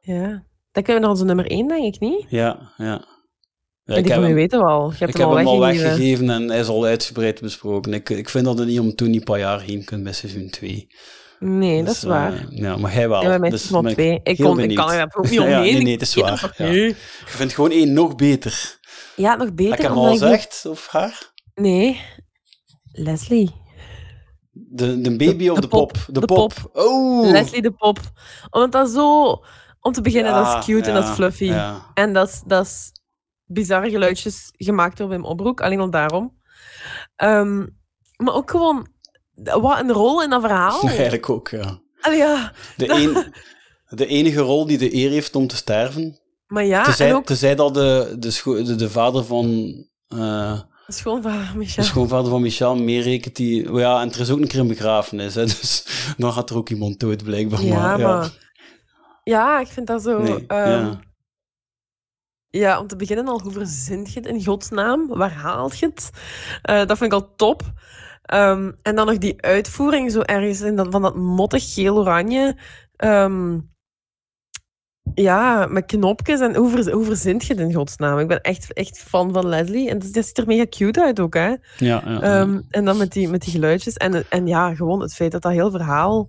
Ja. 0.00 0.28
Dan 0.72 0.82
kunnen 0.82 0.94
we 0.94 1.00
naar 1.00 1.10
onze 1.10 1.24
nummer 1.24 1.46
1, 1.46 1.68
denk 1.68 1.94
ik 1.94 2.00
niet. 2.00 2.24
Ja, 2.28 2.72
ja. 2.76 3.04
van 3.84 4.04
u 4.04 4.08
hem- 4.08 4.34
weten 4.34 4.58
we 4.58 4.64
al. 4.64 4.90
Je 4.90 4.96
hebt 4.96 5.10
Ik 5.10 5.16
hem 5.20 5.28
heb 5.28 5.30
al 5.30 5.36
hem 5.36 5.46
al 5.46 5.58
weggegeven. 5.60 6.30
en 6.30 6.48
hij 6.48 6.58
is 6.60 6.68
al 6.68 6.84
uitgebreid 6.84 7.40
besproken. 7.40 7.92
Ik, 7.94 8.08
ik 8.10 8.28
vind 8.28 8.44
dat 8.44 8.58
er 8.58 8.66
niet 8.66 8.80
om 8.80 8.94
Tony 8.94 9.20
Pajar 9.20 9.60
heen 9.60 9.84
kunt 9.84 10.02
bij 10.04 10.12
seizoen 10.12 10.50
2. 10.50 10.86
Nee, 11.44 11.82
dat 11.84 11.94
is 11.94 12.02
waar. 12.02 12.46
ja, 12.48 12.76
maar 12.76 12.92
hij 12.92 13.08
wel. 13.08 13.22
ja, 13.22 13.38
bij 13.38 13.50
Dus 13.50 13.70
ik 13.70 13.88
twee. 13.88 14.20
Ik, 14.22 14.36
heel 14.36 14.46
kon, 14.46 14.60
ik 14.60 14.76
kan 14.76 14.90
er 14.90 15.02
ook 15.16 15.22
niet 15.22 15.32
Ja, 15.40 15.42
omheen. 15.42 15.60
nee, 15.62 15.82
nee, 15.82 15.92
Ik 15.92 16.00
het 16.00 16.08
is 16.08 16.14
waar, 16.14 16.54
ja. 16.56 16.66
Je 16.66 16.94
vindt 17.24 17.52
gewoon 17.54 17.70
één 17.70 17.92
nog 17.92 18.14
beter. 18.14 18.78
Ja, 19.16 19.34
nog 19.34 19.54
beter. 19.54 19.70
Heb 19.70 19.80
ik 19.80 19.86
hem 19.86 19.96
al 19.96 20.10
gezegd, 20.10 20.64
of 20.68 20.86
haar? 20.88 21.32
Nee. 21.54 22.00
Leslie. 22.92 23.50
De, 24.50 25.00
de 25.00 25.16
baby 25.16 25.44
De- 25.44 25.50
of 25.50 25.54
de 25.56 25.60
de 25.62 25.68
pop? 25.68 25.92
pop, 25.92 26.14
De, 26.14 26.20
de 26.20 26.26
pop. 26.26 26.52
Oh! 26.72 27.30
Leslie 27.30 27.62
de 27.62 27.70
Pop. 27.72 27.98
Omdat 28.50 28.72
dat 28.72 28.90
zo... 28.90 29.30
Om 29.80 29.92
te 29.92 30.00
beginnen, 30.02 30.32
dat 30.32 30.46
is 30.58 30.64
cute 30.64 30.88
en 30.88 30.94
dat 30.94 31.02
is 31.02 31.08
ja, 31.08 31.14
fluffy. 31.14 31.44
Ja. 31.44 31.90
En 31.94 32.12
dat 32.12 32.28
is, 32.28 32.42
dat 32.46 32.66
is 32.66 32.90
bizarre 33.44 33.90
geluidjes 33.90 34.52
gemaakt 34.56 34.96
door 34.96 35.08
Wim 35.08 35.24
Opbroek, 35.24 35.60
alleen 35.60 35.80
al 35.80 35.90
daarom. 35.90 36.40
Ehm, 37.16 37.58
maar 38.16 38.34
ook 38.34 38.50
gewoon, 38.50 38.88
wat 39.42 39.80
een 39.80 39.92
rol 39.92 40.22
in 40.22 40.30
dat 40.30 40.40
verhaal. 40.40 40.80
Eigenlijk 40.88 41.30
ook, 41.30 41.48
ja. 41.48 41.80
Allee, 42.00 42.18
ja, 42.18 42.52
De, 42.76 42.90
een, 42.90 43.32
de 43.88 44.06
enige 44.06 44.40
rol 44.40 44.66
die 44.66 44.78
de 44.78 44.94
eer 44.94 45.10
heeft 45.10 45.36
om 45.36 45.46
te 45.46 45.56
sterven. 45.56 46.20
maar 46.46 46.64
ja, 46.64 46.84
tezij, 46.84 47.08
en 47.08 47.14
ook 47.14 47.26
tezij 47.26 47.54
dat 47.54 47.74
de, 47.74 48.16
de, 48.18 48.62
de, 48.64 48.74
de 48.74 48.90
vader 48.90 49.24
van... 49.24 49.74
schoonvader 50.86 51.48
De 51.52 51.58
Michel. 51.58 51.84
schoonvader 51.84 52.30
van 52.30 52.42
Michel 52.42 52.76
meerekent 52.76 53.36
die... 53.36 53.72
oh 53.72 53.78
Ja, 53.78 54.00
en 54.00 54.12
er 54.12 54.20
is 54.20 54.30
ook 54.30 54.40
een 54.40 54.48
keer 54.48 54.60
een 54.60 54.68
begrafenis, 54.68 55.34
hè, 55.34 55.44
dus 55.60 55.86
dan 56.16 56.32
gaat 56.32 56.50
er 56.50 56.56
ook 56.56 56.68
iemand 56.68 57.00
dood, 57.00 57.24
blijkbaar. 57.24 57.62
Ja, 57.62 57.80
maar, 57.80 57.98
ja. 57.98 58.06
maar... 58.06 58.30
Ja, 59.24 59.60
ik 59.60 59.66
vind 59.66 59.86
dat 59.86 60.02
zo... 60.02 60.22
Nee, 60.22 60.44
ehm, 60.46 60.70
ja. 60.70 61.00
Ja, 62.52 62.80
om 62.80 62.86
te 62.86 62.96
beginnen 62.96 63.28
al, 63.28 63.40
hoe 63.40 63.52
verzint 63.52 64.12
je 64.12 64.20
het 64.20 64.28
in 64.28 64.44
godsnaam? 64.44 65.08
Waar 65.08 65.32
haalt 65.32 65.78
je 65.78 65.86
het? 65.86 66.10
Eh, 66.62 66.86
dat 66.86 66.98
vind 66.98 67.12
ik 67.12 67.20
al 67.20 67.34
top. 67.36 67.62
Ehm, 68.22 68.70
en 68.82 68.94
dan 68.94 69.06
nog 69.06 69.18
die 69.18 69.42
uitvoering, 69.42 70.12
zo 70.12 70.20
ergens 70.20 70.60
in 70.60 70.76
dat, 70.76 70.86
van 70.90 71.02
dat 71.02 71.16
mottig 71.16 71.74
geel-oranje. 71.74 72.56
Ehm, 72.96 73.58
ja, 75.14 75.66
met 75.66 75.86
knopjes. 75.86 76.40
En 76.40 76.56
hoe, 76.56 76.70
ver, 76.70 76.92
hoe 76.92 77.04
verzint 77.04 77.44
je 77.44 77.54
het 77.54 77.62
in 77.62 77.74
godsnaam? 77.74 78.18
Ik 78.18 78.28
ben 78.28 78.40
echt, 78.40 78.72
echt 78.72 78.98
fan 78.98 79.32
van 79.32 79.46
Leslie. 79.46 79.88
En 79.88 79.98
dat, 79.98 80.12
dat 80.12 80.26
ziet 80.26 80.38
er 80.38 80.46
mega 80.46 80.66
cute 80.68 81.02
uit 81.02 81.20
ook, 81.20 81.34
hè? 81.34 81.48
Ja, 81.48 81.58
ja, 81.78 82.02
ja. 82.04 82.20
Ehm, 82.20 82.60
en 82.70 82.84
dan 82.84 82.96
met 82.96 83.12
die, 83.12 83.28
met 83.28 83.42
die 83.42 83.52
geluidjes. 83.52 83.96
En, 83.96 84.24
en 84.28 84.46
ja, 84.46 84.74
gewoon 84.74 85.00
het 85.00 85.14
feit 85.14 85.32
dat 85.32 85.42
dat 85.42 85.52
heel 85.52 85.70
verhaal... 85.70 86.28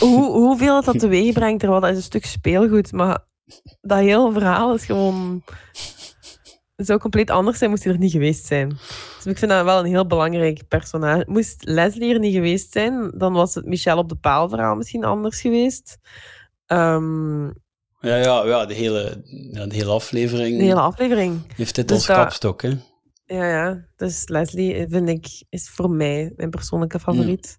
Hoe, 0.00 0.30
hoeveel 0.30 0.74
dat, 0.74 0.84
dat 0.84 0.98
teweeg 1.04 1.32
brengt, 1.32 1.60
terwijl 1.60 1.80
dat 1.80 1.90
is 1.90 1.96
een 1.96 2.02
stuk 2.02 2.26
speelgoed. 2.26 2.92
Maar 2.92 3.18
dat 3.80 3.98
hele 3.98 4.32
verhaal 4.32 4.74
is 4.74 4.84
gewoon... 4.84 5.42
Het 6.76 6.86
zou 6.86 6.98
compleet 6.98 7.30
anders 7.30 7.58
zijn, 7.58 7.70
moest 7.70 7.84
hij 7.84 7.92
er 7.92 7.98
niet 7.98 8.10
geweest 8.12 8.46
zijn. 8.46 8.68
Dus 9.16 9.26
ik 9.26 9.38
vind 9.38 9.50
dat 9.50 9.64
wel 9.64 9.78
een 9.78 9.84
heel 9.86 10.06
belangrijk 10.06 10.68
personage. 10.68 11.24
Moest 11.28 11.64
Leslie 11.64 12.12
er 12.12 12.18
niet 12.18 12.34
geweest 12.34 12.72
zijn, 12.72 13.10
dan 13.14 13.32
was 13.32 13.54
het 13.54 13.66
Michel 13.66 13.98
op 13.98 14.08
de 14.08 14.14
paal 14.14 14.48
verhaal 14.48 14.74
misschien 14.74 15.04
anders 15.04 15.40
geweest. 15.40 15.98
Ehm, 16.66 17.44
ja, 18.00 18.16
ja, 18.16 18.44
ja, 18.46 18.66
de 18.66 18.74
hele, 18.74 19.22
ja, 19.52 19.66
de 19.66 19.74
hele 19.74 19.90
aflevering 19.90 20.58
de 20.58 20.64
hele 20.64 20.80
aflevering. 20.80 21.40
heeft 21.56 21.74
dit 21.74 21.88
Dus 21.88 21.96
als 21.96 22.06
dat- 22.06 22.16
kapstok, 22.16 22.62
hè. 22.62 22.72
Ja, 23.26 23.48
ja. 23.48 23.84
Dus 23.96 24.28
Leslie 24.28 24.86
vind 24.88 25.08
ik, 25.08 25.42
is 25.48 25.68
voor 25.68 25.90
mij 25.90 26.32
mijn 26.36 26.50
persoonlijke 26.50 27.00
favoriet. 27.00 27.58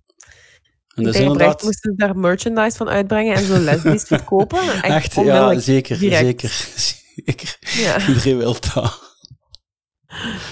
En 0.95 1.03
dat 1.03 1.13
is 1.13 1.19
oprecht, 1.19 1.31
inderdaad... 1.33 1.63
moesten 1.63 1.91
ze 1.91 1.97
daar 1.97 2.17
merchandise 2.17 2.77
van 2.77 2.89
uitbrengen 2.89 3.35
en 3.35 3.43
zo 3.43 3.57
Leslie's 3.59 4.03
verkopen. 4.03 4.59
Echt, 4.81 4.83
Echt, 4.83 5.13
ja, 5.13 5.59
zeker, 5.59 5.95
zeker. 5.95 6.49
zeker. 7.25 7.57
Iedereen 8.07 8.37
wil 8.37 8.55
dat. 8.73 9.04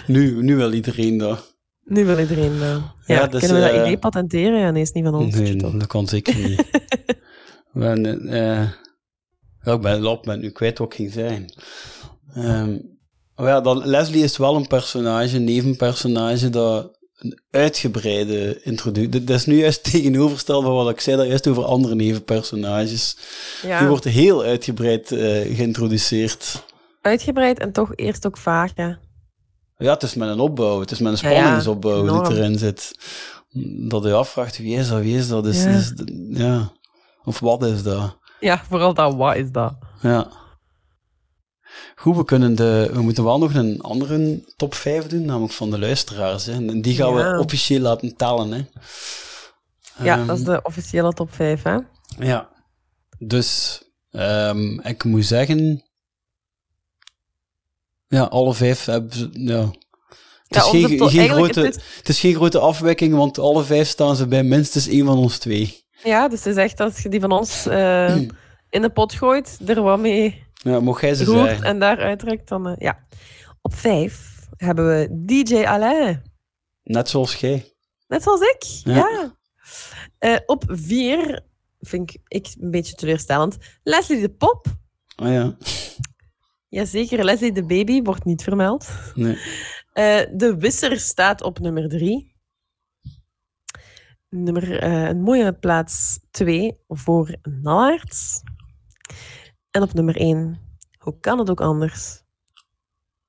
Nu, 0.08 0.44
nu 0.44 0.56
wil 0.56 0.74
iedereen 0.74 1.18
dat. 1.18 1.56
nu 1.84 2.06
wil 2.06 2.20
iedereen... 2.20 2.52
eh, 2.52 2.60
ja, 2.60 3.16
Ja, 3.16 3.28
dus, 3.28 3.40
kunnen 3.40 3.58
we 3.58 3.68
dat 3.68 3.76
eh, 3.76 3.82
idee 3.82 3.98
patenteren? 3.98 4.60
Ja, 4.60 4.72
nee, 4.72 4.82
is 4.82 4.92
niet 4.92 5.04
van 5.04 5.16
ons. 5.16 5.36
Nee, 5.36 5.56
toch? 5.56 5.74
dat 5.74 5.88
kan 5.88 6.08
zeker 6.08 6.36
niet. 6.36 6.64
We 7.72 7.86
hebben, 7.86 8.28
eh, 8.28 8.70
Ja, 9.62 9.74
ik 9.74 9.82
ben, 9.82 10.20
ben 10.22 10.40
nu 10.40 10.50
kwijt 10.50 10.78
wat 10.78 10.88
ik 10.88 10.94
ging 10.94 11.12
zeggen. 11.12 11.46
Ehm, 12.34 12.78
ja, 13.36 13.62
dan, 13.62 13.86
Leslie 13.86 14.24
is 14.24 14.38
wel 14.38 14.56
een 14.56 14.68
personage, 14.68 15.36
een 15.36 15.44
nevenpersonage, 15.44 16.50
dat 16.50 17.00
een 17.18 17.42
uitgebreide 17.52 18.62
introductie... 18.64 19.24
Dat 19.24 19.36
is 19.38 19.46
nu 19.46 19.60
juist 19.60 19.84
tegenovergesteld 19.92 20.64
van 20.64 20.74
wat 20.74 20.90
ik 20.90 21.00
zei, 21.00 21.18
dat 21.18 21.28
juist 21.28 21.48
over 21.48 21.66
andere 21.66 21.96
nevenpersonages. 21.96 23.18
Die 23.62 23.88
wordt 23.88 24.04
heel 24.04 24.44
uitgebreid 24.44 25.12
eh, 25.12 25.56
geïntroduceerd. 25.56 26.64
uitgebreid 27.02 27.60
en 27.60 27.72
toch 27.72 27.96
eerst 27.96 28.26
ook 28.26 28.38
vaag, 28.38 28.72
ja. 28.76 29.00
Ja, 29.84 29.94
het 29.94 30.04
is 30.04 30.14
met 30.16 30.30
een 30.30 30.40
opbouw, 30.40 30.80
het 30.80 30.92
is 30.92 31.00
met 31.00 31.14
een 31.24 31.30
Ja, 31.30 31.36
ja, 31.36 31.42
spanningsopbouw 31.42 32.24
die 32.24 32.36
erin 32.38 32.58
zit. 32.58 32.96
Dat 33.90 34.04
je 34.04 34.14
afvraagt, 34.14 34.58
wie 34.58 34.78
is 34.78 34.88
dat, 34.88 35.00
wie 35.02 35.18
is 35.18 35.28
dat? 35.28 35.44
Dus, 35.44 35.64
Ja. 35.64 35.70
is- 35.70 35.94
ja. 36.30 36.72
Of 37.24 37.40
wat 37.40 37.64
is 37.64 37.84
dat? 37.84 38.18
Ja, 38.40 38.64
vooral 38.70 38.94
dat, 38.94 39.16
wat 39.16 39.36
is 39.36 39.52
dat? 39.52 39.74
Ja. 40.02 40.28
Goed, 41.96 42.16
we, 42.16 42.26
kunnen 42.26 42.56
de, 42.56 42.90
we 42.94 43.02
moeten 43.02 43.24
wel 43.24 43.38
nog 43.40 43.54
een 43.54 43.82
andere 43.82 44.44
top 44.56 44.74
5 44.76 45.08
doen, 45.08 45.26
namelijk 45.26 45.54
van 45.54 45.72
de 45.72 45.80
luisteraars. 45.80 46.46
Hè. 46.46 46.54
En 46.54 46.82
die 46.82 46.96
gaan 46.96 47.16
Ja. 47.18 47.32
we 47.32 47.40
officieel 47.40 47.82
laten 47.82 48.16
tellen. 48.16 48.52
Hè. 48.52 48.62
Ja, 50.04 50.18
Ehm, 50.18 50.28
dat 50.28 50.38
is 50.38 50.44
de 50.44 50.60
officiële 50.64 51.14
top 51.14 51.34
5, 51.34 51.64
hè? 51.64 51.78
Ja. 52.20 52.50
Dus, 53.18 53.82
ehm, 54.12 54.80
ik 54.80 55.04
moet 55.04 55.26
zeggen... 55.26 55.84
Ja, 58.14 58.24
alle 58.24 58.54
vijf 58.54 58.86
hebben... 58.86 59.14
ze- 59.18 59.30
Ja. 59.32 59.60
Het 60.48 60.74
is, 60.74 60.82
Ja, 60.82 61.08
geen, 61.10 61.30
grote, 61.30 61.60
het 61.62 61.76
is- 61.76 61.84
het 61.98 62.10
is 62.10 62.20
geen 62.20 62.36
grote 62.36 62.60
afwijking, 62.60 63.16
want 63.16 63.40
alle 63.40 63.64
vijf 63.64 63.88
staan 63.88 64.16
ze 64.16 64.28
bij 64.28 64.44
minstens 64.44 64.88
één 64.88 65.06
van 65.06 65.18
ons 65.18 65.38
twee. 65.38 65.84
Ja, 66.04 66.28
dus 66.28 66.44
het 66.44 66.58
is 66.58 66.64
echt 66.64 66.80
als 66.80 67.00
je 67.02 67.10
die 67.10 67.20
van 67.20 67.32
ons 67.32 67.66
eh, 67.66 68.16
in 68.70 68.82
de 68.82 68.90
pot 68.90 69.14
gooit, 69.14 69.60
er 69.66 69.82
wat 69.82 70.00
mee 70.00 70.44
Ja, 70.54 70.80
mocht 70.80 71.02
jij 71.02 71.14
ze 71.16 71.24
roert 71.24 71.62
en 71.62 71.80
daar 71.80 71.98
uitdrukt, 71.98 72.48
dan... 72.50 72.68
eh, 72.68 72.74
ja. 72.78 73.06
Op 73.62 73.74
5 73.76 74.40
hebben 74.58 74.88
we 74.88 75.24
DJ 75.26 75.64
Alain. 75.66 76.22
Net 76.84 77.10
zoals 77.10 77.36
jij. 77.36 77.74
Net 78.08 78.24
zoals 78.24 78.42
ik, 78.42 78.64
Ja. 78.84 78.96
ja. 78.96 79.36
Eh, 80.20 80.38
op 80.46 80.64
4 80.68 81.46
vind 81.80 82.10
ik, 82.14 82.22
ik 82.28 82.56
een 82.62 82.72
beetje 82.72 82.94
teleurstellend. 82.96 83.58
Leslie 83.84 84.22
de 84.22 84.30
Pop. 84.30 84.66
Ah 85.16 85.32
ja. 85.32 85.56
Jazeker, 86.74 87.24
Leslie 87.24 87.52
de 87.52 87.66
Baby 87.66 88.02
wordt 88.02 88.26
niet 88.26 88.44
vermeld. 88.44 88.90
Nee. 89.16 89.38
Eh, 89.94 90.22
de 90.34 90.56
Wisser 90.58 91.00
staat 91.00 91.42
op 91.42 91.60
nummer 91.60 91.90
3. 91.90 92.36
Nummer, 94.30 94.80
eh, 94.80 95.04
een 95.08 95.22
mooie 95.22 95.54
plaats 95.54 96.20
2 96.32 96.78
voor 96.88 97.36
Nallaerts. 97.62 98.42
En 99.72 99.82
op 99.82 99.94
nummer 99.94 100.16
1, 100.22 100.60
hoe 100.98 101.20
kan 101.20 101.40
het 101.40 101.50
ook 101.50 101.62
anders? 101.62 102.22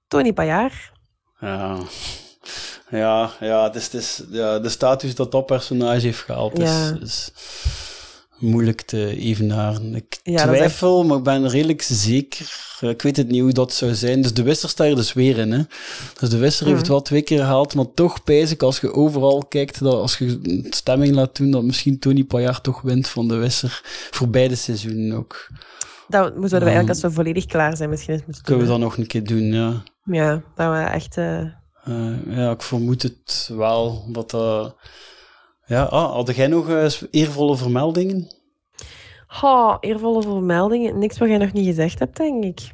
Tony 0.09 0.33
Pajaar. 0.33 0.93
Ja. 1.41 1.79
Ja, 2.91 3.31
ja, 3.41 3.65
het 3.65 3.75
is, 3.75 3.85
het 3.85 3.95
is, 3.95 4.25
ja, 4.31 4.59
de 4.59 4.69
status 4.69 5.15
dat 5.15 5.33
dat 5.33 5.47
personage 5.47 6.01
heeft 6.07 6.21
gehaald 6.21 6.59
is, 6.59 6.69
Ja. 6.71 6.97
is 7.01 7.33
moeilijk 8.45 8.81
te 8.81 9.17
evenaren. 9.17 9.95
Ik 9.95 10.21
Ja, 10.23 10.43
twijfel, 10.43 11.05
maar 11.05 11.17
ik 11.19 11.23
ben 11.23 11.49
redelijk 11.49 11.83
zeker. 11.83 12.63
Ik 12.81 13.03
weet 13.03 13.17
het 13.17 13.29
niet 13.29 13.41
hoe 13.41 13.53
dat 13.53 13.73
zou 13.73 13.95
zijn. 13.95 14.23
Dus 14.23 14.35
de 14.35 14.43
Wisser 14.43 14.69
staat 14.69 14.87
er 14.87 14.95
dus 14.97 15.13
weer 15.13 15.39
in. 15.39 15.53
Hè? 15.53 15.63
Dus 16.21 16.29
de 16.31 16.37
Wisser 16.39 16.67
heeft 16.67 16.77
het 16.79 16.87
Mhm. 16.87 16.95
wel 16.97 17.03
twee 17.03 17.23
keer 17.23 17.39
gehaald, 17.39 17.75
maar 17.75 17.93
toch 17.95 18.25
pijs 18.25 18.51
ik 18.51 18.63
als 18.63 18.81
je 18.81 18.93
overal 18.93 19.45
kijkt, 19.49 19.79
dat 19.81 19.95
als 19.95 20.19
je 20.19 20.63
stemming 20.71 21.15
laat 21.15 21.37
doen, 21.37 21.51
dat 21.51 21.63
misschien 21.63 21.99
Tony 21.99 22.25
Pajaar 22.25 22.61
toch 22.61 22.81
wint 22.81 23.09
van 23.09 23.29
de 23.29 23.35
Wisser. 23.37 23.81
Voor 24.11 24.29
beide 24.29 24.55
seizoenen 24.55 25.17
ook. 25.17 25.49
Dat 26.09 26.23
zouden 26.33 26.49
we 26.51 26.65
eigenlijk 26.65 26.89
als 26.89 27.01
we 27.01 27.11
volledig 27.11 27.47
klaar 27.47 27.77
zijn 27.77 27.91
misschien 27.91 28.15
eens 28.15 28.25
moeten 28.25 28.43
Kunnen 28.45 28.65
we 28.65 28.71
dat 28.71 28.79
nog 28.81 28.97
een 28.97 29.07
keer 29.07 29.25
doen, 29.25 29.53
ja. 29.53 29.83
Ja, 30.05 30.43
dat 30.55 30.73
we 30.73 30.79
echt... 30.79 31.17
eh, 31.17 31.41
Eh, 31.85 32.13
ja, 32.29 32.51
ik 32.51 32.63
vermoed 32.63 33.03
het 33.03 33.51
wel. 33.57 34.05
Dat 34.09 34.31
dat... 34.31 34.75
Ja, 35.67 35.83
ah, 35.83 36.13
had 36.13 36.37
jij 36.37 36.47
nog 36.47 36.69
eervolle 37.11 37.57
vermeldingen? 37.57 38.34
Oh, 39.43 39.77
eervolle 39.81 40.23
vermeldingen. 40.23 40.99
Niks 40.99 41.19
wat 41.19 41.29
jij 41.29 41.39
nog 41.39 41.53
niet 41.53 41.67
gezegd 41.67 41.99
hebt, 41.99 42.17
denk 42.17 42.45
ik. 42.45 42.73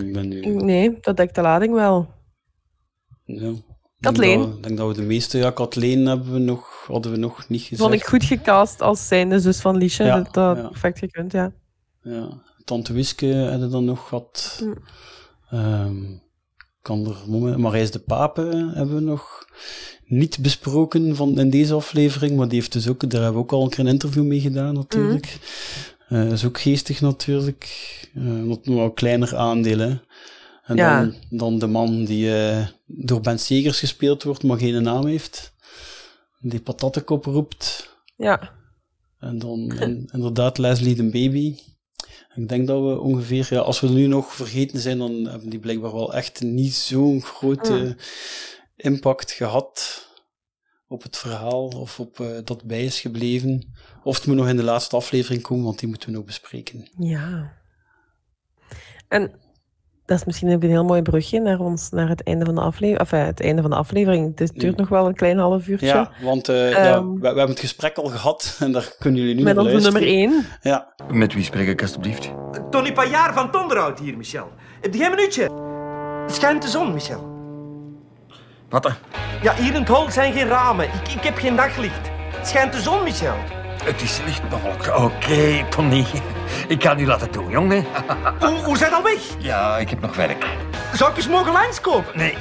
Ik 0.00 0.12
ben 0.12 0.28
nu... 0.28 0.40
Nee, 0.40 0.98
dat 1.00 1.16
dekt 1.16 1.34
de 1.34 1.40
lading 1.40 1.74
wel. 1.74 2.08
Ja. 3.24 3.52
Kathleen? 4.00 4.38
denk 4.38 4.46
dat 4.46 4.50
we- 4.50 4.56
Ik 4.56 4.62
denk 4.62 4.76
dat 4.78 4.88
we 4.88 4.94
de 4.94 5.02
meeste... 5.02 5.38
Ja, 5.38 5.50
Kathleen 5.50 6.06
hebben 6.06 6.32
we 6.32 6.38
nog, 6.38 6.84
hadden 6.86 7.12
we 7.12 7.18
nog 7.18 7.48
niet 7.48 7.60
gezegd. 7.60 7.80
Vond 7.80 7.94
ik 7.94 8.04
goed 8.04 8.24
gecast 8.24 8.80
als 8.80 9.08
zijnde 9.08 9.40
zus 9.40 9.60
van 9.60 9.76
Liesje. 9.76 10.04
Ja, 10.04 10.20
dat 10.30 10.56
ja. 10.56 10.68
perfect 10.68 10.98
gekund, 10.98 11.32
ja. 11.32 11.52
Ja. 12.02 12.28
Tante 12.64 12.92
Wiske 12.92 13.34
hadden 13.50 13.70
dan 13.70 13.84
nog 13.84 14.08
gehad. 14.08 14.62
Hm. 14.62 14.74
Ehm, 15.56 15.96
kan 16.82 17.06
er 17.06 17.16
moment... 17.26 17.56
Marijs 17.56 17.90
de 17.90 17.98
Pape 17.98 18.70
hebben 18.74 18.94
we 18.94 19.00
nog 19.00 19.44
niet 20.10 20.38
besproken 20.38 21.16
van, 21.16 21.38
in 21.38 21.50
deze 21.50 21.74
aflevering, 21.74 22.36
maar 22.36 22.48
die 22.48 22.58
heeft 22.58 22.72
dus 22.72 22.88
ook, 22.88 23.10
daar 23.10 23.22
hebben 23.22 23.32
we 23.40 23.44
ook 23.46 23.52
al 23.52 23.62
een 23.62 23.70
keer 23.70 23.78
een 23.78 23.86
interview 23.86 24.24
mee 24.24 24.40
gedaan, 24.40 24.74
natuurlijk. 24.74 25.38
Eh, 26.08 26.32
is 26.32 26.44
ook 26.44 26.60
geestig, 26.60 27.00
natuurlijk. 27.00 27.64
Eh 28.14 28.42
wat 28.44 28.66
nog 28.66 28.76
wel 28.76 28.90
kleiner 28.90 29.36
aandeel, 29.36 29.78
hè. 29.78 29.98
En 30.64 30.76
Ja. 30.76 31.00
dan, 31.00 31.14
dan 31.30 31.58
de 31.58 31.66
man 31.66 32.04
die 32.04 32.34
eh, 32.36 32.66
door 32.86 33.20
Ben 33.20 33.38
Segers 33.38 33.78
gespeeld 33.78 34.22
wordt, 34.22 34.42
maar 34.42 34.58
geen 34.58 34.82
naam 34.82 35.06
heeft. 35.06 35.52
Die 36.40 36.60
patattenkop 36.60 37.24
roept. 37.24 37.88
Ja, 38.16 38.50
En 39.18 39.38
dan 39.38 39.72
en, 39.78 40.08
inderdaad 40.12 40.58
Leslie 40.58 40.94
de 40.94 41.02
Baby. 41.04 41.56
Ik 42.34 42.48
denk 42.48 42.66
dat 42.66 42.82
we 42.82 42.98
ongeveer, 43.00 43.46
ja, 43.50 43.58
als 43.58 43.80
we 43.80 43.88
nu 43.88 44.06
nog 44.06 44.34
vergeten 44.34 44.80
zijn, 44.80 44.98
dan 44.98 45.12
hebben 45.26 45.50
die 45.50 45.58
blijkbaar 45.58 45.92
wel 45.92 46.14
echt 46.14 46.40
niet 46.42 46.74
zo'n 46.74 47.22
grote 47.22 47.72
Mm. 47.72 47.94
Impact 48.82 49.30
gehad 49.30 50.08
op 50.88 51.02
het 51.02 51.16
verhaal 51.16 51.66
of 51.68 52.00
op 52.00 52.20
eh, 52.20 52.26
dat 52.44 52.64
bij 52.64 52.84
is 52.84 53.00
gebleven. 53.00 53.74
Of 54.02 54.16
het 54.16 54.26
moet 54.26 54.36
nog 54.36 54.48
in 54.48 54.56
de 54.56 54.62
laatste 54.62 54.96
aflevering 54.96 55.42
komen, 55.42 55.64
want 55.64 55.78
die 55.78 55.88
moeten 55.88 56.08
we 56.08 56.14
nog 56.16 56.24
bespreken. 56.24 56.88
ja. 56.98 57.58
En 59.08 59.32
dat 60.06 60.18
is 60.18 60.24
misschien 60.24 60.54
ook 60.54 60.62
een 60.62 60.68
heel 60.68 60.84
mooi 60.84 61.02
brugje 61.02 61.40
naar 61.40 61.60
ons, 61.60 61.90
naar 61.90 62.08
het 62.08 62.22
einde 62.22 62.44
van 62.44 62.54
de 62.54 62.60
aflevering. 62.60 62.98
Enfin, 62.98 63.18
het 63.26 63.40
einde 63.40 63.62
van 63.62 63.70
de 63.70 63.76
aflevering. 63.76 64.38
Het 64.38 64.52
duurt 64.54 64.74
Ja. 64.74 64.80
nog 64.80 64.88
wel 64.88 65.06
een 65.06 65.14
klein 65.14 65.38
half 65.38 65.68
uurtje. 65.68 65.86
Ja, 65.86 66.10
want 66.22 66.48
eh, 66.48 66.70
ja, 66.70 66.76
Ehm. 66.94 67.12
we, 67.12 67.18
we 67.20 67.26
hebben 67.26 67.48
het 67.48 67.60
gesprek 67.60 67.96
al 67.96 68.04
gehad 68.08 68.56
en 68.60 68.72
daar 68.72 68.94
kunnen 68.98 69.20
jullie 69.20 69.34
nu 69.34 69.42
Met 69.42 69.54
naar 69.54 69.64
onze 69.64 69.80
luisteren. 69.80 70.08
nummer 70.08 70.32
1. 70.38 70.46
Ja, 70.62 70.94
Met 71.12 71.34
wie 71.34 71.44
spreek 71.44 71.68
ik 71.68 71.82
alstublieft? 71.82 72.30
Tony 72.70 72.92
Pajaar 72.92 73.34
van 73.34 73.50
Tonderhout 73.50 73.98
hier, 73.98 74.16
Michel. 74.16 74.48
Heb 74.80 74.94
jij 74.94 75.04
een 75.06 75.14
minuutje? 75.14 75.42
Het 76.26 76.34
schijnt 76.34 76.62
de 76.62 76.68
zon, 76.68 76.92
Michel. 76.92 77.29
Wat 78.70 78.82
dan? 78.82 78.94
Ja, 79.42 79.54
hier 79.54 79.74
in 79.74 79.80
het 79.80 79.88
hol 79.88 80.10
zijn 80.10 80.32
geen 80.32 80.46
ramen. 80.48 80.86
Ik, 80.86 81.08
ik 81.14 81.22
heb 81.22 81.36
geen 81.36 81.56
daglicht. 81.56 82.08
Het 82.36 82.48
schijnt 82.48 82.72
de 82.72 82.80
zon, 82.80 83.02
Michel. 83.02 83.36
Het 83.84 84.02
is 84.02 84.20
licht 84.24 84.48
bewolkt. 84.48 84.94
Oké, 84.94 85.66
Tony. 85.70 86.06
Ik 86.68 86.82
ga 86.82 86.94
nu 86.94 87.06
laten 87.06 87.32
doen, 87.32 87.50
jongen. 87.50 87.84
Hoe, 88.40 88.64
hoe 88.64 88.76
zijn 88.76 88.92
al 88.92 89.02
weg? 89.02 89.36
Ja, 89.38 89.78
ik 89.78 89.90
heb 89.90 90.00
nog 90.00 90.16
werk. 90.16 90.46
Zou 90.94 91.10
ik 91.10 91.16
eens 91.16 91.28
mogen 91.28 91.52
langskomen? 91.52 92.10
Nee, 92.14 92.34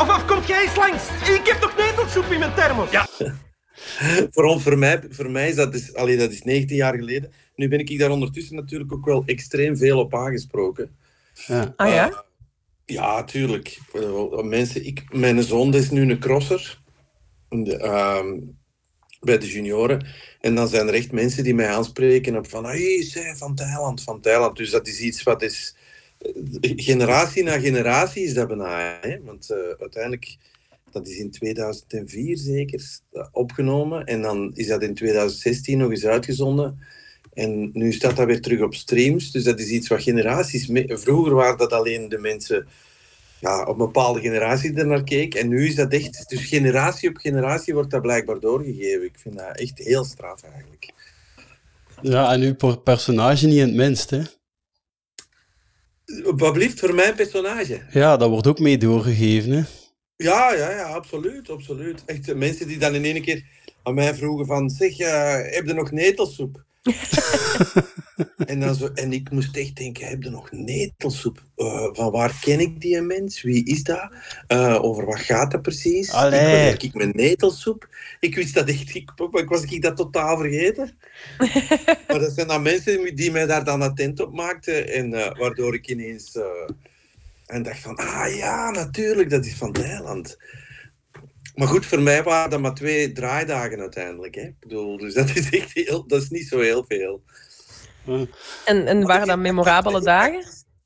Of, 0.00 0.08
of 0.08 0.24
komt 0.26 0.46
jij 0.46 0.62
eens 0.62 0.76
langs? 0.76 1.08
Ik 1.28 1.46
heb 1.46 1.60
nog 1.60 1.76
netelsoep 1.76 2.24
in 2.32 2.38
mijn 2.38 2.54
thermos. 2.54 2.90
Ja. 2.90 3.06
voor, 4.32 4.44
ons, 4.44 4.62
voor, 4.62 4.78
mij, 4.78 5.02
voor 5.10 5.30
mij 5.30 5.48
is 5.48 5.54
dat, 5.54 5.72
dus, 5.72 5.94
allee, 5.94 6.16
dat 6.16 6.30
is 6.30 6.42
19 6.42 6.76
jaar 6.76 6.94
geleden. 6.94 7.32
Nu 7.54 7.68
ben 7.68 7.78
ik 7.78 7.98
daar 7.98 8.10
ondertussen 8.10 8.56
natuurlijk 8.56 8.92
ook 8.92 9.04
wel 9.04 9.22
extreem 9.26 9.76
veel 9.76 9.98
op 9.98 10.14
aangesproken. 10.14 10.96
ja. 11.46 11.72
Ah 11.76 11.88
ja? 11.88 12.24
Ja, 12.92 13.24
tuurlijk. 13.24 13.78
Eh, 13.92 14.42
Mensen, 14.42 14.86
ik, 14.86 15.14
mijn 15.14 15.42
zoon 15.42 15.74
is 15.74 15.90
nu 15.90 16.10
een 16.10 16.18
crosser 16.18 16.80
ehm, 17.48 18.38
bij 19.20 19.38
de 19.38 19.46
junioren. 19.46 20.06
En 20.40 20.54
dan 20.54 20.68
zijn 20.68 20.88
er 20.88 20.94
echt 20.94 21.12
mensen 21.12 21.44
die 21.44 21.54
mij 21.54 21.68
aanspreken 21.68 22.36
op 22.36 22.48
van 22.48 22.64
hey, 22.64 23.02
zij 23.02 23.36
van 23.36 23.54
Thailand, 23.54 24.02
van 24.02 24.20
Thailand. 24.20 24.56
Dus 24.56 24.70
dat 24.70 24.86
is 24.86 25.00
iets 25.00 25.22
wat 25.22 25.42
is 25.42 25.76
eh, 26.18 26.72
generatie 26.76 27.42
na 27.42 27.58
generatie 27.58 28.24
is 28.24 28.34
dat 28.34 28.48
bijna. 28.48 28.98
Hè? 29.00 29.22
Want 29.22 29.50
eh, 29.50 29.58
uiteindelijk, 29.80 30.36
dat 30.90 31.08
is 31.08 31.18
in 31.18 31.30
2004 31.30 32.36
zeker 32.36 32.98
opgenomen. 33.32 34.04
En 34.04 34.22
dan 34.22 34.50
is 34.54 34.66
dat 34.66 34.82
in 34.82 34.94
2016 34.94 35.78
nog 35.78 35.90
eens 35.90 36.06
uitgezonden. 36.06 36.78
En 37.34 37.70
nu 37.72 37.92
staat 37.92 38.16
dat 38.16 38.26
weer 38.26 38.40
terug 38.40 38.60
op 38.60 38.74
streams. 38.74 39.30
Dus 39.30 39.44
dat 39.44 39.60
is 39.60 39.68
iets 39.68 39.88
wat 39.88 40.02
generaties... 40.02 40.70
Vroeger 40.86 41.34
waren 41.34 41.58
dat 41.58 41.72
alleen 41.72 42.08
de 42.08 42.18
mensen... 42.18 42.66
Ja, 43.40 43.62
op 43.62 43.68
een 43.68 43.76
bepaalde 43.86 44.20
generatie 44.20 44.74
er 44.74 44.86
naar 44.86 45.04
keek. 45.04 45.34
En 45.34 45.48
nu 45.48 45.66
is 45.66 45.74
dat 45.74 45.92
echt... 45.92 46.28
Dus 46.28 46.44
generatie 46.44 47.08
op 47.08 47.16
generatie 47.16 47.74
wordt 47.74 47.90
dat 47.90 48.02
blijkbaar 48.02 48.40
doorgegeven. 48.40 49.04
Ik 49.04 49.18
vind 49.18 49.38
dat 49.38 49.58
echt 49.58 49.78
heel 49.78 50.04
straf 50.04 50.42
eigenlijk. 50.42 50.92
ja, 52.00 52.32
en 52.32 52.40
uw 52.40 52.54
per- 52.54 52.78
personage 52.78 53.46
niet 53.46 53.56
in 53.56 53.66
het 53.66 53.74
minst, 53.74 54.10
hè. 54.10 54.22
Wat 56.22 56.52
blieft 56.52 56.80
voor 56.80 56.94
mijn 56.94 57.14
personage? 57.14 57.80
Ja, 57.90 58.16
dat 58.16 58.28
wordt 58.28 58.46
ook 58.46 58.58
mee 58.58 58.78
doorgegeven, 58.78 59.50
hè. 59.50 59.62
Ja, 60.16 60.54
ja, 60.54 60.70
ja, 60.70 60.82
absoluut, 60.82 61.50
absoluut. 61.50 62.02
Echt 62.06 62.28
eh, 62.28 62.34
mensen 62.34 62.66
die 62.66 62.78
dan 62.78 62.94
in 62.94 63.04
één 63.04 63.22
keer 63.22 63.44
aan 63.82 63.94
mij 63.94 64.14
vroegen 64.14 64.46
van... 64.46 64.70
Zeg, 64.70 64.98
eh, 64.98 65.54
heb 65.54 65.66
je 65.66 65.72
nog 65.72 65.90
netelsoep? 65.90 66.64
en, 68.46 68.60
dan 68.60 68.74
zo, 68.74 68.90
en 68.94 69.12
ik 69.12 69.30
moest 69.30 69.56
echt 69.56 69.76
denken, 69.76 70.06
heb 70.06 70.22
je 70.22 70.30
nog 70.30 70.52
netelsoep? 70.52 71.42
Uh, 71.56 71.88
van 71.92 72.10
waar 72.10 72.38
ken 72.40 72.60
ik 72.60 72.80
die 72.80 73.00
mens? 73.00 73.42
Wie 73.42 73.64
is 73.64 73.82
dat? 73.82 74.10
Uh, 74.48 74.82
over 74.82 75.04
wat 75.04 75.18
gaat 75.18 75.50
dat 75.50 75.62
precies? 75.62 76.10
Allee. 76.10 76.72
Ik, 76.72 76.82
ik 76.82 76.94
mijn 76.94 77.12
netelsoep. 77.14 77.88
Ik 78.20 78.34
wist 78.34 78.54
dat 78.54 78.68
echt, 78.68 78.94
ik, 78.94 79.10
ik 79.32 79.48
was 79.48 79.62
ik 79.62 79.82
dat 79.82 79.96
totaal 79.96 80.38
vergeten. 80.38 80.92
maar 82.08 82.18
dat 82.18 82.32
zijn 82.32 82.46
dan 82.46 82.62
mensen 82.62 83.16
die 83.16 83.30
mij 83.30 83.46
daar 83.46 83.64
dan 83.64 83.82
attent 83.82 84.20
op 84.20 84.32
maakten 84.32 84.92
en 84.92 85.12
uh, 85.12 85.38
waardoor 85.38 85.74
ik 85.74 85.88
ineens 85.88 86.38
en 87.46 87.62
dacht 87.62 87.80
van, 87.80 87.96
ah 87.96 88.36
ja, 88.36 88.70
natuurlijk, 88.70 89.30
dat 89.30 89.44
is 89.44 89.54
van 89.54 89.72
Thailand. 89.72 90.36
Maar 91.54 91.68
goed, 91.68 91.86
voor 91.86 92.00
mij 92.00 92.22
waren 92.22 92.50
dat 92.50 92.60
maar 92.60 92.74
twee 92.74 93.12
draaidagen 93.12 93.80
uiteindelijk. 93.80 94.34
Hè? 94.34 94.42
Ik 94.42 94.60
bedoel, 94.60 94.96
dus 94.98 95.14
dat 95.14 95.36
is 95.36 95.50
echt 95.50 95.72
heel, 95.72 96.06
dat 96.06 96.22
is 96.22 96.28
niet 96.28 96.48
zo 96.48 96.60
heel 96.60 96.84
veel. 96.88 97.22
En, 98.64 98.86
en 98.86 99.06
waren 99.06 99.26
dat 99.26 99.38
memorabele 99.38 100.00
dagen? 100.14 100.44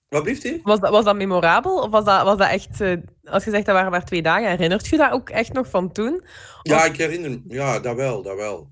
Wat 0.09 0.23
blieft 0.23 0.45
u? 0.45 0.61
Was 0.63 0.81
dat, 0.81 0.91
was 0.91 1.05
dat 1.05 1.17
memorabel? 1.17 1.79
Of 1.79 1.91
was 1.91 2.05
dat, 2.05 2.23
was 2.23 2.39
dat 2.39 2.49
echt, 2.49 2.81
uh, 2.81 2.97
als 3.25 3.45
je 3.45 3.51
zegt 3.51 3.67
dat 3.67 3.75
waren 3.75 3.91
maar 3.91 4.05
twee 4.05 4.23
dagen, 4.23 4.49
herinnert 4.49 4.87
je 4.87 4.97
dat 4.97 5.13
ook 5.13 5.31
echt 5.31 5.53
nog 5.53 5.69
van 5.69 5.93
toen? 5.93 6.15
Of... 6.15 6.61
Ja, 6.63 6.85
ik 6.85 6.97
herinner 6.97 7.31
me. 7.31 7.41
Ja, 7.49 7.81
dat 7.81 7.97
wel, 7.97 8.23
dat 8.23 8.37
wel. 8.37 8.71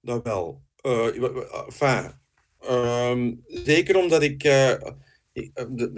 Dat 0.00 0.22
wel. 0.22 0.62
Uh, 0.82 1.06
enfin, 1.66 2.12
um, 2.70 3.44
zeker 3.46 3.96
omdat 3.96 4.22
ik... 4.22 4.44
Uh, 4.44 4.72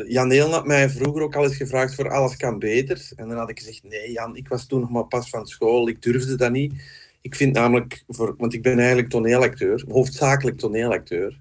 Jan 0.07 0.31
Heel 0.31 0.51
had 0.51 0.67
mij 0.67 0.91
vroeger 0.91 1.23
ook 1.23 1.37
al 1.37 1.45
eens 1.45 1.57
gevraagd 1.57 1.95
voor 1.95 2.11
Alles 2.11 2.37
kan 2.37 2.59
beter. 2.59 3.11
En 3.17 3.29
dan 3.29 3.39
had 3.39 3.51
ik 3.51 3.59
gezegd, 3.59 3.83
nee 3.83 4.13
Jan, 4.13 4.37
ik 4.37 4.49
was 4.49 4.67
toen 4.67 4.81
nog 4.81 4.91
maar 4.91 5.07
pas 5.07 5.29
van 5.29 5.47
school. 5.47 5.89
Ik 5.89 6.03
durfde 6.03 6.37
dat 6.37 6.51
niet. 6.51 6.73
Ik 7.21 7.35
vind 7.35 7.55
namelijk, 7.55 8.05
voor, 8.09 8.35
want 8.39 8.55
ik 8.55 8.63
ben 8.63 8.79
eigenlijk 8.79 9.09
toneelacteur, 9.09 9.85
hoofdzakelijk 9.89 10.59
toneelacteur. 10.59 11.41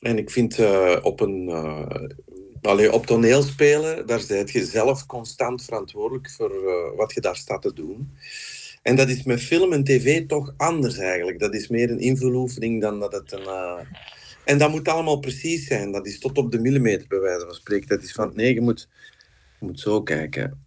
En 0.00 0.18
ik 0.18 0.30
vind 0.30 0.58
uh, 0.58 0.96
op 1.02 1.20
een... 1.20 1.48
Uh, 1.48 2.92
op 2.92 3.06
toneel 3.06 3.42
spelen, 3.42 4.06
daar 4.06 4.22
ben 4.28 4.48
je 4.52 4.64
zelf 4.64 5.06
constant 5.06 5.64
verantwoordelijk 5.64 6.30
voor 6.30 6.52
wat 6.96 7.14
je 7.14 7.20
daar 7.20 7.36
staat 7.36 7.62
te 7.62 7.72
doen. 7.72 8.10
En 8.82 8.96
dat 8.96 9.08
is 9.08 9.22
met 9.22 9.42
film 9.42 9.72
en 9.72 9.84
tv 9.84 10.26
toch 10.26 10.54
anders 10.56 10.98
eigenlijk. 10.98 11.38
Dat 11.38 11.54
is 11.54 11.68
meer 11.68 11.90
een 11.90 12.00
invuloefening 12.00 12.80
dan 12.80 13.00
dat 13.00 13.12
het 13.12 13.32
een 13.32 13.46
en 14.48 14.58
dat 14.58 14.70
moet 14.70 14.88
allemaal 14.88 15.18
precies 15.18 15.66
zijn. 15.66 15.92
Dat 15.92 16.06
is 16.06 16.18
tot 16.18 16.38
op 16.38 16.52
de 16.52 16.58
millimeter, 16.58 17.08
bij 17.08 17.20
wijze 17.20 17.44
van 17.44 17.54
spreken. 17.54 17.88
Dat 17.88 18.02
is 18.02 18.12
van, 18.12 18.32
nee, 18.34 18.54
je 18.54 18.60
moet, 18.60 18.88
je 19.58 19.66
moet 19.66 19.80
zo 19.80 20.02
kijken. 20.02 20.66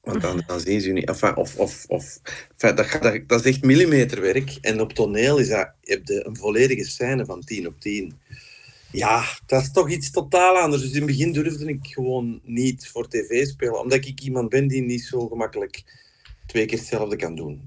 Want 0.00 0.20
dan, 0.20 0.42
dan 0.46 0.60
zien 0.60 0.80
ze 0.80 0.90
niet. 0.90 1.08
Enfin, 1.08 1.36
of, 1.36 1.56
of, 1.56 1.84
of, 1.88 2.20
enfin, 2.52 2.76
dat, 2.76 3.02
dat, 3.02 3.28
dat, 3.28 3.44
is 3.44 3.52
echt 3.52 3.62
millimeterwerk. 3.62 4.58
En 4.60 4.80
op 4.80 4.92
toneel 4.92 5.38
is 5.38 5.48
dat, 5.48 5.72
heb 5.80 6.00
je 6.04 6.26
een 6.26 6.36
volledige 6.36 6.84
scène 6.84 7.24
van 7.24 7.40
10 7.40 7.66
op 7.66 7.80
10. 7.80 8.18
Ja, 8.92 9.24
dat 9.46 9.62
is 9.62 9.72
toch 9.72 9.90
iets 9.90 10.10
totaal 10.10 10.56
anders. 10.56 10.82
Dus 10.82 10.92
in 10.92 10.96
het 10.96 11.06
begin 11.06 11.32
durfde 11.32 11.68
ik 11.68 11.86
gewoon 11.86 12.40
niet 12.44 12.88
voor 12.88 13.08
tv 13.08 13.46
spelen. 13.46 13.80
Omdat 13.80 14.04
ik 14.04 14.20
iemand 14.20 14.48
ben 14.48 14.68
die 14.68 14.82
niet 14.82 15.02
zo 15.02 15.28
gemakkelijk 15.28 15.82
twee 16.46 16.66
keer 16.66 16.78
hetzelfde 16.78 17.16
kan 17.16 17.34
doen. 17.34 17.62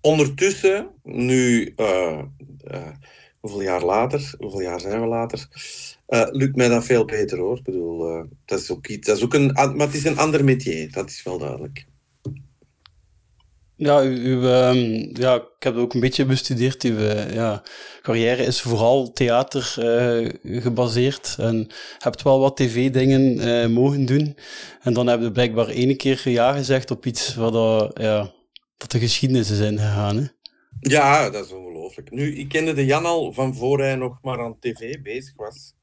Ondertussen, 0.00 0.88
nu... 1.02 1.72
Uh, 1.76 2.22
uh, 2.70 2.88
hoeveel 3.40 3.62
jaar 3.62 3.84
later, 3.84 4.34
hoeveel 4.38 4.60
jaar 4.60 4.80
zijn 4.80 5.00
we 5.00 5.06
later, 5.06 5.48
uh, 6.08 6.26
lukt 6.30 6.56
mij 6.56 6.68
dat 6.68 6.84
veel 6.84 7.04
beter 7.04 7.38
hoor. 7.38 7.56
Ik 7.56 7.62
bedoel, 7.62 8.16
uh, 8.16 8.24
dat 8.44 8.60
is 8.60 8.70
ook 8.70 8.86
iets, 8.86 9.06
dat 9.06 9.16
is 9.16 9.24
ook 9.24 9.34
een, 9.34 9.52
maar 9.52 9.86
het 9.86 9.94
is 9.94 10.04
een 10.04 10.18
ander 10.18 10.44
métier, 10.44 10.92
dat 10.92 11.08
is 11.08 11.22
wel 11.22 11.38
duidelijk. 11.38 11.88
Ja, 13.76 14.00
uw, 14.00 14.42
um, 14.42 15.10
ja, 15.12 15.34
ik 15.34 15.42
heb 15.58 15.74
het 15.74 15.82
ook 15.82 15.94
een 15.94 16.00
beetje 16.00 16.24
bestudeerd. 16.24 16.82
Uw 16.82 16.96
uh, 16.96 17.34
ja, 17.34 17.62
carrière 18.02 18.42
is 18.42 18.60
vooral 18.60 19.12
theater 19.12 19.62
gebaseerd. 20.42 21.36
En 21.38 21.66
hebt 21.98 22.22
wel 22.22 22.40
wat 22.40 22.56
tv-dingen 22.56 23.72
mogen 23.72 24.06
doen. 24.06 24.36
En 24.82 24.92
dan 24.92 25.06
heb 25.06 25.20
je 25.20 25.32
blijkbaar 25.32 25.68
één 25.68 25.96
keer 25.96 26.22
ja 26.24 26.52
gezegd 26.52 26.90
op 26.90 27.06
iets 27.06 27.34
waar 27.34 27.50
dat, 27.50 27.98
ja, 28.00 28.32
dat 28.76 28.90
de 28.90 28.98
geschiedenis 28.98 29.50
is 29.50 29.58
ingegaan. 29.58 30.16
Hè? 30.16 30.26
Ja, 30.80 31.30
dat 31.30 31.44
is 31.44 31.52
Nu, 32.10 32.36
ik 32.36 32.48
kende 32.48 32.72
de 32.72 32.84
Jan 32.84 33.04
al 33.04 33.32
van 33.32 33.54
voor 33.54 33.78
hij 33.78 33.94
nog 33.94 34.18
maar 34.22 34.40
aan 34.40 34.58
tv 34.58 35.02
bezig 35.02 35.36
was. 35.36 35.74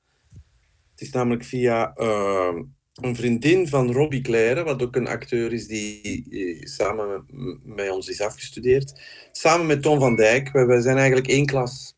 Het 0.91 1.01
is 1.01 1.11
namelijk 1.11 1.43
via 1.43 1.93
uh, 1.97 2.55
een 2.93 3.15
vriendin 3.15 3.67
van 3.67 3.91
Robbie 3.91 4.21
Claire, 4.21 4.63
wat 4.63 4.81
ook 4.81 4.95
een 4.95 5.07
acteur 5.07 5.53
is 5.53 5.67
die, 5.67 6.25
die 6.29 6.67
samen 6.67 7.25
met, 7.63 7.89
ons 7.89 8.07
is 8.07 8.21
afgestudeerd. 8.21 9.01
Samen 9.31 9.65
met 9.65 9.81
Tom 9.81 9.99
van 9.99 10.15
Dijk. 10.15 10.51
Wij, 10.51 10.81
zijn 10.81 10.97
eigenlijk 10.97 11.27
één 11.27 11.45
klas. 11.45 11.95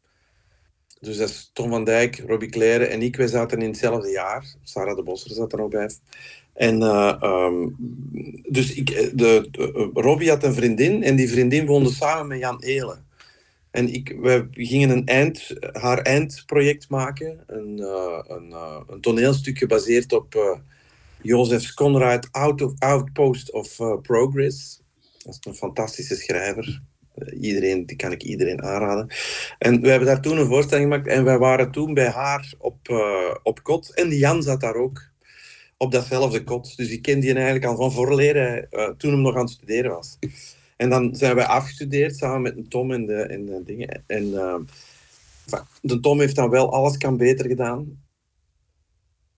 Dus 0.99 1.17
dat 1.17 1.29
is 1.29 1.49
Tom 1.53 1.69
van 1.69 1.83
Dijk, 1.83 2.23
Robbie 2.27 2.49
Claire 2.49 2.85
en 2.85 3.01
ik. 3.01 3.15
Wij 3.15 3.27
zaten 3.27 3.61
in 3.61 3.69
hetzelfde 3.69 4.09
jaar. 4.09 4.55
Sarah 4.63 4.95
de 4.95 5.03
Bosser 5.03 5.31
zat 5.31 5.53
er 5.53 5.61
ook 5.61 5.71
bij. 5.71 5.89
En 6.53 6.81
uh, 6.81 7.15
um, 7.21 7.75
dus 8.49 8.73
ik, 8.73 9.11
de, 9.17 9.49
Robbie 9.93 10.29
had 10.29 10.43
een 10.43 10.53
vriendin 10.53 11.03
en 11.03 11.15
die 11.15 11.29
vriendin 11.29 11.65
woonde 11.65 11.89
samen 11.91 12.27
met 12.27 12.39
Jan 12.39 12.63
Elen. 12.63 13.07
En 13.71 13.93
ik, 13.93 14.15
we 14.21 14.47
gingen 14.51 14.89
een 14.89 15.05
eind, 15.05 15.55
haar 15.71 15.97
eindproject 15.97 16.89
maken, 16.89 17.43
een, 17.47 17.77
uh, 17.77 18.19
een, 18.27 18.55
een 18.87 19.01
toneelstuk 19.01 19.57
gebaseerd 19.57 20.13
op 20.13 20.59
Jozef 21.21 21.73
Conrad 21.73 22.27
Out 22.31 22.61
of, 22.61 22.73
Outpost 22.79 23.51
of 23.51 23.75
Progress. 24.01 24.81
Dat 25.17 25.37
is 25.39 25.45
een 25.45 25.55
fantastische 25.55 26.15
schrijver. 26.15 26.81
iedereen, 27.39 27.85
die 27.85 27.95
kan 27.95 28.11
ik 28.11 28.23
iedereen 28.23 28.61
aanraden. 28.61 29.07
En 29.57 29.81
we 29.81 29.89
hebben 29.89 30.07
daar 30.07 30.21
toen 30.21 30.37
een 30.37 30.47
voorstelling 30.47 30.91
gemaakt 30.91 31.07
en 31.07 31.23
wij 31.23 31.37
waren 31.37 31.71
toen 31.71 31.93
bij 31.93 32.09
haar 32.09 32.53
op, 32.57 32.77
op 33.43 33.63
kot 33.63 33.93
en 33.93 34.09
Jan 34.09 34.43
zat 34.43 34.61
daar 34.61 34.75
ook 34.75 35.09
op 35.79 35.91
datzelfde 35.91 36.43
kot. 36.43 36.77
Dus 36.77 36.89
ik 36.89 37.01
kende 37.01 37.21
die 37.21 37.33
eigenlijk 37.33 37.65
al 37.65 37.75
van 37.75 37.91
voorleer 37.91 38.35
hij, 38.35 38.67
uh, 38.71 38.89
toen 38.97 39.11
hem 39.11 39.21
nog 39.21 39.35
aan 39.35 39.41
het 39.41 39.49
studeren 39.49 39.91
was. 39.91 40.17
En 40.79 40.89
dan 40.89 41.15
zijn 41.15 41.35
wij 41.35 41.45
afgestudeerd 41.45 42.17
samen 42.17 42.41
met 42.41 42.69
Tom 42.69 42.91
en 42.91 43.05
de, 43.05 43.13
en 43.13 43.45
de 43.45 43.61
dingen. 43.65 44.03
En 44.07 44.23
uh, 44.25 44.55
de 45.81 45.99
Tom 45.99 46.19
heeft 46.19 46.35
dan 46.35 46.49
wel 46.49 46.73
alles 46.73 46.97
kan 46.97 47.17
beter 47.17 47.47
gedaan. 47.47 48.01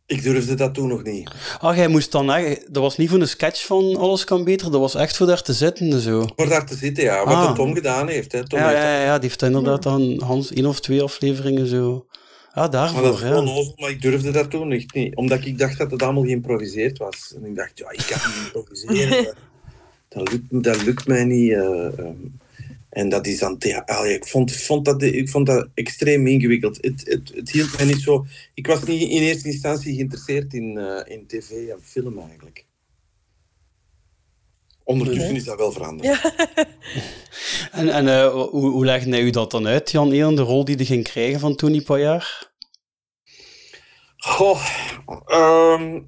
Ik 0.06 0.24
durfde 0.24 0.54
dat 0.56 0.74
toen 0.74 0.88
nog 0.88 1.04
niet. 1.04 1.32
Ah, 1.60 1.76
jij 1.76 1.88
moest 1.88 2.12
dan 2.12 2.32
eigenlijk... 2.32 2.74
Dat 2.74 2.84
was 2.84 2.98
niet 2.98 3.10
voor 3.10 3.20
een 3.20 3.28
sketch 3.28 3.66
van 3.66 3.96
Alles 3.98 4.24
kan 4.24 4.44
beter, 4.44 4.72
dat 4.72 4.80
was 4.80 4.96
echt 4.96 5.18
voor 5.18 5.28
daar 5.28 5.42
te 5.42 5.54
zitten 5.54 6.00
zo. 6.00 6.26
Voor 6.36 6.50
daar 6.50 6.66
te 6.66 6.76
zitten, 6.76 7.04
ja. 7.04 7.26
Wat 7.26 7.34
Ah. 7.34 7.48
de 7.48 7.54
Tom 7.56 7.74
gedaan 7.74 8.08
heeft. 8.08 8.32
Hè. 8.32 8.48
Tom 8.48 8.60
Ja, 8.60 8.68
heeft 8.68 8.82
ja, 8.82 9.04
ja, 9.04 9.20
die 9.20 9.30
heeft 9.30 9.42
inderdaad 9.42 9.84
dan 9.84 10.22
Hans 10.24 10.52
één 10.52 10.66
of 10.66 10.80
twee 10.80 11.02
afleveringen 11.02 11.68
zo... 11.68 12.06
Ah, 12.52 12.56
Maar 12.56 12.64
dat 12.64 12.72
daarvoor, 12.72 13.12
is 13.14 13.20
ja. 13.20 13.38
onnozel, 13.38 13.74
maar 13.76 13.90
ik 13.90 14.02
durfde 14.02 14.32
dat 14.32 14.50
toen 14.52 14.72
echt 14.72 14.94
niet. 14.94 15.16
Omdat 15.16 15.46
ik 15.46 15.58
dacht 15.58 15.78
dat 15.78 15.92
het 15.92 16.04
allemaal 16.04 16.24
geïmproviseerd 16.24 16.98
was. 16.98 17.34
En 17.36 17.46
ik 17.46 17.56
dacht, 17.56 17.78
ja, 17.78 17.90
ik 17.92 18.06
kan 18.10 18.20
niet 18.32 18.46
improviseren. 18.46 19.34
dat, 20.14 20.32
lukt, 20.32 20.64
dat 20.64 20.84
lukt 20.84 21.08
mij 21.08 21.24
niet. 21.24 21.52
eh, 21.52 22.00
ehm. 22.00 22.16
en 22.90 23.10
dat 23.10 23.28
is 23.28 23.40
dan... 23.40 23.58
Allee, 23.86 24.16
ik, 24.16 24.26
vond, 24.26 24.52
vond 24.52 24.86
dat, 24.86 25.02
ik 25.02 25.30
vond 25.30 25.46
dat 25.46 25.68
extreem 25.74 26.28
ingewikkeld. 26.28 26.78
Het, 26.82 27.02
het, 27.06 27.32
het 27.36 27.52
hield 27.52 27.78
mij 27.78 27.86
niet 27.86 28.02
zo... 28.02 28.26
Ik 28.54 28.68
was 28.68 28.84
niet 28.84 29.02
in 29.02 29.22
eerste 29.22 29.48
instantie 29.48 29.96
geïnteresseerd 29.96 30.54
in, 30.54 30.78
eh, 30.78 31.16
in 31.16 31.28
tv 31.28 31.50
en 31.50 31.80
film 31.84 32.20
eigenlijk. 32.20 32.66
Ondertussen 34.84 35.36
is 35.36 35.44
dat 35.44 35.58
wel 35.58 35.72
veranderd. 35.72 36.22
En, 37.72 37.90
en 37.90 38.08
eh, 38.08 38.32
hoe, 38.32 38.70
hoe 38.70 38.86
legde 38.86 39.20
u 39.20 39.30
dat 39.30 39.52
dan 39.52 39.68
uit, 39.68 39.92
Jan 39.92 40.12
Elen, 40.12 40.36
de 40.36 40.42
rol 40.42 40.66
die 40.66 40.76
hij 40.76 40.86
ging 40.86 41.04
krijgen 41.04 41.40
van 41.40 41.56
Tony 41.56 41.82
Paillard? 41.82 42.52
Goh, 44.18 44.66
ehm, 45.26 46.00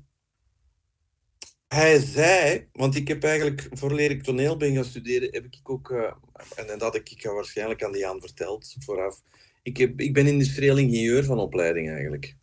hij 1.74 2.00
zei, 2.00 2.68
want 2.74 2.96
ik 2.96 3.08
heb 3.08 3.24
eigenlijk, 3.24 3.68
voordat 3.72 4.00
ik 4.00 4.24
toneel 4.24 4.58
ben 4.58 4.74
gaan 4.74 4.86
studeren, 4.86 5.30
heb 5.32 5.46
ik 5.46 5.70
ook, 5.70 5.92
eh, 5.92 6.12
en 6.56 6.68
dat 6.68 6.82
had 6.82 6.96
ik, 6.96 7.30
waarschijnlijk 7.34 7.84
aan 7.84 7.92
die 7.92 8.02
Jan 8.02 8.20
verteld 8.20 8.76
vooraf, 8.80 9.22
ik, 9.64 9.78
heb, 9.78 10.00
ik 10.00 10.14
ben 10.14 10.28
industrieel 10.28 10.78
ingenieur 10.78 11.24
van 11.24 11.40
opleiding 11.40 11.90
eigenlijk. 11.90 12.36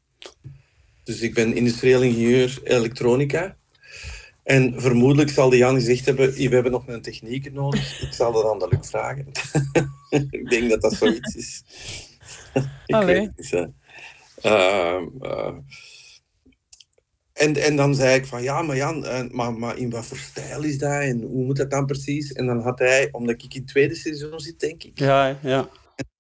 Dus 1.05 1.20
ik 1.20 1.35
ben 1.35 1.57
industrieel 1.57 2.03
ingenieur 2.03 2.61
elektronica. 2.64 3.57
En 4.43 4.81
vermoedelijk 4.81 5.31
zal 5.31 5.51
die 5.51 5.59
Jan 5.59 5.74
gezegd 5.74 6.07
hebben, 6.07 6.33
we 6.33 6.49
hebben 6.49 6.72
nog 6.72 6.89
een 6.89 7.03
technieker 7.03 7.53
nodig. 7.53 8.03
Ik 8.03 8.12
zal 8.12 8.33
dat 8.33 8.45
aan 8.45 8.59
de 8.59 8.68
Luc 8.70 8.89
vragen. 8.89 9.26
ik 10.41 10.51
denk 10.51 10.70
dat 10.70 10.81
dat 10.81 10.93
zoiets 10.93 11.35
is. 11.35 11.62
ik 12.87 12.95
Allee. 12.95 13.14
weet 13.14 13.49
het 13.51 13.66
niet. 13.66 13.74
En, 17.41 17.57
en 17.57 17.76
dan 17.76 17.95
zei 17.95 18.14
ik 18.14 18.26
van, 18.26 18.43
ja, 18.43 18.62
maar 18.62 18.76
Jan, 18.76 19.05
eh, 19.05 19.30
maar, 19.30 19.53
maar 19.53 19.78
in 19.78 19.91
wat 19.91 20.07
voor 20.07 20.16
stijl 20.16 20.62
is 20.62 20.78
dat 20.78 21.01
en 21.03 21.20
hoe 21.22 21.45
moet 21.45 21.57
dat 21.57 21.70
dan 21.70 21.86
precies? 21.86 22.32
En 22.32 22.47
dan 22.47 22.61
had 22.61 22.78
hij, 22.78 23.09
omdat 23.12 23.34
ik 23.43 23.55
in 23.55 23.61
het 23.61 23.68
tweede 23.68 23.95
seizoen 23.95 24.41
zit, 24.41 24.61
denk 24.61 24.82
ik, 24.82 24.99
Ja, 24.99 25.38
ja. 25.43 25.68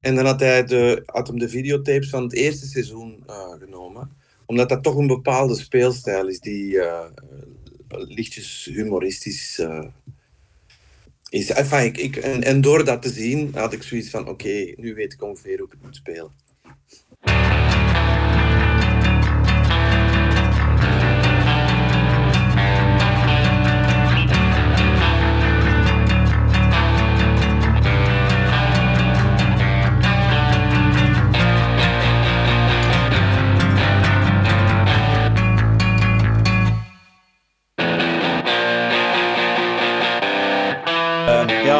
en 0.00 0.14
dan 0.14 0.26
had 0.26 0.40
hij 0.40 0.64
de, 0.64 1.02
had 1.06 1.26
hem 1.26 1.38
de 1.38 1.48
videotapes 1.48 2.08
van 2.08 2.22
het 2.22 2.32
eerste 2.32 2.66
seizoen 2.66 3.22
eh, 3.26 3.52
genomen. 3.58 4.16
Omdat 4.46 4.68
dat 4.68 4.82
toch 4.82 4.96
een 4.96 5.06
bepaalde 5.06 5.54
speelstijl 5.54 6.28
is 6.28 6.40
die 6.40 6.80
eh, 6.80 7.04
lichtjes 7.88 8.70
humoristisch 8.72 9.62
is. 11.28 11.50
Enfin, 11.50 11.84
ik, 11.84 11.96
ik, 11.96 12.16
en, 12.16 12.42
en 12.42 12.60
door 12.60 12.84
dat 12.84 13.02
te 13.02 13.10
zien 13.10 13.50
had 13.54 13.72
ik 13.72 13.82
zoiets 13.82 14.10
van, 14.10 14.28
oké, 14.28 14.72
nu 14.76 14.94
weet 14.94 15.12
ik 15.12 15.22
ongeveer 15.22 15.56
hoe 15.56 15.66
ik 15.66 15.72
het 15.72 15.82
moet 15.82 15.96
spelen. 15.96 16.30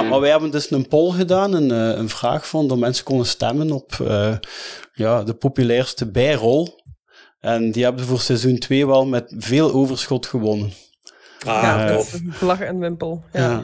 Ja, 0.03 0.09
maar 0.09 0.21
wij 0.21 0.31
hebben 0.31 0.51
dus 0.51 0.71
een 0.71 0.89
poll 0.89 1.13
gedaan, 1.13 1.53
een, 1.53 1.71
eh, 1.71 1.99
een 1.99 2.09
vraag 2.09 2.49
van 2.49 2.69
dat 2.69 2.79
mensen 2.79 3.05
konden 3.05 3.27
stemmen 3.27 3.73
op 3.73 3.93
eh, 4.07 4.35
ja, 4.93 5.23
de 5.23 5.35
populairste 5.35 6.11
bijrol. 6.11 6.79
En 7.41 7.71
die 7.73 7.85
hebben 7.85 8.05
voor 8.05 8.21
seizoen 8.21 8.59
2 8.59 8.87
wel 8.87 9.07
met 9.07 9.35
veel 9.39 9.73
overschot 9.73 10.27
gewonnen. 10.27 10.73
Ah, 11.47 11.63
ja, 11.63 11.97
tof. 11.97 12.21
en 12.61 12.79
wimpel. 12.79 13.23
Ja. 13.33 13.51
Ja. 13.51 13.63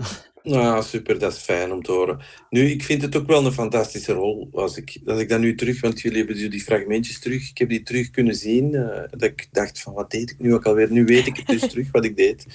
Nou, 0.49 0.83
super, 0.83 1.19
dat 1.19 1.33
is 1.33 1.39
fijn 1.39 1.73
om 1.73 1.83
te 1.83 1.93
horen. 1.93 2.21
Nu, 2.51 2.71
ik 2.71 2.83
vind 2.83 3.03
het 3.03 3.17
ook 3.17 3.27
wel 3.27 3.47
een 3.47 3.53
fantastische 3.53 4.13
rol. 4.13 4.49
Als 4.53 4.77
ik, 4.77 4.99
als 5.07 5.21
ik 5.21 5.29
dat 5.29 5.41
nu 5.41 5.55
terug, 5.55 5.81
want 5.81 6.01
jullie 6.01 6.19
hebben 6.19 6.51
die 6.51 6.63
fragmentjes 6.63 7.19
terug, 7.21 7.51
ik 7.51 7.59
heb 7.59 7.69
die 7.69 7.83
terug 7.83 8.11
kunnen 8.11 8.35
zien. 8.35 8.75
eh, 8.75 9.03
dat 9.11 9.23
ik 9.23 9.49
dacht 9.53 9.81
van, 9.81 9.93
wat 9.93 10.11
deed 10.11 10.31
ik 10.31 10.39
nu 10.39 10.55
ook 10.55 10.65
alweer? 10.67 10.91
Nu 10.93 11.05
weet 11.05 11.27
ik 11.27 11.37
het 11.37 11.47
dus 11.47 11.69
terug 11.73 11.91
wat 11.91 12.05
ik 12.05 12.17
deed. 12.17 12.47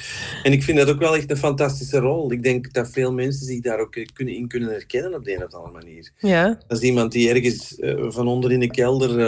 En 0.44 0.52
ik 0.52 0.64
vind 0.64 0.78
dat 0.78 0.90
ook 0.90 1.00
wel 1.00 1.16
echt 1.16 1.30
een 1.32 1.38
fantastische 1.38 1.98
rol. 1.98 2.32
Ik 2.32 2.44
denk 2.44 2.74
dat 2.74 2.92
veel 2.92 3.14
mensen 3.14 3.46
zich 3.46 3.62
daar 3.62 3.80
ook 3.80 3.96
eh, 3.96 4.06
kunnen, 4.14 4.34
in 4.36 4.48
kunnen 4.48 4.70
herkennen 4.70 5.14
op 5.14 5.24
de 5.24 5.36
een 5.36 5.44
of 5.46 5.54
andere 5.54 5.74
manier. 5.74 6.12
ja. 6.18 6.60
Dat 6.68 6.78
is 6.78 6.84
iemand 6.84 7.12
die 7.12 7.30
ergens 7.30 7.80
eh, 7.80 8.06
van 8.12 8.28
onder 8.28 8.52
in 8.52 8.60
de 8.60 8.72
kelder... 8.72 9.20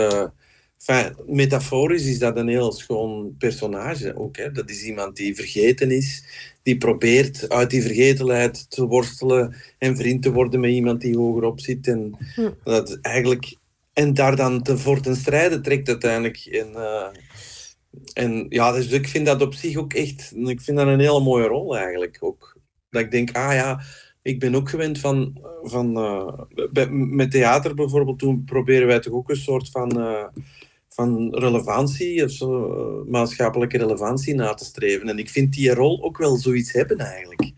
enfin, 0.88 1.16
metaforisch 1.28 2.05
is 2.05 2.20
dat 2.20 2.38
een 2.38 2.47
heel 2.47 2.72
schoon 2.72 3.36
personage 3.38 4.16
ook. 4.16 4.38
Hè? 4.38 4.51
Dat 4.51 4.70
is 4.70 4.84
iemand 4.84 5.16
die 5.16 5.36
vergeten 5.36 5.91
is, 5.91 6.24
die 6.64 6.78
probeert 6.78 7.49
uit 7.49 7.70
die 7.70 7.82
vergetelheid 7.82 8.70
te 8.70 8.86
worstelen 8.86 9.55
en 9.78 9.97
vriend 9.97 10.22
te 10.22 10.32
worden 10.32 10.59
met 10.59 10.72
iemand 10.72 11.01
die 11.01 11.18
hogerop 11.18 11.59
zit. 11.59 11.88
En, 11.88 12.18
Hm. 12.36 12.49
dat 12.64 12.97
eigenlijk, 13.01 13.55
en 13.93 14.14
daar 14.14 14.36
dan 14.36 14.61
te, 14.61 14.78
voor 14.78 15.01
ten 15.01 15.16
strijde 15.16 15.61
trekt 15.61 15.88
uiteindelijk. 15.88 16.38
En, 16.38 16.76
eh, 16.76 17.07
en 18.14 18.45
ja, 18.49 18.72
dus 18.72 18.88
ik 18.88 19.07
vind 19.07 19.26
dat 19.26 19.41
op 19.41 19.53
zich 19.53 19.78
ook 19.78 19.93
echt... 19.93 20.34
Ik 20.36 20.61
vind 20.61 20.78
dat 20.78 20.88
een 20.88 20.99
hele 20.99 21.22
mooie 21.22 21.47
rol 21.47 21.78
eigenlijk 21.78 22.18
ook. 22.20 22.57
Dat 22.89 23.01
ik 23.01 23.11
denk, 23.11 23.32
ah 23.32 23.53
ja, 23.53 23.82
ik 24.22 24.39
ben 24.39 24.55
ook 24.55 24.70
gewend 24.70 24.99
van... 24.99 25.41
van 25.61 25.97
eh, 25.97 26.89
met 26.89 27.32
theater 27.32 27.74
bijvoorbeeld, 27.76 28.20
toen 28.20 28.43
proberen 28.43 28.88
wij 28.88 28.99
toch 28.99 29.14
ook 29.14 29.30
een 29.30 29.36
soort 29.36 29.70
van... 29.70 29.99
eh, 29.99 30.26
van 30.93 31.35
relevantie, 31.35 32.23
of 32.23 32.31
zo, 32.31 32.73
eh, 32.73 33.11
maatschappelijke 33.11 33.77
relevantie 33.77 34.35
na 34.35 34.53
te 34.53 34.65
streven. 34.65 35.09
En 35.09 35.17
ik 35.17 35.29
vind 35.29 35.53
die 35.53 35.73
rol 35.73 36.03
ook 36.03 36.17
wel 36.17 36.37
zoiets 36.37 36.71
hebben 36.71 36.97
eigenlijk. 36.97 37.51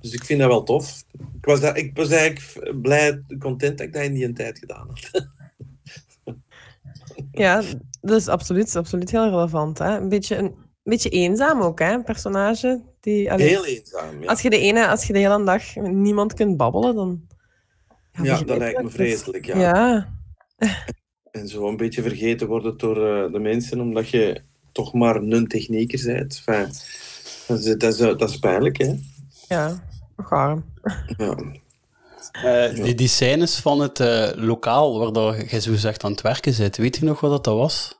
Dus 0.00 0.12
ik 0.12 0.24
vind 0.24 0.40
dat 0.40 0.48
wel 0.48 0.62
tof. 0.62 1.02
Ik 1.12 1.44
was, 1.44 1.60
daar, 1.60 1.76
ik 1.76 1.96
was 1.96 2.10
eigenlijk 2.10 2.80
blij, 2.82 3.22
content 3.38 3.78
dat 3.78 3.86
ik 3.86 3.92
dat 3.92 4.02
in 4.02 4.14
die 4.14 4.32
tijd 4.32 4.58
gedaan 4.58 4.86
had. 4.88 5.28
ja, 7.32 7.62
dat 8.00 8.20
is 8.20 8.28
absoluut, 8.28 8.76
absoluut 8.76 9.10
heel 9.10 9.28
relevant. 9.28 9.78
Hè? 9.78 9.96
Een, 9.96 10.08
beetje, 10.08 10.36
een, 10.36 10.54
beetje 10.82 11.08
eenzaam 11.08 11.60
ook, 11.60 11.78
hè? 11.78 11.92
een 11.92 12.04
personage. 12.04 12.82
Die, 13.00 13.32
allee, 13.32 13.48
Heel 13.48 13.66
eenzaam. 13.66 14.20
Ja, 14.20 14.26
als, 14.26 14.40
je 14.40 14.50
de 14.50 14.58
ene, 14.58 14.88
als 14.88 15.06
je 15.06 15.12
de 15.12 15.18
hele 15.18 15.44
dag 15.44 15.76
met 15.76 15.92
niemand 15.92 16.34
kunt 16.34 16.56
babbelen, 16.56 16.94
dan... 16.94 17.20
ja 18.12 18.22
begrijp 18.22 18.46
dat 18.46 18.58
lijkt 18.58 18.82
me 18.82 18.90
vreselijk. 18.90 19.46
Ja. 19.46 19.58
Ja. 19.58 20.08
En 21.32 21.48
zo 21.48 21.68
een 21.68 21.76
beetje 21.76 22.02
vergeten 22.02 22.46
worden 22.46 22.78
door 22.78 23.06
eh, 23.06 23.32
de 23.32 23.38
mensen, 23.38 23.80
omdat 23.80 24.08
je 24.08 24.40
toch 24.72 24.92
maar 24.92 25.16
een 25.16 25.46
technieker 25.46 26.04
bent. 26.04 26.42
Enfin, 26.46 26.72
dat, 27.46 27.58
is, 27.58 27.76
dat, 27.76 27.92
is, 27.92 27.98
dat 27.98 28.30
is 28.30 28.38
pijnlijk, 28.38 28.78
hè? 28.78 28.94
ja, 29.48 29.82
nog 30.16 30.32
arm. 30.32 30.64
Ja. 31.16 31.36
Eh, 32.32 32.74
die, 32.74 32.94
die 32.94 33.08
scènes 33.08 33.56
van 33.56 33.80
het 33.80 34.00
eh, 34.00 34.30
lokaal 34.34 34.98
waar 34.98 35.12
dat 35.12 35.50
jij 35.50 35.60
zo 35.60 35.74
zegt 35.74 36.04
aan 36.04 36.10
het 36.10 36.20
werken 36.20 36.52
zit, 36.52 36.76
weet 36.76 36.96
je 36.96 37.04
nog 37.04 37.20
wat 37.20 37.30
dat, 37.30 37.44
dat 37.44 37.56
was? 37.56 37.98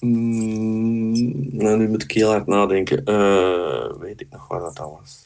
Mm, 0.00 1.56
nou, 1.56 1.78
nu 1.78 1.88
moet 1.88 2.02
ik 2.02 2.10
heel 2.10 2.30
hard 2.30 2.46
nadenken. 2.46 3.04
Eh, 3.04 3.98
weet 3.98 4.20
ik 4.20 4.30
nog 4.30 4.48
waar 4.48 4.60
dat 4.60 4.78
was? 4.78 5.23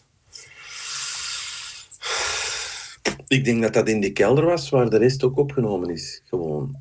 Ik 3.27 3.45
denk 3.45 3.63
dat 3.63 3.73
dat 3.75 3.89
in 3.89 4.01
die 4.01 4.13
kelder 4.13 4.45
was, 4.45 4.69
waar 4.69 4.91
de 4.91 4.99
rest 4.99 5.25
ook 5.25 5.37
opgenomen 5.39 5.91
is. 5.91 6.23
Gewoon. 6.25 6.77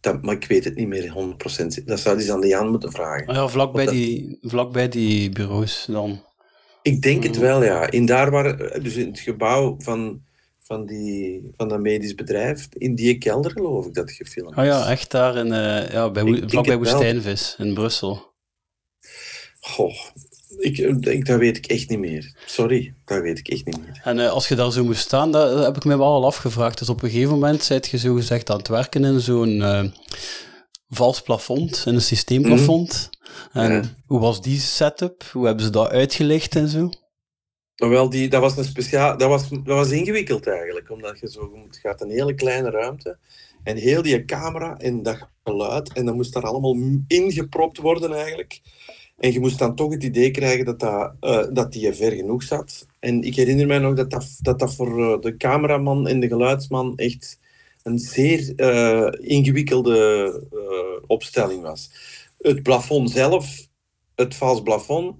Dat, 0.00 0.22
maar 0.22 0.34
ik 0.34 0.44
weet 0.44 0.64
het 0.64 0.74
niet 0.74 0.88
meer 0.88 1.12
100%. 1.80 1.84
Dat 1.84 2.00
zou 2.00 2.22
je 2.22 2.32
aan 2.32 2.40
de 2.40 2.46
Jan 2.46 2.70
moeten 2.70 2.92
vragen. 2.92 3.34
Ja, 3.34 3.48
vlakbij 3.48 3.84
Wat 3.84 3.94
dat- 3.94 4.02
die, 4.02 4.38
vlakbij 4.40 4.88
die 4.88 5.30
bureaus 5.30 5.84
dan. 5.88 6.24
Ik 6.82 7.02
denk 7.02 7.22
het 7.22 7.38
wel, 7.38 7.62
ja. 7.64 7.90
In 7.90 8.06
daar 8.06 8.30
waar, 8.30 8.56
dus 8.82 8.94
in 8.96 9.06
het 9.06 9.18
gebouw 9.20 9.74
van, 9.78 10.22
van, 10.60 10.86
die, 10.86 11.50
van 11.56 11.68
dat 11.68 11.80
medisch 11.80 12.14
bedrijf, 12.14 12.68
in 12.72 12.94
die 12.94 13.18
kelder 13.18 13.50
geloof 13.50 13.86
ik 13.86 13.94
dat 13.94 14.10
gefilmd 14.12 14.54
Ah 14.54 14.64
ja, 14.64 14.80
is. 14.82 14.86
echt 14.90 15.10
daar 15.10 15.36
in, 15.36 15.52
eh, 15.52 15.92
ja, 15.92 16.10
bij, 16.10 16.24
het 16.24 16.66
wel. 16.66 16.76
Woestijnvis 16.78 17.54
in 17.58 17.74
Brussel. 17.74 18.32
Goh, 19.60 19.94
ik, 20.58 20.78
ik, 20.78 21.26
dat 21.26 21.38
weet 21.38 21.56
ik 21.56 21.66
echt 21.66 21.88
niet 21.88 21.98
meer. 21.98 22.34
Sorry, 22.46 22.94
dat 23.04 23.22
weet 23.22 23.38
ik 23.38 23.48
echt 23.48 23.64
niet 23.66 23.78
meer. 23.78 24.00
En 24.04 24.18
eh, 24.18 24.30
als 24.30 24.48
je 24.48 24.54
daar 24.54 24.72
zo 24.72 24.84
moest 24.84 25.00
staan, 25.00 25.32
dat, 25.32 25.52
dat 25.52 25.64
heb 25.64 25.76
ik 25.76 25.84
me 25.84 25.98
wel 25.98 26.06
al 26.12 26.26
afgevraagd. 26.26 26.78
Dus 26.78 26.88
op 26.88 27.02
een 27.02 27.10
gegeven 27.10 27.32
moment 27.32 27.62
zijt 27.62 27.86
je 27.88 27.98
zo 27.98 28.14
gezegd 28.14 28.50
aan 28.50 28.58
het 28.58 28.68
werken 28.68 29.04
in 29.04 29.20
zo'n 29.20 29.62
eh, 29.62 29.84
vals 30.88 31.22
plafond, 31.22 31.82
in 31.86 31.94
een 31.94 32.00
systeemplafond. 32.00 33.10
En 33.52 33.72
Ja. 33.72 33.82
hoe 34.06 34.20
was 34.20 34.42
die 34.42 34.60
setup? 34.60 35.22
Hoe 35.32 35.46
hebben 35.46 35.64
ze 35.64 35.70
dat 35.70 35.88
uitgelicht 35.88 36.56
en 36.56 36.68
zo? 36.68 36.90
Wel, 37.76 38.10
die, 38.10 38.28
dat 38.28 38.40
was 38.40 38.56
een 38.56 38.64
speciaal, 38.64 39.16
dat 39.16 39.28
was, 39.28 39.48
dat 39.48 39.62
was 39.64 39.90
ingewikkeld 39.90 40.46
eigenlijk, 40.46 40.90
omdat 40.90 41.18
je 41.20 41.30
zo, 41.30 41.52
het 41.66 41.76
gaat 41.76 42.00
een 42.00 42.10
hele 42.10 42.34
kleine 42.34 42.70
ruimte 42.70 43.18
en 43.62 43.76
heel 43.76 44.02
die 44.02 44.24
camera 44.24 44.76
en 44.78 45.02
dat 45.02 45.28
geluid 45.44 45.92
en 45.92 46.04
dat 46.04 46.14
moest 46.14 46.32
daar 46.32 46.42
allemaal 46.42 46.76
ingepropt 47.06 47.78
worden 47.78 48.12
eigenlijk. 48.12 48.60
En 49.18 49.32
je 49.32 49.40
moest 49.40 49.58
dan 49.58 49.74
toch 49.74 49.92
het 49.92 50.02
idee 50.02 50.30
krijgen 50.30 50.64
dat, 50.64 50.80
dat, 50.80 51.14
eh, 51.20 51.46
dat 51.52 51.72
die 51.72 51.92
ver 51.92 52.12
genoeg 52.12 52.42
zat. 52.42 52.86
En 52.98 53.22
ik 53.22 53.36
herinner 53.36 53.66
mij 53.66 53.78
nog 53.78 53.94
dat 53.94 54.10
dat, 54.10 54.38
dat, 54.40 54.58
dat 54.58 54.74
voor 54.74 55.12
eh, 55.12 55.20
de 55.20 55.36
cameraman 55.36 56.08
en 56.08 56.20
de 56.20 56.28
geluidsman 56.28 56.96
echt 56.96 57.38
een 57.82 57.98
zeer 57.98 58.54
eh, 58.56 59.28
ingewikkelde 59.36 61.02
opstelling 61.06 61.62
was. 61.62 61.90
Het 62.38 62.62
plafond 62.62 63.10
zelf, 63.10 63.68
het 64.14 64.34
vals 64.34 64.62
plafond, 64.62 65.16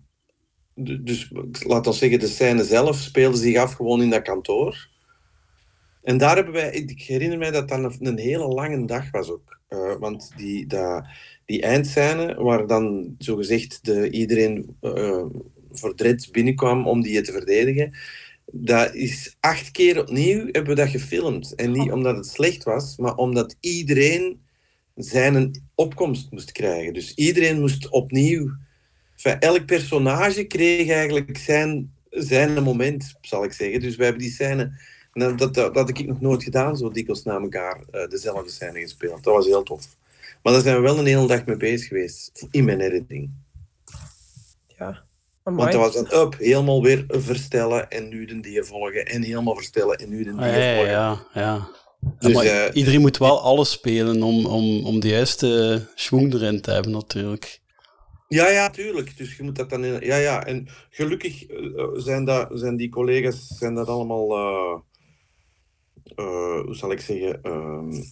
dus 0.74 1.30
laat 1.66 1.86
ons 1.86 1.98
zeggen, 1.98 2.18
de 2.18 2.26
scène 2.26 2.64
zelf 2.64 2.96
speelde 2.96 3.36
zich 3.36 3.56
af 3.56 3.72
gewoon 3.72 4.02
in 4.02 4.10
dat 4.10 4.22
kantoor. 4.22 4.90
En 6.02 6.18
daar 6.18 6.36
hebben 6.36 6.54
wij, 6.54 6.70
ik 6.70 7.02
herinner 7.02 7.38
mij 7.38 7.50
dat 7.50 7.68
dat 7.68 7.78
een, 7.78 8.06
een 8.06 8.18
hele 8.18 8.48
lange 8.48 8.86
dag 8.86 9.10
was 9.10 9.30
ook. 9.30 9.60
Eh, 9.68 9.96
want 9.98 10.32
die, 10.36 10.66
dat, 10.66 11.04
die 11.44 11.62
eindscène, 11.62 12.34
waar 12.34 12.66
dan 12.66 13.14
zogezegd 13.18 13.84
de, 13.84 14.10
iedereen 14.10 14.76
eh 14.80 15.24
voor 15.74 15.94
binnenkwam 16.30 16.86
om 16.86 17.02
die 17.02 17.20
te 17.20 17.32
verdedigen, 17.32 17.92
dat 18.46 18.94
is 18.94 19.36
acht 19.40 19.70
keer 19.70 20.00
opnieuw 20.00 20.44
hebben 20.44 20.66
we 20.66 20.74
dat 20.74 20.88
gefilmd. 20.88 21.54
En 21.54 21.70
niet 21.70 21.92
omdat 21.92 22.16
het 22.16 22.26
slecht 22.26 22.64
was, 22.64 22.96
maar 22.96 23.14
omdat 23.14 23.56
iedereen 23.60 24.40
zijn 24.94 25.62
opkomst 25.74 26.30
moest 26.30 26.52
krijgen. 26.52 26.92
Dus 26.92 27.14
iedereen 27.14 27.60
moest 27.60 27.90
opnieuw 27.90 28.50
Enfin, 29.22 29.40
elk 29.40 29.66
personage 29.66 30.44
kreeg 30.44 30.88
eigenlijk 30.88 31.38
zijn, 31.38 31.92
zijn 32.10 32.62
moment, 32.62 33.14
zal 33.20 33.44
ik 33.44 33.52
zeggen. 33.52 33.80
Dus 33.80 33.96
wij 33.96 34.06
hebben 34.06 34.24
die 34.24 34.32
scène... 34.32 34.80
en 35.12 35.36
Dat, 35.36 35.38
dat, 35.38 35.54
dat 35.54 35.74
had 35.74 35.88
ik 35.88 36.06
nog 36.06 36.20
nooit 36.20 36.42
gedaan, 36.42 36.76
zo 36.76 36.90
dikwijls 36.90 37.22
na 37.22 37.40
elkaar 37.40 37.80
eh, 37.90 38.08
dezelfde 38.08 38.50
scène 38.50 38.80
gespeeld. 38.80 39.24
Dat 39.24 39.34
was 39.34 39.46
heel 39.46 39.62
tof. 39.62 39.86
Maar 40.42 40.52
daar 40.52 40.62
zijn 40.62 40.76
we 40.76 40.82
wel 40.82 40.98
een 40.98 41.06
hele 41.06 41.26
dag 41.26 41.44
mee 41.46 41.56
bezig 41.56 41.88
geweest, 41.88 42.46
in 42.50 42.64
mijn 42.64 42.80
editing. 42.80 43.30
Ja, 44.78 45.04
Want 45.42 45.58
amai. 45.58 45.72
dat 45.72 45.80
was 45.80 46.08
dan 46.08 46.20
up, 46.20 46.38
helemaal 46.38 46.82
weer 46.82 47.04
verstellen 47.08 47.90
en 47.90 48.08
nu 48.08 48.24
de 48.24 48.40
die 48.40 48.62
volgen. 48.62 49.06
En 49.06 49.22
helemaal 49.22 49.54
verstellen 49.54 49.96
en 49.98 50.08
nu 50.08 50.24
de 50.24 50.30
die 50.30 50.40
Ah, 50.40 50.46
ja, 50.46 50.56
ja, 50.56 50.74
volgen. 50.74 50.90
ja. 50.92 51.24
ja. 51.34 51.68
Dus, 52.18 52.32
maar 52.32 52.44
eh, 52.44 52.74
iedereen 52.76 53.00
moet 53.00 53.18
wel 53.18 53.40
alles 53.40 53.70
spelen 53.70 54.22
om, 54.22 54.46
om, 54.46 54.84
om 54.86 55.00
de 55.00 55.08
juiste 55.08 55.80
schwung 55.94 56.34
erin 56.34 56.60
te 56.60 56.70
hebben, 56.70 56.92
natuurlijk. 56.92 57.60
Ja, 58.28 58.48
ja, 58.48 58.70
tuurlijk. 58.70 59.16
Dus 59.16 59.36
je 59.36 59.42
moet 59.42 59.56
dat 59.56 59.70
dan... 59.70 59.84
In, 59.84 60.00
ja, 60.06 60.16
ja. 60.16 60.46
En 60.46 60.68
gelukkig 60.90 61.46
eh, 61.46 61.84
zijn, 61.94 62.24
dat, 62.24 62.48
zijn 62.52 62.76
die 62.76 62.88
collega's 62.88 63.46
zijn 63.48 63.74
dat 63.74 63.86
allemaal... 63.88 64.36
hoe 66.14 66.74
zal 66.74 66.92
ik 66.92 67.00
zeggen... 67.00 67.42
ehm, 67.42 68.02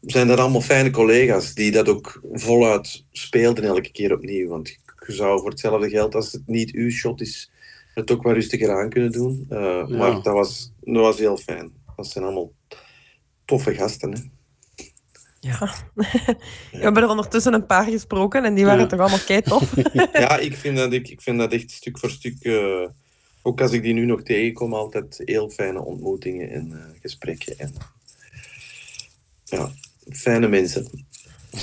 zijn 0.00 0.26
dat 0.28 0.38
allemaal 0.38 0.60
fijne 0.60 0.90
collega's 0.90 1.54
die 1.54 1.70
dat 1.70 1.88
ook 1.88 2.20
voluit 2.32 3.04
speelden 3.12 3.64
elke 3.64 3.90
keer 3.92 4.12
opnieuw. 4.12 4.48
Want 4.48 4.68
je 5.06 5.12
zou 5.12 5.40
voor 5.40 5.50
hetzelfde 5.50 5.88
geld, 5.88 6.14
als 6.14 6.32
het 6.32 6.42
niet 6.46 6.72
uw 6.72 6.90
shot 6.90 7.20
is, 7.20 7.50
het 7.94 8.10
ook 8.10 8.22
wat 8.22 8.34
rustiger 8.34 8.72
aan 8.72 8.90
kunnen 8.90 9.12
doen. 9.12 9.46
Eh, 9.48 9.86
Maar 9.86 10.12
dat 10.22 10.34
was, 10.34 10.72
dat 10.80 11.02
was 11.02 11.18
heel 11.18 11.36
fijn. 11.36 11.72
Dat 11.96 12.06
zijn 12.06 12.24
allemaal 12.24 12.52
toffe 13.44 13.74
gasten. 13.74 14.12
Hè. 14.12 14.20
Ja. 15.40 15.74
We 16.72 16.78
hebben 16.78 17.02
er 17.02 17.08
ondertussen 17.08 17.54
een 17.54 17.66
paar 17.66 17.84
gesproken 17.84 18.44
en 18.44 18.54
die 18.54 18.64
waren 18.64 18.80
Ja. 18.80 18.86
toch 18.86 19.00
allemaal 19.00 19.18
kei 19.26 19.42
tof. 19.42 19.74
ja, 20.12 20.36
ik 20.38 20.54
vind, 20.56 20.76
dat, 20.76 20.92
ik, 20.92 21.08
ik 21.08 21.20
vind 21.22 21.38
dat 21.38 21.52
echt 21.52 21.70
stuk 21.70 21.98
voor 21.98 22.10
stuk, 22.10 22.36
eh, 22.40 22.86
ook 23.46 23.60
als 23.60 23.72
ik 23.72 23.82
die 23.82 23.94
nu 23.94 24.04
nog 24.04 24.22
tegenkom, 24.22 24.74
altijd 24.74 25.22
heel 25.24 25.50
fijne 25.50 25.84
ontmoetingen 25.84 26.50
en 26.50 26.72
eh, 26.72 27.00
gesprekken. 27.00 27.58
En, 27.58 27.72
ja, 29.44 29.70
fijne 30.12 30.48
mensen. 30.48 31.06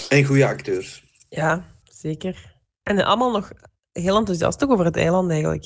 En 0.10 0.24
goede 0.24 0.46
acteurs. 0.48 1.04
Ja, 1.30 1.66
zeker. 1.84 2.56
En 2.84 3.06
allemaal 3.06 3.32
nog 3.32 3.52
heel 3.92 4.18
enthousiast 4.18 4.64
ook 4.64 4.72
over 4.72 4.86
het 4.86 4.98
eiland 4.98 5.32
eigenlijk. 5.32 5.66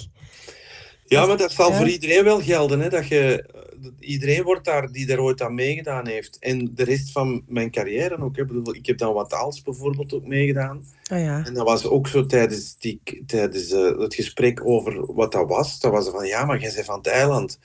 Ja, 1.06 1.26
maar 1.26 1.38
dat 1.38 1.52
zal 1.52 1.70
Ja. 1.72 1.78
voor 1.78 1.88
iedereen 1.88 2.24
wel 2.24 2.42
gelden. 2.42 2.80
Hè? 2.80 2.90
Dat 2.90 3.08
je, 3.08 3.50
iedereen 4.00 4.44
wordt 4.44 4.66
daar 4.66 4.92
die 4.92 5.06
daar 5.06 5.20
ooit 5.20 5.42
aan 5.42 5.56
meegedaan 5.56 6.08
heeft. 6.08 6.38
En 6.40 6.72
de 6.76 6.84
rest 6.84 7.12
van 7.12 7.44
mijn 7.48 7.72
carrière 7.72 8.22
ook. 8.22 8.36
hè. 8.36 8.42
Ik, 8.42 8.48
bedoel, 8.48 8.76
ik 8.76 8.86
heb 8.86 8.98
dan 8.98 9.14
wat 9.14 9.34
als 9.34 9.62
bijvoorbeeld 9.62 10.14
ook 10.14 10.26
meegedaan. 10.26 10.84
Ah 11.08 11.20
ja. 11.20 11.46
En 11.46 11.54
dat 11.54 11.66
was 11.66 11.86
ook 11.86 12.08
zo 12.08 12.26
tijdens, 12.26 12.78
die, 12.78 13.02
tijdens 13.26 13.72
eh, 13.72 14.00
het 14.00 14.16
gesprek 14.16 14.66
over 14.66 15.14
wat 15.14 15.32
dat 15.32 15.50
was. 15.50 15.80
Dat 15.80 15.92
was 15.92 16.06
er 16.06 16.12
van, 16.12 16.26
ja, 16.26 16.46
maar 16.46 16.60
jij 16.60 16.72
bent 16.74 16.86
van 16.86 16.98
het 16.98 17.08
eiland. 17.08 17.60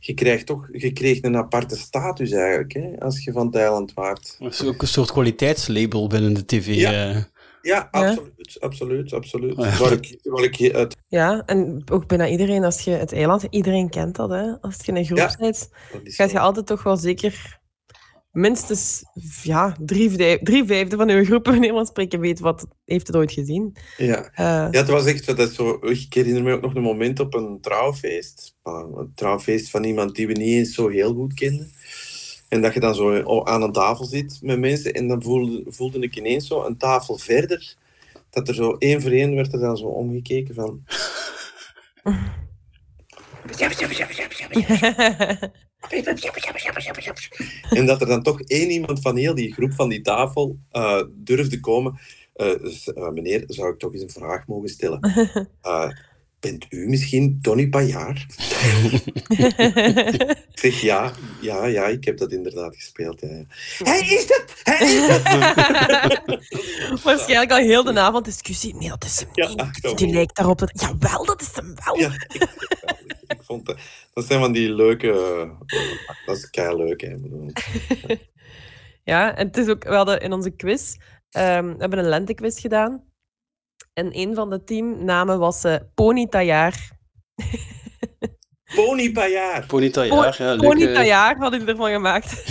Je 0.00 0.14
krijgt 0.14 0.46
toch 0.46 0.68
je 0.72 0.92
kreeg 0.92 1.22
een 1.22 1.36
aparte 1.36 1.76
status 1.76 2.30
eigenlijk, 2.30 2.72
hè, 2.72 3.00
als 3.00 3.24
je 3.24 3.32
van 3.32 3.46
het 3.46 3.54
eiland 3.54 3.94
waart. 3.94 4.36
Dat 4.38 4.52
is 4.52 4.64
ook 4.64 4.82
een 4.82 4.88
soort 4.88 5.12
kwaliteitslabel 5.12 6.06
binnen 6.06 6.34
de 6.34 6.44
tv. 6.44 6.74
Ja. 6.74 7.10
eh. 7.10 7.22
Ja, 7.62 7.88
absoluut, 7.90 8.56
absoluut, 8.60 9.12
absoluut. 9.12 9.56
Oh 9.56 9.64
ja. 9.66 9.78
Waar 9.78 9.92
ik, 9.92 10.18
waar 10.22 10.42
ik 10.44 10.56
het, 10.56 10.96
Ja, 11.08 11.42
en 11.46 11.82
ook 11.92 12.06
bijna 12.06 12.28
iedereen, 12.28 12.64
als 12.64 12.80
je 12.80 12.90
het 12.90 13.12
eiland, 13.12 13.46
iedereen 13.50 13.90
kent 13.90 14.16
dat, 14.16 14.30
hè. 14.30 14.60
Als 14.60 14.76
je 14.84 14.92
in 14.92 14.96
een 14.96 15.04
groep 15.04 15.18
Ja. 15.18 15.36
bent, 15.38 15.68
gaat 16.04 16.30
je 16.30 16.38
altijd 16.40 16.66
toch 16.66 16.82
wel 16.82 16.96
zeker 16.96 17.56
minstens 18.32 19.04
ja, 19.42 19.76
drie, 19.80 20.10
vijf- 20.10 20.38
drie 20.42 20.64
vijfde 20.64 20.96
van 20.96 21.08
uw 21.10 21.24
groep, 21.24 21.46
wanneer 21.46 21.74
we 21.74 21.86
spreken, 21.86 22.20
weet 22.20 22.40
wat 22.40 22.66
heeft 22.84 23.06
het 23.06 23.16
ooit 23.16 23.32
gezien. 23.32 23.76
Ja. 23.96 24.30
Eh, 24.34 24.44
Ja, 24.44 24.68
het 24.70 24.88
was 24.88 25.04
echt 25.06 25.26
dat 25.26 25.38
is 25.38 25.54
zo. 25.54 25.78
Ik 25.80 26.14
herinner 26.14 26.42
me 26.42 26.52
ook 26.52 26.62
nog 26.62 26.74
een 26.74 26.82
moment 26.82 27.20
op 27.20 27.34
een 27.34 27.58
trouwfeest. 27.60 28.56
Een 28.62 29.12
trouwfeest 29.14 29.70
van 29.70 29.84
iemand 29.84 30.14
die 30.14 30.26
we 30.26 30.32
niet 30.32 30.48
eens 30.56 30.74
zo 30.74 30.88
heel 30.88 31.14
goed 31.14 31.34
kenden. 31.34 31.70
En 32.48 32.62
dat 32.62 32.74
je 32.74 32.80
dan 32.80 32.94
zo 32.94 33.42
aan 33.44 33.62
een 33.62 33.72
tafel 33.72 34.04
zit 34.04 34.38
met 34.42 34.58
mensen. 34.58 34.92
En 34.92 35.08
dan 35.08 35.22
voelde, 35.22 35.64
voelde 35.66 35.98
ik 35.98 36.16
ineens 36.16 36.46
zo 36.46 36.64
een 36.64 36.76
tafel 36.76 37.18
verder. 37.18 37.76
Dat 38.30 38.48
er 38.48 38.54
zo 38.54 38.76
één 38.78 39.02
voor 39.02 39.10
één 39.10 39.34
werd 39.34 39.52
er 39.52 39.60
dan 39.60 39.76
zo 39.76 39.86
omgekeken 39.86 40.54
van. 40.54 40.84
En 47.70 47.86
dat 47.86 48.00
er 48.00 48.06
dan 48.06 48.22
toch 48.22 48.40
één 48.40 48.70
iemand 48.70 49.00
van 49.00 49.16
heel 49.16 49.34
die 49.34 49.52
groep 49.52 49.72
van 49.72 49.88
die 49.88 50.00
tafel 50.00 50.58
eh, 50.70 51.02
durfde 51.10 51.60
komen. 51.60 51.98
Eh, 52.34 52.58
dus, 52.58 52.92
eh, 52.92 53.08
meneer, 53.08 53.44
zou 53.46 53.72
ik 53.72 53.78
toch 53.78 53.92
eens 53.92 54.02
een 54.02 54.10
vraag 54.10 54.46
mogen 54.46 54.68
stellen? 54.68 55.00
Bent 56.40 56.66
u 56.70 56.88
misschien 56.88 57.38
Tony 57.42 57.68
Pajaar? 57.68 58.26
ik 59.28 60.48
zeg 60.54 60.80
ja, 60.80 61.12
ja, 61.40 61.66
ja, 61.66 61.86
ik 61.86 62.04
heb 62.04 62.18
dat 62.18 62.32
inderdaad 62.32 62.76
gespeeld. 62.76 63.20
Ja, 63.20 63.28
ja. 63.28 63.44
Hij 63.84 64.00
is 64.00 64.22
het! 64.22 64.60
Hij 64.62 64.86
is 64.86 65.06
het! 65.08 65.22
Waarschijnlijk 67.04 67.50
al 67.50 67.56
heel 67.58 67.82
de 67.82 68.00
avond 68.00 68.24
discussie. 68.24 68.74
Nee, 68.74 68.88
dat 68.88 69.04
is 69.04 69.20
hem 69.20 69.28
Ja, 69.32 69.48
niet. 69.82 69.98
Die 69.98 70.12
lijkt 70.14 70.36
daarop. 70.36 70.58
Dat... 70.58 70.80
Jawel, 70.80 71.24
dat 71.24 71.40
is 71.40 71.50
hem 71.54 71.74
wel. 71.84 71.98
Ja, 71.98 72.12
ik, 72.28 72.42
ik 73.26 73.42
vond 73.42 73.66
dat, 73.66 73.78
dat 74.12 74.24
zijn 74.26 74.40
van 74.40 74.52
die 74.52 74.70
leuke. 74.74 75.10
eh, 75.66 75.76
dat 76.26 76.36
is 76.36 76.50
kei 76.50 76.76
leuk, 76.76 77.00
hè? 77.00 77.14
Ja, 79.04 79.36
en 79.36 79.46
het 79.46 79.56
is 79.56 79.68
ook, 79.68 79.84
we 79.84 79.94
hadden 79.94 80.20
in 80.20 80.32
onze 80.32 80.50
quiz, 80.50 80.96
ehm, 81.30 81.66
we 81.66 81.76
hebben 81.78 81.98
een 81.98 82.08
lentequiz 82.08 82.60
gedaan. 82.60 83.04
En 83.98 84.10
een 84.12 84.34
van 84.34 84.50
de 84.50 84.64
teamnamen 84.64 85.38
was 85.38 85.64
eh 85.64 85.74
Pony 85.94 86.26
Tajaar. 86.26 86.90
Pony 88.74 89.12
Pajaar. 89.12 89.66
Ponita, 89.66 90.02
ja. 90.02 90.34
ja 90.38 90.52
leuk, 90.52 90.60
Pony 90.60 90.92
Tajaar 90.94 91.36
hadden 91.36 91.64
we 91.64 91.70
ervan 91.70 91.90
gemaakt. 91.90 92.44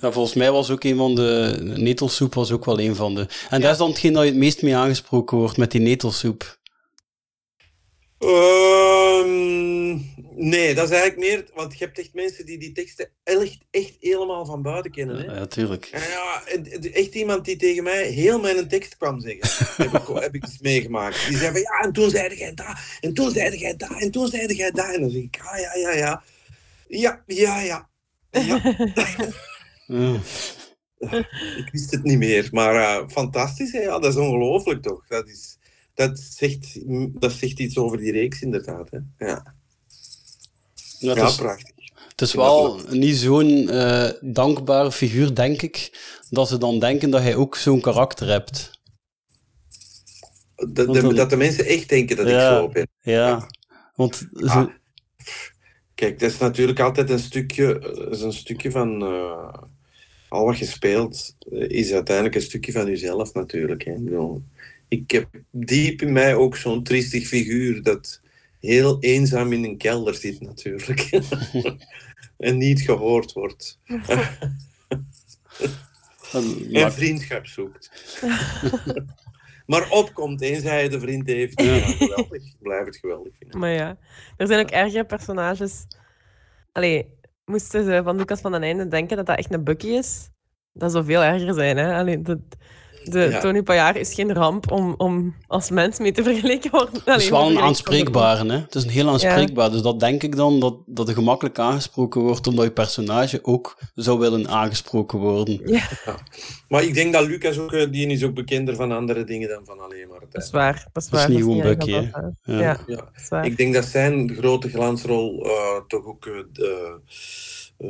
ja, 0.00 0.12
volgens 0.16 0.34
mij 0.34 0.50
was 0.50 0.70
ook 0.70 0.84
een 0.84 0.96
van 0.96 1.14
de... 1.14 1.58
Netelsoep 1.76 2.34
was 2.34 2.50
ook 2.50 2.64
wel 2.64 2.80
een 2.80 2.94
van 2.94 3.14
de... 3.14 3.26
En 3.50 3.60
dat 3.60 3.72
is 3.72 3.78
dan 3.78 3.88
hetgeen 3.88 4.12
dat 4.12 4.22
je 4.22 4.28
het 4.28 4.38
meest 4.38 4.62
mee 4.62 4.76
aangesproken 4.76 5.36
wordt, 5.36 5.56
met 5.56 5.70
die 5.70 5.80
netelsoep. 5.80 6.58
Ehm, 8.26 9.98
nee, 10.34 10.74
dat 10.74 10.84
is 10.84 10.96
eigenlijk 10.96 11.16
meer, 11.16 11.50
want 11.54 11.78
je 11.78 11.84
hebt 11.84 11.98
echt 11.98 12.14
mensen 12.14 12.46
die 12.46 12.58
die 12.58 12.72
teksten 12.72 13.10
echt, 13.24 13.58
echt 13.70 13.96
helemaal 14.00 14.46
van 14.46 14.62
buiten 14.62 14.90
kennen. 14.90 15.16
Hè? 15.16 15.24
Ja, 15.24 15.32
natuurlijk. 15.32 15.88
En 15.92 16.00
ja, 16.00 16.42
echt 16.92 17.14
iemand 17.14 17.44
die 17.44 17.56
tegen 17.56 17.82
mij 17.82 18.06
heel 18.06 18.40
mijn 18.40 18.68
tekst 18.68 18.96
kwam 18.96 19.20
zeggen, 19.20 19.66
heb 19.90 20.00
ik, 20.00 20.06
heb 20.06 20.34
ik 20.34 20.44
eens 20.44 20.60
meegemaakt. 20.60 21.28
Die 21.28 21.36
zei 21.36 21.52
van, 21.52 21.60
ja, 21.60 21.80
en 21.80 21.92
toen 21.92 22.10
zeide 22.10 22.36
jij 22.36 22.54
dat, 22.54 22.78
en 23.00 23.14
toen 23.14 23.30
zeide 23.30 23.58
jij 23.58 23.76
dat, 23.76 24.00
en 24.00 24.10
toen 24.10 24.28
zeide 24.28 24.54
jij 24.54 24.70
dat. 24.70 24.94
En 24.94 25.00
dan 25.00 25.10
zeg 25.10 25.22
ik, 25.22 25.40
ah, 25.42 25.58
ja, 25.58 25.74
ja, 25.74 25.90
ja. 25.90 26.22
Ja, 26.88 27.22
ja, 27.26 27.60
ja. 27.60 27.88
ja. 28.30 28.76
Ja. 29.86 30.20
ik 31.56 31.68
wist 31.72 31.90
het 31.90 32.02
niet 32.02 32.18
meer, 32.18 32.48
maar 32.52 32.74
eh, 32.74 33.08
fantastisch, 33.08 33.72
hè? 33.72 33.80
Ja, 33.80 33.98
dat 33.98 34.12
is 34.12 34.20
ongelooflijk 34.20 34.82
toch. 34.82 35.06
Dat, 35.06 35.28
is, 35.28 35.55
dat, 35.96 36.18
zegt, 36.18 36.78
dat 37.20 37.32
zegt 37.32 37.58
iets 37.58 37.76
over 37.78 37.98
die 37.98 38.12
reeks 38.12 38.42
inderdaad. 38.42 38.90
Hè? 38.90 38.98
Ja. 39.26 39.54
Ja, 40.98 41.08
het 41.08 41.18
ja, 41.18 41.26
is- 41.26 41.34
prachtig. 41.36 41.74
Het 42.08 42.20
is 42.20 42.34
wel 42.34 42.80
niet 42.90 43.16
zo'n 43.16 43.68
eh, 43.68 44.10
dankbare 44.20 44.92
figuur, 44.92 45.34
denk 45.34 45.62
ik, 45.62 45.90
dat 46.30 46.48
ze 46.48 46.58
dan 46.58 46.78
denken 46.78 47.10
dat 47.10 47.20
hij 47.22 47.34
ook 47.34 47.56
zo'n 47.56 47.80
karakter 47.80 48.28
hebt. 48.28 48.70
Dat, 50.56 50.94
dan- 50.94 51.14
dat 51.14 51.30
de 51.30 51.36
mensen 51.36 51.64
echt 51.64 51.88
denken 51.88 52.16
dat 52.16 52.28
Ja. 52.28 52.50
ik 52.50 52.56
zo 52.56 52.68
ben. 52.68 52.88
Ja, 53.00 53.46
want 53.94 54.26
Ah. 54.34 54.66
Kijk, 55.94 56.18
dat 56.18 56.30
is 56.30 56.38
natuurlijk 56.38 56.80
altijd 56.80 57.10
een 57.10 57.18
stukje, 57.18 57.78
eh, 57.78 58.10
is 58.10 58.20
een 58.20 58.32
stukje 58.32 58.70
van 58.70 59.02
eh, 59.02 59.52
al 60.28 60.44
wat 60.44 60.58
je 60.58 60.64
speelt, 60.66 61.34
is 61.50 61.92
uiteindelijk 61.92 62.34
een 62.36 62.42
stukje 62.42 62.72
van 62.72 62.86
jezelf 62.86 63.32
natuurlijk. 63.34 63.84
Hè. 63.84 63.94
Bedoel, 63.98 64.42
ik 64.88 65.10
heb 65.10 65.28
diep 65.50 66.02
in 66.02 66.12
mij 66.12 66.34
ook 66.34 66.56
zo'n 66.56 66.82
triestig 66.82 67.26
figuur 67.26 67.82
dat 67.82 68.20
heel 68.60 68.96
eenzaam 69.00 69.52
in 69.52 69.64
een 69.64 69.76
kelder 69.76 70.14
zit 70.14 70.40
natuurlijk. 70.40 71.00
en 72.36 72.56
niet 72.58 72.80
gehoord 72.80 73.32
wordt. 73.32 73.78
En 76.32 76.92
vriendschap 76.92 77.46
zoekt. 77.46 77.90
maar 79.66 79.90
opkomt 79.90 80.40
eens 80.40 80.62
hij 80.62 80.88
de 80.88 81.00
vriend 81.00 81.26
heeft. 81.26 81.60
Ja, 81.60 81.78
geweldig. 81.80 82.42
Ik 82.42 82.56
blijf 82.60 82.84
het 82.84 82.96
geweldig 82.96 83.32
vinden. 83.38 83.58
Maar 83.58 83.72
ja, 83.72 83.98
er 84.36 84.46
zijn 84.46 84.60
ook 84.60 84.70
ergere 84.70 85.04
personages. 85.04 85.86
Allee, 86.72 87.14
moesten 87.44 87.84
ze 87.84 88.00
van 88.04 88.16
Lucas 88.16 88.40
van 88.40 88.52
den 88.52 88.62
Einde 88.62 88.88
denken 88.88 89.16
dat 89.16 89.26
dat 89.26 89.38
echt 89.38 89.52
een 89.52 89.64
Bucky 89.64 89.86
is? 89.86 90.30
Dat 90.72 90.92
zou 90.92 91.04
veel 91.04 91.22
erger 91.22 91.54
zijn, 91.54 91.76
hè? 91.76 91.94
Allee, 91.94 92.22
de, 92.22 92.40
de 93.10 93.18
Ja. 93.18 93.40
Tony 93.40 93.62
Pajaar 93.62 93.96
is 93.96 94.14
geen 94.14 94.32
ramp 94.32 94.72
om, 94.72 94.94
om 94.96 95.34
als 95.46 95.70
mens 95.70 95.98
mee 95.98 96.12
te 96.12 96.22
vergeleken 96.22 96.70
worden. 96.70 97.00
Het 97.04 97.20
is 97.20 97.28
wel 97.28 97.50
een 97.50 97.58
aanspreekbare, 97.58 98.48
hè? 98.48 98.58
Het 98.58 98.74
is 98.74 98.84
een 98.84 98.90
heel 98.90 99.08
aanspreekbaar. 99.08 99.70
Dus 99.70 99.82
dat 99.82 100.00
denk 100.00 100.22
ik 100.22 100.36
dan, 100.36 100.60
dat, 100.60 100.74
dat 100.86 101.08
er 101.08 101.14
gemakkelijk 101.14 101.58
aangesproken 101.58 102.20
wordt, 102.20 102.46
omdat 102.46 102.64
je 102.64 102.70
personage 102.70 103.38
ook 103.42 103.78
zou 103.94 104.18
willen 104.18 104.48
aangesproken 104.48 105.18
worden. 105.18 105.60
Ja, 105.64 105.88
Maar 106.68 106.82
ik 106.82 106.94
denk 106.94 107.12
dat 107.12 107.26
Lucas 107.26 107.58
ook, 107.58 107.72
eh, 107.72 107.90
die 107.90 108.06
is 108.06 108.24
ook 108.24 108.34
bekender 108.34 108.76
van 108.76 108.92
andere 108.92 109.24
dingen 109.24 109.48
dan 109.48 109.64
van 109.64 109.78
alleen 109.80 110.08
maar 110.08 110.20
dat 110.30 110.42
is 110.42 110.50
waar. 110.50 110.86
Dat 110.92 111.02
is, 111.02 111.08
Dat 111.08 111.20
is 111.20 111.26
waar, 111.26 111.30
niet 111.30 112.14
Ja. 112.44 113.42
Ik 113.42 113.56
denk 113.56 113.74
dat 113.74 113.84
zijn 113.84 114.34
grote 114.34 114.68
glansrol 114.68 115.44
eh, 115.44 115.80
toch 115.88 116.04
ook 116.04 116.26
eh, 116.26 116.32
de, 116.52 116.98
eh, 117.78 117.88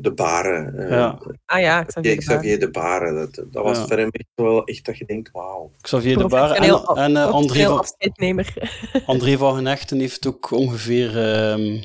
de 0.00 0.12
Baren. 0.14 0.78
eh, 0.78 0.90
Ja. 0.90 1.18
Ah 1.46 1.60
ja, 1.60 1.82
Xavier 1.82 2.16
Xavier, 2.16 2.60
de 2.60 2.70
Baren. 2.70 3.14
Dat, 3.14 3.34
dat 3.52 3.62
was 3.64 3.78
Ja. 3.78 3.86
voor 3.86 3.96
hem 3.98 4.08
echt 4.10 4.26
wel 4.34 4.64
echt 4.64 4.84
dat 4.86 4.98
je 4.98 5.04
denkt, 5.04 5.30
wauw. 5.32 5.70
Xavier 5.80 6.18
de 6.18 6.26
Baar 6.26 6.50
en, 6.50 6.84
en 6.94 7.16
eh, 7.16 7.30
André, 7.30 7.64
van. 7.64 7.84
André 9.06 9.36
van 9.36 9.54
Genechten 9.54 9.98
heeft 10.00 10.26
ook 10.26 10.50
ongeveer 10.50 11.18
ehm, 11.32 11.82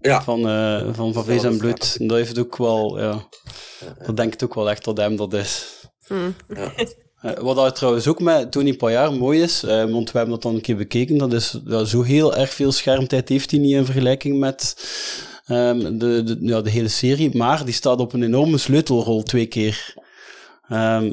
Ja, 0.00 0.22
van, 0.22 0.48
eh, 0.48 0.88
van 0.92 1.12
Van 1.12 1.24
Vlees 1.24 1.42
en 1.44 1.58
Bloed. 1.58 2.08
Dat 2.08 2.16
heeft 2.16 2.38
ook 2.38 2.56
wel, 2.56 3.00
ja. 3.00 3.28
Dat 4.06 4.16
denk 4.16 4.34
ik 4.34 4.42
ook 4.42 4.54
wel 4.54 4.70
echt 4.70 4.84
dat 4.84 4.96
hem 4.96 5.16
dat 5.16 5.32
is. 5.32 5.80
Hm. 6.06 6.14
Eh, 7.24 7.32
wat 7.38 7.56
dat 7.56 7.74
trouwens 7.74 8.08
ook 8.08 8.20
met 8.20 8.52
Tony 8.52 8.74
Paillard 8.76 9.18
mooi 9.18 9.42
is, 9.42 9.62
eh, 9.62 9.84
want 9.84 10.10
we 10.12 10.18
hebben 10.18 10.34
dat 10.34 10.42
dan 10.42 10.54
een 10.54 10.60
keer 10.60 10.76
bekeken, 10.76 11.18
dat 11.18 11.32
is 11.32 11.60
ja, 11.64 11.84
zo 11.84 12.02
heel 12.02 12.34
erg 12.36 12.50
veel 12.54 12.72
schermtijd 12.72 13.28
heeft 13.28 13.50
hij 13.50 13.60
niet 13.60 13.72
in 13.74 13.84
vergelijking 13.84 14.38
met 14.38 14.76
ehm, 15.44 15.98
de, 15.98 16.36
ja, 16.40 16.60
de 16.60 16.70
hele 16.70 16.88
serie, 16.88 17.36
maar 17.36 17.64
die 17.64 17.74
staat 17.74 17.98
op 17.98 18.12
een 18.12 18.22
enorme 18.22 18.58
sleutelrol 18.58 19.22
twee 19.22 19.46
keer. 19.46 19.94
Ehm, 20.68 21.12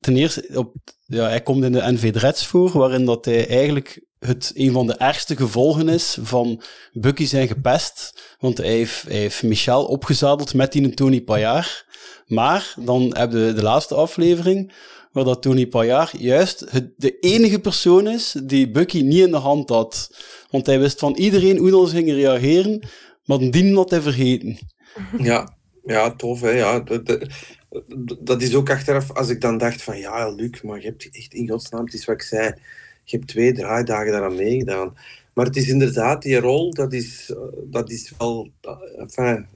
ten 0.00 0.16
eerste, 0.16 0.68
ja, 1.06 1.28
hij 1.28 1.42
komt 1.42 1.64
in 1.64 1.72
de 1.72 1.92
NV 1.92 2.12
Dreads 2.12 2.46
voor, 2.46 2.78
waarin 2.78 3.04
dat 3.04 3.24
hij 3.24 3.48
eigenlijk 3.48 4.02
het, 4.18 4.52
een 4.54 4.72
van 4.72 4.86
de 4.86 4.94
ergste 4.94 5.36
gevolgen 5.36 5.88
is 5.88 6.18
van 6.22 6.62
Bucky 6.92 7.26
zijn 7.26 7.48
gepest, 7.48 8.22
want 8.38 8.58
hij 8.58 8.66
heeft, 8.68 9.02
hij 9.08 9.30
Michel 9.42 9.84
opgezadeld 9.84 10.54
met 10.54 10.72
die 10.72 10.94
Tony 10.94 11.20
Paillard. 11.20 11.86
Maar 12.26 12.74
dan 12.80 13.16
heb 13.16 13.32
je 13.32 13.52
de 13.54 13.62
laatste 13.62 13.94
aflevering, 13.94 14.72
waar 15.12 15.24
dat 15.24 15.42
Tony 15.42 15.66
Paillard 15.66 16.12
juist 16.18 16.66
de 16.96 17.18
enige 17.18 17.58
persoon 17.58 18.08
is 18.08 18.34
die 18.44 18.70
Bucky 18.70 19.00
niet 19.00 19.24
in 19.24 19.30
de 19.30 19.36
hand 19.36 19.68
had. 19.68 20.10
Want 20.50 20.66
hij 20.66 20.78
wist 20.78 20.98
van 20.98 21.14
iedereen 21.16 21.58
hoe 21.58 21.88
ze 21.88 21.94
gingen 21.94 22.14
reageren, 22.14 22.80
maar 23.24 23.38
die 23.38 23.74
had 23.74 23.90
hij 23.90 24.00
vergeten. 24.00 24.58
ja, 25.18 25.56
ja, 25.84 26.10
tof. 26.10 26.40
Hè? 26.40 26.50
Ja, 26.50 26.84
dat 28.20 28.42
is 28.42 28.54
ook 28.54 28.70
achteraf, 28.70 29.12
als 29.12 29.28
ik 29.28 29.40
dan 29.40 29.58
dacht 29.58 29.82
van 29.82 29.98
ja, 29.98 30.30
Luc, 30.30 30.62
maar 30.62 30.80
je 30.80 30.86
hebt 30.86 31.08
echt 31.10 31.34
in 31.34 31.48
godsnaam, 31.48 31.84
het 31.84 31.94
is 31.94 32.04
wat 32.04 32.14
ik 32.14 32.22
zei, 32.22 32.54
je 33.04 33.16
hebt 33.16 33.28
twee 33.28 33.52
draaidagen 33.52 34.12
daaraan 34.12 34.34
meegedaan. 34.34 34.96
Maar 35.34 35.46
het 35.46 35.56
is 35.56 35.68
inderdaad, 35.68 36.22
die 36.22 36.40
rol, 36.40 36.74
dat 36.74 36.92
is, 36.92 37.30
eh, 37.30 37.36
dat 37.64 37.90
is 37.90 38.12
wel, 38.18 38.50
eh, 38.60 38.76
enfin, 38.98 39.46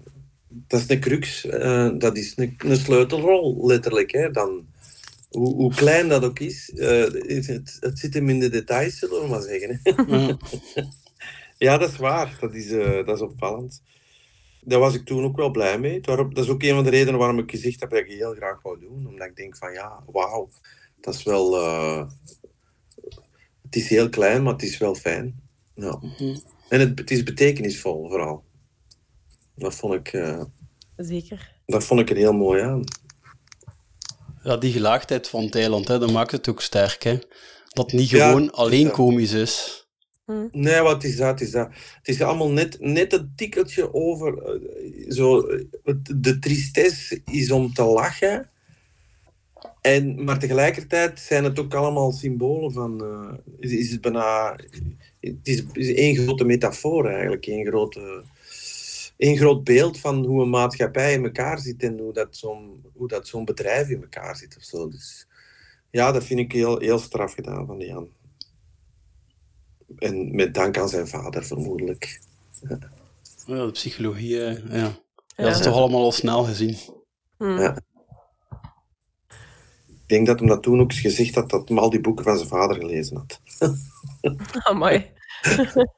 dat 0.48 0.80
is 0.80 0.88
een 0.88 1.00
crux, 1.00 1.46
eh, 1.46 1.90
dat 1.98 2.16
is 2.16 2.32
een, 2.36 2.54
een 2.58 2.76
sleutelrol, 2.76 3.66
letterlijk. 3.66 4.10
Hè. 4.10 4.30
Dan, 4.30 4.66
hoe, 5.30 5.54
hoe 5.54 5.74
klein 5.74 6.08
dat 6.08 6.24
ook 6.24 6.38
is, 6.38 6.72
het, 6.74 7.76
het 7.80 7.98
zit 7.98 8.14
hem 8.14 8.28
in 8.28 8.40
de 8.40 8.48
details, 8.48 8.98
zullen 8.98 9.22
we 9.22 9.28
maar 9.28 9.42
zeggen. 9.42 9.80
Hè. 9.82 10.16
Ja. 10.16 10.36
Ja, 11.58 11.78
dat 11.78 11.90
is 11.90 11.96
waar. 11.96 12.36
Dat 12.40 12.54
is, 12.54 12.70
eh, 12.70 13.06
dat 13.06 13.16
is 13.16 13.20
opvallend. 13.22 13.82
Daar 14.60 14.78
was 14.78 14.94
ik 14.94 15.04
toen 15.04 15.24
ook 15.24 15.36
wel 15.36 15.50
blij 15.50 15.78
mee. 15.78 16.00
Dat 16.00 16.38
is 16.38 16.48
ook 16.48 16.62
een 16.62 16.74
van 16.74 16.84
de 16.84 16.90
redenen 16.90 17.18
waarom 17.18 17.38
ik 17.38 17.50
gezegd 17.50 17.80
heb 17.80 17.90
dat 17.90 17.98
ik 17.98 18.06
heel 18.06 18.34
graag 18.34 18.62
wou 18.62 18.80
doen. 18.80 19.06
Omdat 19.06 19.28
ik 19.28 19.36
denk 19.36 19.56
van 19.56 19.72
ja, 19.72 20.02
wauw, 20.06 20.48
dat 21.00 21.14
is 21.14 21.22
wel... 21.22 21.56
eh, 21.56 22.06
het 23.62 23.76
is 23.76 23.88
heel 23.88 24.08
klein, 24.08 24.42
maar 24.42 24.52
het 24.52 24.62
is 24.62 24.78
wel 24.78 24.94
fijn. 24.94 25.40
Ja. 25.74 26.00
En 26.68 26.80
het, 26.80 26.98
het 26.98 27.10
is 27.10 27.22
betekenisvol 27.22 28.08
vooral. 28.08 28.44
Dat 29.54 29.74
vond 29.74 29.94
ik, 29.94 30.12
eh, 30.12 30.42
Zeker. 30.96 31.52
dat 31.66 31.84
vond 31.84 32.00
ik 32.00 32.10
er 32.10 32.16
heel 32.16 32.32
mooi 32.32 32.62
aan. 32.62 32.84
Ja, 34.42 34.56
die 34.56 34.72
gelaagdheid 34.72 35.28
van 35.28 35.48
Thailand, 35.48 35.88
hè, 35.88 35.98
dat 35.98 36.12
maakt 36.12 36.30
het 36.30 36.48
ook 36.48 36.62
sterk. 36.62 37.02
Hè. 37.02 37.18
Dat 37.68 37.90
het 37.90 38.00
niet 38.00 38.08
gewoon 38.08 38.52
alleen 38.52 38.90
komisch 38.90 39.32
is. 39.32 39.87
Nee, 40.52 40.80
wat 40.80 41.04
is 41.04 41.16
dat? 41.16 41.40
Is, 41.40 41.50
dat. 41.50 41.68
Het 41.96 42.08
is 42.08 42.22
allemaal 42.22 42.50
net, 42.50 42.76
net 42.80 43.12
een 43.12 43.32
tikkeltje 43.36 43.94
over. 43.94 44.38
eh, 44.42 45.10
zo, 45.10 45.46
de 46.16 46.38
tristesse 46.38 47.22
is 47.24 47.50
om 47.50 47.72
te 47.72 47.82
lachen. 47.84 48.50
En, 49.80 50.24
maar 50.24 50.38
tegelijkertijd 50.38 51.20
zijn 51.20 51.44
het 51.44 51.58
ook 51.58 51.74
allemaal 51.74 52.12
symbolen 52.12 52.72
van. 52.72 53.04
eh, 53.04 53.70
is, 53.70 53.90
het 53.90 54.00
bijna. 54.00 54.56
Het 55.20 55.48
is, 55.48 55.64
één 55.94 56.16
grote 56.16 56.44
metafoor 56.44 57.06
eigenlijk. 57.08 57.46
Één, 57.46 57.66
grote, 57.66 58.24
één 59.16 59.36
groot 59.36 59.64
beeld 59.64 60.00
van 60.00 60.24
hoe 60.24 60.42
een 60.42 60.50
maatschappij 60.50 61.12
in 61.12 61.24
elkaar 61.24 61.58
zit 61.58 61.82
en 61.82 61.98
hoe 61.98 62.12
dat 62.12 62.36
zo'n, 62.36 62.84
hoe 62.94 63.08
dat 63.08 63.26
bedrijf 63.44 63.88
in 63.88 64.02
elkaar 64.02 64.36
zit 64.36 64.56
of 64.56 64.62
zo. 64.62 64.88
Dus 64.88 65.26
ja, 65.90 66.12
dat 66.12 66.24
vind 66.24 66.40
ik 66.40 66.52
heel, 66.52 66.78
heel 66.78 66.98
straf 66.98 67.34
gedaan 67.34 67.66
van 67.66 67.78
die 67.78 67.88
Jan. 67.88 68.08
En 69.96 70.34
met 70.34 70.54
dank 70.54 70.78
aan 70.78 70.88
zijn 70.88 71.08
vader, 71.08 71.44
vermoedelijk. 71.44 72.20
Ja, 73.46 73.64
de 73.64 73.70
psychologie, 73.70 74.44
eh, 74.44 74.70
ja. 74.70 74.76
ja. 74.76 74.98
Ja. 75.36 75.44
Dat 75.44 75.56
is 75.56 75.62
toch 75.62 75.74
allemaal 75.74 76.02
al 76.02 76.12
snel 76.12 76.44
gezien. 76.44 76.76
Hm. 77.36 77.58
Ja. 77.58 77.76
Ik 79.88 80.14
denk 80.14 80.26
dat 80.26 80.38
hij 80.38 80.48
dat 80.48 80.62
toen 80.62 80.80
ook 80.80 80.90
eens 80.90 81.00
gezegd 81.00 81.34
had 81.34 81.50
dat 81.50 81.68
hij 81.68 81.78
al 81.78 81.90
die 81.90 82.00
boeken 82.00 82.24
van 82.24 82.36
zijn 82.36 82.48
vader 82.48 82.76
gelezen 82.76 83.16
had. 83.16 83.40
Amai. 84.68 85.10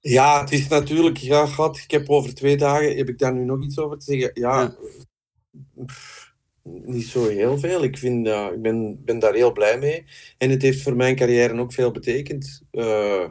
Ja, 0.00 0.40
het 0.40 0.52
is 0.52 0.68
natuurlijk, 0.68 1.16
ja, 1.16 1.46
God, 1.46 1.78
ik 1.78 1.90
heb 1.90 2.08
over 2.08 2.34
twee 2.34 2.56
dagen, 2.56 2.96
heb 2.96 3.08
ik 3.08 3.18
daar 3.18 3.34
nu 3.34 3.44
nog 3.44 3.62
iets 3.64 3.78
over 3.78 3.98
te 3.98 4.04
zeggen? 4.04 4.30
Ja, 4.34 4.60
Ja. 4.60 4.76
Niet 6.84 7.06
zo 7.06 7.28
heel 7.28 7.58
veel. 7.58 7.82
Ik, 7.82 7.98
vind, 7.98 8.26
eh, 8.26 8.48
ik 8.54 8.62
ben, 8.62 9.04
ben 9.04 9.18
daar 9.18 9.34
heel 9.34 9.52
blij 9.52 9.78
mee. 9.78 10.04
En 10.38 10.50
het 10.50 10.62
heeft 10.62 10.82
voor 10.82 10.96
mijn 10.96 11.16
carrière 11.16 11.58
ook 11.58 11.72
veel 11.72 11.90
betekend. 11.90 12.62
Eh, 12.70 13.24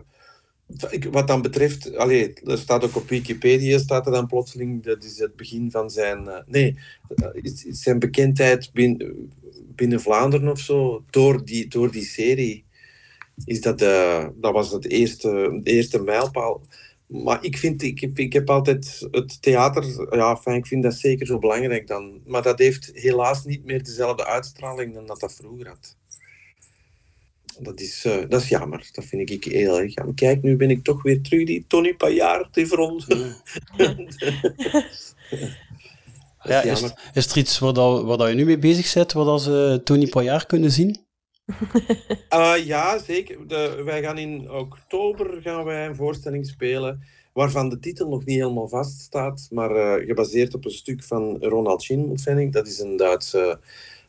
ik, 0.90 1.04
wat 1.12 1.28
dan 1.28 1.42
betreft, 1.42 1.96
allee, 1.96 2.34
er 2.34 2.58
staat 2.58 2.84
ook 2.84 2.96
op 2.96 3.10
Wikipedia, 3.10 3.78
staat 3.78 4.06
er 4.06 4.12
dan 4.12 4.28
plotseling, 4.28 4.84
dat 4.84 5.04
is 5.04 5.20
het 5.20 5.36
begin 5.36 5.72
van 5.72 5.90
zijn, 5.90 6.28
eh, 6.28 6.42
nee, 6.46 6.78
eh, 7.16 7.52
zijn 7.70 8.00
bekendheid 8.00 8.70
binnen, 8.74 9.32
binnen 9.76 10.02
Vlaanderen 10.02 10.52
of 10.52 10.60
zo, 10.60 11.04
door 11.10 11.46
die, 11.46 11.68
door 11.68 11.92
die 11.92 12.06
serie 12.06 12.64
is 13.46 13.62
dat, 13.62 13.80
dat 14.36 14.54
was 14.54 14.72
het 14.72 14.88
eerste, 14.90 15.60
de 15.64 15.72
eerste 15.72 16.02
mijlpaal. 16.02 16.62
Maar 17.08 17.44
ik, 17.44 17.58
vind, 17.58 17.82
ik, 17.82 18.00
heb, 18.00 18.20
ik 18.20 18.34
heb 18.34 18.50
altijd 18.50 19.08
het 19.12 19.42
theater, 19.42 20.16
ja, 20.16 20.30
enfin, 20.30 20.54
ik 20.54 20.66
vind 20.66 20.84
dat 20.84 20.94
zeker 20.94 21.26
zo 21.26 21.40
belangrijk 21.40 21.88
dan. 21.88 22.22
Maar 22.26 22.42
dat 22.42 22.60
heeft 22.60 22.92
helaas 22.94 23.44
niet 23.44 23.66
meer 23.66 23.84
dezelfde 23.84 24.26
uitstraling 24.26 24.94
dan 24.94 25.06
dat 25.06 25.20
dat 25.20 25.34
vroeger 25.34 25.68
had. 25.68 25.96
Dat 27.60 27.80
is, 27.80 28.06
eh, 28.06 28.30
dat 28.30 28.42
is 28.42 28.50
jammer, 28.50 28.90
dat 28.92 29.06
vind 29.06 29.30
ik 29.30 29.44
heel 29.44 29.80
erg 29.80 29.94
jammer. 29.94 30.16
Kijk, 30.16 30.42
nu 30.42 30.56
ben 30.56 30.70
ik 30.70 30.84
toch 30.84 31.04
weer 31.04 31.22
terug 31.22 31.46
die 31.46 31.66
Tony 31.68 31.94
Pajaard, 31.96 32.54
die 32.54 32.66
voor 32.68 32.78
ons. 32.78 33.06
Dat 33.08 33.96
Ja, 36.48 36.62
is 37.14 37.32
er 37.32 37.38
iets 37.38 37.60
waar, 37.60 37.74
dat, 37.74 38.04
waar 38.04 38.18
dat 38.18 38.30
je 38.30 38.36
nu 38.36 38.46
mee 38.46 38.58
bezig 38.58 38.94
bent, 38.94 39.14
waar 39.14 39.26
dat 39.26 39.42
ze 39.42 39.82
Tony 39.84 40.08
Paillard 40.08 40.46
kunnen 40.46 40.72
zien? 40.72 41.05
Uh, 42.34 42.66
ja, 42.66 42.98
zeker. 42.98 43.48
Wij 43.86 44.02
gaan 44.02 44.18
in 44.18 44.52
oktober 44.52 45.42
gaan 45.42 45.64
wij 45.64 45.88
een 45.88 45.96
voorstelling 45.96 46.48
spelen 46.48 47.04
waarvan 47.36 47.70
de 47.70 47.80
titel 47.80 48.10
nog 48.10 48.26
niet 48.26 48.38
helemaal 48.38 48.68
vast 48.68 49.00
staat, 49.00 49.48
maar 49.52 49.76
eh, 49.76 50.08
gebaseerd 50.08 50.54
op 50.54 50.66
een 50.66 50.72
stuk 50.72 51.04
van 51.04 51.38
Ronald 51.42 51.82
Schimmelfenning. 51.82 52.54
Dat 52.54 52.68
is 52.68 52.80
een 52.80 52.98
Duitse, 52.98 53.60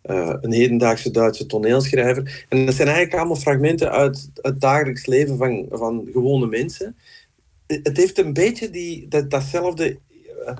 eh, 0.02 0.34
een 0.40 0.52
hedendaagse 0.52 1.10
Duitse 1.10 1.46
toneelschrijver. 1.46 2.46
En 2.48 2.66
dat 2.66 2.74
zijn 2.74 2.88
eigenlijk 2.88 3.16
allemaal 3.16 3.36
fragmenten 3.36 3.90
uit 3.90 4.30
het 4.34 4.60
dagelijks 4.60 5.06
leven 5.06 5.36
van, 5.36 5.66
van 5.70 6.08
gewone 6.12 6.46
mensen. 6.46 6.96
Het 7.66 7.96
heeft 7.96 8.18
een 8.18 8.32
beetje 8.32 8.70
die, 8.70 9.08
dat, 9.08 9.30
datzelfde 9.30 9.98
eh, 10.44 10.56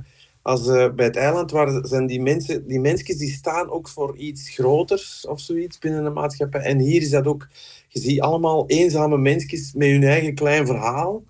als 0.47 0.68
eh, 0.68 0.90
bij 0.90 1.05
het 1.05 1.16
eiland, 1.16 1.51
waar 1.51 1.86
zijn 1.86 2.06
die 2.06 2.20
mensen, 2.20 2.66
die 2.66 2.81
mensjes 2.81 3.16
die 3.16 3.31
staan 3.31 3.70
ook 3.70 3.89
voor 3.89 4.16
iets 4.16 4.51
groters 4.51 5.27
of 5.27 5.40
zoiets 5.40 5.78
binnen 5.78 6.05
de 6.05 6.10
maatschappij. 6.10 6.60
En 6.60 6.78
hier 6.78 7.01
is 7.01 7.10
dat 7.10 7.27
ook, 7.27 7.48
je 7.89 8.01
ziet 8.01 8.20
allemaal 8.20 8.66
eenzame 8.66 9.18
mensjes 9.18 9.73
met 9.74 9.89
hun 9.89 10.02
eigen 10.02 10.35
klein 10.35 10.66
verhaal. 10.66 11.24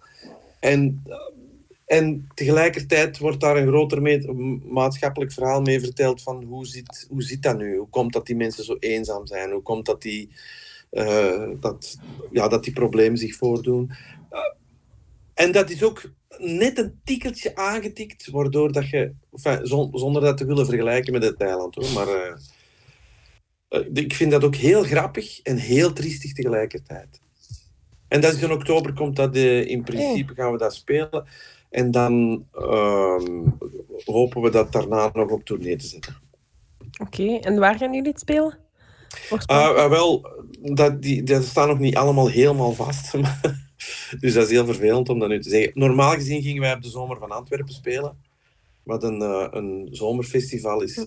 En, 0.60 1.02
en 1.86 2.28
tegelijkertijd 2.34 3.18
wordt 3.18 3.40
daar 3.40 3.56
een 3.56 3.66
groter 3.66 4.02
maatschappelijk 4.64 5.32
verhaal 5.32 5.60
mee 5.60 5.80
verteld 5.80 6.22
van 6.22 6.44
hoe 6.44 6.66
zit, 6.66 7.06
hoe 7.10 7.22
zit 7.22 7.43
dat 7.43 7.59
nu? 7.59 7.76
Hoe 7.76 7.88
komt 7.88 8.12
dat 8.12 8.26
die 8.26 8.36
mensen 8.36 8.64
zo 8.64 8.76
eenzaam 8.78 9.26
zijn? 9.26 9.51
Hoe 9.51 9.62
komt 9.62 9.86
dat 9.86 10.02
die, 10.02 10.30
eh, 10.90 11.48
dat, 11.60 11.98
ja, 12.30 12.48
dat 12.48 12.64
die 12.64 12.72
problemen 12.72 13.18
zich 13.18 13.36
voordoen? 13.36 13.90
Eh, 14.30 14.38
en 15.34 15.52
dat 15.52 15.70
is 15.70 15.82
ook 15.82 16.10
net 16.38 16.78
een 16.78 17.00
tikkeltje 17.04 17.54
aangetikt, 17.56 18.30
waardoor 18.30 18.72
dat 18.72 18.88
je, 18.88 19.12
enfin, 19.32 19.66
zon- 19.66 19.98
zonder 19.98 20.22
dat 20.22 20.36
te 20.36 20.44
willen 20.46 20.66
vergelijken 20.66 21.12
met 21.12 21.22
het 21.22 21.40
eiland 21.40 21.74
hoor, 21.74 21.92
maar 21.92 22.08
eh, 22.08 22.32
eh, 23.68 23.86
ik 23.92 24.14
vind 24.14 24.30
dat 24.30 24.44
ook 24.44 24.54
heel 24.56 24.82
grappig 24.82 25.40
en 25.42 25.56
heel 25.56 25.92
triestig 25.92 26.32
tegelijkertijd. 26.32 27.20
En 28.08 28.20
dat 28.20 28.32
is 28.34 28.42
in 28.42 28.52
oktober 28.52 28.92
komt 28.92 29.16
dat, 29.16 29.34
eh, 29.36 29.66
in 29.66 29.82
principe 29.82 30.34
gaan 30.34 30.52
we 30.52 30.58
dat 30.58 30.74
spelen. 30.74 31.26
En 31.70 31.90
dan 31.90 32.46
ehm, 32.52 33.42
hopen 34.04 34.42
we 34.42 34.50
dat 34.50 34.72
daarna 34.72 35.10
nog 35.12 35.30
op 35.30 35.44
tournee 35.44 35.76
te 35.76 35.86
zetten. 35.86 36.16
Oké, 37.00 37.36
en 37.36 37.58
waar 37.58 37.78
gaan 37.78 37.92
jullie 37.94 38.10
het 38.10 38.20
spelen? 38.20 38.58
Ah, 39.46 39.76
ah, 39.76 39.88
wel, 39.90 40.28
dat, 40.62 41.02
die, 41.02 41.22
dat 41.22 41.44
staan 41.44 41.68
nog 41.68 41.78
niet 41.78 41.96
allemaal 41.96 42.28
helemaal 42.28 42.72
vast. 42.72 43.12
maar- 43.20 43.65
dus 44.20 44.34
dat 44.34 44.44
is 44.44 44.50
heel 44.50 44.66
vervelend 44.66 45.08
om 45.08 45.18
dat 45.18 45.28
nu 45.28 45.40
te 45.40 45.48
zeggen. 45.48 45.70
Normaal 45.74 46.12
gezien 46.12 46.42
gingen 46.42 46.62
wij 46.62 46.74
op 46.74 46.82
de 46.82 46.88
Zomer 46.88 47.18
van 47.18 47.30
Antwerpen 47.30 47.74
spelen. 47.74 48.16
Wat 48.82 49.02
een, 49.02 49.22
eh, 49.22 49.46
een 49.50 49.88
zomerfestival 49.90 50.82
is. 50.82 51.06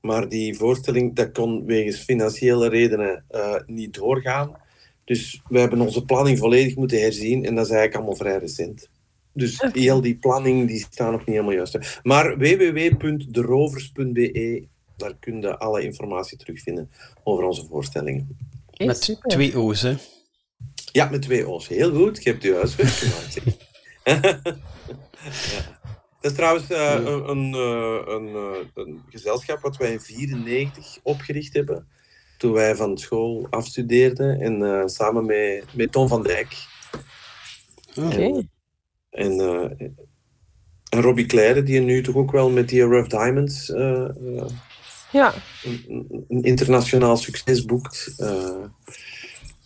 Maar 0.00 0.28
die 0.28 0.56
voorstelling 0.56 1.14
dat 1.14 1.32
kon 1.32 1.64
wegens 1.64 1.96
financiële 1.96 2.68
redenen 2.68 3.24
eh, 3.28 3.54
niet 3.66 3.94
doorgaan. 3.94 4.56
Dus 5.04 5.42
we 5.48 5.58
hebben 5.58 5.80
onze 5.80 6.04
planning 6.04 6.38
volledig 6.38 6.76
moeten 6.76 7.00
herzien. 7.00 7.44
En 7.44 7.54
dat 7.54 7.64
is 7.64 7.70
eigenlijk 7.70 7.94
allemaal 7.94 8.16
vrij 8.16 8.38
recent. 8.38 8.88
Dus 9.32 9.64
heel 9.72 10.00
die 10.00 10.16
planning 10.16 10.68
die 10.68 10.78
staat 10.78 11.10
nog 11.10 11.20
niet 11.20 11.28
helemaal 11.28 11.52
juist. 11.52 12.00
Maar 12.02 12.38
www.derovers.be, 12.38 14.66
daar 14.96 15.14
kun 15.20 15.40
je 15.40 15.58
alle 15.58 15.82
informatie 15.82 16.38
terugvinden 16.38 16.90
over 17.22 17.44
onze 17.44 17.66
voorstellingen. 17.66 18.36
Met 18.76 19.18
twee 19.22 19.58
O's, 19.58 19.82
hè. 19.82 19.94
Ja, 20.92 21.08
met 21.10 21.22
twee 21.22 21.48
O's. 21.48 21.68
Heel 21.68 21.94
goed. 21.94 22.22
Je 22.22 22.30
hebt 22.30 22.42
je 22.42 22.54
huiswerk 22.54 22.88
gemaakt. 22.88 23.40
ja. 25.50 25.78
Dat 26.20 26.30
is 26.30 26.36
trouwens 26.36 26.70
eh, 26.70 26.94
een, 26.94 27.28
een, 27.30 27.54
eh, 27.54 28.14
een, 28.14 28.28
eh, 28.34 28.66
een 28.74 29.02
gezelschap 29.08 29.60
wat 29.60 29.76
wij 29.76 29.92
in 29.92 30.00
1994 30.06 30.98
opgericht 31.02 31.54
hebben. 31.54 31.86
Toen 32.38 32.52
wij 32.52 32.76
van 32.76 32.98
school 32.98 33.46
afstudeerden. 33.50 34.40
En 34.40 34.62
eh, 34.62 34.86
samen 34.86 35.26
met, 35.26 35.64
met 35.74 35.92
Tom 35.92 36.08
van 36.08 36.22
Dijk. 36.22 36.56
Oké. 37.96 38.46
En, 39.10 39.40
eh, 39.40 39.88
en 40.88 41.02
Robbie 41.02 41.26
Claire, 41.26 41.62
die 41.62 41.80
nu 41.80 42.02
toch 42.02 42.14
ook 42.14 42.30
wel 42.30 42.50
met 42.50 42.68
die 42.68 42.82
Rough 42.82 43.08
Diamonds 43.08 43.70
eh, 43.70 44.04
eh, 44.04 44.46
Ja, 45.12 45.34
een, 45.62 46.42
internationaal 46.42 47.16
succes 47.16 47.64
boekt. 47.64 48.14
eh. 48.18 48.64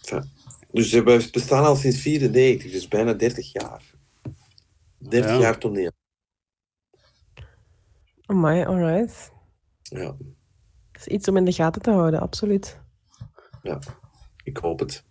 Enfin, 0.02 0.30
dus 0.74 0.92
we 0.92 1.28
bestaan 1.32 1.64
al 1.64 1.76
sinds 1.76 2.00
94, 2.00 2.70
dus 2.70 2.88
bijna 2.88 3.12
30 3.12 3.52
jaar. 3.52 3.82
30 4.98 5.30
Ja. 5.30 5.38
jaar 5.38 5.58
toneel. 5.58 5.90
Amai, 8.26 8.64
alright. 8.64 9.32
Ja, 9.82 10.16
Dat 10.92 11.00
is 11.00 11.06
iets 11.06 11.28
om 11.28 11.36
in 11.36 11.44
de 11.44 11.52
gaten 11.52 11.82
te 11.82 11.90
houden, 11.90 12.20
absoluut. 12.20 12.80
ja, 13.62 13.78
ik 14.42 14.56
hoop 14.56 14.78
het. 14.80 15.04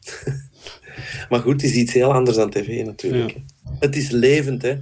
maar 1.30 1.40
goed, 1.40 1.52
het 1.52 1.62
is 1.62 1.74
iets 1.74 1.92
heel 1.92 2.12
anders 2.12 2.36
dan 2.36 2.50
tv 2.50 2.84
natuurlijk. 2.84 3.38
Het 3.78 3.96
is 3.96 4.10
levend, 4.10 4.62
hè. 4.62 4.78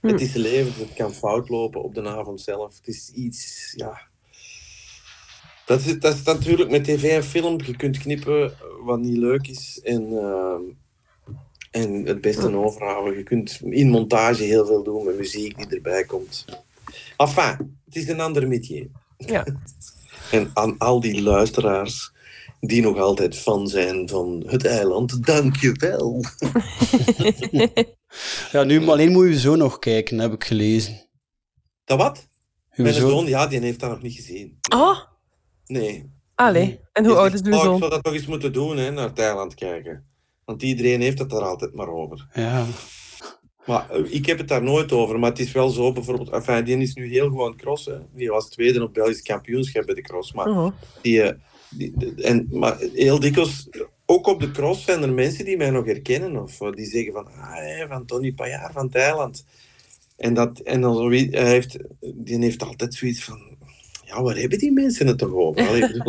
Hm. 0.00 0.06
Het 0.08 0.20
is 0.20 0.32
levend, 0.34 0.76
het 0.76 0.92
kan 0.96 1.12
fout 1.14 1.48
lopen 1.48 1.82
op 1.82 1.94
de 1.94 2.08
avond 2.08 2.40
zelf. 2.40 2.76
Het 2.76 2.86
is 2.88 3.10
iets, 3.10 3.72
ja... 3.76 4.12
Dat 5.66 5.80
is, 5.80 5.98
dat 5.98 6.14
is 6.14 6.22
natuurlijk 6.22 6.70
met 6.70 6.84
tv 6.84 7.02
en 7.12 7.24
film. 7.24 7.60
Je 7.64 7.76
kunt 7.76 7.98
knippen 7.98 8.52
wat 8.84 8.98
niet 8.98 9.16
leuk 9.16 9.48
is 9.48 9.80
en, 9.84 10.18
ehm, 10.18 10.60
en 11.70 12.06
het 12.06 12.20
beste 12.20 12.56
overhouden. 12.56 13.16
Je 13.16 13.22
kunt 13.22 13.60
in 13.64 13.88
montage 13.90 14.42
heel 14.42 14.66
veel 14.66 14.82
doen 14.82 15.04
met 15.04 15.16
muziek 15.16 15.56
die 15.56 15.66
erbij 15.76 16.04
komt. 16.04 16.44
Enfin, 17.16 17.78
het 17.84 17.96
is 17.96 18.08
een 18.08 18.20
ander 18.20 18.48
métier. 18.48 18.86
Ja. 19.16 19.44
En 20.30 20.50
aan 20.54 20.78
al 20.78 21.00
die 21.00 21.22
luisteraars 21.22 22.12
die 22.60 22.82
nog 22.82 22.98
altijd 22.98 23.36
fan 23.36 23.68
zijn 23.68 24.08
van 24.08 24.42
het 24.46 24.64
eiland, 24.64 25.26
dank 25.26 25.56
je 25.56 25.72
wel. 25.78 26.24
Ja, 28.52 28.62
nu 28.64 28.88
alleen 28.88 29.12
moet 29.12 29.26
je 29.26 29.38
zo 29.38 29.56
nog 29.56 29.78
kijken, 29.78 30.18
heb 30.18 30.32
ik 30.32 30.44
gelezen. 30.44 31.08
Dat 31.84 31.98
wat? 31.98 32.26
Uw 32.74 32.84
Mijn 32.84 32.94
zoon- 32.96 33.10
zoon, 33.10 33.26
ja, 33.26 33.46
die 33.46 33.60
heeft 33.60 33.80
dat 33.80 33.90
nog 33.90 34.02
niet 34.02 34.14
gezien. 34.14 34.58
Oh, 34.74 34.98
Nee. 35.66 36.10
allee. 36.34 36.80
En 36.92 37.04
hoe 37.04 37.14
oud 37.14 37.32
is 37.32 37.42
uw 37.42 37.52
"Oh, 37.52 37.58
Ik 37.58 37.64
zoon? 37.64 37.78
zou 37.78 37.90
dat 37.90 38.04
toch 38.04 38.14
eens 38.14 38.26
moeten 38.26 38.52
doen, 38.52 38.76
hè, 38.76 38.90
naar 38.90 39.12
Thailand 39.12 39.54
kijken. 39.54 40.04
Want 40.44 40.62
iedereen 40.62 41.00
heeft 41.00 41.18
het 41.18 41.30
daar 41.30 41.42
altijd 41.42 41.74
maar 41.74 41.88
over. 41.88 42.26
Ja, 42.34 42.64
Maar 43.66 43.90
eh, 43.90 44.12
ik 44.12 44.26
heb 44.26 44.38
het 44.38 44.48
daar 44.48 44.62
nooit 44.62 44.92
over. 44.92 45.18
Maar 45.18 45.30
het 45.30 45.38
is 45.38 45.52
wel 45.52 45.68
zo, 45.68 45.92
bijvoorbeeld... 45.92 46.30
Enfin, 46.30 46.64
die 46.64 46.76
is 46.78 46.94
nu 46.94 47.08
heel 47.08 47.28
goed 47.30 47.40
aan 47.40 47.46
het 47.52 47.56
crossen. 47.60 48.06
Die 48.14 48.28
was 48.30 48.48
tweede 48.48 48.82
op 48.82 48.94
Belgisch 48.94 49.22
kampioenschap 49.22 49.86
bij 49.86 49.94
de 49.94 50.00
cross. 50.02 50.32
Maar, 50.32 50.46
Oh. 50.48 50.66
die, 51.02 51.22
eh, 51.22 51.34
die, 51.70 52.14
en, 52.16 52.46
maar 52.50 52.78
heel 52.78 53.20
dikwijls, 53.20 53.68
ook 54.06 54.26
op 54.26 54.40
de 54.40 54.50
cross 54.50 54.84
zijn 54.84 55.02
er 55.02 55.12
mensen 55.12 55.44
die 55.44 55.56
mij 55.56 55.70
nog 55.70 55.84
herkennen. 55.84 56.42
Of 56.42 56.60
eh, 56.60 56.70
die 56.72 56.86
zeggen 56.86 57.12
van, 57.12 57.26
ah, 57.26 57.88
van 57.88 58.06
Tony 58.06 58.32
Pajaar 58.32 58.72
van 58.72 58.90
Thailand. 58.90 59.44
En, 60.16 60.34
dat, 60.34 60.58
en 60.60 60.80
dan 60.80 60.94
zo, 60.96 61.10
hij 61.10 61.28
heeft, 61.30 61.76
die 62.14 62.38
heeft 62.38 62.62
altijd 62.62 62.94
zoiets 62.94 63.24
van... 63.24 63.53
Ja, 64.14 64.22
waar 64.22 64.36
hebben 64.36 64.58
die 64.58 64.72
mensen 64.72 65.06
het 65.06 65.18
toch 65.18 65.32
over? 65.32 65.68
Allee, 65.68 65.80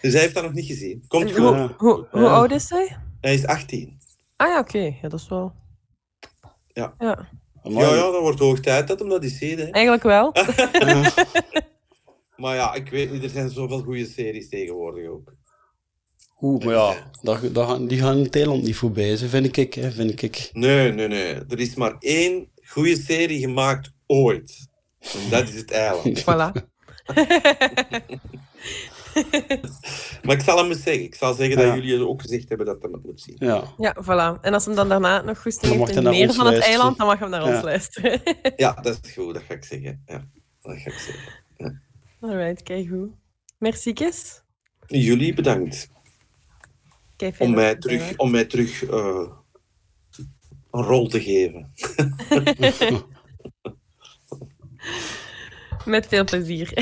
dus 0.00 0.12
hij 0.12 0.20
heeft 0.22 0.34
dat 0.34 0.42
nog 0.42 0.52
niet 0.52 0.66
gezien. 0.66 1.04
Komt 1.08 1.24
En 1.24 1.30
goed. 1.34 1.38
hoe, 1.44 1.54
Ja. 1.56 1.74
hoe, 1.78 2.06
hoe 2.10 2.20
Ja. 2.22 2.28
oud 2.28 2.50
is 2.50 2.70
hij? 2.70 2.96
Hij 3.20 3.34
is 3.34 3.46
18. 3.46 3.98
Ah 4.36 4.48
ja, 4.48 4.58
oké. 4.58 4.78
Ja, 5.02 5.08
dat 5.08 5.20
is 5.20 5.28
wel... 5.28 5.52
Ja. 6.72 6.94
ja. 6.98 7.28
Amai. 7.62 7.84
Ja, 7.86 7.94
ja, 7.94 8.10
dat 8.10 8.20
wordt 8.20 8.38
hoog 8.38 8.60
tijd 8.60 8.88
dat 8.88 8.98
hem 8.98 9.08
dat 9.08 9.22
eens 9.22 9.38
ziet. 9.38 9.58
Hè. 9.58 9.64
Eigenlijk 9.64 10.02
wel. 10.02 10.32
Maar 12.36 12.54
ja, 12.54 12.74
ik 12.74 12.88
weet 12.90 13.10
niet, 13.12 13.22
er 13.22 13.28
zijn 13.28 13.50
zoveel 13.50 13.82
goede 13.82 14.06
series 14.06 14.48
tegenwoordig 14.48 15.08
ook. 15.08 15.34
Oeh, 16.40 16.64
maar 16.64 16.74
ja, 16.74 17.10
dat, 17.22 17.54
dat, 17.54 17.68
gaan- 17.68 17.86
die 17.86 17.98
gaan 17.98 18.18
in 18.18 18.30
Thailand 18.30 18.62
niet 18.62 18.76
voorbij, 18.76 19.16
ze, 19.16 19.28
vind 19.28 19.56
ik. 19.56 19.74
Hè, 19.74 19.90
vind 19.92 20.22
ik. 20.22 20.50
Nee, 20.52 20.92
nee, 20.92 21.08
nee. 21.08 21.34
Er 21.34 21.60
is 21.60 21.74
maar 21.74 21.96
één 21.98 22.50
goede 22.64 22.96
serie 22.96 23.40
gemaakt 23.40 23.92
ooit. 24.06 24.68
En 25.00 25.30
dat 25.30 25.48
is 25.48 25.54
het 25.54 25.70
eiland. 25.70 26.20
Voilà. 26.20 26.73
Maar 30.22 30.36
ik 30.36 30.40
zal 30.42 30.56
hem 30.58 30.70
eens 30.70 30.82
zeggen. 30.82 31.04
Ik 31.04 31.14
zal 31.14 31.34
zeggen 31.34 31.58
Ja. 31.60 31.64
dat 31.74 31.74
jullie 31.84 32.06
ook 32.08 32.20
gezegd 32.22 32.48
hebben 32.48 32.66
dat 32.66 32.82
hij 32.82 32.90
het 32.92 33.04
moet 33.04 33.20
zien. 33.20 33.36
Ja, 33.38 33.64
Ja, 33.78 33.96
voilà. 34.02 34.40
En 34.40 34.54
als 34.54 34.64
hem 34.64 34.74
dan 34.74 34.88
daarna 34.88 35.20
nog 35.22 35.42
goed 35.42 35.60
heeft 35.60 35.88
in 35.96 36.02
meer 36.02 36.12
van 36.12 36.12
het 36.12 36.36
luisteren. 36.36 36.62
eiland, 36.62 36.98
dan 36.98 37.06
mag 37.06 37.18
hem 37.18 37.30
naar 37.30 37.46
Ja. 37.46 37.54
ons 37.54 37.64
luisteren. 37.64 38.20
Ja, 38.56 38.72
dat 38.72 38.98
is 39.02 39.12
goed. 39.12 39.34
Dat 39.34 39.42
ga 39.42 39.54
ik 39.54 39.64
zeggen. 39.64 40.02
Ja, 40.06 40.28
dat 40.62 40.76
ga 40.78 40.90
ik 40.90 40.98
zeggen. 40.98 41.82
Alright, 42.20 42.62
kijk 42.62 42.88
goed. 42.88 43.10
Merci, 43.58 43.92
Kes. 43.92 44.42
Jullie 44.86 45.34
bedankt 45.34 45.88
Kijk, 47.16 47.34
om 47.40 47.46
dat 47.46 47.56
mij 47.56 47.74
terug, 47.76 48.16
om 48.16 48.30
mij 48.30 48.44
terug 48.44 48.84
eh, 48.84 49.28
een 50.70 50.82
rol 50.82 51.08
te 51.08 51.20
geven. 51.22 51.72
Met 55.84 56.06
veel 56.06 56.24
plezier. 56.24 56.72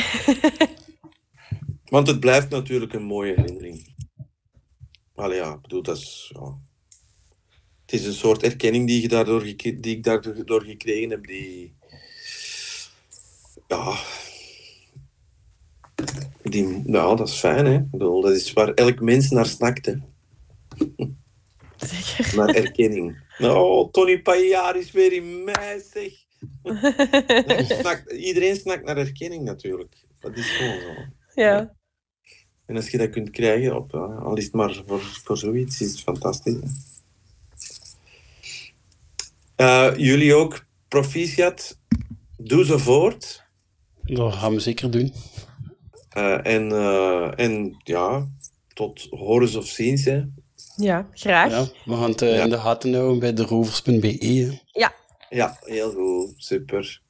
Want 1.84 2.06
het 2.06 2.20
blijft 2.20 2.48
natuurlijk 2.48 2.92
een 2.92 3.02
mooie 3.02 3.34
herinnering. 3.34 3.94
Allee, 5.14 5.36
ja, 5.36 5.52
ik 5.52 5.60
bedoel, 5.60 5.82
dat 5.82 5.96
is... 5.96 6.32
Ja. 6.34 6.58
Het 7.80 8.00
is 8.00 8.06
een 8.06 8.12
soort 8.12 8.42
erkenning 8.42 8.86
die, 8.86 9.02
je 9.02 9.08
daardoor 9.08 9.42
die 9.42 9.80
ik 9.80 10.04
daardoor 10.04 10.62
gekregen 10.62 11.10
heb, 11.10 11.26
die... 11.26 11.74
Ja... 13.68 13.98
Die, 16.42 16.82
nou, 16.84 17.16
dat 17.16 17.28
is 17.28 17.38
fijn, 17.38 17.66
hè. 17.66 17.74
Ik 17.74 17.90
bedoel, 17.90 18.20
dat 18.20 18.32
is 18.32 18.52
waar 18.52 18.74
elk 18.74 19.00
mens 19.00 19.30
naar 19.30 19.46
snakt, 19.46 19.86
hè. 19.86 19.94
Zeker. 21.76 22.36
Naar 22.36 22.48
erkenning. 22.48 23.20
Oh, 23.38 23.90
Tony 23.90 24.22
Paillard 24.22 24.76
is 24.76 24.90
weer 24.90 25.12
in 25.12 25.44
mij, 25.44 25.84
zeg. 25.92 26.12
Snakt- 27.80 28.12
iedereen 28.12 28.56
snakt 28.56 28.84
naar 28.84 28.96
erkenning, 28.96 29.44
natuurlijk. 29.44 29.94
Dat 30.20 30.36
is 30.36 30.50
gewoon 30.50 30.80
zo. 30.80 30.86
Ja. 31.34 31.74
En 32.66 32.76
als 32.76 32.90
je 32.90 32.98
dat 32.98 33.10
kunt 33.10 33.30
krijgen, 33.30 33.76
op, 33.76 33.94
eh, 33.94 34.22
al 34.24 34.36
is 34.36 34.44
het 34.44 34.52
maar 34.52 34.82
voor, 34.86 35.00
voor 35.00 35.36
zoiets, 35.38 35.80
is 35.80 35.90
het 35.90 36.00
fantastisch. 36.00 36.56
Eh, 39.56 39.92
jullie 39.96 40.34
ook, 40.34 40.64
proficiat. 40.88 41.78
Doe 42.36 42.64
zo 42.64 42.78
voort. 42.78 43.42
dat 44.02 44.34
gaan 44.34 44.52
we 44.54 44.60
zeker 44.60 44.90
doen. 44.90 45.12
Eh, 46.08 46.46
en, 46.46 46.72
eh, 46.72 47.38
en 47.38 47.76
ja, 47.84 48.26
tot 48.74 49.06
horens 49.10 49.54
of 49.54 49.66
ziens. 49.66 50.04
Hè. 50.04 50.22
Ja, 50.76 51.08
graag. 51.12 51.50
Ja, 51.50 51.66
we 51.84 51.96
gaan 51.96 52.10
het 52.10 52.20
Ja. 52.20 52.42
in 52.42 52.50
de 52.50 52.58
gaten 52.58 52.94
houden 52.94 53.18
bij 53.18 53.32
de 53.32 53.42
rovers.be. 53.42 54.16
hè. 54.18 54.58
Ja, 55.32 55.56
heel 55.64 55.90
goed. 55.90 56.34
Super. 56.36 57.00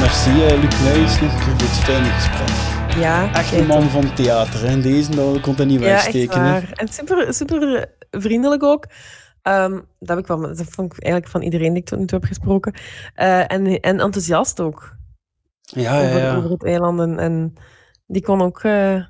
Merci 0.00 0.44
eh, 0.44 0.60
Luc 0.60 0.80
Nuijs 0.80 1.20
nog 1.20 1.42
voor 1.42 1.56
dit 1.56 1.68
fijne 1.68 2.10
gesprek. 2.10 2.59
Ja, 3.00 3.34
Echt 3.34 3.52
een 3.52 3.66
man 3.66 3.88
van 3.90 4.14
theater, 4.14 4.68
hè. 4.68 4.80
Deze 4.80 5.10
dat 5.10 5.40
kon 5.40 5.56
dat 5.56 5.66
niet 5.66 5.80
Ja, 5.80 5.86
wegsteken. 5.86 6.40
waar. 6.42 6.70
En 6.74 6.88
super, 6.88 7.34
super 7.34 7.86
vriendelijk 8.10 8.62
ook. 8.62 8.86
Ehm, 9.42 9.72
dat, 9.98 10.08
heb 10.08 10.18
ik 10.18 10.26
wel, 10.26 10.40
dat 10.40 10.66
vond 10.68 10.92
ik 10.92 11.02
eigenlijk 11.02 11.32
van 11.32 11.42
iedereen 11.42 11.72
die 11.72 11.82
ik 11.82 11.88
tot 11.88 11.98
nu 11.98 12.06
toe 12.06 12.18
heb 12.18 12.28
gesproken. 12.28 12.74
Eh, 13.14 13.52
en, 13.52 13.66
en 13.80 14.00
enthousiast 14.00 14.60
ook 14.60 14.96
Ja, 15.60 16.00
ja, 16.00 16.06
over, 16.08 16.20
ja. 16.20 16.36
over 16.36 16.50
het 16.50 16.64
eiland. 16.64 17.00
En, 17.00 17.18
en 17.18 17.54
die 18.06 18.22
kon 18.22 18.42
ook... 18.42 18.60
eh, 18.62 19.02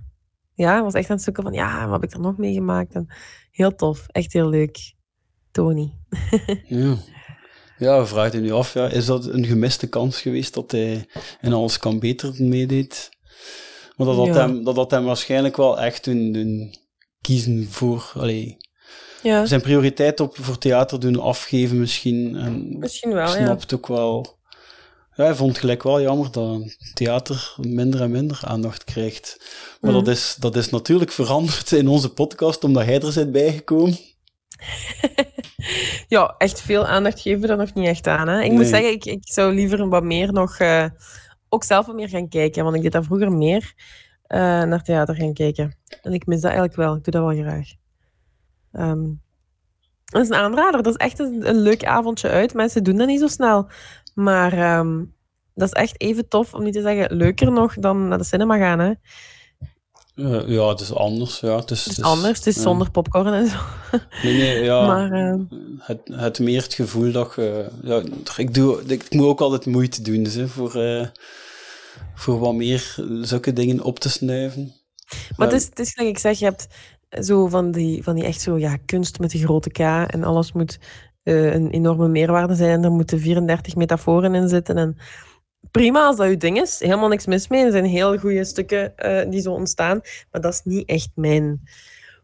ja, 0.55 0.83
was 0.83 0.95
echt 0.95 1.11
aan 1.11 1.17
het 1.17 1.25
zoeken 1.25 1.43
van... 1.43 1.53
Ja, 1.53 1.85
wat 1.89 2.01
heb 2.01 2.11
ik 2.11 2.17
er 2.17 2.23
nog 2.23 2.37
meegemaakt? 2.37 2.95
En 2.95 3.07
heel 3.51 3.75
tof. 3.75 4.07
Echt 4.09 4.33
heel 4.33 4.49
leuk. 4.49 4.95
Tony. 5.51 5.93
Ja. 6.65 6.95
Ja, 7.77 7.99
we 8.01 8.07
vragen 8.07 8.33
het 8.33 8.43
nu 8.43 8.53
af, 8.53 8.75
ja, 8.75 8.89
is 8.89 9.07
dat 9.07 9.27
een 9.27 9.45
gemiste 9.45 9.89
kans 9.89 10.21
geweest 10.21 10.55
dat 10.55 10.71
hij 10.71 11.07
in 11.41 11.53
Alles 11.53 11.79
Kan 11.79 11.99
Beter 11.99 12.33
meedeed? 12.39 13.09
Maar 14.07 14.09
dat 14.09 14.27
had, 14.27 14.35
Ja. 14.35 14.47
hem, 14.47 14.65
dat 14.65 14.77
had 14.77 14.91
hem 14.91 15.05
waarschijnlijk 15.05 15.57
wel 15.57 15.81
echt 15.81 16.05
doen, 16.05 16.33
doen 16.33 16.75
kiezen 17.21 17.67
voor... 17.71 18.11
Allee, 18.15 18.57
Ja, 19.23 19.47
zijn 19.47 19.61
prioriteit 19.61 20.21
op 20.21 20.37
voor 20.41 20.59
theater 20.59 21.01
doen 21.01 21.21
afgeven 21.21 21.79
misschien. 21.79 22.37
En 22.37 22.79
misschien 22.79 23.13
wel, 23.13 23.35
ik 23.37 23.41
ja. 23.41 23.57
ook 23.75 23.87
wel... 23.87 24.39
Ja, 25.15 25.25
hij 25.25 25.35
vond 25.35 25.59
gelijk 25.59 25.83
wel 25.83 26.01
jammer 26.01 26.31
dat 26.31 26.77
theater 26.95 27.55
minder 27.61 28.01
en 28.01 28.11
minder 28.11 28.39
aandacht 28.45 28.85
krijgt. 28.85 29.37
Maar 29.81 29.91
Mhm. 29.93 30.05
dat, 30.05 30.15
is, 30.17 30.37
dat 30.39 30.57
is 30.57 30.71
natuurlijk 30.71 31.11
veranderd 31.13 31.73
in 31.73 31.89
onze 31.89 32.09
podcast, 32.13 32.65
omdat 32.65 32.85
hij 32.85 33.01
er 33.01 33.13
bent 33.15 33.33
bijgekomen. 33.33 33.99
Ja, 36.09 36.35
echt 36.39 36.61
veel 36.61 36.87
aandacht 36.87 37.21
geven 37.21 37.41
we 37.41 37.49
er 37.49 37.57
nog 37.57 37.75
niet 37.75 37.87
echt 37.87 38.07
aan. 38.07 38.29
Hè? 38.29 38.41
Ik 38.43 38.51
moet 38.53 38.67
zeggen, 38.67 38.91
ik, 38.91 39.05
ik 39.05 39.21
zou 39.33 39.55
liever 39.55 39.89
wat 39.89 40.03
meer 40.03 40.33
nog... 40.33 40.59
eh, 40.59 40.85
ook 41.51 41.65
zelf 41.65 41.87
wat 41.87 41.95
meer 41.95 42.09
gaan 42.09 42.29
kijken. 42.29 42.65
Want 42.65 42.77
ik 42.77 42.83
deed 42.83 42.93
daar 42.93 43.05
vroeger 43.05 43.33
meer 43.33 43.75
eh, 44.23 44.39
naar 44.41 44.83
theater 44.83 45.15
gaan 45.15 45.33
kijken. 45.33 45.77
En 46.03 46.13
ik 46.13 46.27
mis 46.27 46.41
dat 46.41 46.51
eigenlijk 46.51 46.77
wel. 46.77 46.97
Ik 46.97 47.05
doe 47.05 47.13
dat 47.13 47.35
wel 47.35 47.45
graag. 47.45 47.69
Ehm, 48.73 49.13
dat 50.05 50.23
is 50.23 50.29
een 50.29 50.35
aanrader. 50.35 50.83
Dat 50.83 50.95
is 50.99 51.07
echt 51.07 51.19
een, 51.19 51.49
een 51.49 51.61
leuk 51.61 51.85
avondje 51.85 52.29
uit. 52.29 52.55
Mensen 52.55 52.85
doen 52.85 52.97
dat 52.97 53.07
niet 53.07 53.21
zo 53.21 53.27
snel. 53.27 53.69
Maar 54.15 54.53
ehm, 54.53 55.05
dat 55.55 55.69
is 55.69 55.73
echt 55.73 56.01
even 56.01 56.29
tof, 56.29 56.55
om 56.55 56.63
niet 56.63 56.75
te 56.75 56.81
zeggen 56.81 57.17
leuker 57.17 57.53
nog, 57.53 57.75
dan 57.75 58.09
naar 58.09 58.19
de 58.19 58.25
cinema 58.25 58.59
gaan. 58.59 58.79
Hè? 58.79 58.93
Eh, 60.15 60.49
ja, 60.49 60.69
het 60.69 60.81
is 60.81 60.95
anders. 60.95 61.41
Ja, 61.41 61.57
het 61.57 61.71
is, 61.71 61.85
Het 61.85 61.99
is 61.99 62.03
anders, 62.03 62.39
het 62.39 62.47
is 62.47 62.63
zonder 62.63 62.91
popcorn 62.91 63.33
en 63.33 63.49
zo. 63.49 63.57
Nee, 64.23 64.37
nee, 64.37 64.65
ja. 64.65 64.87
Maar 64.93 65.13
eh, 65.13 65.41
het, 65.79 66.01
het 66.13 66.39
meer 66.39 66.63
het 66.63 66.75
gevoel 66.75 67.13
dat 67.13 67.33
je... 67.37 67.69
Ja, 67.83 68.03
ik, 68.37 68.55
doe, 68.55 68.83
ik 68.87 69.13
moet 69.15 69.27
ook 69.27 69.41
altijd 69.41 69.67
moeite 69.67 70.03
doen 70.03 70.23
dus, 70.23 70.35
hè, 70.35 70.49
voor, 70.49 70.75
eh, 70.75 71.07
voor 72.15 72.39
wat 72.39 72.55
meer 72.55 72.95
zulke 73.23 73.53
dingen 73.53 73.83
op 73.83 73.99
te 73.99 74.11
snuiven. 74.11 74.75
Maar 75.37 75.49
het 75.49 75.57
is, 75.57 75.65
het 75.65 75.79
is 75.79 75.93
gelijk 75.93 76.11
ik 76.11 76.19
zeg, 76.19 76.39
je 76.39 76.45
hebt 76.45 76.67
zo 77.11 77.47
van 77.47 77.71
die, 77.71 78.03
van 78.03 78.15
die 78.15 78.25
echt 78.25 78.41
zo, 78.41 78.59
ja, 78.59 78.77
kunst 78.87 79.19
met 79.19 79.31
de 79.31 79.39
grote 79.39 79.71
K 79.71 79.79
en 79.79 80.25
alles 80.25 80.53
moet 80.53 80.79
een 81.23 81.71
enorme 81.71 82.09
meerwaarde 82.09 82.55
zijn 82.55 82.71
en 82.71 82.85
er 82.85 82.91
moeten 82.91 83.21
34 83.21 83.77
metaforen 83.77 84.35
in 84.35 84.49
zitten. 84.49 84.77
En 84.77 84.97
prima 85.71 86.05
als 86.07 86.17
dat 86.17 86.29
je 86.29 86.37
ding 86.37 86.61
is, 86.61 86.79
helemaal 86.79 87.09
niks 87.09 87.27
mis 87.27 87.49
mee. 87.49 87.65
Er 87.65 87.71
zijn 87.73 87.85
heel 87.85 88.19
goede 88.19 88.45
stukken 88.45 88.97
eh, 88.97 89.31
die 89.31 89.41
zo 89.41 89.53
ontstaan, 89.53 90.01
maar 90.31 90.41
dat 90.41 90.53
is 90.53 90.61
niet 90.65 90.89
echt 90.89 91.09
mijn, 91.15 91.61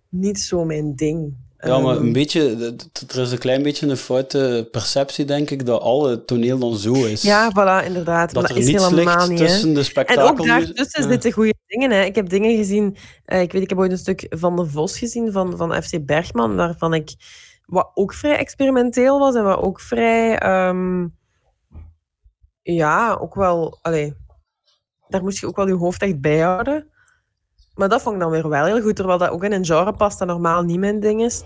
niet 0.09 0.41
zo 0.41 0.65
mijn 0.65 0.95
ding. 0.97 1.35
Ja, 1.59 1.79
maar 1.79 1.97
Ehm, 1.97 2.05
een 2.07 2.13
beetje, 2.13 2.75
er 3.15 3.21
is 3.21 3.33
een 3.33 3.39
klein 3.39 3.63
beetje 3.63 3.87
een 3.87 3.97
foute 3.97 4.69
perceptie, 4.71 5.25
denk 5.25 5.51
ik, 5.51 5.67
dat 5.67 5.81
alle 5.81 6.25
toneel 6.25 6.59
dan 6.59 6.77
zo 6.77 6.93
is. 6.93 7.23
Ja, 7.23 7.51
voilà, 7.53 7.87
inderdaad. 7.87 8.33
dat 8.33 8.43
maar 8.43 8.51
er 8.51 8.57
is 8.59 8.67
niets 8.67 8.89
helemaal 8.89 9.29
niet. 9.29 9.39
tussen 9.39 9.73
de 9.73 9.79
En 9.79 9.85
spektakel... 9.85 10.29
ook 10.29 10.47
daartussen 10.47 11.03
Ja. 11.03 11.09
zitten 11.11 11.33
goede 11.33 11.55
dingen. 11.67 11.91
Hè. 11.91 12.03
Ik 12.05 12.15
heb 12.15 12.29
dingen 12.29 12.57
gezien. 12.57 12.97
eh, 13.25 13.41
ik 13.41 13.53
weet, 13.53 13.63
ik 13.63 13.69
heb 13.69 13.79
ooit 13.79 13.91
een 13.91 13.99
stuk 13.99 14.27
van 14.31 14.57
de 14.57 14.67
Vos 14.67 14.99
gezien 14.99 15.33
van, 15.33 15.57
van 15.57 15.83
FC 15.83 16.05
Bergman, 16.07 16.57
waarvan 16.57 16.95
ik 16.95 17.11
wat 17.67 17.91
ook 17.95 18.15
vrij 18.15 18.37
experimenteel 18.37 19.19
was 19.19 19.35
en 19.35 19.45
wat 19.45 19.59
ook 19.59 19.81
vrij, 19.81 20.39
ehm, 20.39 21.07
ja, 22.74 23.14
ook 23.14 23.34
wel, 23.34 23.78
allee, 23.82 24.14
daar 25.09 25.22
moest 25.22 25.38
je 25.38 25.47
ook 25.47 25.56
wel 25.56 25.66
je 25.66 25.74
hoofd 25.74 26.02
echt 26.02 26.20
bij 26.20 26.38
houden. 26.38 26.90
Maar 27.74 27.88
dat 27.88 28.02
vond 28.02 28.14
ik 28.14 28.20
dan 28.20 28.30
weer 28.30 28.48
wel 28.48 28.64
heel 28.64 28.80
goed, 28.80 28.97
terwijl 28.97 29.18
dat 29.18 29.28
ook 29.28 29.44
in 29.44 29.52
een 29.52 29.64
genre 29.64 29.93
past 29.94 30.18
dat 30.18 30.28
normaal 30.28 30.62
niet 30.62 30.78
mijn 30.78 31.01
ding 31.01 31.22
is. 31.22 31.43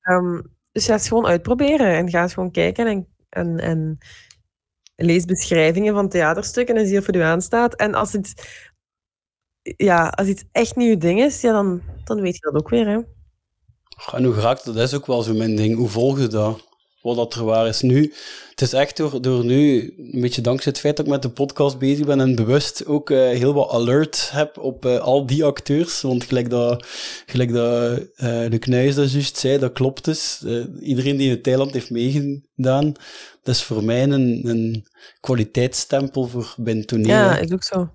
Ehm, 0.00 0.40
dus 0.72 0.86
ga 0.86 0.92
het 0.92 1.06
gewoon 1.06 1.26
uitproberen 1.26 1.86
en 1.86 2.10
ga 2.10 2.22
eens 2.22 2.34
gewoon 2.34 2.50
kijken 2.50 2.86
en, 2.86 3.06
en, 3.28 3.58
en 3.58 3.98
lees 4.96 5.24
beschrijvingen 5.24 5.94
van 5.94 6.08
theaterstukken 6.08 6.76
en 6.76 6.86
zie 6.86 6.98
of 6.98 7.06
het 7.06 7.16
u 7.16 7.20
aanstaat. 7.20 7.74
En 7.74 7.94
als 7.94 8.12
het, 8.12 8.62
ja, 9.62 10.08
als 10.08 10.28
iets 10.28 10.44
echt 10.52 10.76
nieuw 10.76 10.98
ding 10.98 11.20
is, 11.20 11.40
ja, 11.40 11.52
dan, 11.52 11.82
dan 12.04 12.20
weet 12.20 12.34
je 12.34 12.40
dat 12.40 12.54
ook 12.54 12.68
weer. 12.68 12.86
Hè. 12.86 13.00
En 14.16 14.24
hoe 14.24 14.34
geraakt, 14.34 14.64
dat 14.64 14.76
is 14.76 14.94
ook 14.94 15.06
wel 15.06 15.22
zo 15.22 15.34
mijn 15.34 15.56
ding. 15.56 15.76
Hoe 15.76 15.88
volg 15.88 16.18
je 16.18 16.26
dat? 16.26 16.69
Wat 17.02 17.16
dat 17.16 17.34
er 17.34 17.44
waar 17.44 17.66
is 17.66 17.80
nu. 17.80 18.14
Het 18.50 18.60
is 18.60 18.72
echt 18.72 18.96
door, 18.96 19.22
door 19.22 19.44
nu, 19.44 19.94
een 20.12 20.20
beetje 20.20 20.40
dankzij 20.40 20.72
het 20.72 20.80
feit 20.80 20.96
dat 20.96 21.06
ik 21.06 21.12
met 21.12 21.22
de 21.22 21.28
podcast 21.28 21.78
bezig 21.78 22.06
ben 22.06 22.20
en 22.20 22.34
bewust 22.34 22.86
ook 22.86 23.10
eh, 23.10 23.18
heel 23.18 23.54
wat 23.54 23.70
alert 23.70 24.30
heb 24.32 24.58
op 24.58 24.84
eh, 24.84 24.98
al 24.98 25.26
die 25.26 25.44
acteurs. 25.44 26.00
Want 26.00 26.24
gelijk 26.24 26.50
dat, 26.50 26.86
gelijk 27.26 27.52
dat 27.52 27.98
eh, 28.16 28.50
de 28.50 28.58
Knuis 28.58 28.94
dat 28.94 29.12
juist 29.12 29.36
zei, 29.36 29.58
dat 29.58 29.72
klopt 29.72 30.04
dus. 30.04 30.44
Iedereen 30.80 31.16
die 31.16 31.26
in 31.26 31.34
het 31.34 31.42
Thailand 31.42 31.72
heeft 31.72 31.90
meegedaan, 31.90 32.92
dat 33.42 33.54
is 33.54 33.62
voor 33.62 33.84
mij 33.84 34.02
een, 34.02 34.40
een 34.48 34.86
kwaliteitsstempel 35.20 36.26
voor 36.26 36.54
binnen 36.56 36.86
toneel. 36.86 37.08
Ja, 37.08 37.38
is 37.38 37.52
ook 37.52 37.64
zo. 37.64 37.90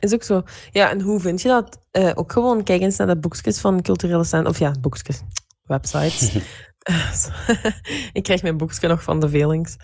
Is 0.00 0.12
ook 0.12 0.22
zo. 0.22 0.42
Ja, 0.70 0.90
en 0.90 1.00
hoe 1.00 1.20
vind 1.20 1.42
je 1.42 1.48
dat? 1.48 1.78
Ook 2.14 2.32
gewoon 2.32 2.62
kijk 2.62 2.80
eens 2.80 2.96
naar 2.96 3.06
de 3.06 3.18
boekjes 3.18 3.58
van 3.58 3.82
culturele 3.82 4.24
stand 4.24 4.46
of 4.46 4.58
ja, 4.58 4.74
boekjes, 4.80 5.20
websites. 5.66 6.30
Ik 8.12 8.22
krijg 8.22 8.42
mijn 8.42 8.56
boekje 8.56 8.88
nog 8.88 9.02
van 9.02 9.20
de 9.20 9.28
Velings. 9.28 9.76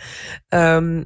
Ehm, 0.48 1.02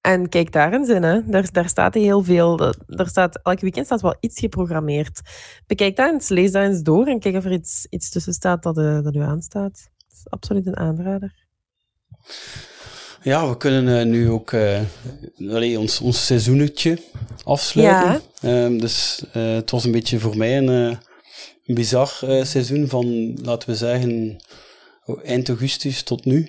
en 0.00 0.28
kijk 0.28 0.52
daar 0.52 0.72
eens 0.72 0.88
in, 0.88 1.02
hè. 1.02 1.24
Daar, 1.26 1.52
daar 1.52 1.68
staat 1.68 1.94
heel 1.94 2.22
veel. 2.22 2.56
Daar 2.86 3.08
staat, 3.08 3.40
elk 3.42 3.60
weekend 3.60 3.86
staat 3.86 4.00
wel 4.00 4.16
iets 4.20 4.38
geprogrammeerd. 4.38 5.20
Bekijk 5.66 5.96
dat 5.96 6.12
eens, 6.12 6.28
lees 6.28 6.52
dat 6.52 6.62
eens 6.62 6.82
door 6.82 7.06
en 7.06 7.20
kijk 7.20 7.36
of 7.36 7.44
er 7.44 7.52
iets, 7.52 7.86
iets 7.90 8.10
tussen 8.10 8.32
staat 8.32 8.62
dat, 8.62 8.78
eh, 8.78 9.02
dat 9.02 9.14
u 9.14 9.20
aanstaat. 9.20 9.72
Dat 9.72 10.12
is 10.12 10.28
absoluut 10.28 10.66
een 10.66 10.76
aanrader. 10.76 11.46
Ja, 13.22 13.48
we 13.48 13.56
kunnen 13.56 13.98
eh, 13.98 14.06
nu 14.06 14.30
ook 14.30 14.52
eh, 14.52 14.80
allee, 15.38 15.78
ons, 15.78 16.00
ons 16.00 16.26
seizoenetje 16.26 16.98
afsluiten. 17.44 18.22
Ehm, 18.40 18.78
dus 18.78 19.24
het 19.32 19.70
was 19.70 19.84
een 19.84 19.92
beetje 19.92 20.18
voor 20.18 20.36
mij 20.36 20.58
een, 20.58 20.68
een 20.68 21.74
bizar 21.74 22.08
seizoen 22.42 22.88
van, 22.88 23.34
laten 23.42 23.68
we 23.68 23.76
zeggen, 23.76 24.40
eind 25.24 25.48
augustus 25.48 26.02
tot 26.02 26.24
nu. 26.24 26.48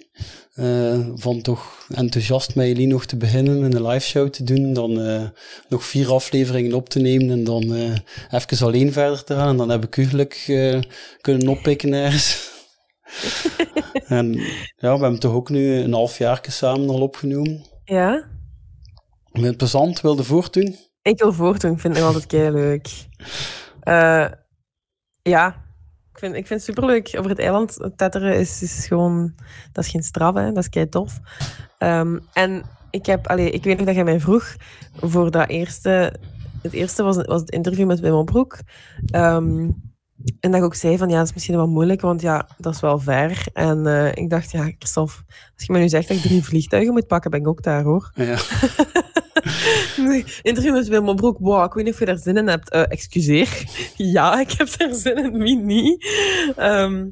Eh, 0.53 0.99
van 1.15 1.41
toch 1.41 1.87
enthousiast 1.89 2.55
met 2.55 2.67
jullie 2.67 2.87
nog 2.87 3.05
te 3.05 3.17
beginnen 3.17 3.63
en 3.63 3.75
een 3.75 3.87
live 3.87 4.05
show 4.05 4.29
te 4.29 4.43
doen, 4.43 4.73
dan 4.73 5.01
eh, 5.01 5.27
nog 5.69 5.83
vier 5.83 6.11
afleveringen 6.11 6.73
op 6.73 6.89
te 6.89 6.99
nemen 6.99 7.29
en 7.29 7.43
dan 7.43 7.73
eh, 7.75 8.39
even 8.39 8.65
alleen 8.65 8.93
verder 8.93 9.23
te 9.23 9.33
gaan. 9.33 9.49
En 9.49 9.57
dan 9.57 9.69
heb 9.69 9.83
ik 9.83 9.97
u 9.97 10.05
geluk 10.05 10.43
kunnen 11.21 11.47
oppikken 11.47 11.93
ergens. 11.93 12.51
en 14.07 14.33
ja, 14.75 14.95
we 14.95 15.01
hebben 15.01 15.19
toch 15.19 15.33
ook 15.33 15.49
nu 15.49 15.73
een 15.75 15.93
half 15.93 16.17
jaar 16.17 16.45
samen 16.47 16.89
al 16.89 17.01
opgenomen. 17.01 17.65
Ja? 17.83 18.27
Met 19.31 19.57
plezant 19.57 20.01
wilde 20.01 20.23
voortdoen. 20.23 20.75
Ik 21.01 21.19
wil 21.19 21.33
voortdoen, 21.33 21.71
ik 21.71 21.79
vind 21.79 21.95
het 21.95 22.03
altijd 22.03 22.25
kei 22.25 22.51
leuk. 22.51 22.89
Eh, 23.79 24.27
ja, 25.21 25.63
ik 26.19 26.25
vind, 26.25 26.35
ik 26.35 26.47
vind 26.47 26.59
het 26.59 26.69
superleuk. 26.69 27.15
Over 27.17 27.29
het 27.29 27.39
eiland 27.39 27.89
tetteren 27.95 28.35
is, 28.39 28.61
is 28.61 28.87
gewoon... 28.87 29.33
Dat 29.71 29.83
is 29.83 29.89
geen 29.89 30.03
straf, 30.03 30.35
hè. 30.35 30.51
Dat 30.51 30.63
is 30.63 30.69
kei 30.69 30.89
tof. 30.89 31.19
Ehm, 31.77 32.19
en 32.33 32.63
ik 32.89 33.05
heb... 33.05 33.27
Allee, 33.27 33.51
ik 33.51 33.63
weet 33.63 33.77
nog 33.77 33.85
dat 33.85 33.95
jij 33.95 34.03
mij 34.03 34.19
vroeg 34.19 34.55
voor 34.93 35.31
dat 35.31 35.49
eerste... 35.49 36.13
Het 36.61 36.73
eerste 36.73 37.03
was, 37.03 37.15
was 37.15 37.41
het 37.41 37.49
interview 37.49 37.87
met 37.87 37.99
Wim 37.99 38.13
Opbroek. 38.13 38.57
Ehm, 39.05 39.69
en 40.39 40.51
dat 40.51 40.55
ik 40.55 40.63
ook 40.63 40.75
zei 40.75 40.97
van, 40.97 41.09
ja, 41.09 41.17
dat 41.17 41.27
is 41.27 41.33
misschien 41.33 41.55
wel 41.55 41.67
moeilijk, 41.67 42.01
want 42.01 42.21
ja, 42.21 42.47
dat 42.57 42.73
is 42.73 42.81
wel 42.81 42.99
ver. 42.99 43.47
En 43.53 43.87
eh, 43.87 44.11
ik 44.13 44.29
dacht, 44.29 44.51
ja, 44.51 44.71
Christophe, 44.77 45.13
als 45.27 45.65
je 45.65 45.73
me 45.73 45.79
nu 45.79 45.89
zegt 45.89 46.07
dat 46.07 46.17
ik 46.17 46.23
drie 46.23 46.43
vliegtuigen 46.43 46.93
moet 46.93 47.07
pakken, 47.07 47.31
ben 47.31 47.39
ik 47.39 47.47
ook 47.47 47.63
daar, 47.63 47.83
hoor. 47.83 48.11
Ja. 48.15 48.37
Interview 50.41 50.73
met 50.73 50.87
Wilma 50.87 51.13
Broek. 51.13 51.37
Wow, 51.39 51.65
ik 51.65 51.73
weet 51.73 51.83
niet 51.83 51.93
of 51.93 51.99
je 51.99 52.05
daar 52.05 52.17
zin 52.17 52.37
in 52.37 52.47
hebt. 52.47 52.69
Eh, 52.69 52.81
excuseer. 52.81 53.63
ja, 54.15 54.39
ik 54.39 54.51
heb 54.51 54.77
daar 54.77 54.93
zin 54.93 55.17
in. 55.17 55.37
Wie 55.37 55.57
niet? 55.57 56.07
Ehm, 56.55 57.03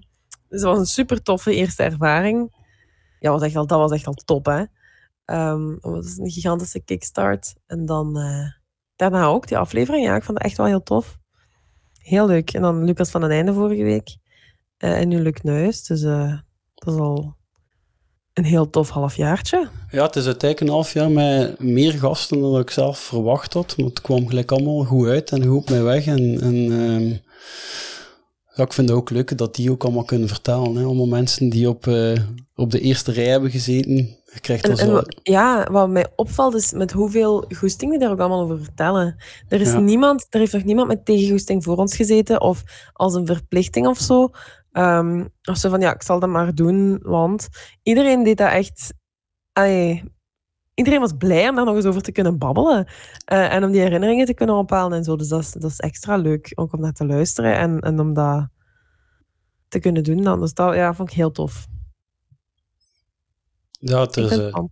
dus 0.49 0.61
het 0.61 0.61
was 0.61 0.77
een 0.77 0.85
super 0.85 1.21
toffe 1.21 1.55
eerste 1.55 1.83
ervaring. 1.83 2.65
Ja, 3.19 3.31
was 3.31 3.41
echt 3.41 3.55
al, 3.55 3.67
dat 3.67 3.79
was 3.79 3.91
echt 3.91 4.07
al 4.07 4.13
top, 4.13 4.45
hè. 4.45 4.63
Ehm, 5.25 5.67
dat 5.69 5.91
was 5.91 6.17
een 6.17 6.29
gigantische 6.29 6.79
kickstart. 6.79 7.55
En 7.65 7.85
dan 7.85 8.17
eh, 8.17 8.51
daarna 8.95 9.25
ook 9.25 9.47
die 9.47 9.57
aflevering. 9.57 10.05
Ja, 10.05 10.15
ik 10.15 10.23
vond 10.23 10.37
het 10.37 10.47
echt 10.47 10.57
wel 10.57 10.65
heel 10.65 10.83
tof. 10.83 11.17
Heel 11.97 12.27
leuk. 12.27 12.53
En 12.53 12.61
dan 12.61 12.83
Lucas 12.83 13.11
van 13.11 13.21
den 13.21 13.29
Einde 13.29 13.53
vorige 13.53 13.83
week. 13.83 14.17
Eh, 14.77 14.99
en 14.99 15.07
nu 15.07 15.19
Luc 15.19 15.41
Nuis. 15.41 15.83
Dus 15.83 16.01
dat 16.01 16.93
is 16.93 16.99
al 16.99 17.36
een 18.37 18.45
heel 18.45 18.69
tof 18.69 18.89
halfjaartje. 18.89 19.67
Ja, 19.91 20.05
het 20.05 20.15
is 20.15 20.25
uiteindelijk 20.25 20.69
een 20.69 20.75
half 20.75 20.93
jaar 20.93 21.11
met 21.11 21.59
meer 21.59 21.91
gasten 21.93 22.41
dan 22.41 22.59
ik 22.59 22.69
zelf 22.69 22.99
verwacht 22.99 23.53
had. 23.53 23.73
Want 23.77 23.89
het 23.89 24.01
kwam 24.01 24.27
gelijk 24.27 24.51
allemaal 24.51 24.83
goed 24.83 25.07
uit 25.07 25.31
en 25.31 25.45
goed 25.45 25.57
op 25.57 25.69
mij 25.69 25.83
weg. 25.83 26.05
En, 26.05 26.41
en 26.41 26.55
ehm, 26.71 27.09
ja, 28.55 28.63
ik 28.63 28.73
vind 28.73 28.89
het 28.89 28.97
ook 28.97 29.09
leuk 29.09 29.37
dat 29.37 29.55
die 29.55 29.71
ook 29.71 29.83
allemaal 29.83 30.03
kunnen 30.03 30.27
vertalen. 30.27 30.75
Hè. 30.75 30.83
Allemaal 30.83 31.07
mensen 31.07 31.49
die 31.49 31.69
op, 31.69 31.87
eh, 31.87 32.11
op 32.55 32.71
de 32.71 32.79
eerste 32.79 33.11
rij 33.11 33.27
hebben 33.27 33.51
gezeten. 33.51 33.95
Je 34.33 34.39
krijgt 34.41 34.67
En, 34.69 34.77
zo... 34.77 35.01
ja, 35.23 35.67
wat 35.71 35.89
mij 35.89 36.07
opvalt 36.15 36.55
is 36.55 36.71
met 36.71 36.91
hoeveel 36.91 37.45
goesting 37.55 37.91
die 37.91 37.99
daar 37.99 38.11
ook 38.11 38.19
allemaal 38.19 38.41
over 38.41 38.63
vertellen. 38.63 39.15
Er 39.47 39.61
is 39.61 39.71
Ja. 39.71 39.79
niemand, 39.79 40.25
er 40.29 40.39
heeft 40.39 40.53
nog 40.53 40.63
niemand 40.63 40.87
met 40.87 41.05
tegengoesting 41.05 41.63
voor 41.63 41.77
ons 41.77 41.95
gezeten 41.95 42.41
of 42.41 42.63
als 42.93 43.13
een 43.13 43.25
verplichting 43.25 43.87
of 43.87 43.97
zo. 43.99 44.29
Ehm, 44.77 45.25
of 45.43 45.57
zo 45.57 45.69
van 45.69 45.79
ja, 45.79 45.93
ik 45.93 46.03
zal 46.03 46.19
dat 46.19 46.29
maar 46.29 46.55
doen, 46.55 46.99
want 47.01 47.47
iedereen 47.83 48.23
deed 48.23 48.37
dat 48.37 48.51
echt. 48.51 48.93
iedereen 50.73 50.99
was 50.99 51.17
blij 51.17 51.49
om 51.49 51.55
daar 51.55 51.65
nog 51.65 51.75
eens 51.75 51.85
over 51.85 52.01
te 52.01 52.11
kunnen 52.11 52.37
babbelen 52.37 52.87
eh, 53.25 53.53
en 53.53 53.63
om 53.63 53.71
die 53.71 53.81
herinneringen 53.81 54.25
te 54.25 54.33
kunnen 54.33 54.55
ophalen 54.55 54.97
en 54.97 55.03
zo. 55.03 55.15
Dus 55.15 55.27
dat 55.27 55.41
is, 55.41 55.51
dat 55.51 55.71
is 55.71 55.79
extra 55.79 56.15
leuk 56.15 56.51
ook 56.55 56.73
om 56.73 56.79
naar 56.79 56.93
te 56.93 57.05
luisteren 57.05 57.57
en, 57.57 57.79
en 57.79 57.99
om 57.99 58.13
dat 58.13 58.47
te 59.67 59.79
kunnen 59.79 60.03
doen. 60.03 60.23
Dan. 60.23 60.39
Dus 60.39 60.53
dat 60.53 60.75
ja, 60.75 60.93
vond 60.93 61.09
ik 61.09 61.15
heel 61.15 61.31
tof. 61.31 61.67
Ja, 63.79 64.01
het 64.01 64.17
is, 64.17 64.37
eh, 64.37 64.63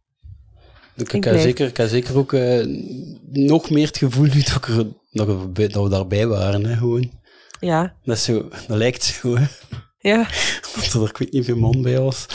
ik, 0.95 1.13
ik, 1.13 1.23
zeker, 1.23 1.71
heb 1.73 1.87
zeker 1.87 2.17
ook 2.17 2.33
eh, 2.33 2.65
nog 3.31 3.69
meer 3.69 3.87
het 3.87 3.97
gevoel 3.97 4.25
nu 4.25 4.41
dat, 4.41 4.67
er, 5.27 5.53
we, 5.53 5.67
dat 5.67 5.83
we 5.83 5.89
daarbij 5.89 6.27
waren. 6.27 6.65
Hè, 6.65 6.75
gewoon. 6.75 7.11
Ja, 7.59 7.95
Dat, 8.03 8.15
is 8.15 8.23
zo, 8.23 8.49
dat 8.67 8.77
lijkt 8.77 9.03
zo, 9.03 9.37
hè. 9.37 9.45
Ja. 10.05 10.27
dat 10.75 10.93
er 10.93 11.09
ik 11.09 11.17
weet 11.17 11.31
niet 11.31 11.45
veel 11.45 11.55
man 11.55 11.81
bij 11.81 11.99
was. 11.99 12.25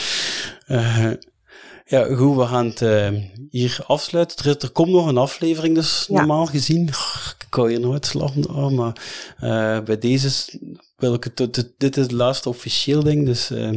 Eh, 0.67 1.11
ja, 1.87 2.05
goed, 2.15 2.37
we 2.37 2.47
gaan 2.47 2.67
het 2.67 2.83
eh, 2.83 3.09
hier 3.51 3.79
afsluiten. 3.87 4.51
Er, 4.51 4.57
er 4.63 4.71
komt 4.71 4.91
nog 4.91 5.07
een 5.07 5.17
aflevering, 5.17 5.75
dus 5.75 6.05
Ja. 6.09 6.17
normaal 6.19 6.47
gezien. 6.47 6.87
Ik 7.39 7.47
kan 7.49 7.69
hier 7.69 7.81
nooit 7.81 8.07
slapen, 8.07 8.51
oh, 8.51 8.71
maar 8.71 8.97
eh, 9.39 9.81
bij 9.85 9.99
deze 9.99 10.59
wil 10.97 11.15
ik 11.15 11.25
het, 11.25 11.37
dit, 11.37 11.73
dit 11.79 11.97
is 11.97 12.03
het 12.03 12.13
laatste 12.13 12.49
officieel 12.49 13.03
ding, 13.03 13.27
dus 13.27 13.51
eh, 13.51 13.71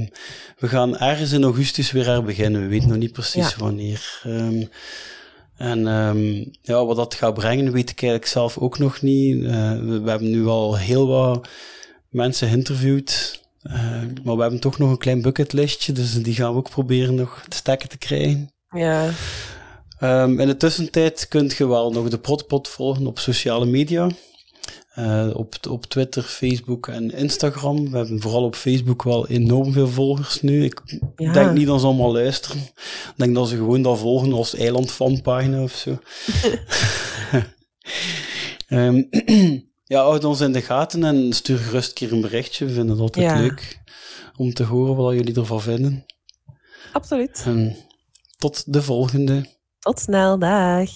we 0.58 0.68
gaan 0.68 0.98
ergens 0.98 1.32
in 1.32 1.44
augustus 1.44 1.92
weer 1.92 2.06
herbeginnen. 2.06 2.62
We 2.62 2.68
weten 2.68 2.88
nog 2.90 2.98
niet 2.98 3.12
precies 3.14 3.50
Ja. 3.50 3.58
wanneer. 3.58 4.20
Ehm, 4.24 4.64
En 5.58 5.88
ehm, 5.88 6.46
ja, 6.62 6.86
wat 6.86 6.96
dat 6.96 7.14
gaat 7.14 7.34
brengen, 7.34 7.72
weet 7.72 7.90
ik 7.90 8.02
eigenlijk 8.02 8.32
zelf 8.32 8.58
ook 8.58 8.80
nog 8.80 9.02
niet. 9.02 9.42
We, 9.44 10.00
we 10.04 10.10
hebben 10.10 10.30
nu 10.30 10.46
al 10.46 10.78
heel 10.78 11.08
wat 11.08 11.48
mensen 12.10 12.48
geïnterviewd. 12.48 13.42
Eh, 13.64 14.02
maar 14.24 14.36
we 14.36 14.42
hebben 14.42 14.60
toch 14.60 14.78
nog 14.78 14.90
een 14.90 14.98
klein 14.98 15.22
bucketlistje, 15.22 15.92
dus 15.92 16.14
die 16.14 16.34
gaan 16.36 16.52
we 16.52 16.58
ook 16.58 16.70
proberen 16.70 17.16
nog 17.16 17.46
te 17.48 17.56
stekken 17.56 17.90
te 17.90 17.98
krijgen. 17.98 18.52
Ja. 18.70 19.10
Ehm, 20.00 20.40
in 20.40 20.48
de 20.48 20.58
tussentijd 20.58 21.28
kunt 21.28 21.54
je 21.58 21.68
wel 21.68 21.92
nog 21.92 22.10
de 22.10 22.18
Protpot 22.20 22.68
volgen 22.68 23.08
op 23.08 23.20
sociale 23.20 23.66
media. 23.66 24.10
Eh, 24.94 25.30
op, 25.34 25.56
op 25.70 25.86
Twitter, 25.86 26.24
Facebook 26.24 26.88
en 26.88 27.12
Instagram. 27.12 27.92
We 27.92 27.98
hebben 27.98 28.22
vooral 28.22 28.44
op 28.44 28.56
Facebook 28.56 29.04
wel 29.04 29.28
enorm 29.28 29.74
veel 29.74 29.88
volgers 29.88 30.42
nu. 30.42 30.64
Ik 30.64 30.82
Ja. 31.16 31.34
denk 31.34 31.52
niet 31.52 31.68
dat 31.68 31.80
ze 31.80 31.86
allemaal 31.86 32.12
luisteren. 32.14 32.58
Ik 32.58 33.14
denk 33.16 33.36
dat 33.36 33.48
ze 33.50 33.56
gewoon 33.56 33.82
dat 33.82 33.98
volgen 34.00 34.34
als 34.34 34.56
eilandfanpagina 34.56 35.64
of 35.64 35.72
zo. 35.76 35.98
Ehm, 38.68 39.04
ja, 39.84 40.02
houd 40.04 40.24
ons 40.24 40.42
in 40.42 40.52
de 40.52 40.62
gaten 40.62 41.04
en 41.04 41.34
stuur 41.34 41.58
gerust 41.58 41.88
een 41.90 41.94
keer 41.96 42.12
een 42.12 42.22
berichtje. 42.22 42.66
We 42.66 42.72
vinden 42.74 42.92
het 42.92 43.00
altijd 43.00 43.26
Ja. 43.26 43.38
leuk 43.40 43.82
om 44.36 44.54
te 44.54 44.64
horen 44.64 44.96
wat 44.96 45.14
jullie 45.14 45.36
ervan 45.36 45.62
vinden. 45.62 46.06
Absoluut. 46.94 47.42
En 47.46 47.76
tot 48.38 48.74
de 48.74 48.82
volgende. 48.82 49.46
Tot 49.80 50.00
snel, 50.00 50.40
dag. 50.40 50.90